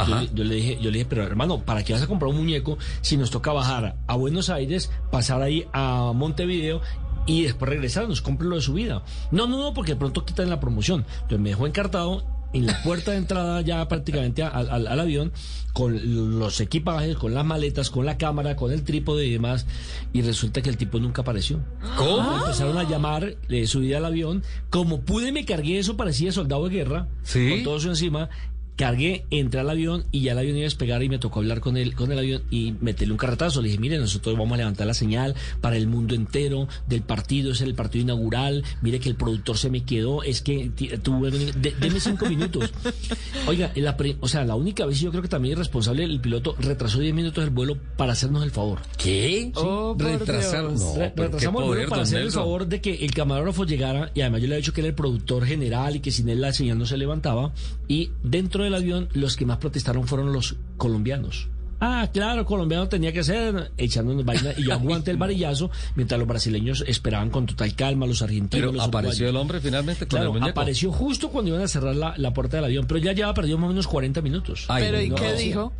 Yo, 0.08 0.22
yo 0.34 0.44
le 0.44 0.56
dije, 0.56 0.78
yo 0.82 0.92
le 0.92 1.00
dije, 1.00 1.06
pero 1.10 1.24
hermano, 1.24 1.60
¿para 1.60 1.84
qué 1.84 1.94
vas 1.94 2.02
a 2.02 2.08
comprar 2.08 2.30
un 2.30 2.38
muñeco 2.38 2.78
si 3.02 3.16
nos 3.16 3.32
toca 3.32 3.54
bajar 3.54 3.96
a 4.08 4.16
Buenos 4.16 4.50
Aires, 4.50 4.92
pasar 5.10 5.42
ahí 5.42 5.68
a 5.72 6.12
Montevideo 6.14 6.82
y 7.26 7.44
después 7.44 7.70
regresarnos? 7.70 8.22
Cómprelo 8.22 8.58
de 8.58 8.62
su 8.62 8.74
vida. 8.74 9.04
No, 9.32 9.48
no, 9.48 9.58
no, 9.58 9.74
porque 9.74 9.94
de 9.94 9.98
pronto 9.98 10.26
quitan 10.26 10.50
la 10.50 10.60
promoción. 10.60 11.06
Entonces 11.14 11.40
me 11.40 11.50
dejó 11.50 11.66
encartado 11.66 12.24
en 12.56 12.66
la 12.68 12.82
puerta 12.84 13.12
de 13.12 13.18
entrada 13.18 13.62
ya 13.62 13.88
prácticamente 13.88 14.42
al, 14.44 14.70
al- 14.70 14.88
al 14.88 15.00
avión 15.00 15.32
con 15.74 16.40
los 16.40 16.62
equipajes, 16.62 17.18
con 17.18 17.34
las 17.34 17.44
maletas, 17.46 17.90
con 17.90 18.06
la 18.06 18.18
cámara, 18.18 18.56
con 18.56 18.72
el 18.72 18.84
trípode 18.84 19.26
y 19.26 19.32
demás. 19.32 19.66
Y 20.14 20.22
resulta 20.22 20.62
que 20.62 20.70
el 20.70 20.78
tipo 20.78 21.00
nunca 21.00 21.22
apareció. 21.22 21.60
¿Cómo? 21.98 22.38
Empezaron 22.38 22.78
a 22.78 22.84
llamar, 22.90 23.36
le 23.50 23.68
subí 23.68 23.94
al 23.94 24.06
avión. 24.06 24.42
Como 24.70 25.02
pude, 25.02 25.34
me 25.34 25.44
cargué 25.44 25.78
eso, 25.80 25.98
parecía 25.98 26.32
soldado 26.32 26.70
de 26.70 26.76
guerra. 26.76 27.08
Sí. 27.24 27.50
Con 27.50 27.64
todo 27.64 27.78
eso 27.78 27.90
encima. 27.90 28.30
Cargué, 28.76 29.26
entré 29.32 29.62
al 29.62 29.70
avión 29.70 30.04
y 30.12 30.22
ya 30.22 30.34
el 30.34 30.40
avión 30.40 30.56
iba 30.58 30.64
a 30.64 30.66
despegar 30.66 31.02
y 31.02 31.08
me 31.10 31.18
tocó 31.18 31.40
hablar 31.40 31.62
con 31.62 31.78
el, 31.78 31.96
con 31.96 32.12
el 32.12 32.20
avión 32.20 32.44
y 32.52 32.74
meterle 32.82 33.14
un 33.14 33.18
carretazo. 33.18 33.62
Le 33.62 33.70
dije, 33.70 33.80
mire, 33.80 33.98
nosotros 33.98 34.38
vamos 34.38 34.54
a 34.56 34.58
levantar 34.58 34.86
la 34.86 34.94
señal 34.94 35.34
para 35.62 35.78
el 35.78 35.88
mundo 35.88 36.14
entero 36.14 36.68
del 36.88 37.02
partido, 37.02 37.54
es 37.54 37.62
el 37.62 37.74
partido 37.76 38.04
inaugural. 38.04 38.64
Mire 38.82 39.00
que 39.00 39.08
el 39.08 39.16
productor 39.16 39.58
se 39.58 39.70
me 39.70 39.84
quedó, 39.86 40.24
es 40.24 40.42
que 40.42 40.72
tuve, 41.02 41.32
de- 41.32 41.72
deme 41.80 42.00
cinco 42.02 42.26
minutos. 42.28 42.70
Oiga, 43.48 43.72
la 43.76 43.96
pre- 43.96 44.18
o 44.20 44.28
sea, 44.28 44.44
la 44.44 44.56
única 44.56 44.86
vez 44.86 45.00
yo 45.00 45.10
creo 45.12 45.22
que 45.22 45.30
también 45.30 45.54
es 45.54 45.60
responsable 45.60 46.04
el 46.04 46.20
piloto 46.20 46.56
retrasó 46.60 47.00
10 47.00 47.14
minutos 47.14 47.44
el 47.44 47.52
vuelo 47.52 47.78
para 47.98 48.12
hacernos 48.12 48.44
el 48.44 48.52
favor. 48.52 48.80
¿Qué? 48.98 49.52
Oh, 49.56 49.96
por 49.98 50.06
Retrasar. 50.08 50.68
Dios. 50.68 50.82
No, 50.82 50.96
Re- 50.98 51.14
pero 51.16 51.30
qué 51.30 51.34
retrasamos 51.38 51.62
el 51.62 51.68
vuelo 51.68 51.90
para 51.90 52.02
hacer 52.02 52.22
el 52.22 52.32
favor 52.32 52.68
de 52.68 52.82
que 52.82 52.94
el 53.06 53.14
camarógrafo 53.14 53.64
llegara 53.66 54.12
y 54.14 54.22
además 54.22 54.42
yo 54.42 54.48
le 54.48 54.56
había 54.56 54.62
dicho 54.62 54.74
que 54.74 54.82
era 54.82 54.90
el 54.90 54.96
productor 54.96 55.46
general 55.46 55.96
y 55.96 56.00
que 56.02 56.12
sin 56.12 56.28
él 56.28 56.42
la 56.42 56.52
señal 56.52 56.78
no 56.78 56.86
se 56.86 56.98
levantaba 56.98 57.54
y 57.88 58.10
dentro 58.24 58.65
del 58.66 58.76
avión 58.76 59.10
los 59.14 59.36
que 59.38 59.46
más 59.46 59.58
protestaron 59.58 60.08
fueron 60.08 60.32
los 60.34 60.56
colombianos. 60.78 61.48
Ah, 61.82 62.10
claro, 62.14 62.46
colombiano 62.46 62.88
tenía 62.88 63.12
que 63.12 63.22
ser 63.22 63.72
echándonos 63.78 64.24
vaina 64.24 64.54
y 64.58 64.64
yo 64.64 64.74
aguanté 64.74 65.12
el 65.12 65.18
varillazo 65.18 65.70
mientras 65.96 66.18
los 66.18 66.28
brasileños 66.28 66.84
esperaban 66.88 67.30
con 67.30 67.46
total 67.46 67.76
calma, 67.76 68.06
los 68.08 68.22
argentinos, 68.22 68.50
Pero 68.52 68.72
los 68.72 68.82
apareció 68.88 69.26
uruguayos. 69.26 69.30
el 69.30 69.36
hombre 69.36 69.60
finalmente 69.60 70.08
con 70.08 70.20
Claro, 70.22 70.38
el 70.38 70.44
apareció 70.44 70.92
justo 70.94 71.30
cuando 71.30 71.50
iban 71.52 71.62
a 71.64 71.68
cerrar 71.68 71.96
la, 71.96 72.14
la 72.18 72.34
puerta 72.34 72.58
del 72.58 72.66
avión, 72.66 72.86
pero 72.88 73.00
ya 73.02 73.12
llevaba 73.12 73.34
perdido 73.34 73.58
más 73.58 73.66
o 73.66 73.70
menos 73.70 73.88
40 73.88 74.22
minutos. 74.22 74.66
Ay, 74.70 74.84
Pero 74.86 75.02
¿y 75.02 75.10
no. 75.10 75.16
qué 75.16 75.34
dijo? 75.34 75.74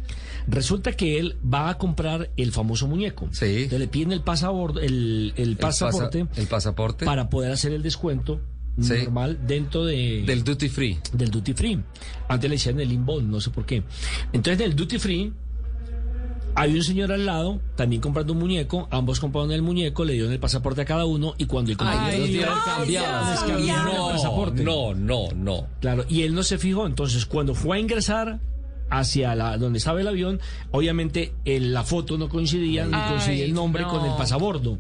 Resulta 0.48 0.92
que 0.92 1.18
él 1.18 1.38
va 1.52 1.70
a 1.70 1.78
comprar 1.78 2.30
el 2.38 2.52
famoso 2.52 2.88
muñeco. 2.88 3.30
Sí. 3.32 3.46
Entonces 3.64 3.80
le 3.80 3.88
piden 3.88 4.12
el 4.12 4.22
pasaporte, 4.22 4.86
el, 4.86 5.34
el 5.38 5.50
El 5.52 5.58
pasa- 5.58 5.86
pasaporte 5.88 6.26
el 6.36 6.48
pasaporte 6.48 7.06
para 7.06 7.30
poder 7.30 7.52
hacer 7.54 7.72
el 7.72 7.82
descuento 7.82 8.42
Sí. 8.80 8.94
normal 9.04 9.40
dentro 9.48 9.86
de 9.86 10.24
del 10.26 10.44
duty 10.44 10.68
free. 10.70 10.98
del 11.14 11.32
duty 11.32 11.54
free. 11.54 11.82
Antes 12.28 12.50
le 12.50 12.56
decían 12.58 12.80
el 12.80 12.92
inbound, 12.92 13.30
no 13.30 13.40
sé 13.40 13.50
por 13.50 13.66
qué. 13.66 13.84
Entonces 14.34 14.60
en 14.60 14.72
el 14.72 14.76
duty 14.76 15.00
free 15.00 15.34
había 16.58 16.76
un 16.76 16.84
señor 16.84 17.12
al 17.12 17.26
lado, 17.26 17.60
también 17.76 18.02
comprando 18.02 18.32
un 18.34 18.40
muñeco, 18.40 18.88
ambos 18.92 19.20
compraron 19.20 19.52
el 19.52 19.62
muñeco, 19.62 20.06
le 20.06 20.14
dieron 20.14 20.32
el 20.32 20.40
pasaporte 20.40 20.82
a 20.82 20.86
cada 20.86 21.06
uno 21.06 21.36
y 21.38 21.46
cuando 21.48 21.72
el 21.72 21.78
compañero 21.78 22.26
No, 23.86 24.08
pasaporte. 24.10 24.64
no, 24.64 24.94
no, 24.94 25.28
no. 25.36 25.68
Claro, 25.82 26.06
y 26.08 26.22
él 26.24 26.34
no 26.34 26.44
se 26.44 26.58
fijó, 26.58 26.86
entonces 26.88 27.26
cuando 27.26 27.56
fue 27.56 27.78
a 27.78 27.80
ingresar 27.82 28.40
hacia 29.00 29.36
la 29.36 29.58
donde 29.58 29.78
estaba 29.80 30.02
el 30.02 30.08
avión, 30.08 30.40
obviamente 30.72 31.34
en 31.46 31.74
la 31.74 31.84
foto 31.84 32.18
no 32.18 32.30
coincidía, 32.30 32.86
ni 32.86 32.98
coincidía 33.10 33.46
el 33.46 33.54
nombre 33.54 33.84
no. 33.84 33.90
con 33.90 34.06
el 34.06 34.16
pasabordo. 34.16 34.80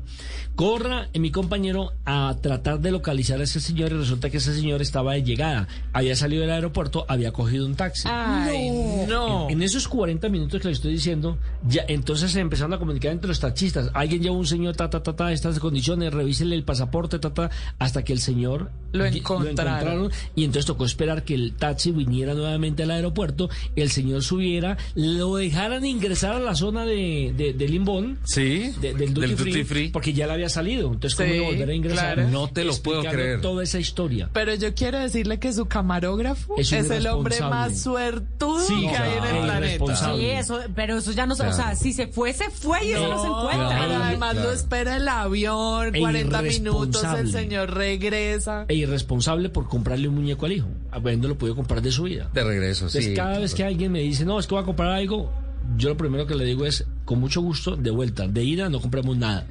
Corra 0.55 1.09
eh, 1.11 1.19
mi 1.19 1.31
compañero 1.31 1.91
a 2.05 2.33
tratar 2.41 2.79
de 2.79 2.89
localizar 2.91 3.41
a 3.41 3.43
ese 3.43 3.59
señor 3.59 3.91
y 3.91 3.95
resulta 3.95 4.29
que 4.29 4.37
ese 4.37 4.55
señor 4.55 4.81
estaba 4.81 5.13
de 5.13 5.23
llegada, 5.23 5.67
había 5.91 6.15
salido 6.15 6.41
del 6.43 6.51
aeropuerto, 6.51 7.05
había 7.09 7.33
cogido 7.33 7.65
un 7.65 7.75
taxi. 7.75 8.07
Ay, 8.09 8.67
En, 8.67 9.09
en 9.49 9.61
esos 9.61 9.87
40 9.89 10.29
minutos 10.29 10.61
que 10.61 10.67
le 10.69 10.73
estoy 10.73 10.93
diciendo, 10.93 11.37
ya 11.67 11.83
entonces 11.89 12.31
se 12.31 12.39
empezaron 12.39 12.73
a 12.73 12.79
comunicar 12.79 13.11
entre 13.11 13.27
los 13.27 13.39
taxistas. 13.41 13.89
Alguien 13.93 14.21
lleva 14.21 14.35
un 14.35 14.45
señor, 14.45 14.77
ta, 14.77 14.89
ta, 14.89 15.03
ta, 15.03 15.13
ta, 15.13 15.33
estas 15.33 15.59
condiciones, 15.59 16.13
revísele 16.13 16.55
el 16.55 16.63
pasaporte, 16.63 17.19
ta, 17.19 17.33
ta, 17.33 17.49
hasta 17.77 18.03
que 18.03 18.13
el 18.13 18.19
señor 18.19 18.71
Lo 18.93 19.03
encontraron. 19.05 20.09
y 20.35 20.45
entonces 20.45 20.65
tocó 20.65 20.85
esperar 20.85 21.23
que 21.25 21.35
el 21.35 21.53
taxi 21.55 21.91
viniera 21.91 22.33
nuevamente 22.33 22.83
al 22.83 22.91
aeropuerto, 22.91 23.49
el 23.75 23.89
señor 23.89 24.04
subiera, 24.21 24.77
lo 24.95 25.35
dejaran 25.35 25.85
ingresar 25.85 26.33
a 26.35 26.39
la 26.39 26.55
zona 26.55 26.85
de, 26.85 27.33
de, 27.35 27.53
de 27.53 27.67
Limbón. 27.67 28.19
Sí, 28.23 28.71
de- 28.81 28.93
del, 28.93 29.13
duty, 29.13 29.27
del 29.27 29.37
free, 29.37 29.51
duty 29.51 29.63
free. 29.63 29.89
porque 29.89 30.13
ya 30.13 30.27
le 30.27 30.33
había 30.33 30.49
salido. 30.49 30.91
Entonces, 30.93 31.15
¿cómo 31.15 31.29
Sí, 31.31 31.39
volver 31.39 31.69
a 31.69 31.73
ingresar? 31.73 32.13
claro. 32.15 32.29
No 32.29 32.47
te 32.49 32.63
lo 32.63 32.75
puedo 32.77 33.03
creer. 33.03 33.41
Toda 33.41 33.63
esa 33.63 33.79
historia. 33.79 34.29
Pero 34.33 34.53
yo 34.55 34.73
quiero 34.73 34.99
decirle 34.99 35.39
que 35.39 35.51
su 35.53 35.65
camarógrafo 35.65 36.55
Es 36.57 36.71
es, 36.71 36.89
el 36.89 37.07
hombre 37.07 37.39
más 37.41 37.81
suertudo 37.81 38.59
Sí, 38.65 38.81
que 38.81 38.89
hay 38.95 39.11
en 39.13 39.17
claro, 39.19 39.37
el 39.37 39.43
planeta. 39.43 39.95
Sí, 40.15 40.25
eso, 40.25 40.59
pero 40.75 40.97
eso 40.97 41.11
ya 41.11 41.25
no, 41.25 41.35
se- 41.35 41.43
o 41.47 41.53
sea, 41.53 41.63
Claro. 41.65 41.79
si 41.79 41.93
se 41.93 42.07
fue, 42.07 42.33
se 42.33 42.49
fue 42.49 42.85
y 42.85 42.91
eso 42.91 43.07
no 43.07 43.21
se 43.21 43.27
encuentra. 43.27 43.69
Pero 43.69 43.87
Claro. 43.87 44.03
además 44.03 44.31
Claro. 44.33 44.47
lo 44.49 44.53
espera 44.55 44.97
el 44.97 45.07
avión, 45.07 45.95
E 45.95 45.99
40 45.99 46.41
minutos, 46.41 47.03
el 47.17 47.31
señor 47.31 47.73
regresa. 47.73 48.65
E 48.67 48.75
irresponsable 48.75 49.49
por 49.49 49.67
comprarle 49.67 50.07
un 50.07 50.15
muñeco 50.15 50.45
al 50.45 50.51
hijo, 50.53 50.67
habiéndolo 50.95 51.37
podido 51.37 51.55
comprar 51.55 51.81
de 51.81 51.91
su 51.91 52.03
vida. 52.03 52.29
De 52.33 52.43
regreso, 52.43 52.85
Entonces, 52.85 53.05
sí. 53.05 53.13
cada 53.13 53.39
vez 53.39 53.53
que 53.53 53.63
alguien 53.63 53.91
me 53.91 53.99
dice, 53.99 54.25
no, 54.25 54.39
es 54.39 54.47
que 54.47 54.55
voy 54.55 54.63
a 54.63 54.65
comprar 54.65 54.89
algo, 54.91 55.31
yo 55.77 55.89
lo 55.89 55.97
primero 55.97 56.25
que 56.25 56.35
le 56.35 56.45
digo 56.45 56.65
es, 56.65 56.85
con 57.05 57.19
mucho 57.19 57.41
gusto, 57.41 57.75
de 57.75 57.91
vuelta. 57.91 58.27
De 58.27 58.43
ida 58.43 58.69
no 58.69 58.79
compremos 58.79 59.17
nada. 59.17 59.45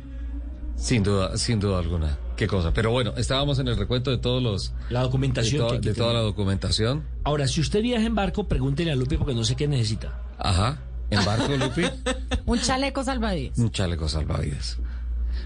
Sin 0.77 1.03
duda, 1.05 1.37
sin 1.39 1.61
duda 1.61 1.79
alguna. 1.79 2.19
Qué 2.37 2.49
cosa. 2.49 2.73
Pero 2.73 2.91
bueno, 2.91 3.15
estábamos 3.17 3.61
en 3.61 3.69
el 3.69 3.77
recuento 3.77 4.11
de 4.11 4.19
todos 4.19 4.43
los. 4.43 4.73
La 4.91 5.03
documentación 5.03 5.63
De, 5.63 5.65
to- 5.65 5.69
que 5.69 5.75
hay 5.77 5.81
que 5.83 5.89
de 5.91 5.95
toda 5.95 6.13
la 6.13 6.21
documentación. 6.21 7.05
Ahora, 7.23 7.47
si 7.47 7.61
usted 7.61 7.81
viaja 7.81 8.05
en 8.05 8.15
barco, 8.17 8.49
pregúntele 8.49 8.91
a 8.91 8.97
Lupe 8.97 9.17
porque 9.17 9.35
no 9.35 9.45
sé 9.45 9.55
qué 9.55 9.69
necesita. 9.69 10.21
Ajá. 10.39 10.79
En 11.11 11.25
barco, 11.25 11.57
Lupi. 11.57 11.83
Un 12.47 12.59
chaleco 12.59 13.05
salvavidas. 13.05 13.57
Un 13.59 13.71
chaleco 13.71 14.09
salvavidas. 14.09 14.79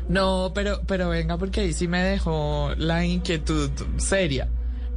No, 0.09 0.53
pero, 0.55 0.81
pero 0.87 1.11
venga, 1.11 1.37
porque 1.37 1.61
ahí 1.61 1.73
sí 1.75 1.89
me 1.89 2.03
dejó 2.03 2.71
la 2.79 3.05
inquietud 3.05 3.71
seria. 3.99 4.49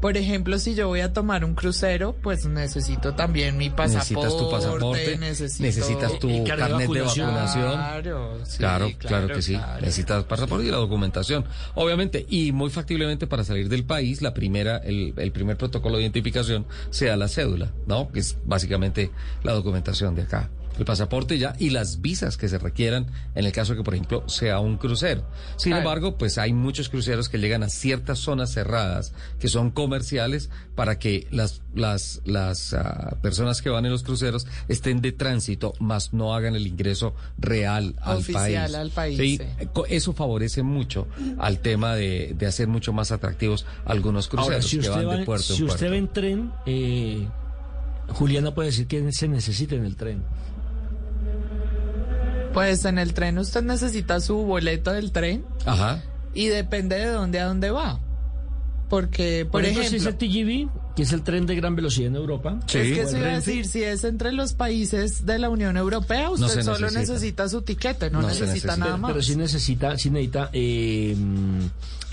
Por 0.01 0.17
ejemplo, 0.17 0.57
si 0.57 0.73
yo 0.73 0.87
voy 0.87 1.01
a 1.01 1.13
tomar 1.13 1.45
un 1.45 1.53
crucero, 1.53 2.15
pues 2.23 2.45
necesito 2.47 3.13
también 3.13 3.55
mi 3.55 3.69
pasaporte. 3.69 4.15
Necesitas 4.15 4.35
tu 4.37 4.49
pasaporte, 4.49 5.17
necesito- 5.19 5.63
necesitas 5.63 6.19
tu 6.19 6.27
carnet 6.43 6.69
de 6.69 6.87
vacunación. 6.87 7.27
vacunación. 7.27 7.71
Claro, 7.73 8.45
sí, 8.45 8.57
claro, 8.57 8.85
claro, 8.97 8.97
claro, 9.27 9.35
que 9.35 9.41
sí. 9.43 9.53
claro. 9.53 9.81
Necesitas 9.81 10.23
pasaporte 10.23 10.65
y 10.65 10.71
la 10.71 10.77
documentación. 10.77 11.45
Obviamente, 11.75 12.25
y 12.27 12.51
muy 12.51 12.71
factiblemente 12.71 13.27
para 13.27 13.43
salir 13.43 13.69
del 13.69 13.83
país, 13.85 14.21
la 14.23 14.33
primera, 14.33 14.77
el, 14.77 15.13
el 15.15 15.31
primer 15.31 15.55
protocolo 15.57 15.97
de 15.97 16.03
identificación 16.03 16.65
sea 16.89 17.15
la 17.15 17.27
cédula, 17.27 17.71
¿no? 17.85 18.11
Que 18.11 18.19
es 18.21 18.37
básicamente 18.43 19.11
la 19.43 19.53
documentación 19.53 20.15
de 20.15 20.23
acá. 20.23 20.49
El 20.79 20.85
pasaporte 20.85 21.37
ya 21.37 21.55
y 21.59 21.69
las 21.69 22.01
visas 22.01 22.37
que 22.37 22.47
se 22.49 22.57
requieran 22.57 23.07
en 23.35 23.45
el 23.45 23.51
caso 23.51 23.75
que, 23.75 23.83
por 23.83 23.93
ejemplo, 23.93 24.27
sea 24.27 24.59
un 24.59 24.77
crucero. 24.77 25.23
Sin 25.57 25.71
Claro. 25.71 25.81
embargo, 25.81 26.17
pues 26.17 26.37
hay 26.37 26.53
muchos 26.53 26.89
cruceros 26.89 27.29
que 27.29 27.37
llegan 27.37 27.61
a 27.63 27.69
ciertas 27.69 28.19
zonas 28.19 28.51
cerradas 28.51 29.13
que 29.39 29.47
son 29.47 29.69
comerciales 29.71 30.49
para 30.75 30.97
que 30.97 31.27
las, 31.31 31.61
las, 31.75 32.21
las 32.25 32.73
ah, 32.73 33.17
personas 33.21 33.61
que 33.61 33.69
van 33.69 33.85
en 33.85 33.91
los 33.91 34.03
cruceros 34.03 34.47
estén 34.69 35.01
de 35.01 35.11
tránsito, 35.11 35.73
más 35.79 36.13
no 36.13 36.33
hagan 36.33 36.55
el 36.55 36.65
ingreso 36.65 37.13
real 37.37 37.95
al 38.01 38.17
Oficial 38.19 38.43
país. 38.71 38.75
al 38.75 38.89
país, 38.89 39.17
Sí, 39.17 39.39
Eso 39.89 40.13
favorece 40.13 40.63
mucho 40.63 41.07
al 41.37 41.59
tema 41.59 41.95
de, 41.95 42.33
de 42.37 42.45
hacer 42.47 42.67
mucho 42.67 42.93
más 42.93 43.11
atractivos 43.11 43.65
algunos 43.85 44.27
cruceros 44.27 44.53
Ahora, 44.55 44.61
si 44.61 44.79
que 44.79 44.87
usted, 44.89 45.05
van 45.05 45.07
va, 45.07 45.17
de 45.17 45.25
puerto 45.25 45.53
si 45.53 45.61
en 45.61 45.69
usted 45.69 45.91
va 45.91 45.95
en 45.97 46.07
tren, 46.07 46.51
eh, 46.65 47.27
Juliana 48.09 48.53
puede 48.53 48.69
decir 48.69 48.87
que 48.87 49.11
se 49.11 49.27
necesita 49.27 49.75
en 49.75 49.85
el 49.85 49.95
tren. 49.95 50.23
Pues 52.53 52.83
en 52.85 52.97
el 52.99 53.13
tren 53.13 53.37
usted 53.37 53.61
necesita 53.63 54.19
su 54.19 54.35
boleto 54.37 54.91
del 54.91 55.11
tren 55.11 55.45
Ajá. 55.65 56.03
y 56.33 56.47
depende 56.47 56.97
de 56.97 57.05
dónde 57.07 57.39
a 57.39 57.45
dónde 57.47 57.71
va. 57.71 57.99
Porque, 58.89 59.45
por, 59.45 59.61
Por, 59.61 59.65
ejemplo, 59.65 59.89
si 59.89 59.95
es 59.95 60.05
el 60.05 60.15
TGV, 60.17 60.69
que 60.97 61.03
es 61.03 61.13
el 61.13 61.21
tren 61.23 61.45
de 61.45 61.55
gran 61.55 61.77
velocidad 61.77 62.07
en 62.09 62.17
Europa. 62.17 62.59
es 62.67 62.71
que 62.73 62.81
el 62.81 63.17
iba 63.17 63.29
a 63.29 63.35
decir, 63.35 63.65
si 63.65 63.83
es 63.83 64.03
entre 64.03 64.33
los 64.33 64.51
países 64.53 65.25
de 65.25 65.39
la 65.39 65.49
Unión 65.49 65.77
Europea, 65.77 66.29
usted 66.29 66.47
se 66.49 66.63
solo 66.63 66.87
necesita. 66.87 66.99
necesita 67.13 67.47
su 67.49 67.61
tiquete, 67.61 68.09
no, 68.09 68.21
No 68.21 68.29
se 68.29 68.41
necesita 68.41 68.53
necesita. 68.53 68.75
nada 68.77 68.97
más. 68.97 69.11
pero 69.11 69.23
sí 69.23 69.35
necesita, 69.37 69.97
sí 69.97 70.09
necesita, 70.09 70.49
eh, 70.51 71.15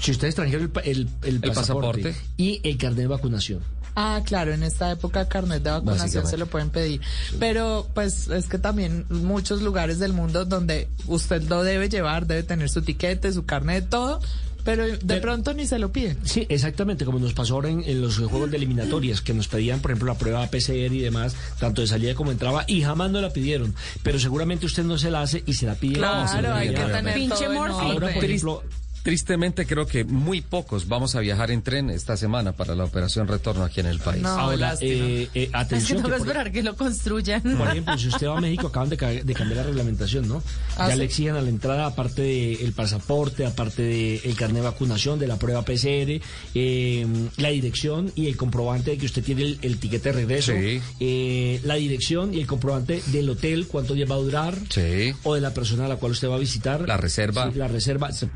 si 0.01 0.13
usted 0.13 0.29
es 0.29 0.33
extranjero, 0.35 0.63
el, 0.63 0.71
pa- 0.71 0.81
el, 0.83 1.09
el 1.25 1.41
pasaporte, 1.41 2.03
pasaporte. 2.03 2.15
y 2.37 2.61
el 2.63 2.79
carnet 2.79 2.99
de 3.01 3.07
vacunación. 3.09 3.61
Ah, 4.01 4.23
claro, 4.25 4.53
en 4.53 4.63
esta 4.63 4.93
época 4.93 5.29
carnet 5.29 5.61
de 5.61 5.71
vacunación 5.71 6.25
se 6.25 6.37
lo 6.39 6.47
pueden 6.47 6.71
pedir. 6.71 7.01
Pero 7.41 7.85
pues 7.95 8.29
es 8.29 8.47
que 8.47 8.57
también 8.57 9.07
muchos 9.11 9.61
lugares 9.61 9.99
del 9.99 10.13
mundo 10.13 10.45
donde 10.45 10.87
usted 11.09 11.43
lo 11.49 11.65
debe 11.65 11.89
llevar, 11.89 12.29
debe 12.29 12.45
tener 12.45 12.69
su 12.69 12.83
tiquete, 12.83 13.33
su 13.33 13.45
carnet, 13.45 13.89
todo, 13.89 14.21
pero 14.63 14.87
de 14.87 15.17
pronto 15.17 15.53
ni 15.53 15.67
se 15.67 15.81
lo 15.81 15.91
piden. 15.91 16.17
Sí, 16.23 16.47
exactamente, 16.49 17.05
como 17.05 17.19
nos 17.19 17.33
pasó 17.33 17.55
ahora 17.55 17.71
en, 17.71 17.83
en 17.85 18.01
los 18.01 18.19
juegos 18.19 18.49
de 18.53 18.59
eliminatorias, 18.59 19.21
que 19.21 19.35
nos 19.35 19.49
pedían, 19.49 19.81
por 19.81 19.91
ejemplo, 19.91 20.13
la 20.13 20.17
prueba 20.17 20.47
PCR 20.47 20.93
y 20.95 21.01
demás, 21.01 21.35
tanto 21.59 21.81
de 21.81 21.89
salida 21.89 22.15
como 22.15 22.31
entraba, 22.31 22.65
y 22.69 22.83
jamás 22.83 23.11
nos 23.11 23.21
la 23.23 23.33
pidieron. 23.33 23.75
Pero 24.05 24.21
seguramente 24.21 24.65
usted 24.67 24.85
no 24.85 24.97
se 24.97 25.11
la 25.11 25.23
hace 25.23 25.43
y 25.45 25.55
se 25.55 25.67
la 25.67 25.75
pide. 25.75 25.95
Claro, 25.95 26.29
se 26.29 26.41
la 26.41 26.57
hay 26.57 26.73
que 26.73 26.85
tener 26.85 27.15
Pinche 27.15 27.47
todo 27.47 27.53
en 27.53 27.55
morfina. 27.55 27.83
Ahora, 27.83 27.95
por 27.95 28.17
orden. 28.19 28.25
ejemplo, 28.31 28.63
Tristemente 29.09 29.65
creo 29.67 29.87
que 29.87 30.05
muy 30.05 30.43
pocos 30.43 30.87
vamos 30.87 31.15
a 31.15 31.21
viajar 31.21 31.51
en 31.51 31.63
tren 31.63 31.89
esta 31.89 32.17
semana 32.19 32.53
para 32.53 32.75
la 32.75 32.85
operación 32.85 33.27
retorno 33.27 33.65
aquí 33.65 33.81
en 33.81 33.87
el 33.87 33.99
país. 34.01 34.23
No. 34.23 34.29
ahora, 34.29 34.57
lástima. 34.57 34.91
eh, 34.93 35.23
eh, 35.23 35.29
Es 35.45 35.51
que 35.51 35.57
atención. 35.57 35.97
tengo 36.03 36.09
que 36.11 36.19
por- 36.19 36.27
esperar 36.27 36.53
que 36.53 36.63
lo 36.63 36.77
construyan. 36.77 37.41
Por 37.57 37.69
ejemplo, 37.69 37.97
si 37.97 38.09
usted 38.09 38.27
va 38.27 38.37
a 38.37 38.41
México, 38.43 38.67
acaban 38.67 38.91
de, 38.91 38.97
ca- 38.99 39.09
de 39.11 39.35
cambiar 39.35 39.57
la 39.59 39.63
reglamentación, 39.63 40.29
¿no? 40.29 40.43
Ah, 40.77 40.89
ya 40.89 40.93
¿sí? 40.93 40.99
le 40.99 41.05
exigen 41.07 41.37
a 41.37 41.41
la 41.41 41.49
entrada, 41.49 41.87
aparte 41.87 42.21
del 42.23 42.73
pasaporte, 42.73 43.47
aparte 43.47 43.83
del 43.83 44.35
carnet 44.37 44.57
de 44.63 44.69
vacunación, 44.69 45.19
de 45.19 45.27
la 45.27 45.37
prueba 45.39 45.63
PCR, 45.65 46.21
eh, 46.55 47.07
la 47.39 47.49
dirección 47.49 48.13
y 48.15 48.27
el 48.27 48.37
comprobante 48.37 48.91
de 48.91 48.99
que 48.99 49.07
usted 49.07 49.25
tiene 49.25 49.43
el, 49.43 49.59
el 49.63 49.79
tiquete 49.79 50.11
de 50.11 50.13
regreso, 50.13 50.53
Sí. 50.53 50.81
eh, 51.01 51.61
la 51.65 51.77
dirección 51.77 52.35
y 52.35 52.41
el 52.41 52.47
comprobante 52.47 53.03
del 53.07 53.31
hotel, 53.31 53.67
cuánto 53.69 53.95
día 53.95 54.05
va 54.07 54.17
a 54.17 54.19
durar, 54.19 54.55
Sí. 54.69 55.13
o 55.23 55.35
de 55.35 55.41
la 55.41 55.55
persona 55.55 55.87
a 55.87 55.89
la 55.89 55.97
cual 55.97 56.13
usted 56.13 56.29
va 56.29 56.37
a 56.37 56.39
visitar. 56.39 56.87
La 56.87 56.97
reserva. 56.99 57.51
Sí, 57.51 57.59
la 57.59 57.69
reserva, 57.69 58.13
se- 58.13 58.29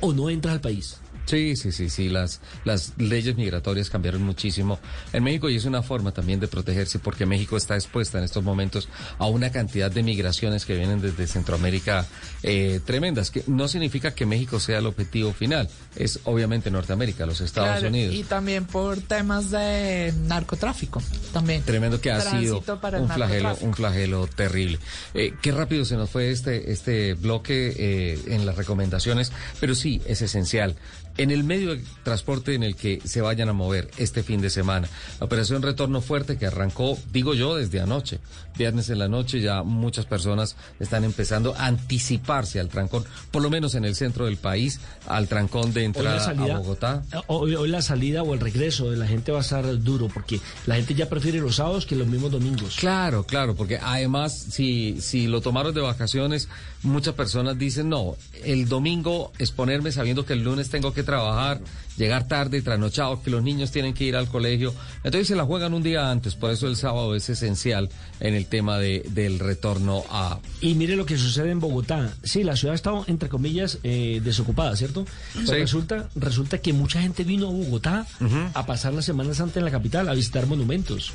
o 0.00 0.12
no 0.12 0.30
entras 0.30 0.54
al 0.54 0.60
país. 0.60 0.99
Sí, 1.26 1.56
sí, 1.56 1.72
sí, 1.72 1.88
sí, 1.90 2.08
las, 2.08 2.40
las 2.64 2.94
leyes 2.98 3.36
migratorias 3.36 3.90
cambiaron 3.90 4.22
muchísimo 4.22 4.80
en 5.12 5.22
México 5.22 5.48
y 5.48 5.56
es 5.56 5.64
una 5.64 5.82
forma 5.82 6.12
también 6.12 6.40
de 6.40 6.48
protegerse 6.48 6.98
porque 6.98 7.26
México 7.26 7.56
está 7.56 7.74
expuesta 7.74 8.18
en 8.18 8.24
estos 8.24 8.42
momentos 8.42 8.88
a 9.18 9.26
una 9.26 9.50
cantidad 9.50 9.90
de 9.90 10.02
migraciones 10.02 10.64
que 10.64 10.74
vienen 10.74 11.00
desde 11.00 11.26
Centroamérica 11.26 12.06
eh, 12.42 12.80
tremendas, 12.84 13.30
que 13.30 13.44
no 13.46 13.68
significa 13.68 14.14
que 14.14 14.26
México 14.26 14.58
sea 14.60 14.78
el 14.78 14.86
objetivo 14.86 15.32
final, 15.32 15.68
es 15.96 16.20
obviamente 16.24 16.70
Norteamérica, 16.70 17.26
los 17.26 17.40
Estados 17.40 17.78
Claro, 17.78 17.88
Unidos. 17.88 18.14
Y 18.14 18.24
también 18.24 18.64
por 18.64 19.00
temas 19.00 19.50
de 19.50 20.12
narcotráfico, 20.26 21.02
también. 21.32 21.62
Tremendo 21.62 22.00
que 22.00 22.10
ha 22.10 22.20
sido 22.20 22.62
para 22.80 23.00
un 23.00 23.08
flagelo, 23.08 23.56
un 23.60 23.74
flagelo 23.74 24.26
terrible. 24.26 24.78
Eh, 25.14 25.34
qué 25.40 25.52
rápido 25.52 25.84
se 25.84 25.96
nos 25.96 26.10
fue 26.10 26.30
este, 26.30 26.72
este 26.72 27.14
bloque 27.14 27.74
eh, 27.76 28.20
en 28.28 28.46
las 28.46 28.56
recomendaciones, 28.56 29.32
pero 29.60 29.74
sí, 29.74 30.00
es 30.06 30.22
esencial. 30.22 30.76
En 31.20 31.30
el 31.30 31.44
medio 31.44 31.76
de 31.76 31.84
transporte 32.02 32.54
en 32.54 32.62
el 32.62 32.76
que 32.76 32.98
se 33.04 33.20
vayan 33.20 33.50
a 33.50 33.52
mover 33.52 33.90
este 33.98 34.22
fin 34.22 34.40
de 34.40 34.48
semana, 34.48 34.88
la 35.18 35.26
operación 35.26 35.60
Retorno 35.60 36.00
Fuerte 36.00 36.38
que 36.38 36.46
arrancó, 36.46 36.96
digo 37.12 37.34
yo, 37.34 37.56
desde 37.56 37.78
anoche, 37.78 38.20
viernes 38.56 38.88
en 38.88 39.00
la 39.00 39.06
noche, 39.06 39.42
ya 39.42 39.62
muchas 39.62 40.06
personas 40.06 40.56
están 40.78 41.04
empezando 41.04 41.54
a 41.58 41.66
anticiparse 41.66 42.58
al 42.58 42.70
trancón, 42.70 43.04
por 43.30 43.42
lo 43.42 43.50
menos 43.50 43.74
en 43.74 43.84
el 43.84 43.96
centro 43.96 44.24
del 44.24 44.38
país, 44.38 44.80
al 45.06 45.28
trancón 45.28 45.74
de 45.74 45.84
entrada 45.84 46.20
salida, 46.20 46.54
a 46.54 46.58
Bogotá. 46.60 47.02
Hoy, 47.26 47.54
hoy 47.54 47.68
la 47.68 47.82
salida 47.82 48.22
o 48.22 48.32
el 48.32 48.40
regreso 48.40 48.90
de 48.90 48.96
la 48.96 49.06
gente 49.06 49.30
va 49.30 49.38
a 49.38 49.42
estar 49.42 49.78
duro 49.82 50.08
porque 50.08 50.40
la 50.64 50.76
gente 50.76 50.94
ya 50.94 51.10
prefiere 51.10 51.38
los 51.40 51.56
sábados 51.56 51.84
que 51.84 51.96
los 51.96 52.08
mismos 52.08 52.30
domingos. 52.30 52.76
Claro, 52.76 53.24
claro, 53.24 53.54
porque 53.54 53.76
además 53.76 54.32
si, 54.32 55.02
si 55.02 55.26
lo 55.26 55.42
tomaron 55.42 55.74
de 55.74 55.82
vacaciones, 55.82 56.48
muchas 56.82 57.12
personas 57.12 57.58
dicen, 57.58 57.90
no, 57.90 58.16
el 58.42 58.70
domingo 58.70 59.32
exponerme 59.38 59.92
sabiendo 59.92 60.24
que 60.24 60.32
el 60.32 60.44
lunes 60.44 60.70
tengo 60.70 60.94
que 60.94 61.09
trabajar, 61.10 61.60
llegar 61.96 62.26
tarde, 62.28 62.62
trasnochado, 62.62 63.22
que 63.22 63.30
los 63.30 63.42
niños 63.42 63.70
tienen 63.72 63.92
que 63.94 64.04
ir 64.04 64.16
al 64.16 64.28
colegio. 64.28 64.72
Entonces 65.04 65.26
se 65.28 65.36
la 65.36 65.44
juegan 65.44 65.74
un 65.74 65.82
día 65.82 66.10
antes, 66.10 66.34
por 66.34 66.50
eso 66.50 66.66
el 66.68 66.76
sábado 66.76 67.14
es 67.14 67.28
esencial 67.28 67.90
en 68.20 68.34
el 68.34 68.46
tema 68.46 68.78
de, 68.78 69.04
del 69.10 69.38
retorno 69.38 70.04
a... 70.10 70.38
Y 70.60 70.74
mire 70.74 70.96
lo 70.96 71.04
que 71.04 71.18
sucede 71.18 71.50
en 71.50 71.60
Bogotá. 71.60 72.12
Sí, 72.22 72.44
la 72.44 72.56
ciudad 72.56 72.72
ha 72.72 72.76
estado, 72.76 73.04
entre 73.08 73.28
comillas, 73.28 73.78
eh, 73.82 74.20
desocupada, 74.24 74.76
¿cierto? 74.76 75.04
Pero 75.34 75.46
Sí. 75.46 75.52
resulta, 75.54 76.08
resulta 76.14 76.58
que 76.58 76.72
mucha 76.72 77.00
gente 77.02 77.24
vino 77.24 77.48
a 77.48 77.50
Bogotá 77.50 78.06
a 78.54 78.66
pasar 78.66 78.94
la 78.94 79.02
Semana 79.02 79.34
Santa 79.34 79.58
en 79.58 79.64
la 79.64 79.70
capital, 79.70 80.08
a 80.08 80.14
visitar 80.14 80.46
monumentos. 80.46 81.12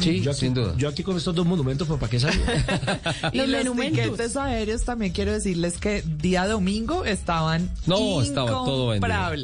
Sí, 0.00 0.20
yo 0.22 0.30
aquí, 0.30 0.40
sin 0.40 0.54
duda. 0.54 0.74
Yo 0.78 0.88
aquí 0.88 1.02
con 1.02 1.16
estos 1.16 1.34
dos 1.34 1.44
monumentos, 1.46 1.86
pues 1.86 2.00
¿para 2.00 2.10
qué 2.10 2.18
salgo? 2.20 2.42
Y 3.32 3.38
Los 3.38 3.48
los 3.48 3.58
monumentos. 3.64 4.02
tiquetes 4.04 4.36
aéreos 4.36 4.82
también 4.84 5.12
quiero 5.12 5.32
decirles 5.32 5.78
que 5.78 6.02
día 6.02 6.46
domingo 6.46 7.04
estaban 7.04 7.68
No, 7.86 8.22
estaba 8.22 8.48
todo 8.50 8.88
vendido. 8.88 9.00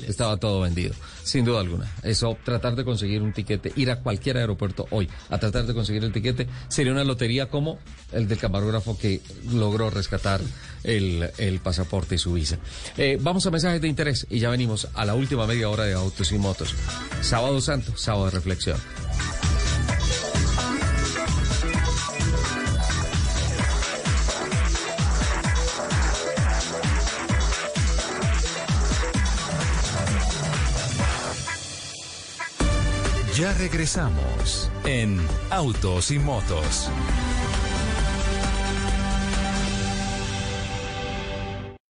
Estaba 0.06 0.36
todo 0.36 0.60
vendido, 0.60 0.94
sin 1.22 1.44
duda 1.44 1.60
alguna. 1.60 1.90
Eso, 2.02 2.36
tratar 2.44 2.76
de 2.76 2.84
conseguir 2.84 3.22
un 3.22 3.32
tiquete, 3.32 3.72
ir 3.76 3.90
a 3.90 4.00
cualquier 4.00 4.38
aeropuerto 4.38 4.86
hoy 4.90 5.08
a 5.30 5.38
tratar 5.38 5.66
de 5.66 5.74
conseguir 5.74 6.04
el 6.04 6.12
tiquete, 6.12 6.48
sería 6.68 6.92
una 6.92 7.04
lotería 7.04 7.48
como 7.48 7.78
el 8.12 8.28
del 8.28 8.38
camarógrafo 8.38 8.98
que 8.98 9.20
logró 9.52 9.90
rescatar 9.90 10.40
el, 10.82 11.30
el 11.38 11.60
pasaporte 11.60 12.14
y 12.14 12.18
su 12.18 12.32
visa. 12.32 12.58
Eh, 12.96 13.18
vamos 13.20 13.46
a 13.46 13.50
mensajes 13.50 13.80
de 13.80 13.88
interés 13.88 14.26
y 14.30 14.38
ya 14.38 14.50
venimos 14.50 14.88
a 14.94 15.04
la 15.04 15.14
última 15.14 15.46
media 15.46 15.68
hora 15.68 15.84
de 15.84 15.94
Autos 15.94 16.32
y 16.32 16.38
Motos. 16.38 16.74
Sábado 17.20 17.60
Santo, 17.60 17.96
sábado 17.96 18.26
de 18.26 18.30
reflexión. 18.32 18.76
Ya 33.36 33.52
regresamos 33.54 34.70
en 34.84 35.20
Autos 35.50 36.12
y 36.12 36.20
Motos. 36.20 36.88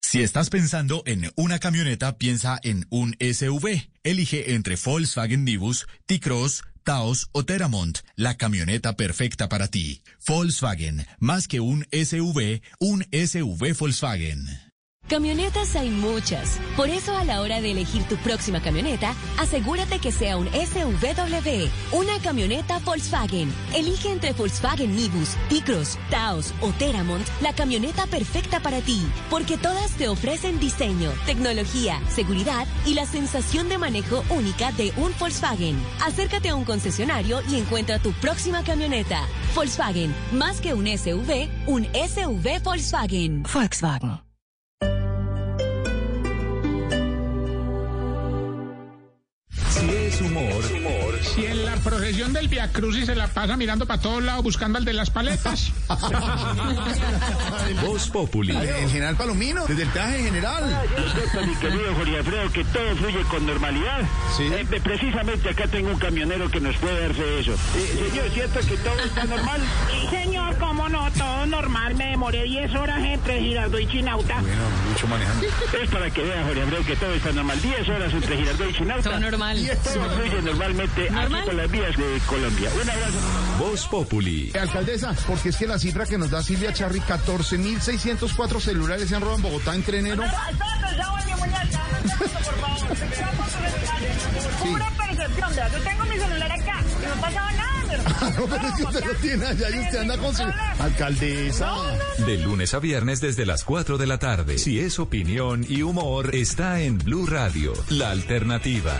Si 0.01 0.21
estás 0.21 0.49
pensando 0.49 1.03
en 1.05 1.29
una 1.35 1.59
camioneta, 1.59 2.17
piensa 2.17 2.59
en 2.63 2.85
un 2.89 3.17
SUV. 3.19 3.89
Elige 4.03 4.53
entre 4.53 4.77
Volkswagen 4.77 5.43
Nibus, 5.43 5.85
T-Cross, 6.05 6.63
Taos 6.85 7.27
o 7.33 7.43
Teramont, 7.43 7.97
la 8.15 8.37
camioneta 8.37 8.95
perfecta 8.95 9.49
para 9.49 9.67
ti. 9.67 10.01
Volkswagen, 10.25 11.05
más 11.19 11.49
que 11.49 11.59
un 11.59 11.85
SUV, 11.91 12.61
un 12.79 13.05
SUV 13.11 13.77
Volkswagen. 13.77 14.72
Camionetas 15.13 15.75
hay 15.75 15.91
muchas. 15.91 16.59
Por 16.75 16.89
eso 16.89 17.15
a 17.15 17.23
la 17.23 17.41
hora 17.41 17.61
de 17.61 17.69
elegir 17.69 18.01
tu 18.05 18.15
próxima 18.17 18.61
camioneta, 18.61 19.13
asegúrate 19.37 19.99
que 19.99 20.11
sea 20.11 20.37
un 20.37 20.47
SUVW, 20.47 21.69
una 21.91 22.19
camioneta 22.23 22.79
Volkswagen. 22.79 23.53
Elige 23.75 24.11
entre 24.11 24.33
Volkswagen 24.33 24.95
Nibus, 24.95 25.35
T-Cross, 25.49 25.99
Taos 26.09 26.53
o 26.61 26.71
Teramont 26.71 27.23
la 27.41 27.53
camioneta 27.53 28.07
perfecta 28.07 28.59
para 28.59 28.81
ti, 28.81 29.05
porque 29.29 29.55
todas 29.57 29.91
te 29.91 30.07
ofrecen 30.07 30.59
diseño, 30.59 31.11
tecnología, 31.27 32.01
seguridad 32.09 32.65
y 32.85 32.95
la 32.95 33.05
sensación 33.05 33.69
de 33.69 33.77
manejo 33.77 34.23
única 34.31 34.71
de 34.71 34.93
un 34.97 35.13
Volkswagen. 35.19 35.77
Acércate 36.03 36.49
a 36.49 36.55
un 36.55 36.63
concesionario 36.63 37.41
y 37.51 37.57
encuentra 37.57 37.99
tu 37.99 38.13
próxima 38.13 38.63
camioneta. 38.63 39.27
Volkswagen, 39.53 40.15
más 40.31 40.59
que 40.59 40.73
un 40.73 40.87
SUV, 40.87 41.49
un 41.67 41.87
SUV 41.93 42.63
Volkswagen. 42.63 43.43
Volkswagen. 43.43 44.32
Humor, 50.23 50.72
Si 51.33 51.45
en 51.45 51.65
la 51.65 51.75
procesión 51.77 52.31
del 52.31 52.47
Via 52.47 52.71
Crucis 52.71 53.07
se 53.07 53.15
la 53.15 53.27
pasa 53.27 53.57
mirando 53.57 53.87
para 53.87 53.99
todos 53.99 54.21
lados 54.21 54.43
buscando 54.43 54.77
al 54.77 54.85
de 54.85 54.93
las 54.93 55.09
paletas. 55.09 55.71
Voz 57.81 58.07
Populi. 58.09 58.55
El 58.55 58.89
general 58.89 59.15
Palomino, 59.15 59.65
desde 59.65 59.81
el 59.83 59.89
peaje 59.89 60.23
general. 60.25 60.63
Cierto, 61.13 61.47
mi 61.47 61.55
querido 61.55 61.95
Jorge 61.95 62.17
Alfredo, 62.17 62.51
que 62.51 62.63
todo 62.65 62.95
fluye 62.97 63.23
con 63.23 63.47
normalidad. 63.47 64.01
Eh, 64.39 64.65
eh, 64.71 64.81
precisamente 64.83 65.49
acá 65.49 65.67
tengo 65.67 65.89
un 65.89 65.97
camionero 65.97 66.51
que 66.51 66.59
nos 66.59 66.75
puede 66.77 67.01
darse 67.01 67.23
de 67.23 67.39
eso. 67.39 67.53
Eh, 67.53 68.09
señor, 68.09 68.29
¿cierto 68.29 68.59
que 68.59 68.77
todo 68.77 68.99
está 69.03 69.23
normal? 69.23 69.61
Sí, 69.89 70.07
señor, 70.15 70.57
cómo 70.59 70.87
no, 70.89 71.11
todo 71.13 71.47
normal. 71.47 71.95
Me 71.95 72.11
demoré 72.11 72.43
10 72.43 72.75
horas 72.75 73.03
entre 73.03 73.39
Girardot 73.39 73.81
y 73.81 73.87
Chinauta. 73.87 74.39
Bueno, 74.39 74.61
mucho 74.89 75.07
manejando. 75.07 75.47
Es 75.81 75.89
para 75.89 76.11
que 76.11 76.21
vea, 76.23 76.43
Jorge 76.45 76.61
Alfredo, 76.61 76.85
que 76.85 76.95
todo 76.95 77.13
está 77.13 77.31
normal. 77.31 77.59
10 77.59 77.89
horas 77.89 78.13
entre 78.13 78.37
Girardot 78.37 78.69
y 78.69 78.73
Chinauta. 78.73 79.09
Todo 79.09 79.19
normal. 79.19 79.71
Todo 79.83 80.09
fluye 80.11 80.41
normalmente 80.43 81.09
¿Normal? 81.23 81.45
por 81.45 81.53
las 81.55 81.71
vías 81.71 81.97
de 81.97 82.19
Colombia. 82.27 82.69
Un 82.81 82.89
abrazo. 82.89 83.17
Voz 83.59 83.87
Populi. 83.87 84.51
Alcaldesa, 84.59 85.15
porque 85.27 85.49
es 85.49 85.57
que 85.57 85.67
la 85.67 85.79
cifra 85.79 86.05
que 86.05 86.17
nos 86.17 86.29
da 86.29 86.41
Silvia 86.43 86.73
Charri, 86.73 86.99
14.604 87.01 88.59
celulares 88.59 89.09
se 89.09 89.15
han 89.15 89.21
robado 89.21 89.37
en 89.37 89.43
Bogotá 89.43 89.75
entre 89.75 89.99
enero. 89.99 90.23
Pura 94.61 94.91
percepción. 94.97 95.49
Yo 95.71 95.79
tengo 95.81 96.03
mi 96.05 96.17
celular 96.17 96.51
acá 96.51 96.83
y 97.01 97.05
no 97.05 97.13
ha 97.13 97.15
pasado 97.15 97.51
nada, 97.51 97.85
mi 97.87 97.93
hermano. 97.93 98.29
No, 98.37 98.45
pero 98.45 98.67
es 98.67 98.73
que 98.75 98.83
usted 98.83 99.05
lo 99.05 99.13
tiene 99.15 99.45
allá 99.45 99.69
y 99.69 99.79
usted 99.79 99.97
anda 99.99 100.17
con 100.17 100.35
su... 100.35 100.43
Alcaldesa. 100.79 101.73
De 102.25 102.37
lunes 102.37 102.73
a 102.73 102.79
viernes 102.79 103.21
desde 103.21 103.45
las 103.45 103.63
4 103.63 103.97
de 103.97 104.07
la 104.07 104.17
tarde. 104.19 104.57
Si 104.57 104.79
es 104.79 104.99
opinión 104.99 105.65
y 105.67 105.81
humor, 105.81 106.33
está 106.35 106.81
en 106.81 106.97
Blue 106.97 107.25
Radio, 107.25 107.73
la 107.89 108.11
alternativa. 108.11 108.93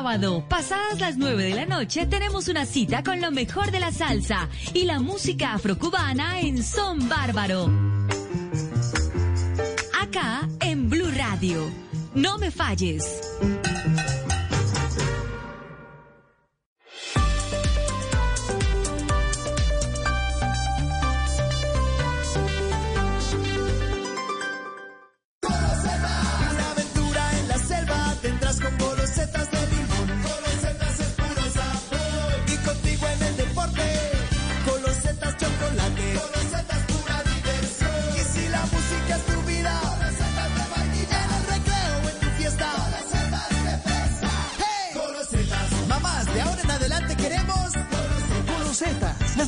Sábado, 0.00 0.42
pasadas 0.48 0.98
las 0.98 1.18
9 1.18 1.44
de 1.44 1.54
la 1.54 1.66
noche, 1.66 2.06
tenemos 2.06 2.48
una 2.48 2.64
cita 2.64 3.02
con 3.02 3.20
lo 3.20 3.30
mejor 3.30 3.70
de 3.70 3.80
la 3.80 3.92
salsa 3.92 4.48
y 4.72 4.84
la 4.84 4.98
música 4.98 5.52
afrocubana 5.52 6.40
en 6.40 6.62
Son 6.62 7.06
Bárbaro. 7.06 7.70
Acá 10.00 10.48
en 10.60 10.88
Blue 10.88 11.10
Radio. 11.14 11.70
No 12.14 12.38
me 12.38 12.50
falles. 12.50 13.04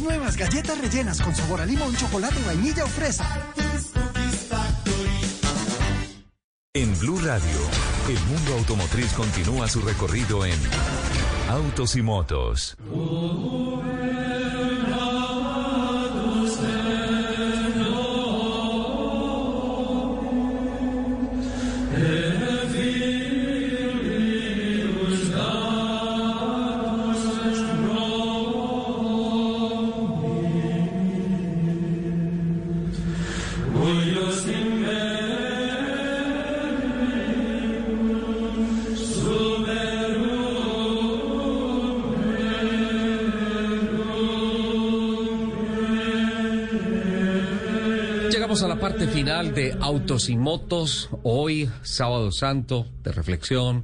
Nuevas 0.02 0.36
galletas 0.36 0.78
rellenas 0.78 1.20
con 1.20 1.34
sabor 1.34 1.60
a 1.60 1.66
limón, 1.66 1.94
chocolate, 1.96 2.42
vainilla 2.46 2.84
o 2.84 2.88
fresa. 2.88 3.24
En 6.74 6.98
Blue 6.98 7.20
Radio, 7.20 7.58
el 8.08 8.20
mundo 8.24 8.54
automotriz 8.54 9.12
continúa 9.12 9.68
su 9.68 9.80
recorrido 9.82 10.44
en 10.44 10.58
Autos 11.48 11.96
y 11.96 12.02
Motos. 12.02 12.76
A 48.60 48.68
la 48.68 48.78
parte 48.78 49.06
final 49.08 49.54
de 49.54 49.74
Autos 49.80 50.28
y 50.28 50.36
Motos, 50.36 51.08
hoy, 51.22 51.70
sábado 51.80 52.30
santo, 52.30 52.86
de 53.02 53.10
reflexión. 53.10 53.82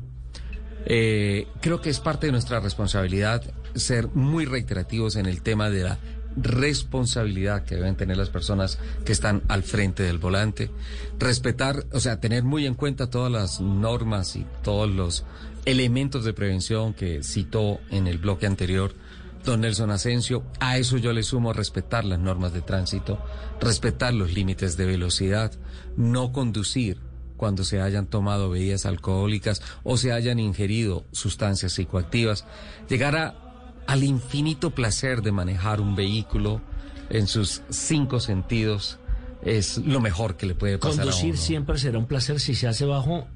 Eh, 0.85 1.47
creo 1.63 1.81
que 1.81 1.89
es 1.89 2.01
parte 2.01 2.27
de 2.27 2.33
nuestra 2.33 2.61
responsabilidad 2.61 3.43
ser 3.75 4.09
muy 4.09 4.45
reiterativos 4.45 5.17
en 5.17 5.25
el 5.25 5.41
tema 5.43 5.71
de 5.71 5.85
la 5.85 5.99
responsabilidad 6.43 7.65
que 7.65 7.77
deben 7.77 7.97
tener 7.97 8.17
las 8.17 8.31
personas 8.31 8.79
que 9.05 9.13
están 9.13 9.43
al 9.49 9.63
frente 9.63 10.03
del 10.03 10.19
volante, 10.19 10.71
respetar, 11.19 11.85
o 11.93 12.01
sea, 12.01 12.21
tener 12.21 12.45
muy 12.45 12.67
en 12.67 12.75
cuenta 12.75 13.11
todas 13.11 13.31
las 13.31 13.61
normas 13.61 14.37
y 14.37 14.47
todos 14.63 14.89
los 14.91 15.25
elementos 15.65 16.25
de 16.25 16.33
prevención 16.33 16.95
que 16.95 17.23
citó 17.23 17.81
en 17.91 18.07
el 18.07 18.19
bloque 18.19 18.47
anterior 18.47 18.95
don 19.45 19.61
Nelson 19.61 19.91
Asensio. 19.91 20.43
A 20.61 20.79
eso 20.79 20.97
yo 20.97 21.13
le 21.13 21.23
sumo 21.23 21.53
respetar 21.53 22.05
las 22.05 22.19
normas 22.19 22.53
de 22.53 22.63
tránsito, 22.63 23.19
respetar 23.61 24.15
los 24.15 24.33
límites 24.33 24.77
de 24.77 24.87
velocidad, 24.87 25.53
no 25.97 26.33
conducir 26.33 26.99
cuando 27.37 27.65
se 27.65 27.81
hayan 27.81 28.07
tomado 28.07 28.51
bebidas 28.51 28.85
alcohólicas 28.85 29.63
o 29.85 29.97
se 29.97 30.13
hayan 30.13 30.39
ingerido 30.41 31.05
sustancias 31.13 31.73
psicoactivas, 31.73 32.45
llegar 32.89 33.17
a 33.17 33.48
al 33.89 34.05
infinito 34.05 34.71
placer 34.71 35.23
de 35.23 35.33
manejar 35.33 35.81
un 35.81 35.97
vehículo 35.97 36.61
en 37.09 37.27
sus 37.27 37.63
cinco 37.71 38.21
sentidos, 38.21 38.99
es 39.43 39.79
lo 39.79 40.01
mejor 40.01 40.37
que 40.37 40.45
le 40.45 40.55
puede 40.55 40.77
pasar 40.77 41.01
a 41.01 41.03
Conducir 41.05 41.33
uno. 41.33 41.41
siempre 41.41 41.79
será 41.79 41.99
un 41.99 42.05
placer 42.05 42.39
si 42.39 42.55
se 42.55 42.69
hace 42.69 42.85
bajo 42.85 43.27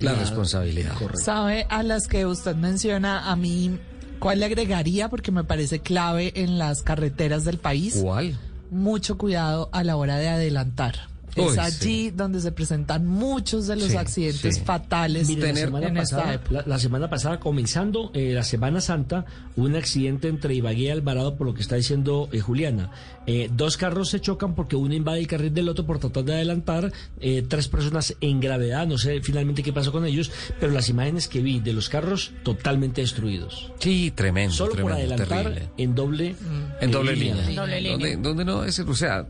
La 0.00 0.14
responsabilidad. 0.14 0.92
¿Sabe 1.14 1.66
a 1.70 1.84
las 1.84 2.08
que 2.08 2.26
usted 2.26 2.56
menciona 2.56 3.30
a 3.30 3.36
mí 3.36 3.78
cuál 4.18 4.40
le 4.40 4.46
agregaría? 4.46 5.08
Porque 5.08 5.30
me 5.30 5.44
parece 5.44 5.78
clave 5.78 6.32
en 6.34 6.58
las 6.58 6.82
carreteras 6.82 7.44
del 7.44 7.58
país. 7.58 8.00
¿Cuál? 8.02 8.36
Mucho 8.72 9.16
cuidado 9.16 9.68
a 9.72 9.84
la 9.84 9.94
hora 9.94 10.16
de 10.16 10.28
adelantar. 10.28 11.08
Uy, 11.36 11.52
es 11.52 11.58
allí 11.58 12.10
donde 12.10 12.40
se 12.40 12.52
presentan 12.52 13.06
muchos 13.06 13.66
de 13.66 13.76
los 13.76 13.88
Sí, 13.88 13.96
accidentes 13.96 14.56
sí. 14.56 14.62
fatales 14.64 15.28
Mire, 15.28 15.52
la, 15.52 15.54
semana 15.60 15.86
en 15.88 15.96
esta 15.98 16.16
pasada, 16.16 16.34
época. 16.34 16.52
la, 16.52 16.62
la 16.66 16.78
semana 16.78 17.10
pasada, 17.10 17.40
comenzando 17.40 18.10
eh, 18.14 18.32
la 18.32 18.42
Semana 18.42 18.80
Santa, 18.80 19.24
hubo 19.56 19.66
un 19.66 19.76
accidente 19.76 20.28
entre 20.28 20.54
Ibagué 20.54 20.82
y 20.84 20.88
Alvarado, 20.90 21.36
por 21.36 21.46
lo 21.46 21.54
que 21.54 21.62
está 21.62 21.76
diciendo 21.76 22.28
eh, 22.32 22.40
Juliana. 22.40 22.90
Eh, 23.26 23.50
dos 23.52 23.76
carros 23.76 24.10
se 24.10 24.20
chocan 24.20 24.54
porque 24.54 24.76
uno 24.76 24.94
invade 24.94 25.18
el 25.20 25.26
carril 25.26 25.52
del 25.52 25.68
otro 25.68 25.84
por 25.84 25.98
tratar 25.98 26.24
de 26.24 26.34
adelantar. 26.34 26.92
eh, 27.20 27.44
tres 27.46 27.68
personas 27.68 28.14
en 28.20 28.40
gravedad, 28.40 28.86
no 28.86 28.98
sé 28.98 29.20
finalmente 29.20 29.62
qué 29.62 29.72
pasó 29.72 29.92
con 29.92 30.06
ellos, 30.06 30.30
pero 30.60 30.72
las 30.72 30.88
imágenes 30.88 31.28
que 31.28 31.40
vi 31.42 31.60
de 31.60 31.72
los 31.72 31.88
carros 31.88 32.32
totalmente 32.42 33.00
destruidos. 33.00 33.72
Sí, 33.78 34.12
tremendo, 34.14 34.54
Solo 34.54 34.70
por 34.72 34.92
tremendo, 34.92 35.14
adelantar 35.14 35.42
terrible. 35.44 35.68
en 35.76 35.94
doble, 35.94 36.36
En 36.80 36.88
eh, 36.88 36.92
doble 36.92 37.16
línea. 37.16 37.34
Doble 37.54 37.90
Donde, 37.90 38.16
donde 38.16 38.44
no 38.44 38.64
es, 38.64 38.78
o 38.78 38.94
sea, 38.94 39.26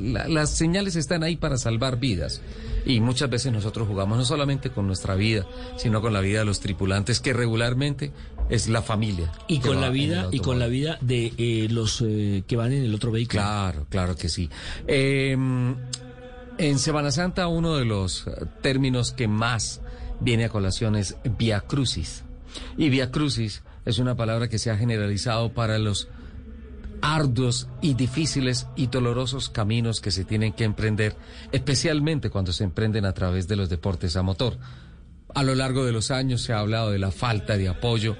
la- 0.00 0.28
las 0.28 0.50
señales 0.50 0.96
están 0.96 1.22
ahí 1.22 1.36
para 1.36 1.56
salvar 1.56 1.98
vidas. 1.98 2.40
Y 2.86 3.00
muchas 3.00 3.28
veces 3.28 3.52
nosotros 3.52 3.86
jugamos 3.86 4.16
no 4.16 4.24
solamente 4.24 4.70
con 4.70 4.86
nuestra 4.86 5.14
vida, 5.14 5.46
sino 5.76 6.00
con 6.00 6.12
la 6.12 6.20
vida 6.20 6.38
de 6.40 6.44
los 6.46 6.60
tripulantes, 6.60 7.20
que 7.20 7.32
regularmente 7.32 8.12
es 8.48 8.68
la 8.68 8.80
familia. 8.82 9.30
Y 9.46 9.58
con 9.60 9.80
la 9.80 9.90
vida 9.90 10.28
y 10.30 10.40
con 10.40 10.58
la 10.58 10.68
vida 10.68 10.96
de 11.02 11.32
eh, 11.36 11.68
los 11.70 12.02
eh, 12.06 12.44
que 12.46 12.56
van 12.56 12.72
en 12.72 12.84
el 12.84 12.94
otro 12.94 13.10
vehículo. 13.10 13.42
Claro, 13.42 13.86
claro 13.90 14.16
que 14.16 14.28
sí. 14.28 14.48
Eh, 14.86 15.36
en 16.58 16.78
Semana 16.78 17.10
Santa 17.10 17.46
uno 17.48 17.76
de 17.76 17.84
los 17.84 18.24
términos 18.62 19.12
que 19.12 19.28
más 19.28 19.80
viene 20.20 20.44
a 20.46 20.48
colación 20.48 20.96
es 20.96 21.16
via 21.38 21.60
crucis. 21.60 22.24
Y 22.76 22.88
via 22.88 23.10
crucis 23.10 23.62
es 23.84 23.98
una 23.98 24.16
palabra 24.16 24.48
que 24.48 24.58
se 24.58 24.70
ha 24.70 24.76
generalizado 24.76 25.52
para 25.52 25.78
los 25.78 26.08
arduos 27.02 27.68
y 27.80 27.94
difíciles 27.94 28.66
y 28.76 28.86
dolorosos 28.86 29.48
caminos 29.48 30.00
que 30.00 30.10
se 30.10 30.24
tienen 30.24 30.52
que 30.52 30.64
emprender, 30.64 31.16
especialmente 31.52 32.30
cuando 32.30 32.52
se 32.52 32.64
emprenden 32.64 33.04
a 33.04 33.12
través 33.12 33.48
de 33.48 33.56
los 33.56 33.68
deportes 33.68 34.16
a 34.16 34.22
motor. 34.22 34.58
A 35.34 35.42
lo 35.42 35.54
largo 35.54 35.84
de 35.84 35.92
los 35.92 36.10
años 36.10 36.42
se 36.42 36.52
ha 36.52 36.60
hablado 36.60 36.90
de 36.90 36.98
la 36.98 37.10
falta 37.10 37.56
de 37.56 37.68
apoyo. 37.68 38.16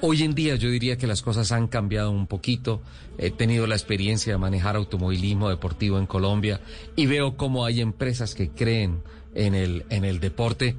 Hoy 0.00 0.22
en 0.22 0.34
día 0.34 0.56
yo 0.56 0.70
diría 0.70 0.96
que 0.96 1.06
las 1.06 1.22
cosas 1.22 1.52
han 1.52 1.68
cambiado 1.68 2.10
un 2.10 2.26
poquito. 2.26 2.82
He 3.18 3.30
tenido 3.30 3.66
la 3.66 3.74
experiencia 3.74 4.32
de 4.32 4.38
manejar 4.38 4.76
automovilismo 4.76 5.48
deportivo 5.48 5.98
en 5.98 6.06
Colombia 6.06 6.60
y 6.96 7.06
veo 7.06 7.36
cómo 7.36 7.64
hay 7.64 7.80
empresas 7.80 8.34
que 8.34 8.50
creen 8.50 9.02
en 9.34 9.54
el, 9.54 9.84
en 9.90 10.04
el 10.04 10.20
deporte. 10.20 10.76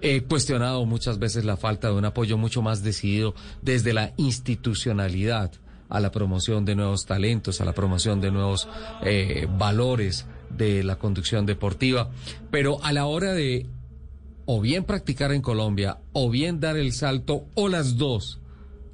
He 0.00 0.22
cuestionado 0.22 0.84
muchas 0.84 1.18
veces 1.18 1.44
la 1.44 1.56
falta 1.56 1.88
de 1.88 1.94
un 1.94 2.04
apoyo 2.04 2.38
mucho 2.38 2.62
más 2.62 2.82
decidido 2.82 3.34
desde 3.62 3.92
la 3.92 4.12
institucionalidad 4.16 5.52
a 5.88 6.00
la 6.00 6.10
promoción 6.10 6.64
de 6.64 6.74
nuevos 6.74 7.06
talentos, 7.06 7.60
a 7.60 7.64
la 7.64 7.72
promoción 7.72 8.20
de 8.20 8.30
nuevos 8.30 8.68
eh, 9.02 9.46
valores 9.58 10.26
de 10.50 10.82
la 10.82 10.96
conducción 10.96 11.46
deportiva. 11.46 12.10
Pero 12.50 12.82
a 12.84 12.92
la 12.92 13.06
hora 13.06 13.32
de 13.34 13.66
o 14.46 14.60
bien 14.60 14.84
practicar 14.84 15.32
en 15.32 15.42
Colombia 15.42 15.98
o 16.12 16.30
bien 16.30 16.60
dar 16.60 16.76
el 16.76 16.92
salto 16.92 17.46
o 17.54 17.68
las 17.68 17.96
dos, 17.96 18.38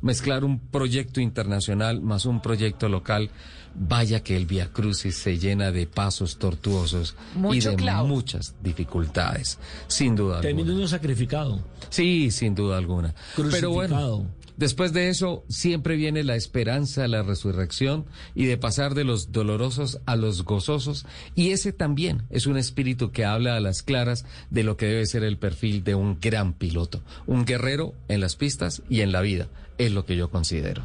mezclar 0.01 0.45
un 0.45 0.59
proyecto 0.59 1.21
internacional 1.21 2.01
más 2.01 2.25
un 2.27 2.41
proyecto 2.41 2.89
local, 2.89 3.31
vaya 3.75 4.23
que 4.23 4.37
el 4.37 4.47
Via 4.47 4.73
Crucis 4.73 5.15
se 5.17 5.39
llena 5.39 5.71
de 5.73 5.87
pasos 5.87 6.39
tortuosos 6.39 7.15
Mucho 7.35 7.55
y 7.55 7.61
de 7.73 7.77
clavo. 7.77 8.09
muchas 8.09 8.55
dificultades, 8.63 9.59
sin 9.87 10.17
duda 10.17 10.37
alguna. 10.39 10.49
Termina 10.49 10.75
uno 10.75 10.89
sacrificado. 10.89 11.63
Sí, 11.89 12.31
sin 12.31 12.55
duda 12.55 12.77
alguna. 12.79 13.15
Pero 13.37 13.49
Crucificado. 13.49 13.73
bueno, 13.73 14.27
después 14.57 14.93
de 14.93 15.09
eso 15.09 15.45
siempre 15.49 15.97
viene 15.97 16.25
la 16.25 16.37
esperanza, 16.37 17.09
la 17.09 17.23
resurrección 17.23 18.07
y 18.35 18.47
de 18.47 18.57
pasar 18.57 18.95
de 18.95 19.05
los 19.05 19.33
dolorosos 19.33 20.01
a 20.07 20.17
los 20.17 20.45
gozosos. 20.45 21.07
Y 21.35 21.51
ese 21.51 21.73
también 21.73 22.23
es 22.31 22.47
un 22.47 22.57
espíritu 22.57 23.11
que 23.11 23.25
habla 23.25 23.57
a 23.57 23.61
las 23.61 23.83
claras 23.83 24.25
de 24.51 24.63
lo 24.63 24.77
que 24.77 24.87
debe 24.87 25.07
ser 25.07 25.25
el 25.25 25.39
perfil 25.39 25.85
de 25.85 25.95
un 25.95 26.19
gran 26.21 26.53
piloto, 26.53 27.03
un 27.27 27.45
guerrero 27.45 27.95
en 28.09 28.21
las 28.21 28.37
pistas 28.37 28.83
y 28.89 29.01
en 29.01 29.13
la 29.13 29.21
vida, 29.21 29.49
es 29.79 29.93
lo 29.93 30.05
que 30.05 30.17
yo 30.17 30.31
considero. 30.31 30.83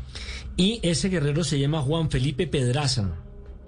Y 0.55 0.79
ese 0.83 1.09
guerrero 1.09 1.43
se 1.43 1.59
llama 1.59 1.81
Juan 1.81 2.09
Felipe 2.09 2.47
Pedraza. 2.47 3.11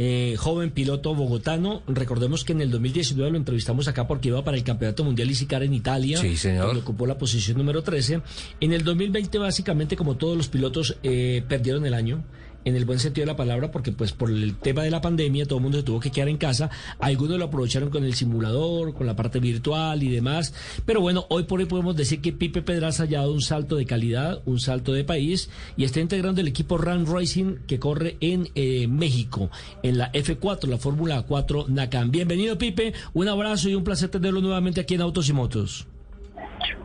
Eh, 0.01 0.35
joven 0.37 0.71
piloto 0.71 1.13
bogotano, 1.13 1.83
recordemos 1.85 2.45
que 2.45 2.53
en 2.53 2.61
el 2.61 2.71
2019 2.71 3.31
lo 3.31 3.37
entrevistamos 3.37 3.89
acá 3.89 4.07
porque 4.07 4.29
iba 4.29 4.41
para 4.45 4.55
el 4.55 4.63
Campeonato 4.63 5.03
Mundial 5.03 5.29
Isicar 5.29 5.61
en 5.61 5.73
Italia. 5.73 6.17
Sí, 6.19 6.37
señor. 6.37 6.67
donde 6.67 6.81
ocupó 6.81 7.05
la 7.05 7.17
posición 7.17 7.57
número 7.57 7.83
13. 7.83 8.21
En 8.61 8.71
el 8.71 8.85
2020, 8.85 9.37
básicamente, 9.39 9.97
como 9.97 10.15
todos 10.15 10.37
los 10.37 10.47
pilotos, 10.47 10.97
eh, 11.03 11.43
perdieron 11.49 11.85
el 11.85 11.93
año. 11.93 12.23
En 12.65 12.75
el 12.75 12.85
buen 12.85 12.99
sentido 12.99 13.25
de 13.25 13.31
la 13.31 13.37
palabra, 13.37 13.71
porque 13.71 13.91
pues 13.91 14.11
por 14.11 14.29
el 14.29 14.55
tema 14.57 14.83
de 14.83 14.91
la 14.91 15.01
pandemia 15.01 15.45
todo 15.45 15.59
el 15.59 15.63
mundo 15.63 15.77
se 15.77 15.83
tuvo 15.83 15.99
que 15.99 16.11
quedar 16.11 16.27
en 16.27 16.37
casa. 16.37 16.69
Algunos 16.99 17.39
lo 17.39 17.45
aprovecharon 17.45 17.89
con 17.89 18.03
el 18.03 18.13
simulador, 18.13 18.93
con 18.93 19.07
la 19.07 19.15
parte 19.15 19.39
virtual 19.39 20.03
y 20.03 20.09
demás. 20.09 20.53
Pero 20.85 21.01
bueno, 21.01 21.25
hoy 21.29 21.43
por 21.43 21.59
hoy 21.59 21.65
podemos 21.65 21.95
decir 21.95 22.21
que 22.21 22.33
Pipe 22.33 22.61
Pedraza 22.61 23.05
ya 23.05 23.19
ha 23.19 23.21
dado 23.21 23.33
un 23.33 23.41
salto 23.41 23.75
de 23.75 23.85
calidad, 23.85 24.41
un 24.45 24.59
salto 24.59 24.93
de 24.93 25.03
país 25.03 25.49
y 25.77 25.83
está 25.83 25.99
integrando 25.99 26.41
el 26.41 26.47
equipo 26.47 26.77
Run 26.77 27.05
Racing 27.05 27.57
que 27.67 27.79
corre 27.79 28.17
en 28.19 28.49
eh, 28.55 28.87
México, 28.87 29.49
en 29.83 29.97
la 29.97 30.11
F4, 30.11 30.67
la 30.67 30.77
Fórmula 30.77 31.23
4 31.27 31.65
NACAM. 31.69 32.11
Bienvenido 32.11 32.57
Pipe, 32.57 32.93
un 33.13 33.27
abrazo 33.27 33.69
y 33.69 33.75
un 33.75 33.83
placer 33.83 34.09
tenerlo 34.09 34.41
nuevamente 34.41 34.81
aquí 34.81 34.95
en 34.95 35.01
Autos 35.01 35.29
y 35.29 35.33
Motos. 35.33 35.87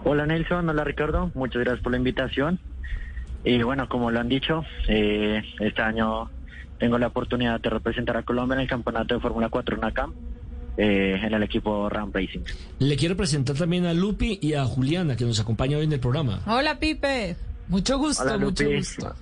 Hola 0.04 0.26
Nelson, 0.26 0.68
hola 0.68 0.84
Ricardo, 0.84 1.30
muchas 1.34 1.62
gracias 1.62 1.82
por 1.82 1.92
la 1.92 1.98
invitación. 1.98 2.60
Y 3.44 3.62
bueno, 3.62 3.88
como 3.88 4.10
lo 4.10 4.20
han 4.20 4.28
dicho, 4.28 4.64
eh, 4.88 5.42
este 5.60 5.82
año 5.82 6.30
tengo 6.78 6.98
la 6.98 7.08
oportunidad 7.08 7.60
de 7.60 7.70
representar 7.70 8.16
a 8.16 8.22
Colombia 8.22 8.54
en 8.54 8.60
el 8.62 8.68
campeonato 8.68 9.14
de 9.14 9.20
Fórmula 9.20 9.48
4 9.48 9.76
NACAM 9.76 10.12
eh, 10.76 11.20
en 11.22 11.32
el 11.34 11.42
equipo 11.42 11.88
Ram 11.88 12.10
Racing. 12.12 12.40
Le 12.78 12.96
quiero 12.96 13.16
presentar 13.16 13.54
también 13.56 13.86
a 13.86 13.92
Lupi 13.94 14.38
y 14.40 14.54
a 14.54 14.64
Juliana 14.64 15.14
que 15.16 15.24
nos 15.24 15.38
acompaña 15.40 15.76
hoy 15.76 15.84
en 15.84 15.92
el 15.92 16.00
programa. 16.00 16.40
Hola, 16.46 16.78
Pipe. 16.78 17.36
Mucho 17.68 17.98
gusto, 17.98 18.22
Hola, 18.24 18.38
mucho 18.38 18.64
Lupi. 18.64 18.76
gusto. 18.76 19.14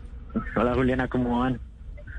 Hola 0.57 0.75
Juliana, 0.75 1.09
¿cómo 1.09 1.41
van? 1.41 1.61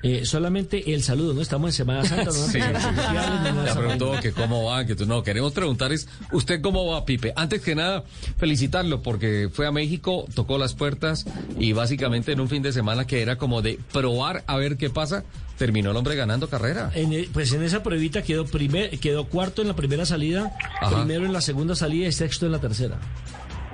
Eh, 0.06 0.26
solamente 0.26 0.94
el 0.94 1.02
saludo, 1.02 1.34
¿no? 1.34 1.42
Estamos 1.42 1.70
en 1.70 1.74
Semana 1.74 2.04
Santa, 2.04 2.26
¿no? 2.26 2.32
Sí. 2.34 2.60
Ya 2.60 3.74
preguntó 3.76 4.20
que 4.22 4.34
cómo 4.34 4.66
va, 4.66 4.86
que 4.86 4.96
tú 4.96 5.06
no. 5.06 5.24
Queremos 5.24 5.54
preguntar 5.54 5.94
es, 5.94 6.10
¿usted 6.34 6.62
cómo 6.62 6.86
va, 6.88 7.06
Pipe? 7.06 7.32
Antes 7.38 7.62
que 7.62 7.74
nada, 7.74 8.04
felicitarlo 8.38 9.02
porque 9.02 9.50
fue 9.52 9.66
a 9.66 9.72
México, 9.72 10.26
tocó 10.36 10.58
las 10.58 10.74
puertas 10.74 11.26
y 11.58 11.72
básicamente 11.72 12.34
en 12.34 12.42
un 12.42 12.50
fin 12.50 12.62
de 12.62 12.74
semana 12.74 13.08
que 13.08 13.22
era 13.22 13.38
como 13.38 13.62
de 13.62 13.80
probar 13.94 14.44
a 14.48 14.58
ver 14.58 14.76
qué 14.76 14.90
pasa, 14.90 15.24
terminó 15.58 15.92
el 15.92 15.98
hombre 15.98 16.16
ganando 16.16 16.50
carrera. 16.50 16.92
En 16.96 17.14
el- 17.14 17.28
pues 17.28 17.54
en 17.54 17.64
esa 17.64 17.82
pruebita 17.82 18.24
quedó 18.24 18.46
primer, 18.46 19.00
quedó 19.00 19.26
cuarto 19.30 19.62
en 19.62 19.70
la 19.70 19.76
primera 19.76 20.06
salida, 20.06 20.52
Ajá. 20.82 20.98
primero 20.98 21.26
en 21.26 21.32
la 21.32 21.40
segunda 21.42 21.76
salida 21.76 22.08
y 22.08 22.12
sexto 22.12 22.46
en 22.46 22.52
la 22.52 22.60
tercera. 22.60 23.00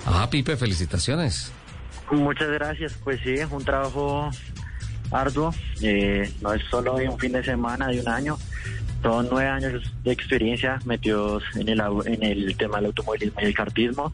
Ah, 0.06 0.28
Pipe, 0.30 0.56
felicitaciones. 0.58 1.52
Muchas 2.12 2.50
gracias, 2.50 2.94
pues 3.04 3.20
sí, 3.24 3.32
es 3.32 3.48
un 3.52 3.64
trabajo 3.64 4.30
arduo, 5.12 5.54
eh, 5.82 6.32
no 6.42 6.54
es 6.54 6.64
solo 6.70 6.96
un 6.96 7.20
fin 7.20 7.32
de 7.32 7.44
semana, 7.44 7.88
de 7.88 8.02
un 8.02 8.08
año, 8.08 8.38
son 9.02 9.28
nueve 9.32 9.50
años 9.50 9.94
de 10.04 10.12
experiencia 10.12 10.80
metidos 10.86 11.44
en 11.56 11.70
el, 11.70 11.82
en 12.06 12.24
el 12.24 12.58
tema 12.58 12.78
del 12.78 12.88
automovilismo 12.88 13.40
y 13.42 13.46
el 13.46 13.54
kartismo, 13.54 14.14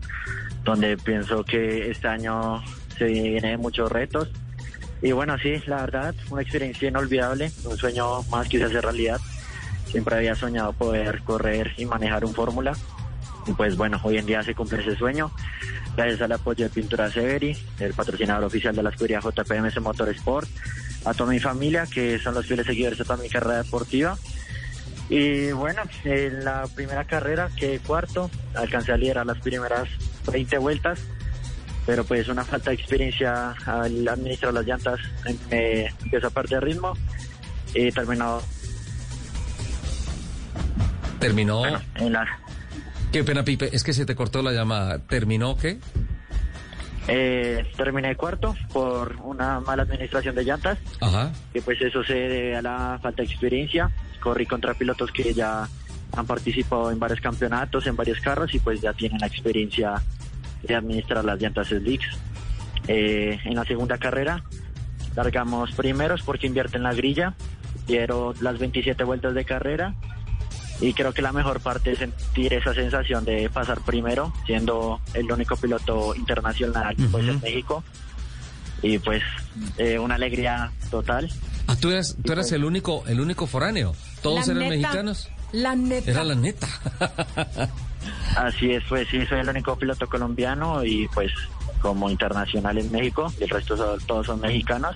donde 0.63 0.97
pienso 0.97 1.43
que 1.43 1.89
este 1.89 2.07
año 2.07 2.63
se 2.97 3.05
viene 3.05 3.49
de 3.51 3.57
muchos 3.57 3.91
retos. 3.91 4.29
Y 5.01 5.11
bueno, 5.11 5.37
sí, 5.37 5.61
la 5.67 5.77
verdad, 5.77 6.15
una 6.29 6.41
experiencia 6.41 6.87
inolvidable, 6.87 7.51
un 7.65 7.77
sueño 7.77 8.23
más 8.23 8.47
que 8.47 8.59
se 8.59 8.65
hace 8.65 8.81
realidad. 8.81 9.19
Siempre 9.87 10.15
había 10.15 10.35
soñado 10.35 10.73
poder 10.73 11.21
correr 11.23 11.73
y 11.77 11.85
manejar 11.85 12.25
un 12.25 12.33
fórmula. 12.33 12.73
Y 13.47 13.53
pues 13.53 13.77
bueno, 13.77 13.99
hoy 14.03 14.17
en 14.17 14.25
día 14.25 14.43
se 14.43 14.55
cumple 14.55 14.81
ese 14.81 14.95
sueño. 14.95 15.31
Gracias 15.95 16.21
al 16.21 16.31
apoyo 16.33 16.65
de 16.65 16.69
Pintura 16.69 17.09
Severi, 17.09 17.55
el 17.79 17.93
patrocinador 17.93 18.43
oficial 18.43 18.75
de 18.75 18.83
la 18.83 18.89
escudería 18.89 19.21
JPMS 19.21 19.79
Motorsport, 19.79 20.49
a 21.05 21.13
toda 21.13 21.31
mi 21.31 21.39
familia, 21.39 21.85
que 21.85 22.19
son 22.19 22.33
los 22.33 22.45
fieles 22.45 22.65
seguidores 22.65 22.97
de 22.97 23.05
toda 23.05 23.17
mi 23.17 23.29
carrera 23.29 23.63
deportiva. 23.63 24.17
Y 25.09 25.51
bueno, 25.51 25.83
en 26.03 26.43
la 26.43 26.67
primera 26.75 27.05
carrera 27.05 27.49
quedé 27.55 27.79
cuarto, 27.79 28.29
alcancé 28.55 28.91
a 28.91 28.97
liderar 28.97 29.25
las 29.25 29.39
primeras 29.39 29.87
20 30.29 30.57
vueltas, 30.57 30.99
pero 31.85 32.03
pues 32.03 32.27
una 32.27 32.43
falta 32.43 32.71
de 32.71 32.75
experiencia 32.75 33.51
al 33.65 34.07
administrar 34.07 34.53
las 34.53 34.65
llantas 34.65 34.99
me 35.49 35.85
empezó 35.85 36.27
a 36.27 36.31
perder 36.31 36.63
ritmo 36.63 36.93
y 37.73 37.91
terminó 37.91 38.41
Terminó. 41.19 41.63
en 41.95 42.11
la, 42.11 42.27
Qué 43.11 43.23
pena, 43.23 43.43
Pipe, 43.43 43.69
es 43.73 43.83
que 43.83 43.93
se 43.93 44.05
te 44.05 44.15
cortó 44.15 44.41
la 44.41 44.51
llamada. 44.51 44.99
¿Terminó 44.99 45.55
qué? 45.57 45.79
eh, 47.07 47.71
terminé 47.77 48.15
cuarto 48.15 48.55
por 48.73 49.17
una 49.23 49.59
mala 49.59 49.83
administración 49.83 50.35
de 50.35 50.43
llantas. 50.43 50.77
Ajá. 51.01 51.31
que 51.53 51.61
pues 51.61 51.81
eso 51.81 52.03
se 52.03 52.13
debe 52.13 52.55
a 52.55 52.61
la 52.61 52.99
falta 53.01 53.21
de 53.21 53.27
experiencia. 53.29 53.91
Corrí 54.19 54.45
contra 54.45 54.73
pilotos 54.73 55.11
que 55.11 55.33
ya 55.33 55.67
han 56.15 56.25
participado 56.25 56.91
en 56.91 56.99
varios 56.99 57.21
campeonatos, 57.21 57.85
en 57.87 57.95
varios 57.95 58.19
carros 58.21 58.53
y 58.55 58.59
pues 58.59 58.81
ya 58.81 58.93
tienen 58.93 59.19
la 59.19 59.27
experiencia 59.27 60.01
de 60.63 60.75
administrar 60.75 61.23
las 61.23 61.39
llantas 61.39 61.67
slicks. 61.67 62.07
Eh, 62.87 63.39
en 63.43 63.55
la 63.55 63.65
segunda 63.65 63.97
carrera 63.97 64.43
largamos 65.15 65.71
primeros 65.71 66.21
porque 66.23 66.47
invierten 66.47 66.83
la 66.83 66.93
grilla, 66.93 67.35
dieron 67.87 68.35
las 68.41 68.57
27 68.59 69.03
vueltas 69.03 69.33
de 69.33 69.45
carrera 69.45 69.95
y 70.81 70.93
creo 70.93 71.13
que 71.13 71.21
la 71.21 71.31
mejor 71.31 71.59
parte 71.61 71.91
es 71.93 71.99
sentir 71.99 72.53
esa 72.53 72.73
sensación 72.73 73.23
de 73.25 73.49
pasar 73.49 73.81
primero, 73.81 74.33
siendo 74.45 74.99
el 75.13 75.31
único 75.31 75.55
piloto 75.55 76.13
internacional 76.15 76.95
pues, 77.11 77.27
en 77.27 77.39
México. 77.41 77.83
Y 78.81 78.99
pues 78.99 79.23
eh, 79.77 79.97
una 79.99 80.15
alegría 80.15 80.71
total. 80.91 81.31
Ah, 81.67 81.75
tú 81.79 81.89
eras, 81.91 82.15
tú 82.23 82.33
eras 82.33 82.51
el 82.51 82.65
único, 82.65 83.03
el 83.07 83.19
único 83.21 83.47
foráneo. 83.47 83.95
Todos 84.21 84.47
eran 84.47 84.59
neta, 84.59 84.69
mexicanos. 84.75 85.29
La 85.53 85.75
neta. 85.75 86.11
Era 86.11 86.23
la 86.23 86.35
neta. 86.35 86.67
Así 88.35 88.71
es, 88.71 88.83
pues 88.87 89.07
sí, 89.09 89.25
soy 89.25 89.39
el 89.39 89.49
único 89.49 89.75
piloto 89.77 90.07
colombiano 90.07 90.83
y 90.83 91.07
pues 91.09 91.31
como 91.81 92.09
internacional 92.09 92.77
en 92.77 92.91
México, 92.91 93.31
y 93.39 93.43
el 93.43 93.49
resto 93.49 93.77
son- 93.77 93.99
todos 94.05 94.25
son 94.27 94.41
mexicanos 94.41 94.95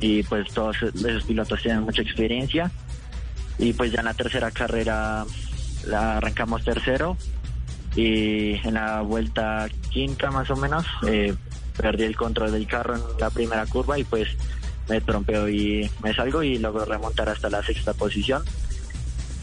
y 0.00 0.22
pues 0.24 0.48
todos 0.52 0.76
esos 0.82 1.22
pilotos 1.24 1.62
tienen 1.62 1.82
mucha 1.82 2.02
experiencia 2.02 2.70
y 3.58 3.72
pues 3.72 3.92
ya 3.92 4.00
en 4.00 4.06
la 4.06 4.14
tercera 4.14 4.50
carrera 4.50 5.24
la 5.86 6.16
arrancamos 6.18 6.64
tercero 6.64 7.16
y 7.96 8.54
en 8.66 8.74
la 8.74 9.00
vuelta 9.00 9.68
quinta 9.90 10.30
más 10.30 10.50
o 10.50 10.56
menos 10.56 10.84
eh, 11.06 11.34
perdí 11.76 12.04
el 12.04 12.16
control 12.16 12.52
del 12.52 12.66
carro 12.66 12.96
en 12.96 13.02
la 13.18 13.30
primera 13.30 13.66
curva 13.66 13.98
y 13.98 14.04
pues 14.04 14.28
me 14.88 15.00
trompeo 15.00 15.48
y 15.48 15.90
me 16.02 16.14
salgo 16.14 16.42
y 16.42 16.58
logro 16.58 16.84
remontar 16.84 17.28
hasta 17.28 17.50
la 17.50 17.62
sexta 17.62 17.94
posición 17.94 18.42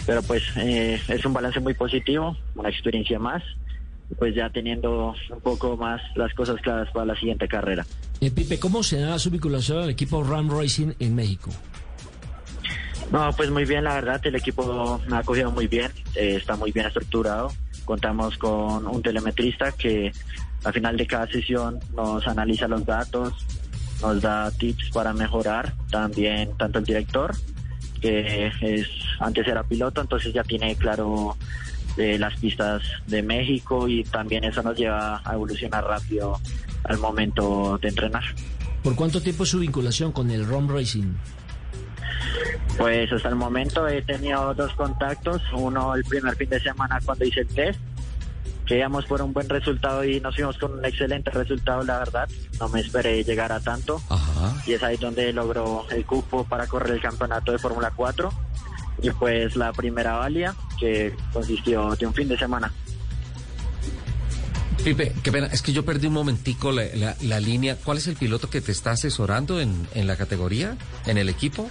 pero 0.06 0.22
pues 0.22 0.44
eh, 0.58 1.02
es 1.08 1.26
un 1.26 1.34
balance 1.34 1.60
muy 1.60 1.74
positivo, 1.74 2.38
una 2.56 2.70
experiencia 2.70 3.20
más, 3.20 3.44
pues 4.18 4.36
ya 4.36 4.50
teniendo 4.50 5.16
un 5.32 5.42
poco 5.42 5.78
más 5.78 6.02
las 6.16 6.34
cosas 6.34 6.62
claras 6.62 6.90
para 6.92 7.06
la 7.06 7.16
siguiente 7.16 7.48
carrera. 7.48 7.86
Eh, 8.22 8.32
Pipe, 8.32 8.60
¿cómo 8.60 8.84
se 8.84 9.00
da 9.00 9.18
su 9.18 9.32
vinculación 9.32 9.84
al 9.84 9.90
equipo 9.90 10.24
Ram 10.24 10.50
Racing 10.50 10.94
en 11.00 11.16
México? 11.16 11.50
No, 13.12 13.32
pues 13.34 13.50
muy 13.52 13.66
bien, 13.66 13.84
la 13.84 13.96
verdad, 13.96 14.20
el 14.26 14.36
equipo 14.36 15.00
me 15.08 15.16
ha 15.16 15.20
acogido 15.20 15.52
muy 15.52 15.68
bien, 15.68 15.92
eh, 16.16 16.36
está 16.38 16.56
muy 16.56 16.72
bien 16.72 16.88
estructurado, 16.88 17.52
contamos 17.86 18.38
con 18.38 18.88
un 18.88 19.02
telemetrista 19.02 19.72
que 19.72 20.12
al 20.64 20.74
final 20.74 20.98
de 20.98 21.06
cada 21.06 21.28
sesión 21.28 21.80
nos 21.96 22.28
analiza 22.28 22.68
los 22.68 22.86
datos, 22.86 23.34
nos 24.02 24.22
da 24.22 24.52
tips 24.52 24.90
para 24.92 25.14
mejorar, 25.14 25.74
también 25.92 26.58
tanto 26.58 26.80
el 26.80 26.86
director, 26.86 27.36
que 28.02 28.52
es 28.60 28.88
antes 29.20 29.48
era 29.48 29.64
piloto, 29.64 30.02
entonces 30.02 30.34
ya 30.34 30.44
tiene 30.44 30.76
claro 30.76 31.38
eh, 31.98 32.18
las 32.18 32.38
pistas 32.40 32.82
de 33.08 33.22
México 33.22 33.88
y 33.88 34.04
también 34.04 34.44
eso 34.44 34.62
nos 34.62 34.78
lleva 34.78 35.22
a 35.24 35.34
evolucionar 35.34 35.84
rápido 35.86 36.40
al 36.84 36.98
momento 36.98 37.80
de 37.82 37.88
entrenar. 37.88 38.24
¿Por 38.84 38.96
cuánto 38.96 39.22
tiempo 39.22 39.44
es 39.44 39.50
su 39.50 39.60
vinculación 39.60 40.12
con 40.12 40.30
el 40.30 40.48
Ram 40.48 40.68
Racing? 40.68 41.14
Pues 42.78 43.12
hasta 43.12 43.30
el 43.30 43.36
momento 43.36 43.88
he 43.88 44.02
tenido 44.02 44.54
dos 44.54 44.74
contactos, 44.74 45.42
uno 45.54 45.96
el 45.96 46.04
primer 46.04 46.36
fin 46.36 46.50
de 46.50 46.60
semana 46.60 47.00
cuando 47.06 47.26
hice 47.26 47.42
el 47.42 47.48
test, 47.48 47.80
que 48.66 48.78
íbamos 48.80 49.06
por 49.06 49.22
un 49.22 49.32
buen 49.32 49.48
resultado 49.48 50.04
y 50.04 50.20
nos 50.20 50.36
fuimos 50.36 50.58
con 50.58 50.74
un 50.74 50.84
excelente 50.86 51.30
resultado, 51.32 51.84
la 51.84 52.00
verdad, 52.00 52.28
no 52.60 52.68
me 52.70 52.82
esperé 52.82 53.24
llegar 53.24 53.52
a 53.52 53.60
tanto 53.60 54.02
y 54.66 54.74
es 54.74 54.84
ahí 54.84 54.98
donde 54.98 55.32
logró 55.32 55.86
el 55.92 56.06
cupo 56.06 56.44
para 56.46 56.68
correr 56.68 56.96
el 56.96 57.02
campeonato 57.02 57.52
de 57.52 57.60
Fórmula 57.60 57.92
4 57.96 58.34
y 59.04 59.10
pues 59.12 59.56
la 59.56 59.72
primera 59.72 60.14
valia 60.18 60.56
que 60.80 61.16
consistió 61.32 61.96
de 61.96 62.08
un 62.08 62.14
fin 62.14 62.28
de 62.28 62.38
semana. 62.38 62.72
Pipe, 64.84 65.14
qué 65.24 65.32
pena, 65.32 65.48
es 65.48 65.62
que 65.64 65.74
yo 65.74 65.84
perdí 65.84 66.08
un 66.08 66.14
momentico 66.14 66.72
la, 66.72 66.84
la- 66.94 67.16
la 67.22 67.40
línea. 67.40 67.76
¿Cuál 67.84 67.98
es 67.98 68.08
el 68.08 68.16
piloto 68.16 68.50
que 68.50 68.62
te 68.62 68.72
está 68.72 68.92
asesorando 68.92 69.60
en, 69.60 69.88
en 69.96 70.06
la 70.06 70.16
categoría, 70.16 70.78
en 71.08 71.18
el 71.18 71.28
equipo? 71.30 71.70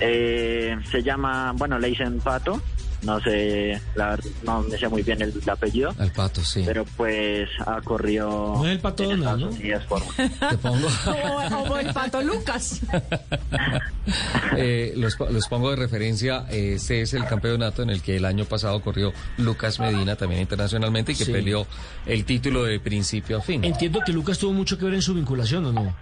Eh, 0.00 0.76
se 0.90 1.02
llama, 1.02 1.52
bueno, 1.56 1.78
le 1.78 1.88
dicen 1.88 2.18
Pato, 2.20 2.60
no 3.02 3.20
sé, 3.20 3.80
la 3.94 4.10
verdad, 4.10 4.24
no 4.44 4.62
me 4.62 4.76
sé 4.78 4.88
muy 4.88 5.02
bien 5.02 5.20
el, 5.22 5.32
el 5.40 5.50
apellido. 5.50 5.94
El 6.00 6.10
Pato, 6.12 6.42
sí. 6.44 6.62
Pero 6.66 6.84
pues 6.96 7.48
ha 7.66 7.80
corrido. 7.82 8.54
No 8.56 8.66
es 8.66 8.72
el 8.72 8.80
Pato 8.80 9.04
Donald, 9.04 9.40
¿no? 9.42 9.50
Por- 9.88 10.02
Te 10.50 10.58
pongo, 10.58 10.88
O, 11.06 11.72
o 11.72 11.78
el 11.78 11.92
pato 11.92 12.20
Lucas. 12.22 12.80
eh, 14.56 14.92
los, 14.96 15.18
los 15.18 15.48
pongo 15.48 15.70
de 15.70 15.76
referencia. 15.76 16.46
Este 16.50 17.02
es 17.02 17.14
el 17.14 17.24
campeonato 17.26 17.82
en 17.82 17.90
el 17.90 18.02
que 18.02 18.16
el 18.16 18.24
año 18.24 18.44
pasado 18.44 18.80
corrió 18.80 19.12
Lucas 19.38 19.78
Medina, 19.80 20.16
también 20.16 20.40
internacionalmente, 20.42 21.12
y 21.12 21.16
que 21.16 21.24
Sí. 21.26 21.32
peleó 21.32 21.66
el 22.06 22.24
título 22.24 22.64
de 22.64 22.80
principio 22.80 23.38
a 23.38 23.40
fin. 23.40 23.64
Entiendo 23.64 24.00
que 24.04 24.12
Lucas 24.12 24.38
tuvo 24.38 24.52
mucho 24.52 24.78
que 24.78 24.84
ver 24.84 24.94
en 24.94 25.02
su 25.02 25.14
vinculación, 25.14 25.64
¿o 25.66 25.72
no? 25.72 25.94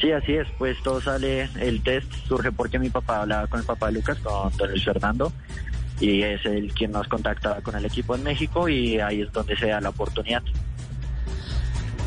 Sí, 0.00 0.10
así 0.12 0.34
es, 0.34 0.48
pues 0.58 0.82
todo 0.82 1.00
sale, 1.00 1.48
el 1.60 1.82
test 1.82 2.12
surge 2.26 2.50
porque 2.52 2.78
mi 2.78 2.90
papá 2.90 3.22
hablaba 3.22 3.46
con 3.46 3.60
el 3.60 3.66
papá 3.66 3.86
de 3.86 3.92
Lucas, 3.92 4.18
con 4.18 4.54
Don 4.56 4.70
Luis 4.70 4.84
Fernando, 4.84 5.32
y 6.00 6.22
es 6.22 6.44
el 6.44 6.72
quien 6.74 6.90
nos 6.92 7.06
contacta 7.08 7.60
con 7.62 7.76
el 7.76 7.84
equipo 7.84 8.14
en 8.14 8.24
México 8.24 8.68
y 8.68 8.98
ahí 8.98 9.22
es 9.22 9.32
donde 9.32 9.56
se 9.56 9.68
da 9.68 9.80
la 9.80 9.90
oportunidad. 9.90 10.42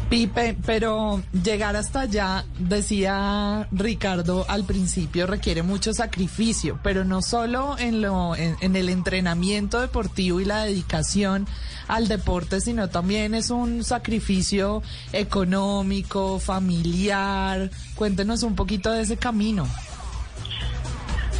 Pipe, 0.09 0.57
pero 0.65 1.21
llegar 1.43 1.75
hasta 1.75 2.01
allá, 2.01 2.45
decía 2.59 3.67
Ricardo 3.71 4.45
al 4.47 4.63
principio, 4.65 5.27
requiere 5.27 5.63
mucho 5.63 5.93
sacrificio, 5.93 6.79
pero 6.81 7.03
no 7.03 7.21
solo 7.21 7.75
en, 7.77 8.01
lo, 8.01 8.35
en, 8.35 8.55
en 8.61 8.75
el 8.75 8.89
entrenamiento 8.89 9.81
deportivo 9.81 10.39
y 10.39 10.45
la 10.45 10.63
dedicación 10.63 11.45
al 11.87 12.07
deporte, 12.07 12.61
sino 12.61 12.89
también 12.89 13.33
es 13.33 13.49
un 13.49 13.83
sacrificio 13.83 14.81
económico, 15.11 16.39
familiar. 16.39 17.69
Cuéntenos 17.95 18.43
un 18.43 18.55
poquito 18.55 18.91
de 18.91 19.01
ese 19.01 19.17
camino. 19.17 19.67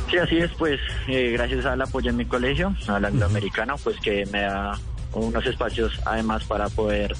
Sí, 0.10 0.18
así 0.18 0.38
es, 0.38 0.52
pues 0.58 0.80
eh, 1.08 1.32
gracias 1.32 1.66
al 1.66 1.82
apoyo 1.82 2.10
en 2.10 2.18
mi 2.18 2.26
colegio, 2.26 2.74
al 2.88 3.06
angloamericano, 3.06 3.78
pues 3.78 3.98
que 4.00 4.26
me 4.32 4.42
da 4.42 4.80
unos 5.14 5.46
espacios 5.46 6.00
además 6.06 6.44
para 6.46 6.70
poder 6.70 7.14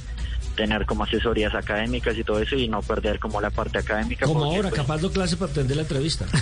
tener 0.58 0.86
como 0.86 1.04
asesorías 1.04 1.54
académicas 1.56 2.18
y 2.18 2.24
todo 2.24 2.42
eso 2.42 2.56
y 2.56 2.68
no 2.68 2.82
perder 2.82 3.20
como 3.20 3.40
la 3.40 3.52
parte 3.52 3.78
académica. 3.78 4.26
Como 4.26 4.40
porque, 4.40 4.56
ahora, 4.58 4.70
pues, 4.70 4.82
capaz 4.82 4.98
de 4.98 5.10
clase 5.12 5.38
para 5.38 5.52
atender 5.52 5.78
la 5.78 5.84
entrevista. 5.84 6.26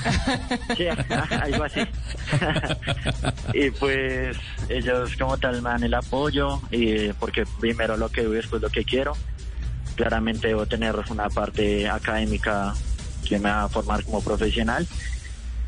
Sí, 0.75 0.87
algo 1.41 1.63
así. 1.63 1.81
y 3.53 3.69
pues 3.71 4.37
ellos 4.69 5.15
como 5.17 5.37
tal 5.37 5.61
me 5.61 5.69
dan 5.69 5.83
el 5.83 5.93
apoyo, 5.93 6.61
y 6.71 7.09
porque 7.13 7.45
primero 7.59 7.97
lo 7.97 8.09
que 8.09 8.23
doy, 8.23 8.37
después 8.37 8.61
lo 8.61 8.69
que 8.69 8.83
quiero. 8.83 9.15
Claramente 9.95 10.47
debo 10.47 10.65
tener 10.65 10.95
una 11.09 11.29
parte 11.29 11.87
académica 11.87 12.73
que 13.27 13.37
me 13.37 13.49
va 13.49 13.63
a 13.63 13.69
formar 13.69 14.03
como 14.03 14.23
profesional. 14.23 14.87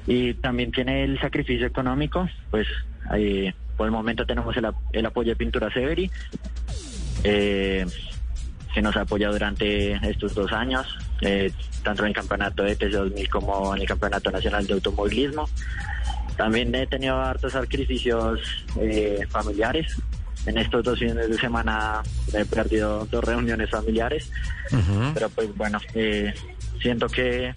Y 0.08 0.34
también 0.36 0.72
tiene 0.72 1.04
el 1.04 1.20
sacrificio 1.20 1.68
económico, 1.68 2.28
pues 2.50 2.68
ahí, 3.10 3.54
por 3.76 3.86
el 3.86 3.92
momento 3.92 4.26
tenemos 4.26 4.56
el, 4.56 4.68
el 4.94 5.06
apoyo 5.06 5.32
de 5.32 5.36
Pintura 5.36 5.72
Severi, 5.72 6.10
eh, 7.24 7.86
que 8.74 8.82
nos 8.82 8.96
ha 8.96 9.02
apoyado 9.02 9.34
durante 9.34 9.94
estos 10.08 10.34
dos 10.36 10.52
años, 10.52 10.98
eh, 11.22 11.52
tanto 11.84 12.04
en 12.04 12.10
el 12.10 12.14
campeonato 12.14 12.64
de 12.64 12.76
TC 12.76 12.92
2000 12.92 13.30
como 13.30 13.76
en 13.76 13.82
el 13.82 13.88
campeonato 13.88 14.32
nacional 14.32 14.66
de 14.68 14.74
automovilismo. 14.74 15.50
También 16.36 16.74
he 16.76 16.86
tenido 16.86 17.20
hartos 17.20 17.54
sacrificios 17.54 18.40
eh, 18.80 19.26
familiares. 19.30 19.96
En 20.46 20.58
estos 20.58 20.84
dos 20.84 21.00
fines 21.00 21.16
de 21.16 21.38
semana 21.38 22.02
he 22.34 22.46
perdido 22.46 23.06
dos 23.12 23.24
reuniones 23.24 23.70
familiares, 23.70 24.32
pero 25.14 25.30
pues 25.30 25.54
bueno, 25.58 25.80
eh, 25.94 26.34
siento 26.82 27.08
que 27.08 27.54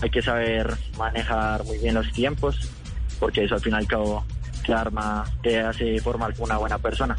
hay 0.00 0.10
que 0.10 0.22
saber 0.22 0.72
manejar 0.96 1.64
muy 1.64 1.78
bien 1.78 1.94
los 1.94 2.10
tiempos, 2.12 2.70
porque 3.18 3.44
eso 3.44 3.56
al 3.56 3.60
fin 3.60 3.72
y 3.72 3.76
al 3.76 3.86
cabo 3.86 4.24
te 4.64 4.72
arma, 4.72 5.24
te 5.42 5.60
hace 5.60 5.98
formar 6.00 6.32
una 6.38 6.56
buena 6.56 6.78
persona. 6.78 7.16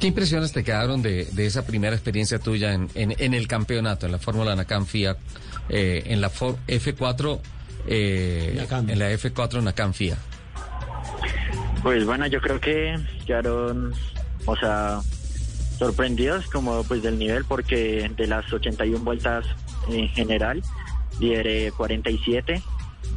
¿Qué 0.00 0.06
impresiones 0.06 0.52
te 0.52 0.62
quedaron 0.62 1.02
de, 1.02 1.24
de 1.26 1.46
esa 1.46 1.66
primera 1.66 1.94
experiencia 1.94 2.38
tuya 2.38 2.72
en, 2.72 2.88
en, 2.94 3.14
en 3.18 3.34
el 3.34 3.48
campeonato, 3.48 4.06
en 4.06 4.12
la 4.12 4.18
Fórmula 4.18 4.54
Nacan 4.54 4.86
FIA, 4.86 5.16
eh, 5.68 6.02
en 6.06 6.20
la 6.20 6.30
For- 6.30 6.56
F4, 6.68 7.40
eh, 7.88 8.64
en 8.88 8.98
la 8.98 9.10
F4 9.12 9.62
Nacan 9.62 9.94
FIA? 9.94 10.16
Pues 11.82 12.04
bueno, 12.04 12.26
yo 12.26 12.40
creo 12.40 12.60
que 12.60 12.96
quedaron, 13.26 13.92
o 14.46 14.56
sea, 14.56 15.00
sorprendidos 15.78 16.46
como 16.48 16.82
pues 16.84 17.02
del 17.02 17.18
nivel 17.18 17.44
porque 17.44 18.10
de 18.16 18.26
las 18.26 18.52
81 18.52 19.04
vueltas 19.04 19.46
en 19.88 20.08
general 20.08 20.62
lideré 21.20 21.72
47. 21.72 22.62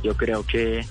Yo 0.03 0.15
creo 0.15 0.45
que 0.45 0.85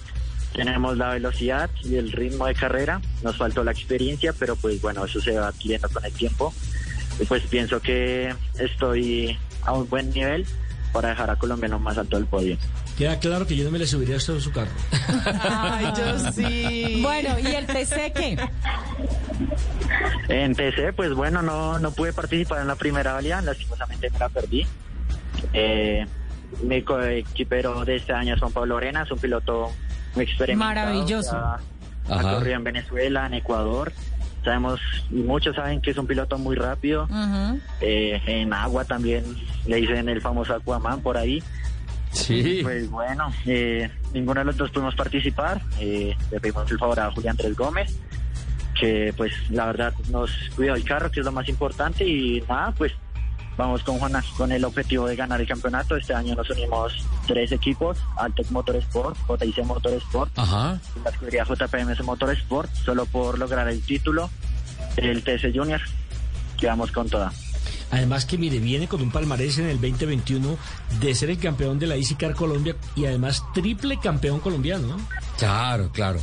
tenemos 0.52 0.96
la 0.96 1.10
velocidad 1.10 1.70
y 1.84 1.96
el 1.96 2.12
ritmo 2.12 2.46
de 2.46 2.54
carrera, 2.54 3.00
nos 3.22 3.36
faltó 3.36 3.64
la 3.64 3.72
experiencia, 3.72 4.32
pero 4.38 4.56
pues 4.56 4.80
bueno, 4.80 5.04
eso 5.04 5.20
se 5.20 5.38
va 5.38 5.48
adquiriendo 5.48 5.88
con 5.88 6.04
el 6.04 6.12
tiempo. 6.12 6.52
Y 7.20 7.24
pues 7.24 7.42
pienso 7.44 7.80
que 7.80 8.34
estoy 8.58 9.38
a 9.62 9.72
un 9.72 9.88
buen 9.88 10.10
nivel 10.10 10.46
para 10.92 11.10
dejar 11.10 11.30
a 11.30 11.36
Colombia 11.36 11.66
en 11.66 11.72
lo 11.72 11.78
más 11.78 11.98
alto 11.98 12.16
del 12.16 12.26
podio. 12.26 12.56
Queda 12.98 13.18
claro 13.18 13.46
que 13.46 13.56
yo 13.56 13.64
no 13.64 13.70
me 13.70 13.78
le 13.78 13.86
subiría 13.86 14.16
a 14.16 14.18
usted 14.18 14.36
a 14.36 14.40
su 14.40 14.52
carro. 14.52 14.70
Ay, 15.48 15.86
yo 15.96 16.32
sí. 16.32 16.98
Bueno, 17.02 17.38
¿y 17.38 17.46
el 17.46 17.66
TC 17.66 18.12
qué? 18.12 18.36
En 20.28 20.54
TC, 20.54 20.94
pues 20.94 21.14
bueno, 21.14 21.40
no, 21.42 21.78
no 21.78 21.92
pude 21.92 22.12
participar 22.12 22.60
en 22.60 22.66
la 22.66 22.74
primera 22.74 23.14
valía, 23.14 23.40
lastimosamente 23.40 24.10
me 24.10 24.18
la 24.18 24.28
perdí. 24.28 24.66
Eh, 25.52 26.06
mi 26.62 26.82
coequipero 26.82 27.84
de 27.84 27.96
este 27.96 28.12
año 28.12 28.34
es 28.34 28.40
Juan 28.40 28.52
Pablo 28.52 28.76
Arena, 28.76 29.02
es 29.04 29.10
un 29.10 29.18
piloto. 29.18 29.70
Maravilloso. 30.56 31.36
Ha 32.08 32.22
corrido 32.22 32.56
en 32.56 32.64
Venezuela, 32.64 33.26
en 33.26 33.34
Ecuador. 33.34 33.92
Sabemos, 34.44 34.80
y 35.10 35.16
muchos 35.16 35.54
saben 35.54 35.80
que 35.80 35.90
es 35.90 35.98
un 35.98 36.06
piloto 36.06 36.38
muy 36.38 36.56
rápido. 36.56 37.08
Eh, 37.80 38.20
en 38.26 38.52
agua 38.52 38.84
también 38.84 39.24
le 39.66 39.76
dicen 39.76 40.08
el 40.08 40.20
famoso 40.20 40.54
Aquaman 40.54 41.00
por 41.00 41.16
ahí. 41.16 41.42
Sí. 42.12 42.60
Pues 42.62 42.90
bueno, 42.90 43.32
eh, 43.46 43.88
ninguno 44.12 44.40
de 44.40 44.46
los 44.46 44.56
dos 44.56 44.70
pudimos 44.70 44.94
participar. 44.94 45.60
Eh, 45.78 46.16
le 46.30 46.40
pedimos 46.40 46.70
el 46.70 46.78
favor 46.78 46.98
a 47.00 47.10
Julián 47.12 47.32
Andrés 47.32 47.56
Gómez, 47.56 47.98
que 48.78 49.14
pues 49.16 49.32
la 49.50 49.66
verdad 49.66 49.94
nos 50.10 50.30
cuidó 50.56 50.74
el 50.74 50.84
carro, 50.84 51.10
que 51.10 51.20
es 51.20 51.26
lo 51.26 51.32
más 51.32 51.48
importante. 51.48 52.08
Y 52.08 52.42
nada, 52.48 52.72
pues 52.72 52.92
vamos 53.60 53.82
con 53.84 53.98
Juana 53.98 54.24
con 54.38 54.50
el 54.52 54.64
objetivo 54.64 55.06
de 55.06 55.16
ganar 55.16 55.38
el 55.40 55.46
campeonato. 55.46 55.94
Este 55.94 56.14
año 56.14 56.34
nos 56.34 56.48
unimos 56.48 56.94
tres 57.26 57.52
equipos, 57.52 57.98
Altec 58.16 58.50
Motorsport, 58.50 59.16
JIC 59.38 59.64
Motorsport, 59.64 60.32
Ajá. 60.38 60.80
y 60.96 61.00
la 61.04 61.10
escudería 61.10 61.44
JPMS 61.44 62.02
Motorsport, 62.02 62.72
solo 62.74 63.04
por 63.04 63.38
lograr 63.38 63.68
el 63.68 63.82
título 63.82 64.30
del 64.96 65.22
TS 65.22 65.54
Junior. 65.54 65.80
Que 66.58 66.66
vamos 66.68 66.90
con 66.90 67.08
toda. 67.08 67.32
Además 67.90 68.24
que 68.24 68.38
mire, 68.38 68.60
viene 68.60 68.88
con 68.88 69.02
un 69.02 69.10
palmarés 69.10 69.58
en 69.58 69.66
el 69.66 69.80
2021 69.80 70.56
de 71.00 71.14
ser 71.14 71.28
el 71.28 71.38
campeón 71.38 71.78
de 71.78 71.86
la 71.86 71.96
ICICAR 71.96 72.34
Colombia 72.34 72.76
y 72.96 73.04
además 73.04 73.42
triple 73.52 73.98
campeón 73.98 74.40
colombiano. 74.40 74.86
¿no? 74.86 74.96
Claro, 75.38 75.90
claro. 75.92 76.20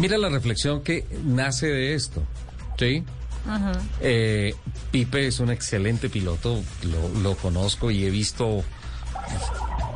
Mira 0.00 0.18
la 0.18 0.28
reflexión 0.28 0.82
que 0.82 1.06
nace 1.24 1.66
de 1.66 1.94
esto. 1.94 2.22
¿Sí? 2.78 3.04
Eh, 4.00 4.54
Pipe 4.90 5.26
es 5.26 5.40
un 5.40 5.50
excelente 5.50 6.08
piloto, 6.08 6.60
lo, 6.84 7.20
lo 7.20 7.36
conozco 7.36 7.90
y 7.90 8.04
he 8.04 8.10
visto 8.10 8.62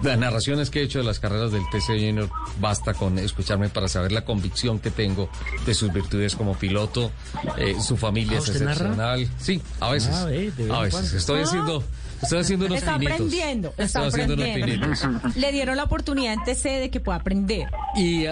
las 0.02 0.18
narraciones 0.18 0.70
que 0.70 0.80
he 0.80 0.82
hecho 0.82 0.98
de 0.98 1.04
las 1.04 1.18
carreras 1.18 1.50
del 1.52 1.62
TC 1.70 1.86
Junior. 1.88 2.28
Basta 2.60 2.92
con 2.94 3.18
escucharme 3.18 3.68
para 3.68 3.88
saber 3.88 4.12
la 4.12 4.24
convicción 4.24 4.78
que 4.78 4.90
tengo 4.90 5.28
de 5.66 5.74
sus 5.74 5.92
virtudes 5.92 6.36
como 6.36 6.54
piloto. 6.56 7.10
Eh, 7.56 7.76
su 7.80 7.96
familia 7.96 8.38
Ah, 8.38 8.42
es 8.42 8.48
excepcional. 8.50 9.28
Sí, 9.38 9.62
a 9.80 9.90
veces. 9.90 10.10
Ah, 10.14 10.22
a 10.22 10.26
veces. 10.26 10.66
cuando. 10.92 11.16
Estoy 11.16 11.40
Ah. 11.40 11.44
haciendo, 11.44 11.84
estoy 12.22 12.38
haciendo 12.40 12.66
unos 12.66 12.78
Está 12.78 12.92
pinitos. 12.94 13.14
aprendiendo, 13.14 13.68
está 13.70 13.84
Estoy 13.84 14.08
haciendo 14.08 14.34
unos 14.34 14.46
aprendiendo. 14.48 14.96
pinitos. 14.96 15.36
Le 15.36 15.52
dieron 15.52 15.76
la 15.76 15.84
oportunidad 15.84 16.34
en 16.34 16.44
TC 16.44 16.68
de 16.80 16.90
que 16.90 17.00
pueda 17.00 17.18
aprender. 17.18 17.68
Y 17.96 18.26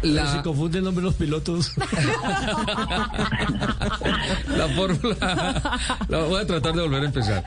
Pero 0.00 0.14
la, 0.14 0.32
se 0.32 0.42
confunde 0.42 0.78
el 0.78 0.84
nombre 0.84 1.02
de 1.02 1.08
los 1.08 1.16
pilotos. 1.16 1.72
la 4.56 4.68
fórmula. 4.74 5.78
La 6.08 6.18
voy 6.24 6.40
a 6.40 6.46
tratar 6.46 6.74
de 6.74 6.82
volver 6.82 7.02
a 7.02 7.06
empezar. 7.06 7.44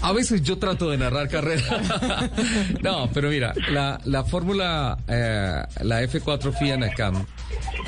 A 0.00 0.12
veces 0.12 0.42
yo 0.42 0.58
trato 0.58 0.90
de 0.90 0.98
narrar 0.98 1.28
carrera. 1.28 1.62
No, 2.82 3.10
pero 3.12 3.30
mira, 3.30 3.52
la, 3.70 4.00
la 4.04 4.24
fórmula, 4.24 4.98
eh, 5.08 5.62
la 5.82 6.02
F4 6.02 6.52
FIA 6.56 6.76
NACAM, 6.76 7.26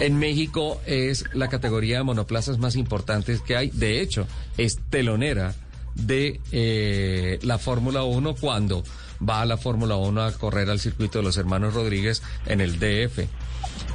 en 0.01 0.19
México 0.19 0.81
es 0.87 1.25
la 1.35 1.49
categoría 1.49 1.99
de 1.99 2.05
monoplazas 2.05 2.59
más 2.59 2.77
importantes 2.77 3.41
que 3.41 3.57
hay. 3.57 3.71
De 3.71 4.01
hecho, 4.01 4.27
es 4.57 4.79
telonera 4.91 5.55
de 5.95 6.41
eh, 6.53 7.39
la 7.43 7.59
Fórmula 7.59 8.05
1 8.05 8.35
cuando 8.37 8.85
va 9.27 9.43
a 9.43 9.47
la 9.47 9.57
Fórmula 9.57 9.97
1 9.97 10.23
a 10.23 10.33
correr 10.33 10.71
al 10.71 10.79
circuito 10.79 11.19
de 11.19 11.25
los 11.25 11.37
hermanos 11.37 11.75
Rodríguez 11.75 12.23
en 12.47 12.61
el 12.61 12.79
DF. 12.79 13.27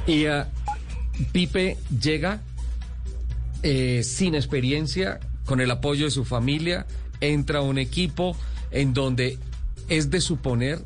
Y 0.06 0.26
ah, 0.26 0.48
Pipe 1.32 1.76
llega 2.00 2.42
eh, 3.62 4.02
sin 4.02 4.34
experiencia, 4.34 5.20
con 5.46 5.60
el 5.60 5.70
apoyo 5.70 6.04
de 6.04 6.10
su 6.10 6.24
familia, 6.24 6.86
entra 7.20 7.60
a 7.60 7.62
un 7.62 7.78
equipo 7.78 8.36
en 8.70 8.92
donde 8.92 9.38
es 9.88 10.10
de 10.10 10.20
suponer 10.20 10.80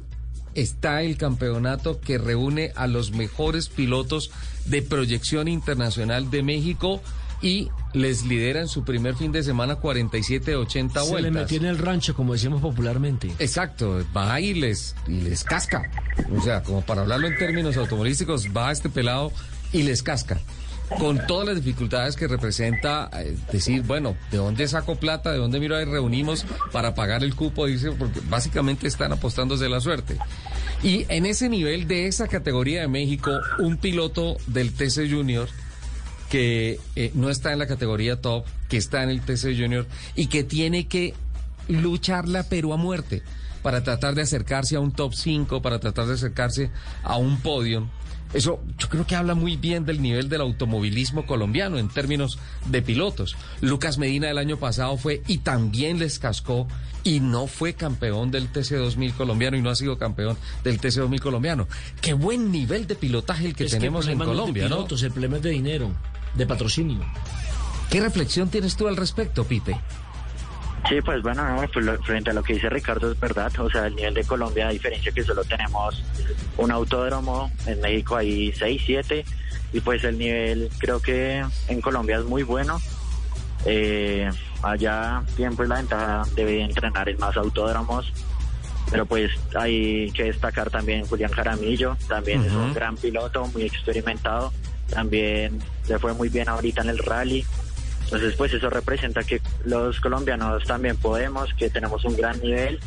está 0.54 1.02
el 1.02 1.16
campeonato 1.16 2.00
que 2.00 2.18
reúne 2.18 2.72
a 2.74 2.86
los 2.86 3.12
mejores 3.12 3.68
pilotos 3.68 4.30
de 4.64 4.82
proyección 4.82 5.46
internacional 5.46 6.30
de 6.30 6.42
México 6.42 7.00
y 7.40 7.68
les 7.94 8.24
lidera 8.26 8.60
en 8.60 8.68
su 8.68 8.84
primer 8.84 9.14
fin 9.14 9.32
de 9.32 9.42
semana 9.42 9.76
47 9.76 10.56
80 10.56 11.00
Se 11.00 11.06
le 11.06 11.10
vueltas. 11.12 11.32
metió 11.32 11.58
en 11.58 11.64
el 11.66 11.78
rancho, 11.78 12.14
como 12.14 12.32
decimos 12.32 12.60
popularmente. 12.60 13.32
Exacto, 13.38 14.04
va 14.16 14.40
y 14.40 14.54
les, 14.54 14.94
y 15.06 15.20
les 15.20 15.44
casca. 15.44 15.90
O 16.36 16.40
sea, 16.42 16.62
como 16.62 16.82
para 16.82 17.02
hablarlo 17.02 17.28
en 17.28 17.38
términos 17.38 17.76
automovilísticos, 17.76 18.48
va 18.56 18.72
este 18.72 18.88
pelado 18.88 19.32
y 19.72 19.82
les 19.82 20.02
casca. 20.02 20.38
Con 20.98 21.26
todas 21.26 21.46
las 21.48 21.56
dificultades 21.56 22.16
que 22.16 22.26
representa 22.26 23.10
eh, 23.12 23.36
decir, 23.52 23.82
bueno, 23.82 24.16
¿de 24.30 24.38
dónde 24.38 24.66
saco 24.68 24.96
plata? 24.96 25.30
¿De 25.30 25.36
dónde 25.36 25.60
miro 25.60 25.76
ahí 25.76 25.84
reunimos 25.84 26.46
para 26.72 26.94
pagar 26.94 27.22
el 27.22 27.34
cupo? 27.34 27.66
Dice, 27.66 27.92
porque 27.92 28.20
básicamente 28.30 28.88
están 28.88 29.12
apostándose 29.12 29.68
la 29.68 29.80
suerte. 29.82 30.16
Y 30.82 31.04
en 31.10 31.26
ese 31.26 31.50
nivel 31.50 31.86
de 31.88 32.06
esa 32.06 32.26
categoría 32.26 32.80
de 32.80 32.88
México, 32.88 33.32
un 33.58 33.76
piloto 33.76 34.38
del 34.46 34.72
TC 34.72 35.10
Junior 35.10 35.46
que 36.30 36.78
eh, 36.96 37.10
no 37.14 37.30
está 37.30 37.52
en 37.52 37.58
la 37.58 37.66
categoría 37.66 38.20
top, 38.20 38.44
que 38.68 38.76
está 38.76 39.02
en 39.02 39.10
el 39.10 39.20
TC 39.20 39.56
Junior 39.58 39.86
y 40.14 40.26
que 40.26 40.44
tiene 40.44 40.86
que 40.86 41.14
lucharla 41.68 42.44
pero 42.44 42.72
a 42.72 42.76
muerte 42.76 43.22
para 43.62 43.82
tratar 43.82 44.14
de 44.14 44.22
acercarse 44.22 44.76
a 44.76 44.80
un 44.80 44.92
top 44.92 45.14
5, 45.14 45.60
para 45.62 45.78
tratar 45.78 46.06
de 46.06 46.14
acercarse 46.14 46.70
a 47.02 47.16
un 47.16 47.38
podio. 47.40 47.88
Eso 48.34 48.60
yo 48.76 48.88
creo 48.90 49.06
que 49.06 49.16
habla 49.16 49.34
muy 49.34 49.56
bien 49.56 49.86
del 49.86 50.02
nivel 50.02 50.28
del 50.28 50.42
automovilismo 50.42 51.24
colombiano 51.26 51.78
en 51.78 51.88
términos 51.88 52.38
de 52.66 52.82
pilotos. 52.82 53.36
Lucas 53.62 53.96
Medina 53.96 54.30
el 54.30 54.36
año 54.36 54.58
pasado 54.58 54.96
fue 54.98 55.22
y 55.26 55.38
también 55.38 55.98
les 55.98 56.18
cascó 56.18 56.68
y 57.04 57.20
no 57.20 57.46
fue 57.46 57.72
campeón 57.72 58.30
del 58.30 58.52
TC2000 58.52 59.14
colombiano 59.14 59.56
y 59.56 59.62
no 59.62 59.70
ha 59.70 59.74
sido 59.74 59.96
campeón 59.96 60.36
del 60.62 60.78
TC2000 60.78 61.20
colombiano. 61.20 61.68
Qué 62.02 62.12
buen 62.12 62.52
nivel 62.52 62.86
de 62.86 62.96
pilotaje 62.96 63.46
el 63.46 63.54
que 63.54 63.64
Es 63.64 63.72
que 63.72 63.78
tenemos 63.78 64.06
el 64.06 64.12
en 64.12 64.18
problema 64.18 64.36
no 64.36 64.42
es 64.42 64.46
de 64.46 64.52
Colombia, 64.52 64.68
¿no? 64.68 64.76
pilotos, 64.76 65.02
El 65.02 65.12
problema 65.12 65.36
es 65.38 65.42
de 65.42 65.50
dinero, 65.50 65.90
de 66.34 66.46
patrocinio. 66.46 67.00
¿Qué 67.90 68.00
reflexión 68.00 68.48
tienes 68.50 68.76
tú 68.76 68.86
al 68.88 68.96
respecto, 68.96 69.44
Pipe? 69.44 69.78
Sí, 70.88 71.00
pues 71.04 71.22
bueno, 71.22 71.42
no, 71.56 71.66
pues 71.72 71.84
lo- 71.84 71.98
frente 72.02 72.30
a 72.30 72.32
lo 72.32 72.42
que 72.42 72.54
dice 72.54 72.68
Ricardo 72.70 73.10
es 73.10 73.18
verdad, 73.18 73.50
o 73.58 73.68
sea, 73.70 73.86
el 73.86 73.96
nivel 73.96 74.14
de 74.14 74.24
Colombia, 74.24 74.68
a 74.68 74.70
diferencia 74.70 75.10
que 75.12 75.22
solo 75.24 75.42
tenemos 75.44 76.02
un 76.56 76.70
autódromo, 76.70 77.50
en 77.66 77.80
México 77.80 78.16
hay 78.16 78.52
6, 78.52 78.82
7, 78.86 79.24
y 79.72 79.80
pues 79.80 80.04
el 80.04 80.18
nivel 80.18 80.70
creo 80.78 81.00
que 81.00 81.44
en 81.68 81.80
Colombia 81.80 82.18
es 82.18 82.24
muy 82.24 82.42
bueno. 82.42 82.80
Eh, 83.66 84.30
allá 84.62 85.22
siempre 85.36 85.66
la 85.66 85.76
ventaja 85.76 86.22
de 86.36 86.62
entrenar 86.62 87.08
en 87.08 87.18
más 87.18 87.36
autódromos, 87.36 88.12
pero 88.90 89.04
pues 89.04 89.30
hay 89.58 90.10
que 90.12 90.24
destacar 90.24 90.70
también 90.70 91.04
Julián 91.06 91.32
Jaramillo, 91.32 91.96
también 92.08 92.42
es 92.44 92.52
un 92.52 92.72
gran 92.72 92.96
piloto, 92.96 93.46
muy 93.48 93.62
experimentado, 93.64 94.52
también 94.90 95.58
le 95.88 95.98
fue 95.98 96.12
muy 96.14 96.28
bien 96.28 96.48
ahorita 96.48 96.82
en 96.82 96.90
el 96.90 96.98
rally. 96.98 97.44
Entonces, 98.04 98.34
pues 98.36 98.52
eso 98.54 98.70
representa 98.70 99.22
que 99.22 99.40
los 99.64 100.00
colombianos 100.00 100.64
también 100.64 100.96
podemos, 100.96 101.52
que 101.54 101.68
tenemos 101.68 102.04
un 102.04 102.16
gran 102.16 102.40
nivel. 102.40 102.80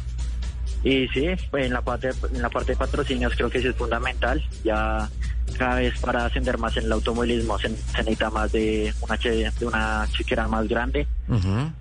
Y 0.84 1.08
sí, 1.10 1.28
pues 1.52 1.68
en 1.68 1.74
la 1.74 1.82
parte 1.82 2.10
en 2.34 2.42
la 2.42 2.50
parte 2.50 2.72
de 2.72 2.78
patrocinios 2.78 3.36
creo 3.36 3.50
que 3.50 3.62
sí 3.62 3.68
es 3.68 3.76
fundamental. 3.76 4.44
Ya 4.64 5.10
cada 5.58 5.76
vez 5.76 6.00
para 6.00 6.26
ascender 6.26 6.58
más 6.58 6.76
en 6.78 6.86
el 6.86 6.92
automovilismo 6.92 7.58
se, 7.60 7.70
se 7.70 7.98
necesita 8.00 8.30
más 8.30 8.52
de 8.52 8.94
una 9.02 9.18
che- 9.18 9.52
de 9.60 9.66
una 9.66 10.08
chequera 10.12 10.48
más 10.48 10.68
grande. 10.68 11.08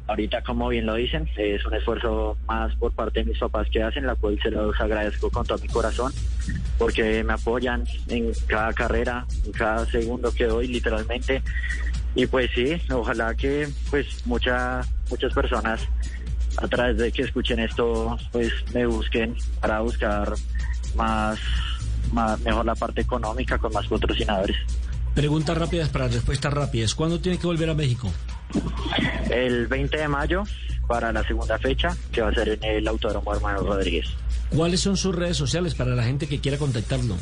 Ahorita, 0.07 0.43
como 0.43 0.69
bien 0.69 0.87
lo 0.87 0.95
dicen, 0.95 1.29
es 1.37 1.65
un 1.67 1.75
esfuerzo 1.75 2.37
más 2.49 2.75
por 2.77 2.93
parte 2.93 3.21
de 3.21 3.27
mis 3.27 3.39
papás 3.39 3.69
que 3.71 3.83
hacen, 3.83 4.07
la 4.07 4.15
cual 4.15 4.39
se 4.43 4.51
los 4.51 4.79
agradezco 4.81 5.31
con 5.31 5.47
todo 5.47 5.59
mi 5.59 5.69
corazón, 5.69 6.13
porque 6.79 7.23
me 7.25 7.33
apoyan 7.33 7.85
en 8.09 8.33
cada 8.47 8.73
carrera, 8.73 9.27
en 9.45 9.53
cada 9.53 9.87
segundo 9.87 10.33
que 10.33 10.45
doy, 10.47 10.69
literalmente. 10.69 11.43
Y 12.15 12.27
pues 12.27 12.51
sí, 12.55 12.81
ojalá 12.93 13.35
que 13.35 13.69
pues 13.91 14.07
muchas 14.27 14.89
muchas 15.11 15.33
personas 15.33 15.81
a 16.57 16.67
través 16.69 16.97
de 16.99 17.13
que 17.13 17.23
escuchen 17.23 17.61
esto, 17.61 18.19
pues 18.33 18.53
me 18.75 18.85
busquen 18.87 19.37
para 19.61 19.81
buscar 19.81 20.33
más, 20.97 21.39
más 22.13 22.41
mejor 22.41 22.65
la 22.67 22.75
parte 22.75 23.03
económica 23.03 23.59
con 23.59 23.73
más 23.73 23.87
patrocinadores. 23.87 24.57
Preguntas 25.15 25.57
rápidas 25.57 25.89
para 25.89 26.09
respuestas 26.09 26.53
rápidas. 26.53 26.95
¿Cuándo 26.95 27.21
tiene 27.21 27.39
que 27.39 27.47
volver 27.47 27.71
a 27.71 27.75
México? 27.75 28.11
El 29.31 29.67
20 29.67 29.97
de 29.97 30.09
mayo 30.09 30.45
para 30.87 31.13
la 31.13 31.23
segunda 31.25 31.59
fecha, 31.59 31.97
que 32.13 32.21
va 32.21 32.31
a 32.31 32.35
ser 32.35 32.49
en 32.49 32.65
el 32.65 32.89
Autódromo 32.89 33.35
Hermano 33.35 33.61
Rodríguez. 33.61 34.07
¿Cuáles 34.51 34.81
son 34.81 34.97
sus 34.97 35.15
redes 35.15 35.37
sociales 35.37 35.75
para 35.75 35.95
la 35.95 36.03
gente 36.03 36.27
que 36.27 36.41
quiera 36.41 36.59
contactarlo? 36.59 37.17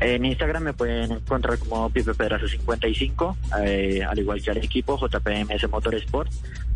En 0.00 0.24
Instagram 0.24 0.64
me 0.64 0.72
pueden 0.72 1.12
encontrar 1.12 1.58
como 1.58 1.88
Pipe 1.90 2.12
Pedraza 2.14 2.48
55, 2.48 3.36
eh, 3.64 4.02
al 4.02 4.18
igual 4.18 4.42
que 4.42 4.50
al 4.50 4.56
equipo 4.56 4.98
JPMS 4.98 5.70
Motorsport. 5.70 6.30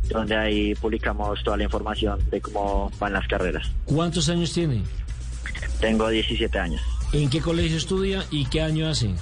donde 0.08 0.36
ahí 0.36 0.74
publicamos 0.76 1.42
toda 1.42 1.56
la 1.56 1.64
información 1.64 2.20
de 2.30 2.40
cómo 2.40 2.92
van 3.00 3.12
las 3.12 3.26
carreras. 3.26 3.72
¿Cuántos 3.86 4.28
años 4.28 4.52
tiene? 4.52 4.84
Tengo 5.80 6.08
17 6.08 6.58
años. 6.58 6.80
¿En 7.12 7.30
qué 7.30 7.40
colegio 7.40 7.76
estudia 7.76 8.24
y 8.30 8.46
qué 8.46 8.62
año 8.62 8.88
hace? 8.88 9.14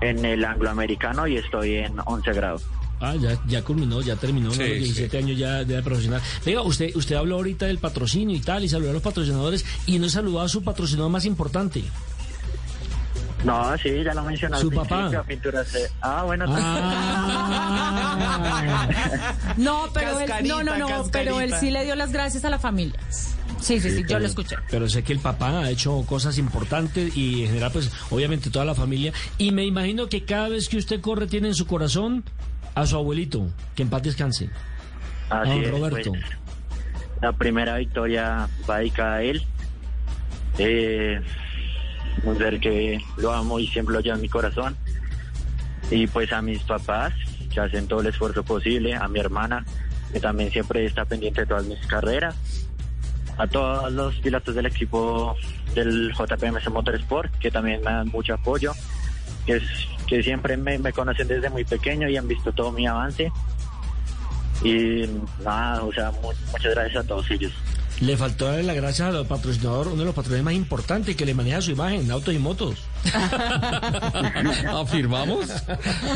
En 0.00 0.24
el 0.24 0.44
angloamericano 0.44 1.26
y 1.26 1.36
estoy 1.36 1.76
en 1.76 1.96
11 2.04 2.32
grado. 2.32 2.60
Ah, 3.00 3.14
ya, 3.14 3.38
ya 3.46 3.62
culminó, 3.62 4.02
ya 4.02 4.16
terminó. 4.16 4.50
Sí, 4.50 4.58
Los 4.60 4.68
17 4.68 5.18
años 5.18 5.38
ya 5.38 5.64
de 5.64 5.82
profesional. 5.82 6.20
Venga, 6.44 6.62
usted, 6.62 6.94
usted 6.94 7.16
habló 7.16 7.36
ahorita 7.36 7.66
del 7.66 7.78
patrocinio 7.78 8.36
y 8.36 8.40
tal, 8.40 8.62
y 8.62 8.68
saludó 8.68 8.90
a 8.90 8.92
los 8.92 9.02
patrocinadores, 9.02 9.64
y 9.86 9.98
no 9.98 10.08
saludó 10.10 10.42
a 10.42 10.48
su 10.48 10.62
patrocinador 10.62 11.10
más 11.10 11.24
importante. 11.24 11.82
No, 13.44 13.74
sí, 13.78 13.88
ya 14.04 14.12
lo 14.12 14.22
mencioné. 14.22 14.56
al 14.56 14.60
Su 14.62 14.70
papá. 14.70 15.10
Ah, 16.02 16.24
bueno. 16.24 16.44
No, 19.56 19.88
pero 19.92 20.20
él, 20.20 20.30
no, 20.46 20.62
no, 20.62 20.76
no, 20.78 20.86
cascarita. 20.86 21.10
pero 21.12 21.40
él 21.40 21.54
sí 21.58 21.70
le 21.70 21.84
dio 21.84 21.94
las 21.94 22.12
gracias 22.12 22.44
a 22.44 22.50
la 22.50 22.58
familia. 22.58 22.98
Sí, 23.60 23.80
sí, 23.80 23.90
sí, 23.90 24.00
yo 24.02 24.06
pero- 24.08 24.20
lo 24.20 24.26
escuché. 24.26 24.56
Pero 24.70 24.88
sé 24.88 25.02
que 25.02 25.12
el 25.12 25.18
papá 25.20 25.60
ha 25.60 25.70
hecho 25.70 26.02
cosas 26.06 26.38
importantes 26.38 27.16
y 27.16 27.42
en 27.42 27.48
general, 27.48 27.70
pues, 27.72 27.90
obviamente 28.10 28.50
toda 28.50 28.64
la 28.64 28.74
familia. 28.74 29.12
Y 29.38 29.52
me 29.52 29.64
imagino 29.64 30.08
que 30.08 30.24
cada 30.24 30.48
vez 30.48 30.68
que 30.68 30.78
usted 30.78 31.00
corre 31.00 31.26
tiene 31.26 31.48
en 31.48 31.54
su 31.54 31.66
corazón 31.66 32.24
a 32.74 32.86
su 32.86 32.96
abuelito, 32.96 33.48
que 33.74 33.82
en 33.82 33.90
paz 33.90 34.02
descanse. 34.02 34.48
Así 35.28 35.50
a 35.50 35.54
don 35.54 35.64
es, 35.64 35.70
Roberto. 35.70 36.10
pues, 36.10 36.22
la 37.20 37.32
primera 37.32 37.76
victoria 37.76 38.48
va 38.68 38.78
dedicada 38.78 39.16
a 39.16 39.22
él. 39.22 39.42
Eh, 40.58 41.20
un 42.24 42.36
ser 42.38 42.60
que 42.60 43.00
lo 43.16 43.32
amo 43.32 43.58
y 43.60 43.66
siempre 43.68 43.94
lo 43.94 44.00
llevo 44.00 44.16
en 44.16 44.22
mi 44.22 44.28
corazón. 44.28 44.76
Y 45.90 46.06
pues 46.06 46.32
a 46.32 46.40
mis 46.42 46.62
papás, 46.62 47.12
que 47.52 47.60
hacen 47.60 47.86
todo 47.88 48.00
el 48.00 48.06
esfuerzo 48.06 48.42
posible, 48.44 48.94
a 48.94 49.08
mi 49.08 49.18
hermana, 49.20 49.64
que 50.12 50.20
también 50.20 50.50
siempre 50.50 50.84
está 50.86 51.04
pendiente 51.04 51.42
de 51.42 51.46
todas 51.46 51.64
mis 51.66 51.84
carreras, 51.86 52.34
a 53.40 53.46
todos 53.46 53.90
los 53.92 54.14
pilotos 54.16 54.54
del 54.54 54.66
equipo 54.66 55.34
del 55.74 56.12
JPMS 56.12 56.68
Motorsport, 56.70 57.32
que 57.38 57.50
también 57.50 57.80
me 57.80 57.90
dan 57.90 58.08
mucho 58.08 58.34
apoyo, 58.34 58.72
que, 59.46 60.22
siempre 60.22 60.56
me, 60.56 60.92
conocen 60.92 61.26
desde 61.26 61.48
muy 61.48 61.64
pequeño 61.64 62.08
y 62.08 62.16
han 62.16 62.28
visto 62.28 62.52
todo 62.52 62.70
mi 62.70 62.86
avance. 62.86 63.32
Y 64.62 65.06
nada, 65.42 65.82
o 65.84 65.92
sea, 65.92 66.10
mu- 66.10 66.32
muchas 66.52 66.74
gracias 66.74 67.04
a 67.04 67.08
todos 67.08 67.30
ellos. 67.30 67.52
Le 68.00 68.16
faltó 68.16 68.46
darle 68.46 68.62
las 68.62 68.76
gracias 68.76 69.14
al 69.14 69.26
patrocinador, 69.26 69.88
uno 69.88 69.98
de 69.98 70.04
los 70.06 70.14
patrocinadores 70.14 70.44
más 70.44 70.54
importantes 70.54 71.16
que 71.16 71.26
le 71.26 71.34
maneja 71.34 71.60
su 71.60 71.72
imagen, 71.72 72.10
autos 72.10 72.34
y 72.34 72.38
motos. 72.38 72.76
¿Afirmamos? 74.68 75.46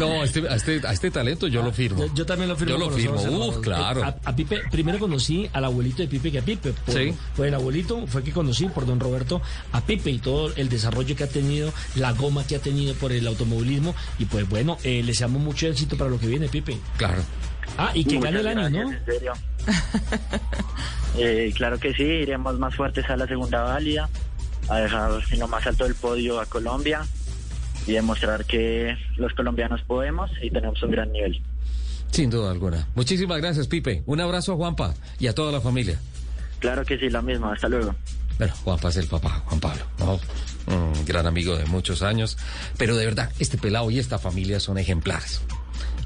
No, 0.01 0.23
a 0.23 0.25
este, 0.25 0.49
a 0.49 0.55
este, 0.55 0.81
a 0.87 0.93
este 0.93 1.11
talento 1.11 1.47
yo 1.47 1.63
lo 1.63 1.73
firmo. 1.73 2.07
Yo, 2.07 2.15
yo 2.15 2.27
también 2.27 2.49
lo 2.49 2.57
firmo. 2.57 2.73
Yo 2.73 2.79
lo 2.79 2.91
firmo, 2.91 3.47
uf, 3.49 3.59
claro. 3.61 4.03
A, 4.03 4.17
a 4.25 4.35
Pipe, 4.37 4.63
primero 4.71 4.99
conocí 4.99 5.49
al 5.53 5.65
abuelito 5.65 6.03
de 6.03 6.09
Pipe 6.09 6.33
que 6.33 6.39
a 6.39 6.43
Pipe. 6.43 6.73
Por, 6.73 6.95
Sí. 6.95 7.13
Pues 7.37 7.49
el 7.49 7.55
abuelito 7.55 8.07
fue 8.07 8.23
que 8.23 8.33
conocí 8.33 8.67
por 8.67 8.87
don 8.87 9.01
Roberto 9.01 9.43
a 9.73 9.81
Pipe 9.81 10.11
y 10.11 10.19
todo 10.19 10.53
el 10.57 10.69
desarrollo 10.69 11.15
que 11.17 11.25
ha 11.25 11.29
tenido, 11.29 11.73
la 11.97 12.13
goma 12.13 12.47
que 12.47 12.57
ha 12.57 12.61
tenido 12.61 12.95
por 12.95 13.13
el 13.13 13.27
automovilismo. 13.27 13.95
Y 14.19 14.25
pues 14.27 14.49
bueno, 14.49 14.79
eh, 14.85 15.01
le 15.03 15.09
deseamos 15.09 15.43
mucho 15.43 15.67
éxito 15.67 15.97
para 15.97 16.09
lo 16.09 16.19
que 16.19 16.27
viene, 16.29 16.49
Pipe. 16.49 16.79
Claro. 16.97 17.23
Ah, 17.77 17.91
y 17.95 18.05
que 18.05 18.19
gane 18.19 18.41
el 18.41 18.47
año, 18.47 18.69
¿no? 18.69 18.91
gracias, 18.91 19.01
en 19.01 19.15
serio. 19.15 19.33
Eh, 21.17 21.53
claro 21.55 21.79
que 21.79 21.95
sí, 21.95 22.03
iremos 22.03 22.59
más 22.59 22.75
fuertes 22.75 23.09
a 23.09 23.17
la 23.17 23.29
segunda 23.29 23.63
válida, 23.63 24.09
a 24.69 24.79
dejar 24.79 25.13
en 25.31 25.39
lo 25.39 25.47
más 25.47 25.65
alto 25.65 25.85
del 25.85 25.95
podio 25.95 26.41
a 26.41 26.47
Colombia 26.47 27.07
y 27.87 27.93
demostrar 27.93 28.45
que 28.47 28.97
los 29.17 29.33
colombianos 29.35 29.83
podemos 29.83 30.29
y 30.43 30.51
tenemos 30.51 30.83
un 30.83 30.91
gran 30.91 31.13
nivel. 31.13 31.41
Sin 32.11 32.31
duda 32.31 32.51
alguna. 32.51 32.89
Muchísimas 32.95 33.39
gracias, 33.39 33.69
Pipe. 33.69 34.03
Un 34.07 34.21
abrazo 34.21 34.53
a 34.53 34.57
Juanpa 34.57 34.95
y 35.21 35.27
a 35.27 35.35
toda 35.35 35.53
la 35.53 35.61
familia. 35.61 36.01
Claro 36.59 36.85
que 36.85 36.99
sí, 36.99 37.11
lo 37.11 37.23
mismo, 37.23 37.49
hasta 37.49 37.69
luego. 37.69 37.95
Bueno, 38.39 38.55
Juanpa 38.65 38.89
es 38.89 38.97
el 38.97 39.07
papá, 39.07 39.43
Juan 39.47 39.61
Pablo, 39.61 39.85
¿no? 39.99 40.21
Un 40.67 41.05
gran 41.05 41.27
amigo 41.27 41.57
de 41.57 41.65
muchos 41.67 42.03
años. 42.03 42.37
Pero 42.77 42.97
de 42.97 43.05
verdad, 43.05 43.31
este 43.39 43.59
pelado 43.59 43.91
y 43.91 43.99
esta 43.99 44.19
familia 44.19 44.59
son 44.59 44.79
ejemplares. 44.79 45.43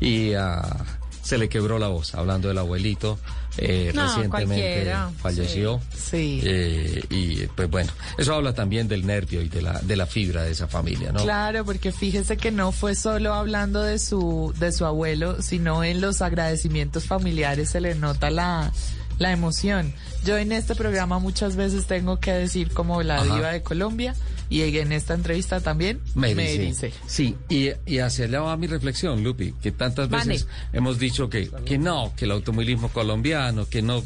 Y 0.00 0.34
ah, 0.34 0.97
se 1.28 1.36
le 1.36 1.50
quebró 1.50 1.78
la 1.78 1.88
voz 1.88 2.14
hablando 2.14 2.48
del 2.48 2.56
abuelito. 2.56 3.18
eh, 3.58 3.92
No, 3.94 4.02
recientemente 4.06 4.54
cualquiera, 4.62 5.10
falleció. 5.20 5.80
Sí. 5.94 6.40
Eh, 6.42 7.04
y 7.10 7.46
pues 7.48 7.68
bueno, 7.68 7.92
eso 8.16 8.34
habla 8.34 8.54
también 8.54 8.88
del 8.88 9.06
nervio 9.06 9.42
y 9.42 9.48
de 9.50 9.60
la, 9.60 9.78
de 9.80 9.94
la 9.96 10.06
fibra 10.06 10.42
de 10.44 10.52
esa 10.52 10.68
familia, 10.68 11.12
¿no? 11.12 11.22
Claro, 11.22 11.64
porque 11.66 11.92
fíjese 11.92 12.36
que 12.38 12.50
no 12.50 12.72
fue 12.72 12.94
solo 12.94 13.34
hablando 13.34 13.82
de 13.82 13.98
su 13.98 14.54
de 14.58 14.72
su 14.72 14.86
abuelo, 14.86 15.42
sino 15.42 15.84
en 15.84 16.00
los 16.00 16.22
agradecimientos 16.22 17.04
familiares 17.04 17.68
se 17.70 17.80
le 17.82 17.94
nota 17.94 18.30
la 18.30 18.72
la 19.18 19.32
emoción. 19.32 19.92
Yo 20.24 20.38
en 20.38 20.52
este 20.52 20.74
programa 20.76 21.18
muchas 21.18 21.56
veces 21.56 21.86
tengo 21.86 22.20
que 22.20 22.32
decir 22.32 22.70
como 22.72 23.02
la 23.02 23.16
Ajá. 23.16 23.34
diva 23.34 23.48
de 23.50 23.62
Colombia 23.62 24.14
y 24.50 24.62
en 24.78 24.92
esta 24.92 25.14
entrevista 25.14 25.60
también 25.60 26.00
Me 26.14 26.34
me, 26.34 26.56
dice. 26.58 26.92
Sí, 27.06 27.36
y, 27.48 27.70
y 27.86 27.98
hacia 27.98 28.24
allá 28.26 28.40
va 28.40 28.56
mi 28.56 28.66
reflexión, 28.66 29.22
Lupi, 29.22 29.52
que 29.62 29.72
tantas 29.72 30.08
veces 30.08 30.46
hemos 30.72 30.98
dicho 30.98 31.28
que, 31.28 31.50
que 31.66 31.78
no, 31.78 32.12
que 32.16 32.24
el 32.24 32.30
automovilismo 32.32 32.88
colombiano, 32.88 33.68
que 33.68 33.82
no. 33.82 34.02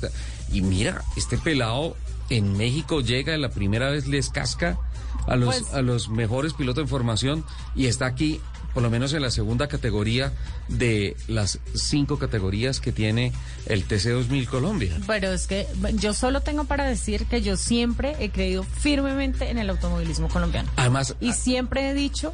Y 0.52 0.62
mira, 0.62 1.02
este 1.16 1.39
pelado 1.39 1.97
en 2.31 2.56
México 2.56 3.01
llega 3.01 3.36
y 3.36 3.40
la 3.40 3.51
primera 3.51 3.90
vez 3.90 4.06
les 4.06 4.31
casca 4.31 4.78
a 5.27 5.36
los, 5.36 5.55
Pues- 5.60 5.74
a 5.74 5.82
los 5.82 6.09
mejores 6.09 6.55
pilotos 6.55 6.82
en 6.82 6.89
formación 6.89 7.44
y 7.77 7.86
está 7.86 8.06
aquí, 8.06 8.40
por 8.74 8.82
lo 8.82 8.90
menos 8.90 9.12
en 9.12 9.23
la 9.23 9.31
segunda 9.31 9.69
categoría 9.69 10.32
de 10.69 11.16
las 11.28 11.59
cinco 11.74 12.19
categorías 12.19 12.81
que 12.81 12.93
tiene 12.93 13.32
el 13.66 13.86
TC2000 13.86 14.47
Colombia. 14.47 14.99
Pero 15.07 15.32
es 15.32 15.47
que 15.47 15.66
yo 15.94 16.15
solo 16.15 16.40
tengo 16.40 16.65
para 16.65 16.85
decir 16.85 17.27
que 17.27 17.43
yo 17.43 17.57
siempre 17.57 18.16
he 18.19 18.31
creído 18.31 18.62
firmemente 18.62 19.51
en 19.51 19.59
el 19.59 19.70
automovilismo 19.70 20.28
colombiano. 20.28 20.70
Además, 20.77 21.16
Y 21.20 21.32
siempre 21.32 21.90
he 21.90 21.94
dicho 21.94 22.32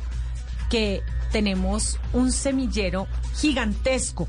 que 0.71 1.03
tenemos 1.33 1.99
un 2.13 2.33
semillero 2.33 3.07
gigantesco 3.37 4.29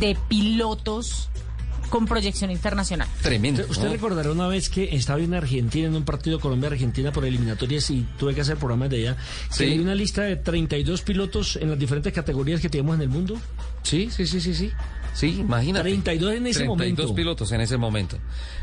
de 0.00 0.16
pilotos 0.28 1.30
con 1.90 2.06
proyección 2.06 2.50
internacional. 2.50 3.08
tremendo. 3.22 3.62
Usted, 3.62 3.70
usted 3.70 3.86
¿no? 3.86 3.92
recordará 3.92 4.30
una 4.30 4.48
vez 4.48 4.68
que 4.68 4.94
estaba 4.94 5.20
en 5.20 5.34
Argentina, 5.34 5.88
en 5.88 5.94
un 5.94 6.04
partido 6.04 6.40
Colombia-Argentina 6.40 7.12
por 7.12 7.24
eliminatorias 7.24 7.90
y 7.90 8.06
tuve 8.18 8.34
que 8.34 8.40
hacer 8.40 8.56
programas 8.56 8.90
de 8.90 8.96
allá. 8.98 9.16
Sí. 9.50 9.64
Hay 9.64 9.78
una 9.78 9.94
lista 9.94 10.22
de 10.22 10.36
32 10.36 11.02
pilotos 11.02 11.56
en 11.56 11.70
las 11.70 11.78
diferentes 11.78 12.12
categorías 12.12 12.60
que 12.60 12.68
tenemos 12.68 12.96
en 12.96 13.02
el 13.02 13.08
mundo. 13.08 13.38
Sí, 13.82 14.08
sí, 14.10 14.26
sí, 14.26 14.40
sí, 14.40 14.54
sí. 14.54 14.72
Sí, 15.14 15.28
imagínate. 15.38 15.84
32 15.88 16.34
en 16.34 16.46
ese 16.48 16.60
32 16.64 16.66
momento. 16.66 17.14
pilotos 17.14 17.52
en 17.52 17.60
ese 17.60 17.76
momento. 17.76 18.18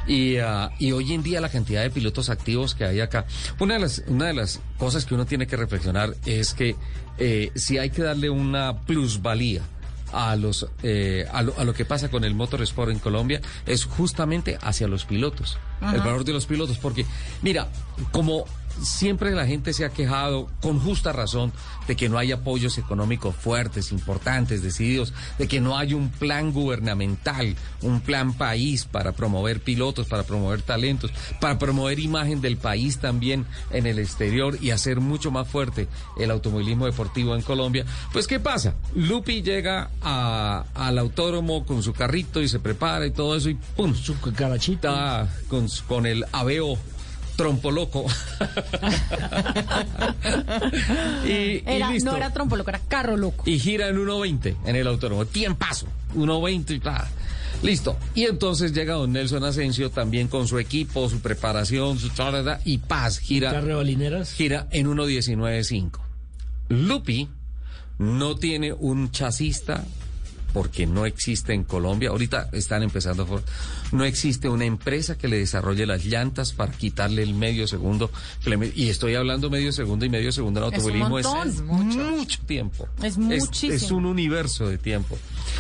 Y, 0.06 0.36
ah, 0.38 0.70
y 0.80 0.92
hoy 0.92 1.14
en 1.14 1.24
día 1.24 1.40
la 1.40 1.50
cantidad 1.50 1.82
de 1.82 1.90
pilotos 1.90 2.30
activos 2.30 2.76
que 2.76 2.84
hay 2.84 3.00
acá. 3.00 3.26
Una 3.60 3.76
de 3.76 3.80
las, 3.80 4.04
una 4.08 4.26
de 4.26 4.34
las 4.34 4.60
cosas 4.78 5.06
que 5.06 5.14
uno 5.14 5.26
tiene 5.26 5.48
que 5.48 5.56
reflexionar 5.56 6.14
es 6.26 6.54
que 6.54 6.76
eh, 7.18 7.52
si 7.56 7.78
hay 7.78 7.90
que 7.90 8.02
darle 8.04 8.30
una 8.30 8.82
plusvalía 8.82 9.62
a 10.14 10.36
los 10.36 10.68
eh, 10.84 11.26
a, 11.32 11.42
lo, 11.42 11.58
a 11.58 11.64
lo 11.64 11.74
que 11.74 11.86
pasa 11.86 12.10
con 12.10 12.24
el 12.24 12.34
motorsport 12.34 12.92
en 12.92 13.00
Colombia 13.00 13.42
es 13.66 13.86
justamente 13.86 14.58
hacia 14.62 14.88
los 14.88 15.06
pilotos 15.06 15.58
Ajá. 15.80 15.96
el 15.96 16.02
valor 16.02 16.26
de 16.26 16.34
los 16.34 16.46
pilotos 16.46 16.78
porque 16.78 17.06
mira 17.42 17.68
como 18.12 18.46
siempre 18.82 19.32
la 19.32 19.46
gente 19.46 19.74
se 19.74 19.86
ha 19.86 19.90
quejado 19.90 20.50
con 20.62 20.80
justa 20.80 21.12
razón 21.12 21.52
de 21.88 21.96
que 21.96 22.10
no 22.10 22.18
hay 22.18 22.32
apoyos 22.32 22.78
económicos 22.78 23.36
fuertes 23.36 23.92
importantes 23.92 24.62
decididos 24.62 25.14
de 25.38 25.48
que 25.48 25.60
no 25.60 25.78
hay 25.78 25.94
un 25.94 26.10
plan 26.10 26.52
gubernamental 26.52 27.56
un 27.82 28.02
plan 28.02 28.34
país 28.34 28.86
para 28.86 29.12
promover 29.12 29.60
pilotos 29.62 30.08
para 30.08 30.24
promover 30.24 30.62
talentos 30.62 31.12
para 31.40 31.58
promover 31.60 32.00
imagen 32.00 32.42
del 32.42 32.58
país 32.58 33.00
también 33.00 33.46
en 33.72 33.86
el 33.88 34.00
exterior 34.00 34.58
y 34.62 34.72
hacer 34.72 35.00
mucho 35.00 35.32
más 35.32 35.48
fuerte 35.48 35.88
el 36.20 36.32
automovilismo 36.32 36.86
deportivo 36.86 37.36
en 37.36 37.42
Colombia. 37.42 37.86
Pues 38.14 38.28
qué 38.28 38.40
pasa 38.40 38.76
Lupi 38.96 39.42
llega 39.42 39.90
a- 40.02 40.66
al 40.76 40.98
autódromo 40.98 41.66
con 41.66 41.84
su 41.84 41.94
carrito 41.94 42.42
y 42.42 42.48
se 42.48 42.60
prepara 42.60 43.06
y 43.06 43.12
todo 43.12 43.36
eso 43.36 43.50
y 43.50 43.56
pum 43.76 43.94
su 43.96 44.20
carachita 44.20 45.28
con, 45.48 45.68
con 45.88 46.06
el 46.06 46.26
aveo 46.32 46.78
trompo 47.42 47.72
loco 47.72 48.06
y, 51.26 51.64
y 51.70 51.84
listo 51.92 52.12
no 52.12 52.18
era 52.18 52.32
trompo 52.32 52.56
loco, 52.56 52.70
era 52.70 52.80
carro 52.88 53.18
loco. 53.18 53.44
y 53.48 53.60
gira 53.60 53.88
en 53.90 53.98
1.20 53.98 54.56
en 54.66 54.76
el 54.76 54.88
autódromo. 54.88 55.26
Tiempazo, 55.26 55.88
1.20 56.16 56.76
y 56.76 56.80
bla. 56.80 57.08
Listo. 57.64 57.98
Y 58.16 58.24
entonces 58.26 58.74
llega 58.74 58.96
don 58.96 59.12
Nelson 59.12 59.44
Asensio 59.44 59.92
también 59.92 60.28
con 60.28 60.48
su 60.48 60.58
equipo, 60.58 61.08
su 61.10 61.20
preparación, 61.20 62.00
su 62.00 62.10
charada 62.10 62.60
y 62.66 62.80
paz, 62.80 63.20
gira. 63.20 63.52
Carrebalineras. 63.52 64.34
Gira 64.34 64.68
en 64.72 64.88
1.19.5. 64.88 66.00
Lupi 66.70 67.30
no 68.00 68.36
tiene 68.36 68.74
un 68.74 69.12
chasista 69.12 69.84
porque 70.54 70.88
no 70.88 71.06
existe 71.06 71.54
en 71.54 71.64
Colombia, 71.64 72.10
ahorita 72.10 72.50
están 72.52 72.84
empezando, 72.84 73.26
por- 73.26 73.44
no 73.92 74.06
existe 74.06 74.50
una 74.50 74.66
empresa 74.66 75.18
que 75.18 75.28
le 75.28 75.38
desarrolle 75.38 75.86
las 75.86 76.06
llantas 76.06 76.54
para 76.54 76.72
quitarle 76.72 77.24
el 77.24 77.34
medio 77.34 77.68
segundo. 77.68 78.12
y 78.76 78.90
estoy 78.90 79.16
hablando 79.16 79.50
medio 79.50 79.72
segundo 79.72 80.06
y 80.06 80.10
medio 80.10 80.32
segundo 80.32 80.60
en 80.60 80.74
Es 80.74 80.74
automovilismo. 80.74 81.10
montón. 81.10 81.48
es 81.48 81.62
mucho 81.62 82.40
tiempo. 82.46 82.88
Es 83.04 83.18
muchísimo. 83.18 83.74
Es, 83.74 83.92
un 83.92 84.06
universo 84.06 84.68
de 84.68 84.78
tiempo. 84.78 85.18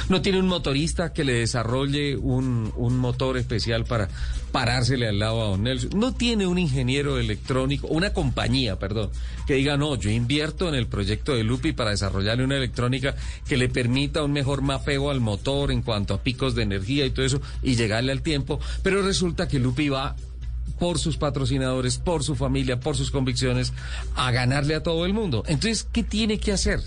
No 0.09 0.21
tiene 0.21 0.39
un 0.39 0.47
motorista 0.47 1.13
que 1.13 1.23
le 1.23 1.33
desarrolle 1.33 2.15
un, 2.15 2.71
un 2.75 2.97
motor 2.97 3.37
especial 3.37 3.85
para 3.85 4.09
parársele 4.51 5.07
al 5.07 5.19
lado 5.19 5.41
a 5.41 5.45
Don 5.45 5.63
Nelson. 5.63 5.91
No 5.97 6.13
tiene 6.13 6.45
un 6.45 6.59
ingeniero 6.59 7.17
electrónico, 7.17 7.87
una 7.87 8.13
compañía, 8.13 8.77
perdón, 8.77 9.09
que 9.47 9.55
diga, 9.55 9.77
no, 9.77 9.95
yo 9.95 10.09
invierto 10.09 10.67
en 10.69 10.75
el 10.75 10.87
proyecto 10.87 11.33
de 11.35 11.43
Lupi 11.43 11.71
para 11.71 11.91
desarrollarle 11.91 12.43
una 12.43 12.57
electrónica 12.57 13.15
que 13.47 13.57
le 13.57 13.69
permita 13.69 14.23
un 14.23 14.33
mejor 14.33 14.61
mapeo 14.61 15.09
al 15.09 15.21
motor 15.21 15.71
en 15.71 15.81
cuanto 15.81 16.13
a 16.13 16.21
picos 16.21 16.55
de 16.55 16.63
energía 16.63 17.05
y 17.05 17.11
todo 17.11 17.25
eso 17.25 17.41
y 17.63 17.75
llegarle 17.75 18.11
al 18.11 18.20
tiempo. 18.21 18.59
Pero 18.83 19.01
resulta 19.01 19.47
que 19.47 19.59
Lupi 19.59 19.89
va 19.89 20.15
por 20.79 20.97
sus 20.97 21.17
patrocinadores, 21.17 21.99
por 21.99 22.23
su 22.23 22.35
familia, 22.35 22.79
por 22.79 22.97
sus 22.97 23.11
convicciones, 23.11 23.71
a 24.15 24.31
ganarle 24.31 24.73
a 24.73 24.81
todo 24.81 25.05
el 25.05 25.13
mundo. 25.13 25.43
Entonces, 25.45 25.87
¿qué 25.91 26.01
tiene 26.01 26.39
que 26.39 26.51
hacer? 26.51 26.81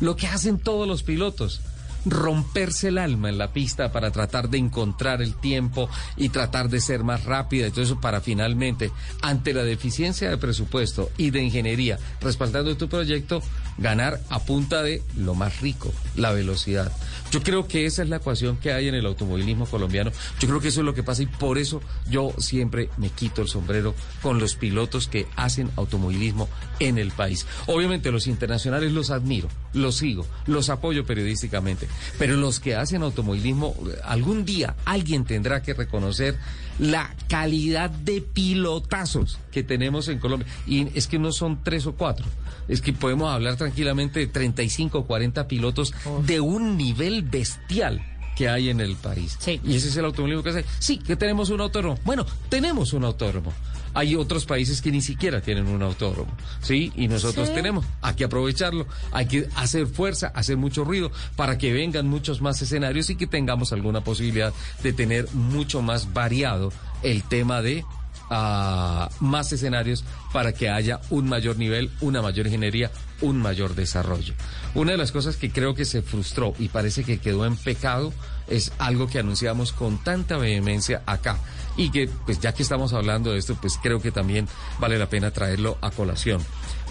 Lo 0.00 0.14
que 0.14 0.26
hacen 0.26 0.58
todos 0.58 0.86
los 0.86 1.02
pilotos. 1.02 1.62
Romperse 2.04 2.88
el 2.88 2.98
alma 2.98 3.28
en 3.28 3.36
la 3.38 3.52
pista 3.52 3.92
para 3.92 4.10
tratar 4.10 4.48
de 4.48 4.58
encontrar 4.58 5.20
el 5.20 5.34
tiempo 5.34 5.88
y 6.16 6.30
tratar 6.30 6.70
de 6.70 6.80
ser 6.80 7.04
más 7.04 7.24
rápida 7.24 7.66
y 7.66 7.70
todo 7.70 7.82
eso 7.82 8.00
para 8.00 8.22
finalmente, 8.22 8.90
ante 9.20 9.52
la 9.52 9.64
deficiencia 9.64 10.30
de 10.30 10.38
presupuesto 10.38 11.10
y 11.18 11.30
de 11.30 11.42
ingeniería 11.42 11.98
respaldando 12.22 12.76
tu 12.78 12.88
proyecto, 12.88 13.42
ganar 13.76 14.20
a 14.30 14.40
punta 14.40 14.82
de 14.82 15.02
lo 15.16 15.34
más 15.34 15.60
rico, 15.60 15.92
la 16.14 16.32
velocidad. 16.32 16.90
Yo 17.30 17.42
creo 17.42 17.66
que 17.68 17.86
esa 17.86 18.02
es 18.02 18.08
la 18.08 18.16
ecuación 18.16 18.56
que 18.56 18.72
hay 18.72 18.88
en 18.88 18.94
el 18.94 19.06
automovilismo 19.06 19.66
colombiano. 19.66 20.10
Yo 20.40 20.48
creo 20.48 20.60
que 20.60 20.68
eso 20.68 20.80
es 20.80 20.86
lo 20.86 20.94
que 20.94 21.02
pasa 21.02 21.22
y 21.22 21.26
por 21.26 21.58
eso 21.58 21.80
yo 22.08 22.32
siempre 22.38 22.90
me 22.96 23.10
quito 23.10 23.42
el 23.42 23.48
sombrero 23.48 23.94
con 24.22 24.38
los 24.40 24.56
pilotos 24.56 25.06
que 25.06 25.26
hacen 25.36 25.70
automovilismo 25.76 26.48
en 26.80 26.98
el 26.98 27.12
país. 27.12 27.46
Obviamente 27.66 28.10
los 28.10 28.26
internacionales 28.26 28.92
los 28.92 29.10
admiro, 29.10 29.48
los 29.72 29.96
sigo, 29.96 30.26
los 30.46 30.70
apoyo 30.70 31.04
periodísticamente, 31.04 31.88
pero 32.18 32.36
los 32.36 32.58
que 32.58 32.74
hacen 32.74 33.02
automovilismo, 33.02 33.74
algún 34.04 34.44
día 34.44 34.74
alguien 34.84 35.24
tendrá 35.24 35.62
que 35.62 35.74
reconocer 35.74 36.36
la 36.80 37.14
calidad 37.28 37.90
de 37.90 38.22
pilotazos 38.22 39.38
que 39.52 39.62
tenemos 39.62 40.08
en 40.08 40.18
Colombia. 40.18 40.48
Y 40.66 40.88
es 40.96 41.06
que 41.06 41.18
no 41.18 41.30
son 41.30 41.62
tres 41.62 41.86
o 41.86 41.92
cuatro. 41.92 42.26
Es 42.70 42.80
que 42.80 42.92
podemos 42.92 43.30
hablar 43.32 43.56
tranquilamente 43.56 44.20
de 44.20 44.26
35 44.28 44.98
o 45.00 45.06
40 45.06 45.48
pilotos 45.48 45.92
de 46.26 46.40
un 46.40 46.76
nivel 46.76 47.22
bestial 47.22 48.00
que 48.36 48.48
hay 48.48 48.70
en 48.70 48.80
el 48.80 48.96
país. 48.96 49.36
Y 49.46 49.74
ese 49.74 49.88
es 49.88 49.96
el 49.96 50.04
automovilismo 50.06 50.42
que 50.42 50.50
hace. 50.50 50.64
Sí, 50.78 50.96
que 50.98 51.16
tenemos 51.16 51.50
un 51.50 51.60
autódromo. 51.60 51.98
Bueno, 52.04 52.24
tenemos 52.48 52.92
un 52.94 53.04
autódromo. 53.04 53.52
Hay 53.92 54.14
otros 54.14 54.46
países 54.46 54.80
que 54.80 54.92
ni 54.92 55.02
siquiera 55.02 55.40
tienen 55.40 55.66
un 55.66 55.82
autódromo, 55.82 56.30
¿sí? 56.62 56.92
Y 56.94 57.08
nosotros 57.08 57.48
Sí. 57.48 57.54
tenemos. 57.54 57.84
Hay 58.02 58.14
que 58.14 58.22
aprovecharlo, 58.24 58.86
hay 59.10 59.26
que 59.26 59.48
hacer 59.56 59.88
fuerza, 59.88 60.28
hacer 60.28 60.56
mucho 60.56 60.84
ruido 60.84 61.10
para 61.34 61.58
que 61.58 61.72
vengan 61.72 62.06
muchos 62.06 62.40
más 62.40 62.62
escenarios 62.62 63.10
y 63.10 63.16
que 63.16 63.26
tengamos 63.26 63.72
alguna 63.72 64.02
posibilidad 64.04 64.54
de 64.84 64.92
tener 64.92 65.26
mucho 65.34 65.82
más 65.82 66.12
variado 66.14 66.72
el 67.02 67.24
tema 67.24 67.62
de 67.62 67.84
ah, 68.30 69.10
más 69.20 69.52
escenarios 69.52 70.04
para 70.32 70.52
que 70.52 70.70
haya 70.70 71.00
un 71.10 71.28
mayor 71.28 71.56
nivel, 71.56 71.90
una 72.00 72.22
mayor 72.22 72.46
ingeniería, 72.46 72.90
un 73.20 73.38
mayor 73.38 73.74
desarrollo. 73.74 74.34
Una 74.74 74.92
de 74.92 74.98
las 74.98 75.12
cosas 75.12 75.36
que 75.36 75.50
creo 75.50 75.74
que 75.74 75.84
se 75.84 76.02
frustró 76.02 76.54
y 76.58 76.68
parece 76.68 77.04
que 77.04 77.18
quedó 77.18 77.44
en 77.44 77.56
pecado 77.56 78.12
es 78.48 78.72
algo 78.78 79.06
que 79.06 79.18
anunciamos 79.18 79.72
con 79.72 79.98
tanta 80.02 80.36
vehemencia 80.36 81.02
acá 81.06 81.38
y 81.76 81.90
que 81.90 82.08
pues 82.24 82.40
ya 82.40 82.52
que 82.52 82.62
estamos 82.62 82.92
hablando 82.92 83.32
de 83.32 83.38
esto 83.38 83.56
pues 83.60 83.78
creo 83.82 84.00
que 84.00 84.10
también 84.10 84.48
vale 84.78 84.98
la 84.98 85.08
pena 85.08 85.30
traerlo 85.30 85.78
a 85.80 85.90
colación. 85.90 86.40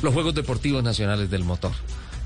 Los 0.01 0.13
Juegos 0.13 0.35
Deportivos 0.35 0.83
Nacionales 0.83 1.29
del 1.29 1.43
Motor. 1.43 1.71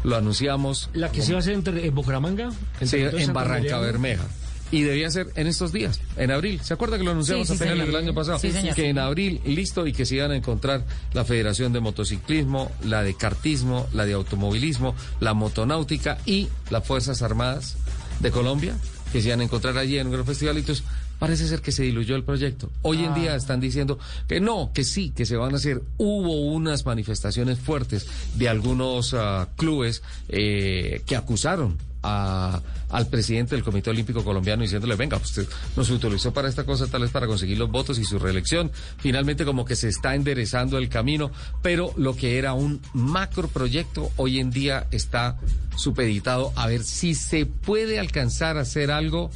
Lo 0.04 0.18
anunciamos 0.18 0.90
La 0.94 1.12
que 1.12 1.22
se 1.22 1.30
iba 1.30 1.38
a 1.38 1.40
hacer 1.40 1.54
entre, 1.54 1.86
en 1.86 1.96
Bucaramanga. 1.96 2.52
Sí, 2.82 2.98
en 2.98 3.34
Barranca. 3.34 3.80
Bermeja. 3.80 4.26
Y 4.74 4.82
debía 4.82 5.10
ser 5.12 5.28
en 5.36 5.46
estos 5.46 5.72
días, 5.72 6.02
en 6.18 6.32
abril. 6.32 6.60
¿Se 6.64 6.74
acuerda 6.74 6.98
que 6.98 7.04
lo 7.04 7.12
anunciamos 7.12 7.48
Sí, 7.48 7.54
a 7.54 7.58
sí, 7.58 7.64
finales 7.64 7.86
señor. 7.86 7.96
del 7.96 8.08
año 8.08 8.16
pasado? 8.16 8.40
Sí. 8.40 8.52
Que 8.76 8.90
en 8.90 8.98
abril, 8.98 9.40
listo, 9.46 9.86
y 9.86 9.94
que 9.94 10.06
se 10.06 10.16
iban 10.16 10.32
a 10.32 10.36
encontrar 10.36 10.84
la 11.14 11.24
Federación 11.26 11.74
de 11.74 11.80
Motociclismo, 11.80 12.72
la 12.84 13.04
de 13.04 13.14
Kartismo, 13.14 13.88
la 13.94 14.06
de 14.06 14.14
Automovilismo, 14.14 14.96
la 15.20 15.34
Motonáutica 15.36 16.18
y 16.26 16.48
las 16.72 16.86
Fuerzas 16.88 17.22
Armadas 17.22 17.78
de 18.20 18.32
Colombia, 18.32 18.76
que 19.12 19.22
se 19.22 19.28
iban 19.28 19.42
a 19.42 19.44
encontrar 19.44 19.78
allí 19.78 20.00
en 20.00 20.08
un 20.08 20.14
gran 20.14 20.26
festival. 20.26 20.56
Y 20.58 20.62
entonces, 20.62 20.84
parece 21.20 21.48
ser 21.48 21.62
que 21.62 21.72
se 21.72 21.84
diluyó 21.84 22.16
el 22.16 22.24
proyecto. 22.24 22.72
Hoy 22.82 23.04
en 23.04 23.14
día 23.14 23.36
están 23.36 23.60
diciendo 23.60 24.00
que 24.28 24.40
no, 24.40 24.72
que 24.74 24.84
sí, 24.84 25.12
que 25.16 25.26
se 25.28 25.36
van 25.36 25.54
a 25.54 25.58
hacer. 25.58 25.84
Hubo 25.98 26.48
unas 26.52 26.86
manifestaciones 26.88 27.60
fuertes 27.60 28.08
de 28.36 28.50
algunos 28.50 29.14
ah, 29.14 29.50
clubes 29.56 30.02
eh, 30.30 31.04
que 31.06 31.16
acusaron 31.16 31.78
a- 32.02 32.60
al 32.94 33.08
presidente 33.08 33.56
del 33.56 33.64
Comité 33.64 33.90
Olímpico 33.90 34.24
Colombiano 34.24 34.62
diciéndole, 34.62 34.96
venga, 34.96 35.18
usted 35.18 35.48
nos 35.76 35.90
utilizó 35.90 36.32
para 36.32 36.48
esta 36.48 36.64
cosa, 36.64 36.88
tal 36.88 37.02
vez 37.02 37.12
para 37.12 37.28
conseguir 37.28 37.58
los 37.58 37.70
votos 37.70 37.98
y 37.98 38.06
su 38.06 38.20
reelección. 38.20 38.72
Finalmente 39.00 39.46
como 39.46 39.66
que 39.66 39.76
se 39.76 39.90
está 39.90 40.16
enderezando 40.16 40.78
el 40.78 40.90
camino, 40.90 41.32
pero 41.62 41.92
lo 41.98 42.16
que 42.16 42.38
era 42.38 42.54
un 42.54 42.82
macro 42.94 43.48
proyecto 43.48 44.12
hoy 44.16 44.40
en 44.40 44.52
día 44.52 44.88
está 44.92 45.40
supeditado 45.76 46.54
a 46.56 46.68
ver 46.68 46.84
si 46.84 47.16
se 47.16 47.48
puede 47.48 48.00
alcanzar 48.00 48.58
a 48.58 48.62
hacer 48.62 48.92
algo 48.92 49.32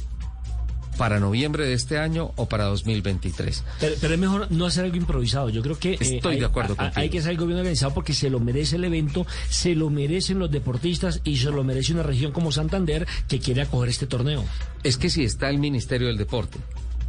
para 0.98 1.18
noviembre 1.20 1.64
de 1.64 1.72
este 1.72 1.96
año 1.96 2.32
o 2.36 2.46
para 2.46 2.64
2023. 2.64 3.64
Pero, 3.80 3.94
pero 4.00 4.12
es 4.14 4.20
mejor 4.20 4.48
no 4.50 4.66
hacer 4.66 4.84
algo 4.84 4.96
improvisado. 4.98 5.48
Yo 5.48 5.62
creo 5.62 5.78
que 5.78 5.92
eh, 5.94 5.98
Estoy 6.00 6.34
hay, 6.34 6.40
de 6.40 6.44
acuerdo 6.46 6.76
hay- 6.94 7.08
que 7.08 7.20
hacer 7.20 7.30
algo 7.30 7.46
bien 7.46 7.58
organizado 7.60 7.94
porque 7.94 8.12
se 8.12 8.28
lo 8.28 8.40
merece 8.40 8.76
el 8.76 8.84
evento, 8.84 9.26
se 9.48 9.74
lo 9.74 9.88
merecen 9.88 10.38
los 10.38 10.50
deportistas 10.50 11.20
y 11.24 11.38
se 11.38 11.50
lo 11.50 11.64
merece 11.64 11.94
una 11.94 12.02
región 12.02 12.32
como 12.32 12.52
Santander 12.52 13.06
que 13.28 13.38
quiere 13.38 13.62
acoger 13.62 13.88
este 13.88 14.06
torneo. 14.06 14.44
Es 14.82 14.98
que 14.98 15.08
si 15.08 15.24
está 15.24 15.48
el 15.48 15.58
Ministerio 15.58 16.08
del 16.08 16.18
Deporte, 16.18 16.58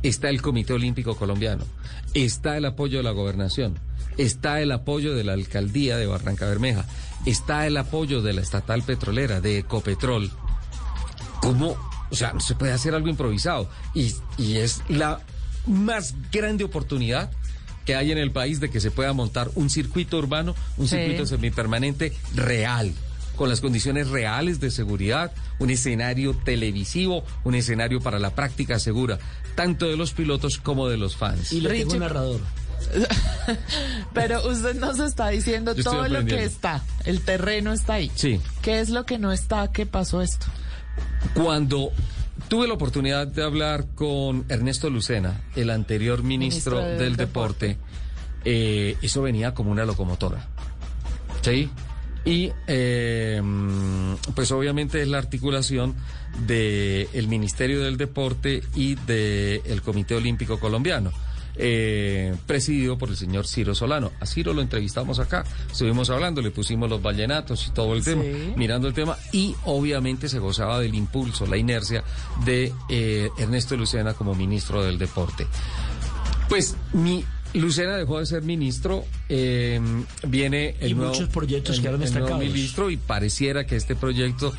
está 0.04 0.30
el 0.30 0.42
Comité 0.42 0.72
Olímpico 0.74 1.16
Colombiano, 1.18 1.66
está 2.14 2.56
el 2.56 2.66
apoyo 2.66 3.00
de 3.00 3.04
la 3.04 3.12
gobernación, 3.12 3.78
está 4.18 4.62
el 4.62 4.72
apoyo 4.72 5.16
de 5.16 5.24
la 5.24 5.34
alcaldía 5.34 5.98
de 5.98 6.06
Barranca 6.06 6.46
Bermeja, 6.48 6.86
está 7.26 7.66
el 7.68 7.76
apoyo 7.76 8.22
de 8.22 8.34
la 8.34 8.42
estatal 8.42 8.84
petrolera, 8.84 9.42
de 9.42 9.58
Ecopetrol. 9.58 10.32
¿Cómo? 11.42 11.76
O 12.12 12.16
sea, 12.16 12.34
no 12.34 12.40
se 12.40 12.56
puede 12.56 12.72
hacer 12.74 12.94
algo 12.96 13.08
improvisado. 13.10 13.70
Y, 13.94 14.14
y 14.38 14.58
es 14.58 14.82
la 14.90 15.20
más 15.68 16.16
grande 16.32 16.64
oportunidad 16.64 17.32
que 17.86 17.96
hay 17.96 18.12
en 18.12 18.18
el 18.18 18.32
país 18.32 18.60
de 18.60 18.70
que 18.70 18.80
se 18.80 18.92
pueda 18.92 19.14
montar 19.14 19.50
un 19.56 19.70
circuito 19.70 20.18
urbano, 20.18 20.56
un 20.78 20.88
Sí. 20.88 20.96
circuito 20.98 21.26
semipermanente 21.26 22.14
real, 22.36 22.94
con 23.36 23.50
las 23.50 23.62
condiciones 23.62 24.10
reales 24.10 24.60
de 24.60 24.70
seguridad, 24.70 25.32
un 25.60 25.70
escenario 25.70 26.34
televisivo, 26.36 27.24
un 27.44 27.56
escenario 27.56 28.00
para 28.02 28.20
la 28.20 28.36
práctica 28.36 28.80
segura, 28.80 29.18
tanto 29.56 29.88
de 29.88 29.98
los 29.98 30.12
pilotos 30.14 30.58
como 30.58 30.88
de 30.88 30.98
los 30.98 31.16
fans. 31.16 31.52
Y 31.54 31.62
le 31.62 31.70
tengo 31.70 31.94
un 31.94 32.00
narrador. 32.00 32.42
Pero 34.14 34.48
usted 34.50 34.76
nos 34.76 35.00
está 35.00 35.30
diciendo 35.30 35.74
Yo 35.76 35.84
todo 35.84 36.08
lo 36.08 36.26
que 36.26 36.44
está. 36.44 36.82
El 37.06 37.22
terreno 37.22 37.74
está 37.74 37.94
ahí. 37.96 38.12
Sí. 38.16 38.40
¿Qué 38.62 38.80
es 38.80 38.90
lo 38.90 39.06
que 39.06 39.18
no 39.18 39.32
está? 39.32 39.72
¿Qué 39.72 39.86
pasó 39.86 40.22
esto? 40.22 40.46
Cuando 41.34 41.92
tuve 42.48 42.68
la 42.68 42.74
oportunidad 42.74 43.28
de 43.28 43.44
hablar 43.44 43.86
con 43.96 44.46
Ernesto 44.50 44.90
Lucena, 44.90 45.42
el 45.56 45.70
anterior 45.70 46.24
ministro, 46.24 46.78
Ministro 46.78 46.80
del 46.80 47.00
del 47.00 47.16
Deporte, 47.16 47.78
eh, 48.46 48.98
eso 49.02 49.22
venía 49.22 49.54
como 49.54 49.72
una 49.72 49.86
locomotora. 49.86 50.48
¿Sí? 51.42 51.70
Y 52.26 52.52
eh, 52.68 53.42
pues 54.36 54.52
obviamente 54.52 55.02
es 55.02 55.08
la 55.08 55.18
articulación 55.18 55.96
del 56.46 57.28
Ministerio 57.28 57.82
del 57.82 57.98
Deporte 57.98 58.62
y 58.76 58.96
del 58.96 59.82
Comité 59.82 60.16
Olímpico 60.16 60.60
Colombiano. 60.60 61.12
Eh, 61.56 62.36
presidido 62.46 62.98
por 62.98 63.10
el 63.10 63.18
señor 63.18 63.48
Ciro 63.48 63.76
Solano. 63.76 64.12
A 64.20 64.26
Ciro 64.26 64.54
lo 64.54 64.62
entrevistamos 64.62 65.20
acá, 65.20 65.44
estuvimos 65.72 66.10
hablando, 66.10 66.42
le 66.42 66.52
pusimos 66.52 66.90
los 66.90 67.02
vallenatos 67.02 67.68
y 67.68 67.72
todo 67.72 67.94
el 67.96 68.04
tema, 68.04 68.24
mirando 68.56 68.88
el 68.88 68.94
tema, 68.94 69.18
y 69.32 69.56
obviamente 69.66 70.30
se 70.30 70.40
gozaba 70.40 70.80
del 70.80 70.96
impulso, 70.96 71.46
la 71.46 71.58
inercia 71.58 72.04
de 72.46 72.72
eh, 72.90 73.30
Ernesto 73.38 73.76
Lucena 73.76 74.14
como 74.14 74.36
ministro 74.36 74.84
del 74.84 74.98
Deporte. 74.98 75.48
Pues 76.48 76.76
mi 76.94 77.24
Lucena 77.54 77.96
dejó 77.98 78.20
de 78.20 78.26
ser 78.28 78.44
ministro, 78.44 79.06
eh, 79.28 79.80
viene 80.28 80.76
el 80.80 80.92
Y 80.92 80.94
nuevo, 80.94 81.12
muchos 81.14 81.30
proyectos 81.30 81.78
el- 81.78 81.82
quedaron 81.82 82.04
el 82.04 82.14
nuevo 82.14 82.38
ministro 82.38 82.90
y 82.92 82.98
pareciera 82.98 83.66
que 83.66 83.76
este 83.76 83.96
proyecto 83.96 84.54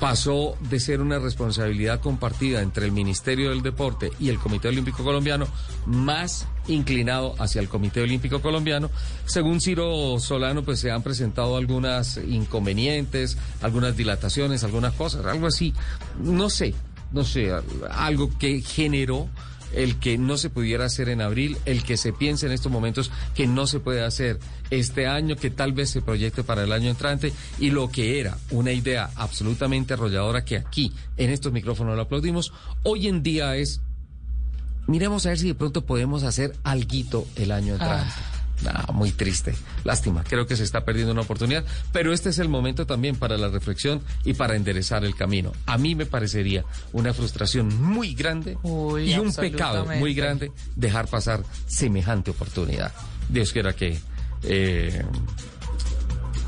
pasó 0.00 0.56
de 0.70 0.78
ser 0.78 1.00
una 1.00 1.18
responsabilidad 1.18 2.00
compartida 2.00 2.62
entre 2.62 2.86
el 2.86 2.92
Ministerio 2.92 3.50
del 3.50 3.62
Deporte 3.62 4.10
y 4.20 4.28
el 4.28 4.38
Comité 4.38 4.68
Olímpico 4.68 5.02
Colombiano 5.02 5.46
más 5.86 6.46
inclinado 6.68 7.34
hacia 7.38 7.60
el 7.60 7.68
Comité 7.68 8.02
Olímpico 8.02 8.40
Colombiano. 8.40 8.90
Según 9.24 9.60
Ciro 9.60 10.18
Solano, 10.20 10.62
pues 10.62 10.80
se 10.80 10.90
han 10.90 11.02
presentado 11.02 11.56
algunas 11.56 12.18
inconvenientes, 12.18 13.38
algunas 13.60 13.96
dilataciones, 13.96 14.64
algunas 14.64 14.94
cosas, 14.94 15.26
algo 15.26 15.46
así. 15.46 15.74
No 16.22 16.48
sé, 16.50 16.74
no 17.12 17.24
sé, 17.24 17.50
algo 17.90 18.30
que 18.38 18.60
generó 18.60 19.28
el 19.72 19.98
que 19.98 20.18
no 20.18 20.36
se 20.36 20.50
pudiera 20.50 20.84
hacer 20.84 21.08
en 21.08 21.20
abril, 21.20 21.56
el 21.64 21.82
que 21.82 21.96
se 21.96 22.12
piense 22.12 22.46
en 22.46 22.52
estos 22.52 22.72
momentos 22.72 23.10
que 23.34 23.46
no 23.46 23.66
se 23.66 23.80
puede 23.80 24.04
hacer 24.04 24.38
este 24.70 25.06
año, 25.06 25.36
que 25.36 25.50
tal 25.50 25.72
vez 25.72 25.90
se 25.90 26.02
proyecte 26.02 26.42
para 26.42 26.64
el 26.64 26.72
año 26.72 26.90
entrante, 26.90 27.32
y 27.58 27.70
lo 27.70 27.90
que 27.90 28.20
era 28.20 28.38
una 28.50 28.72
idea 28.72 29.10
absolutamente 29.16 29.94
arrolladora 29.94 30.44
que 30.44 30.56
aquí 30.56 30.92
en 31.16 31.30
estos 31.30 31.52
micrófonos 31.52 31.96
lo 31.96 32.02
aplaudimos, 32.02 32.52
hoy 32.82 33.08
en 33.08 33.22
día 33.22 33.56
es, 33.56 33.80
miremos 34.86 35.26
a 35.26 35.30
ver 35.30 35.38
si 35.38 35.48
de 35.48 35.54
pronto 35.54 35.84
podemos 35.84 36.22
hacer 36.22 36.54
alguito 36.64 37.26
el 37.36 37.52
año 37.52 37.74
entrante. 37.74 38.12
Ah, 38.16 38.37
muy 38.92 39.12
triste. 39.12 39.54
Lástima. 39.84 40.24
Creo 40.24 40.46
que 40.46 40.56
se 40.56 40.64
está 40.64 40.84
perdiendo 40.84 41.12
una 41.12 41.22
oportunidad. 41.22 41.64
Pero 41.92 42.12
este 42.12 42.30
es 42.30 42.38
el 42.38 42.48
momento 42.48 42.86
también 42.86 43.16
para 43.16 43.36
la 43.36 43.48
reflexión 43.48 44.02
y 44.24 44.34
para 44.34 44.56
enderezar 44.56 45.04
el 45.04 45.14
camino. 45.14 45.52
A 45.66 45.78
mí 45.78 45.94
me 45.94 46.06
parecería 46.06 46.64
una 46.92 47.14
frustración 47.14 47.80
muy 47.80 48.14
grande 48.14 48.58
Uy, 48.62 49.12
y 49.12 49.18
un 49.18 49.32
pecado 49.32 49.86
muy 49.86 50.14
grande 50.14 50.52
dejar 50.76 51.08
pasar 51.08 51.42
semejante 51.66 52.30
oportunidad. 52.30 52.92
Dios 53.28 53.52
quiera 53.52 53.74
que 53.74 53.98
eh, 54.42 55.04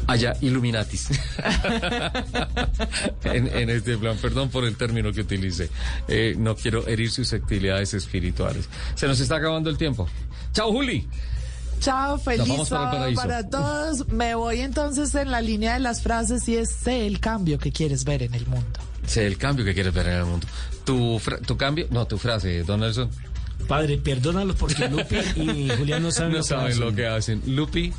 haya 0.07 0.35
Illuminatis 0.41 1.11
en, 3.25 3.47
en 3.47 3.71
este 3.71 3.97
plan. 3.97 4.17
Perdón 4.17 4.51
por 4.51 4.65
el 4.65 4.77
término 4.77 5.13
que 5.13 5.21
utilicé. 5.21 5.71
Eh, 6.09 6.35
no 6.39 6.57
quiero 6.57 6.87
herir 6.87 7.11
susceptibilidades 7.11 7.95
espirituales. 7.95 8.69
Se 8.95 9.07
nos 9.07 9.21
está 9.21 9.37
acabando 9.37 9.71
el 9.71 9.79
tiempo. 9.79 10.09
Chao, 10.53 10.73
Juli. 10.73 11.07
Chao, 11.81 12.19
feliz 12.19 12.47
para 12.49 12.65
sábado 12.67 13.15
para 13.15 13.49
todos. 13.49 14.09
Me 14.13 14.35
voy 14.35 14.61
entonces 14.61 15.15
en 15.15 15.31
la 15.31 15.41
línea 15.41 15.75
de 15.75 15.81
las 15.81 16.03
frases 16.03 16.49
y 16.49 16.57
es 16.57 16.71
sé 16.71 17.07
el 17.07 17.21
cambio 17.21 17.59
que 17.59 17.73
quieres 17.73 18.05
ver 18.05 18.23
en 18.23 18.35
el 18.35 18.47
mundo. 18.47 18.81
Sé 19.07 19.27
el 19.27 19.39
cambio 19.39 19.65
que 19.65 19.75
quieres 19.75 19.93
ver 19.95 20.07
en 20.09 20.15
el 20.15 20.25
mundo. 20.27 20.47
Tu, 20.85 21.21
tu 21.47 21.57
cambio, 21.57 21.87
no, 21.91 22.07
tu 22.07 22.19
frase, 22.19 22.63
Don 22.63 22.81
Nelson. 22.81 23.11
Padre, 23.67 23.99
perdónalos 23.99 24.57
porque 24.57 24.89
Lupi 24.89 25.17
y 25.37 25.71
Julián 25.79 26.03
no 26.03 26.11
saben 26.11 26.33
No 26.33 26.39
lo 26.39 26.43
que 26.43 26.49
saben 26.49 26.67
hacen. 26.73 26.81
lo 26.81 26.95
que 26.95 27.07
hacen. 27.07 27.43
Lupi, 27.47 27.93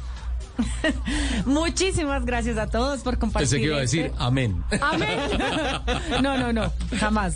Muchísimas 1.45 2.25
gracias 2.25 2.57
a 2.57 2.67
todos 2.67 3.01
por 3.01 3.17
compartir. 3.17 3.49
pensé 3.49 3.57
que 3.57 3.65
iba 3.67 3.77
a 3.77 3.83
este- 3.83 3.97
decir 4.03 4.13
amén. 4.17 4.63
Amén. 4.81 5.19
No, 6.21 6.37
no, 6.37 6.53
no, 6.53 6.71
jamás. 6.99 7.35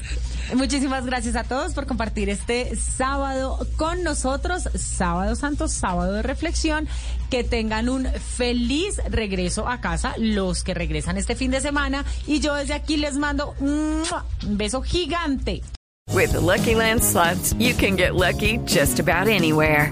Muchísimas 0.53 1.06
gracias 1.06 1.35
a 1.35 1.43
todos 1.43 1.73
por 1.73 1.88
compartir 1.88 2.30
este 2.30 2.76
sábado 2.76 3.65
con 3.77 4.03
nosotros, 4.03 4.69
sábado 4.76 5.35
santo, 5.35 5.68
sábado 5.68 6.14
de 6.14 6.22
reflexión. 6.22 6.88
Que 7.31 7.43
tengan 7.43 7.89
un 7.89 8.06
feliz 8.06 9.02
regreso 9.10 9.68
a 9.68 9.81
casa, 9.81 10.14
los 10.18 10.64
que 10.64 10.73
regresan 10.76 11.18
este 11.18 11.35
fin 11.35 11.49
de 11.52 11.61
semana. 11.61 12.06
Y 12.27 12.39
yo 12.39 12.53
desde 12.53 12.73
aquí 12.73 12.97
les 12.97 13.18
mando 13.18 13.56
un 13.60 14.03
beso 14.43 14.81
gigante. 14.84 15.61
With 16.14 16.34
the 16.34 16.39
Lucky 16.39 16.76
Land 16.76 17.02
slots, 17.03 17.56
you 17.57 17.73
can 17.76 17.97
get 17.97 18.14
lucky 18.14 18.60
just 18.68 18.99
about 18.99 19.27
anywhere. 19.27 19.91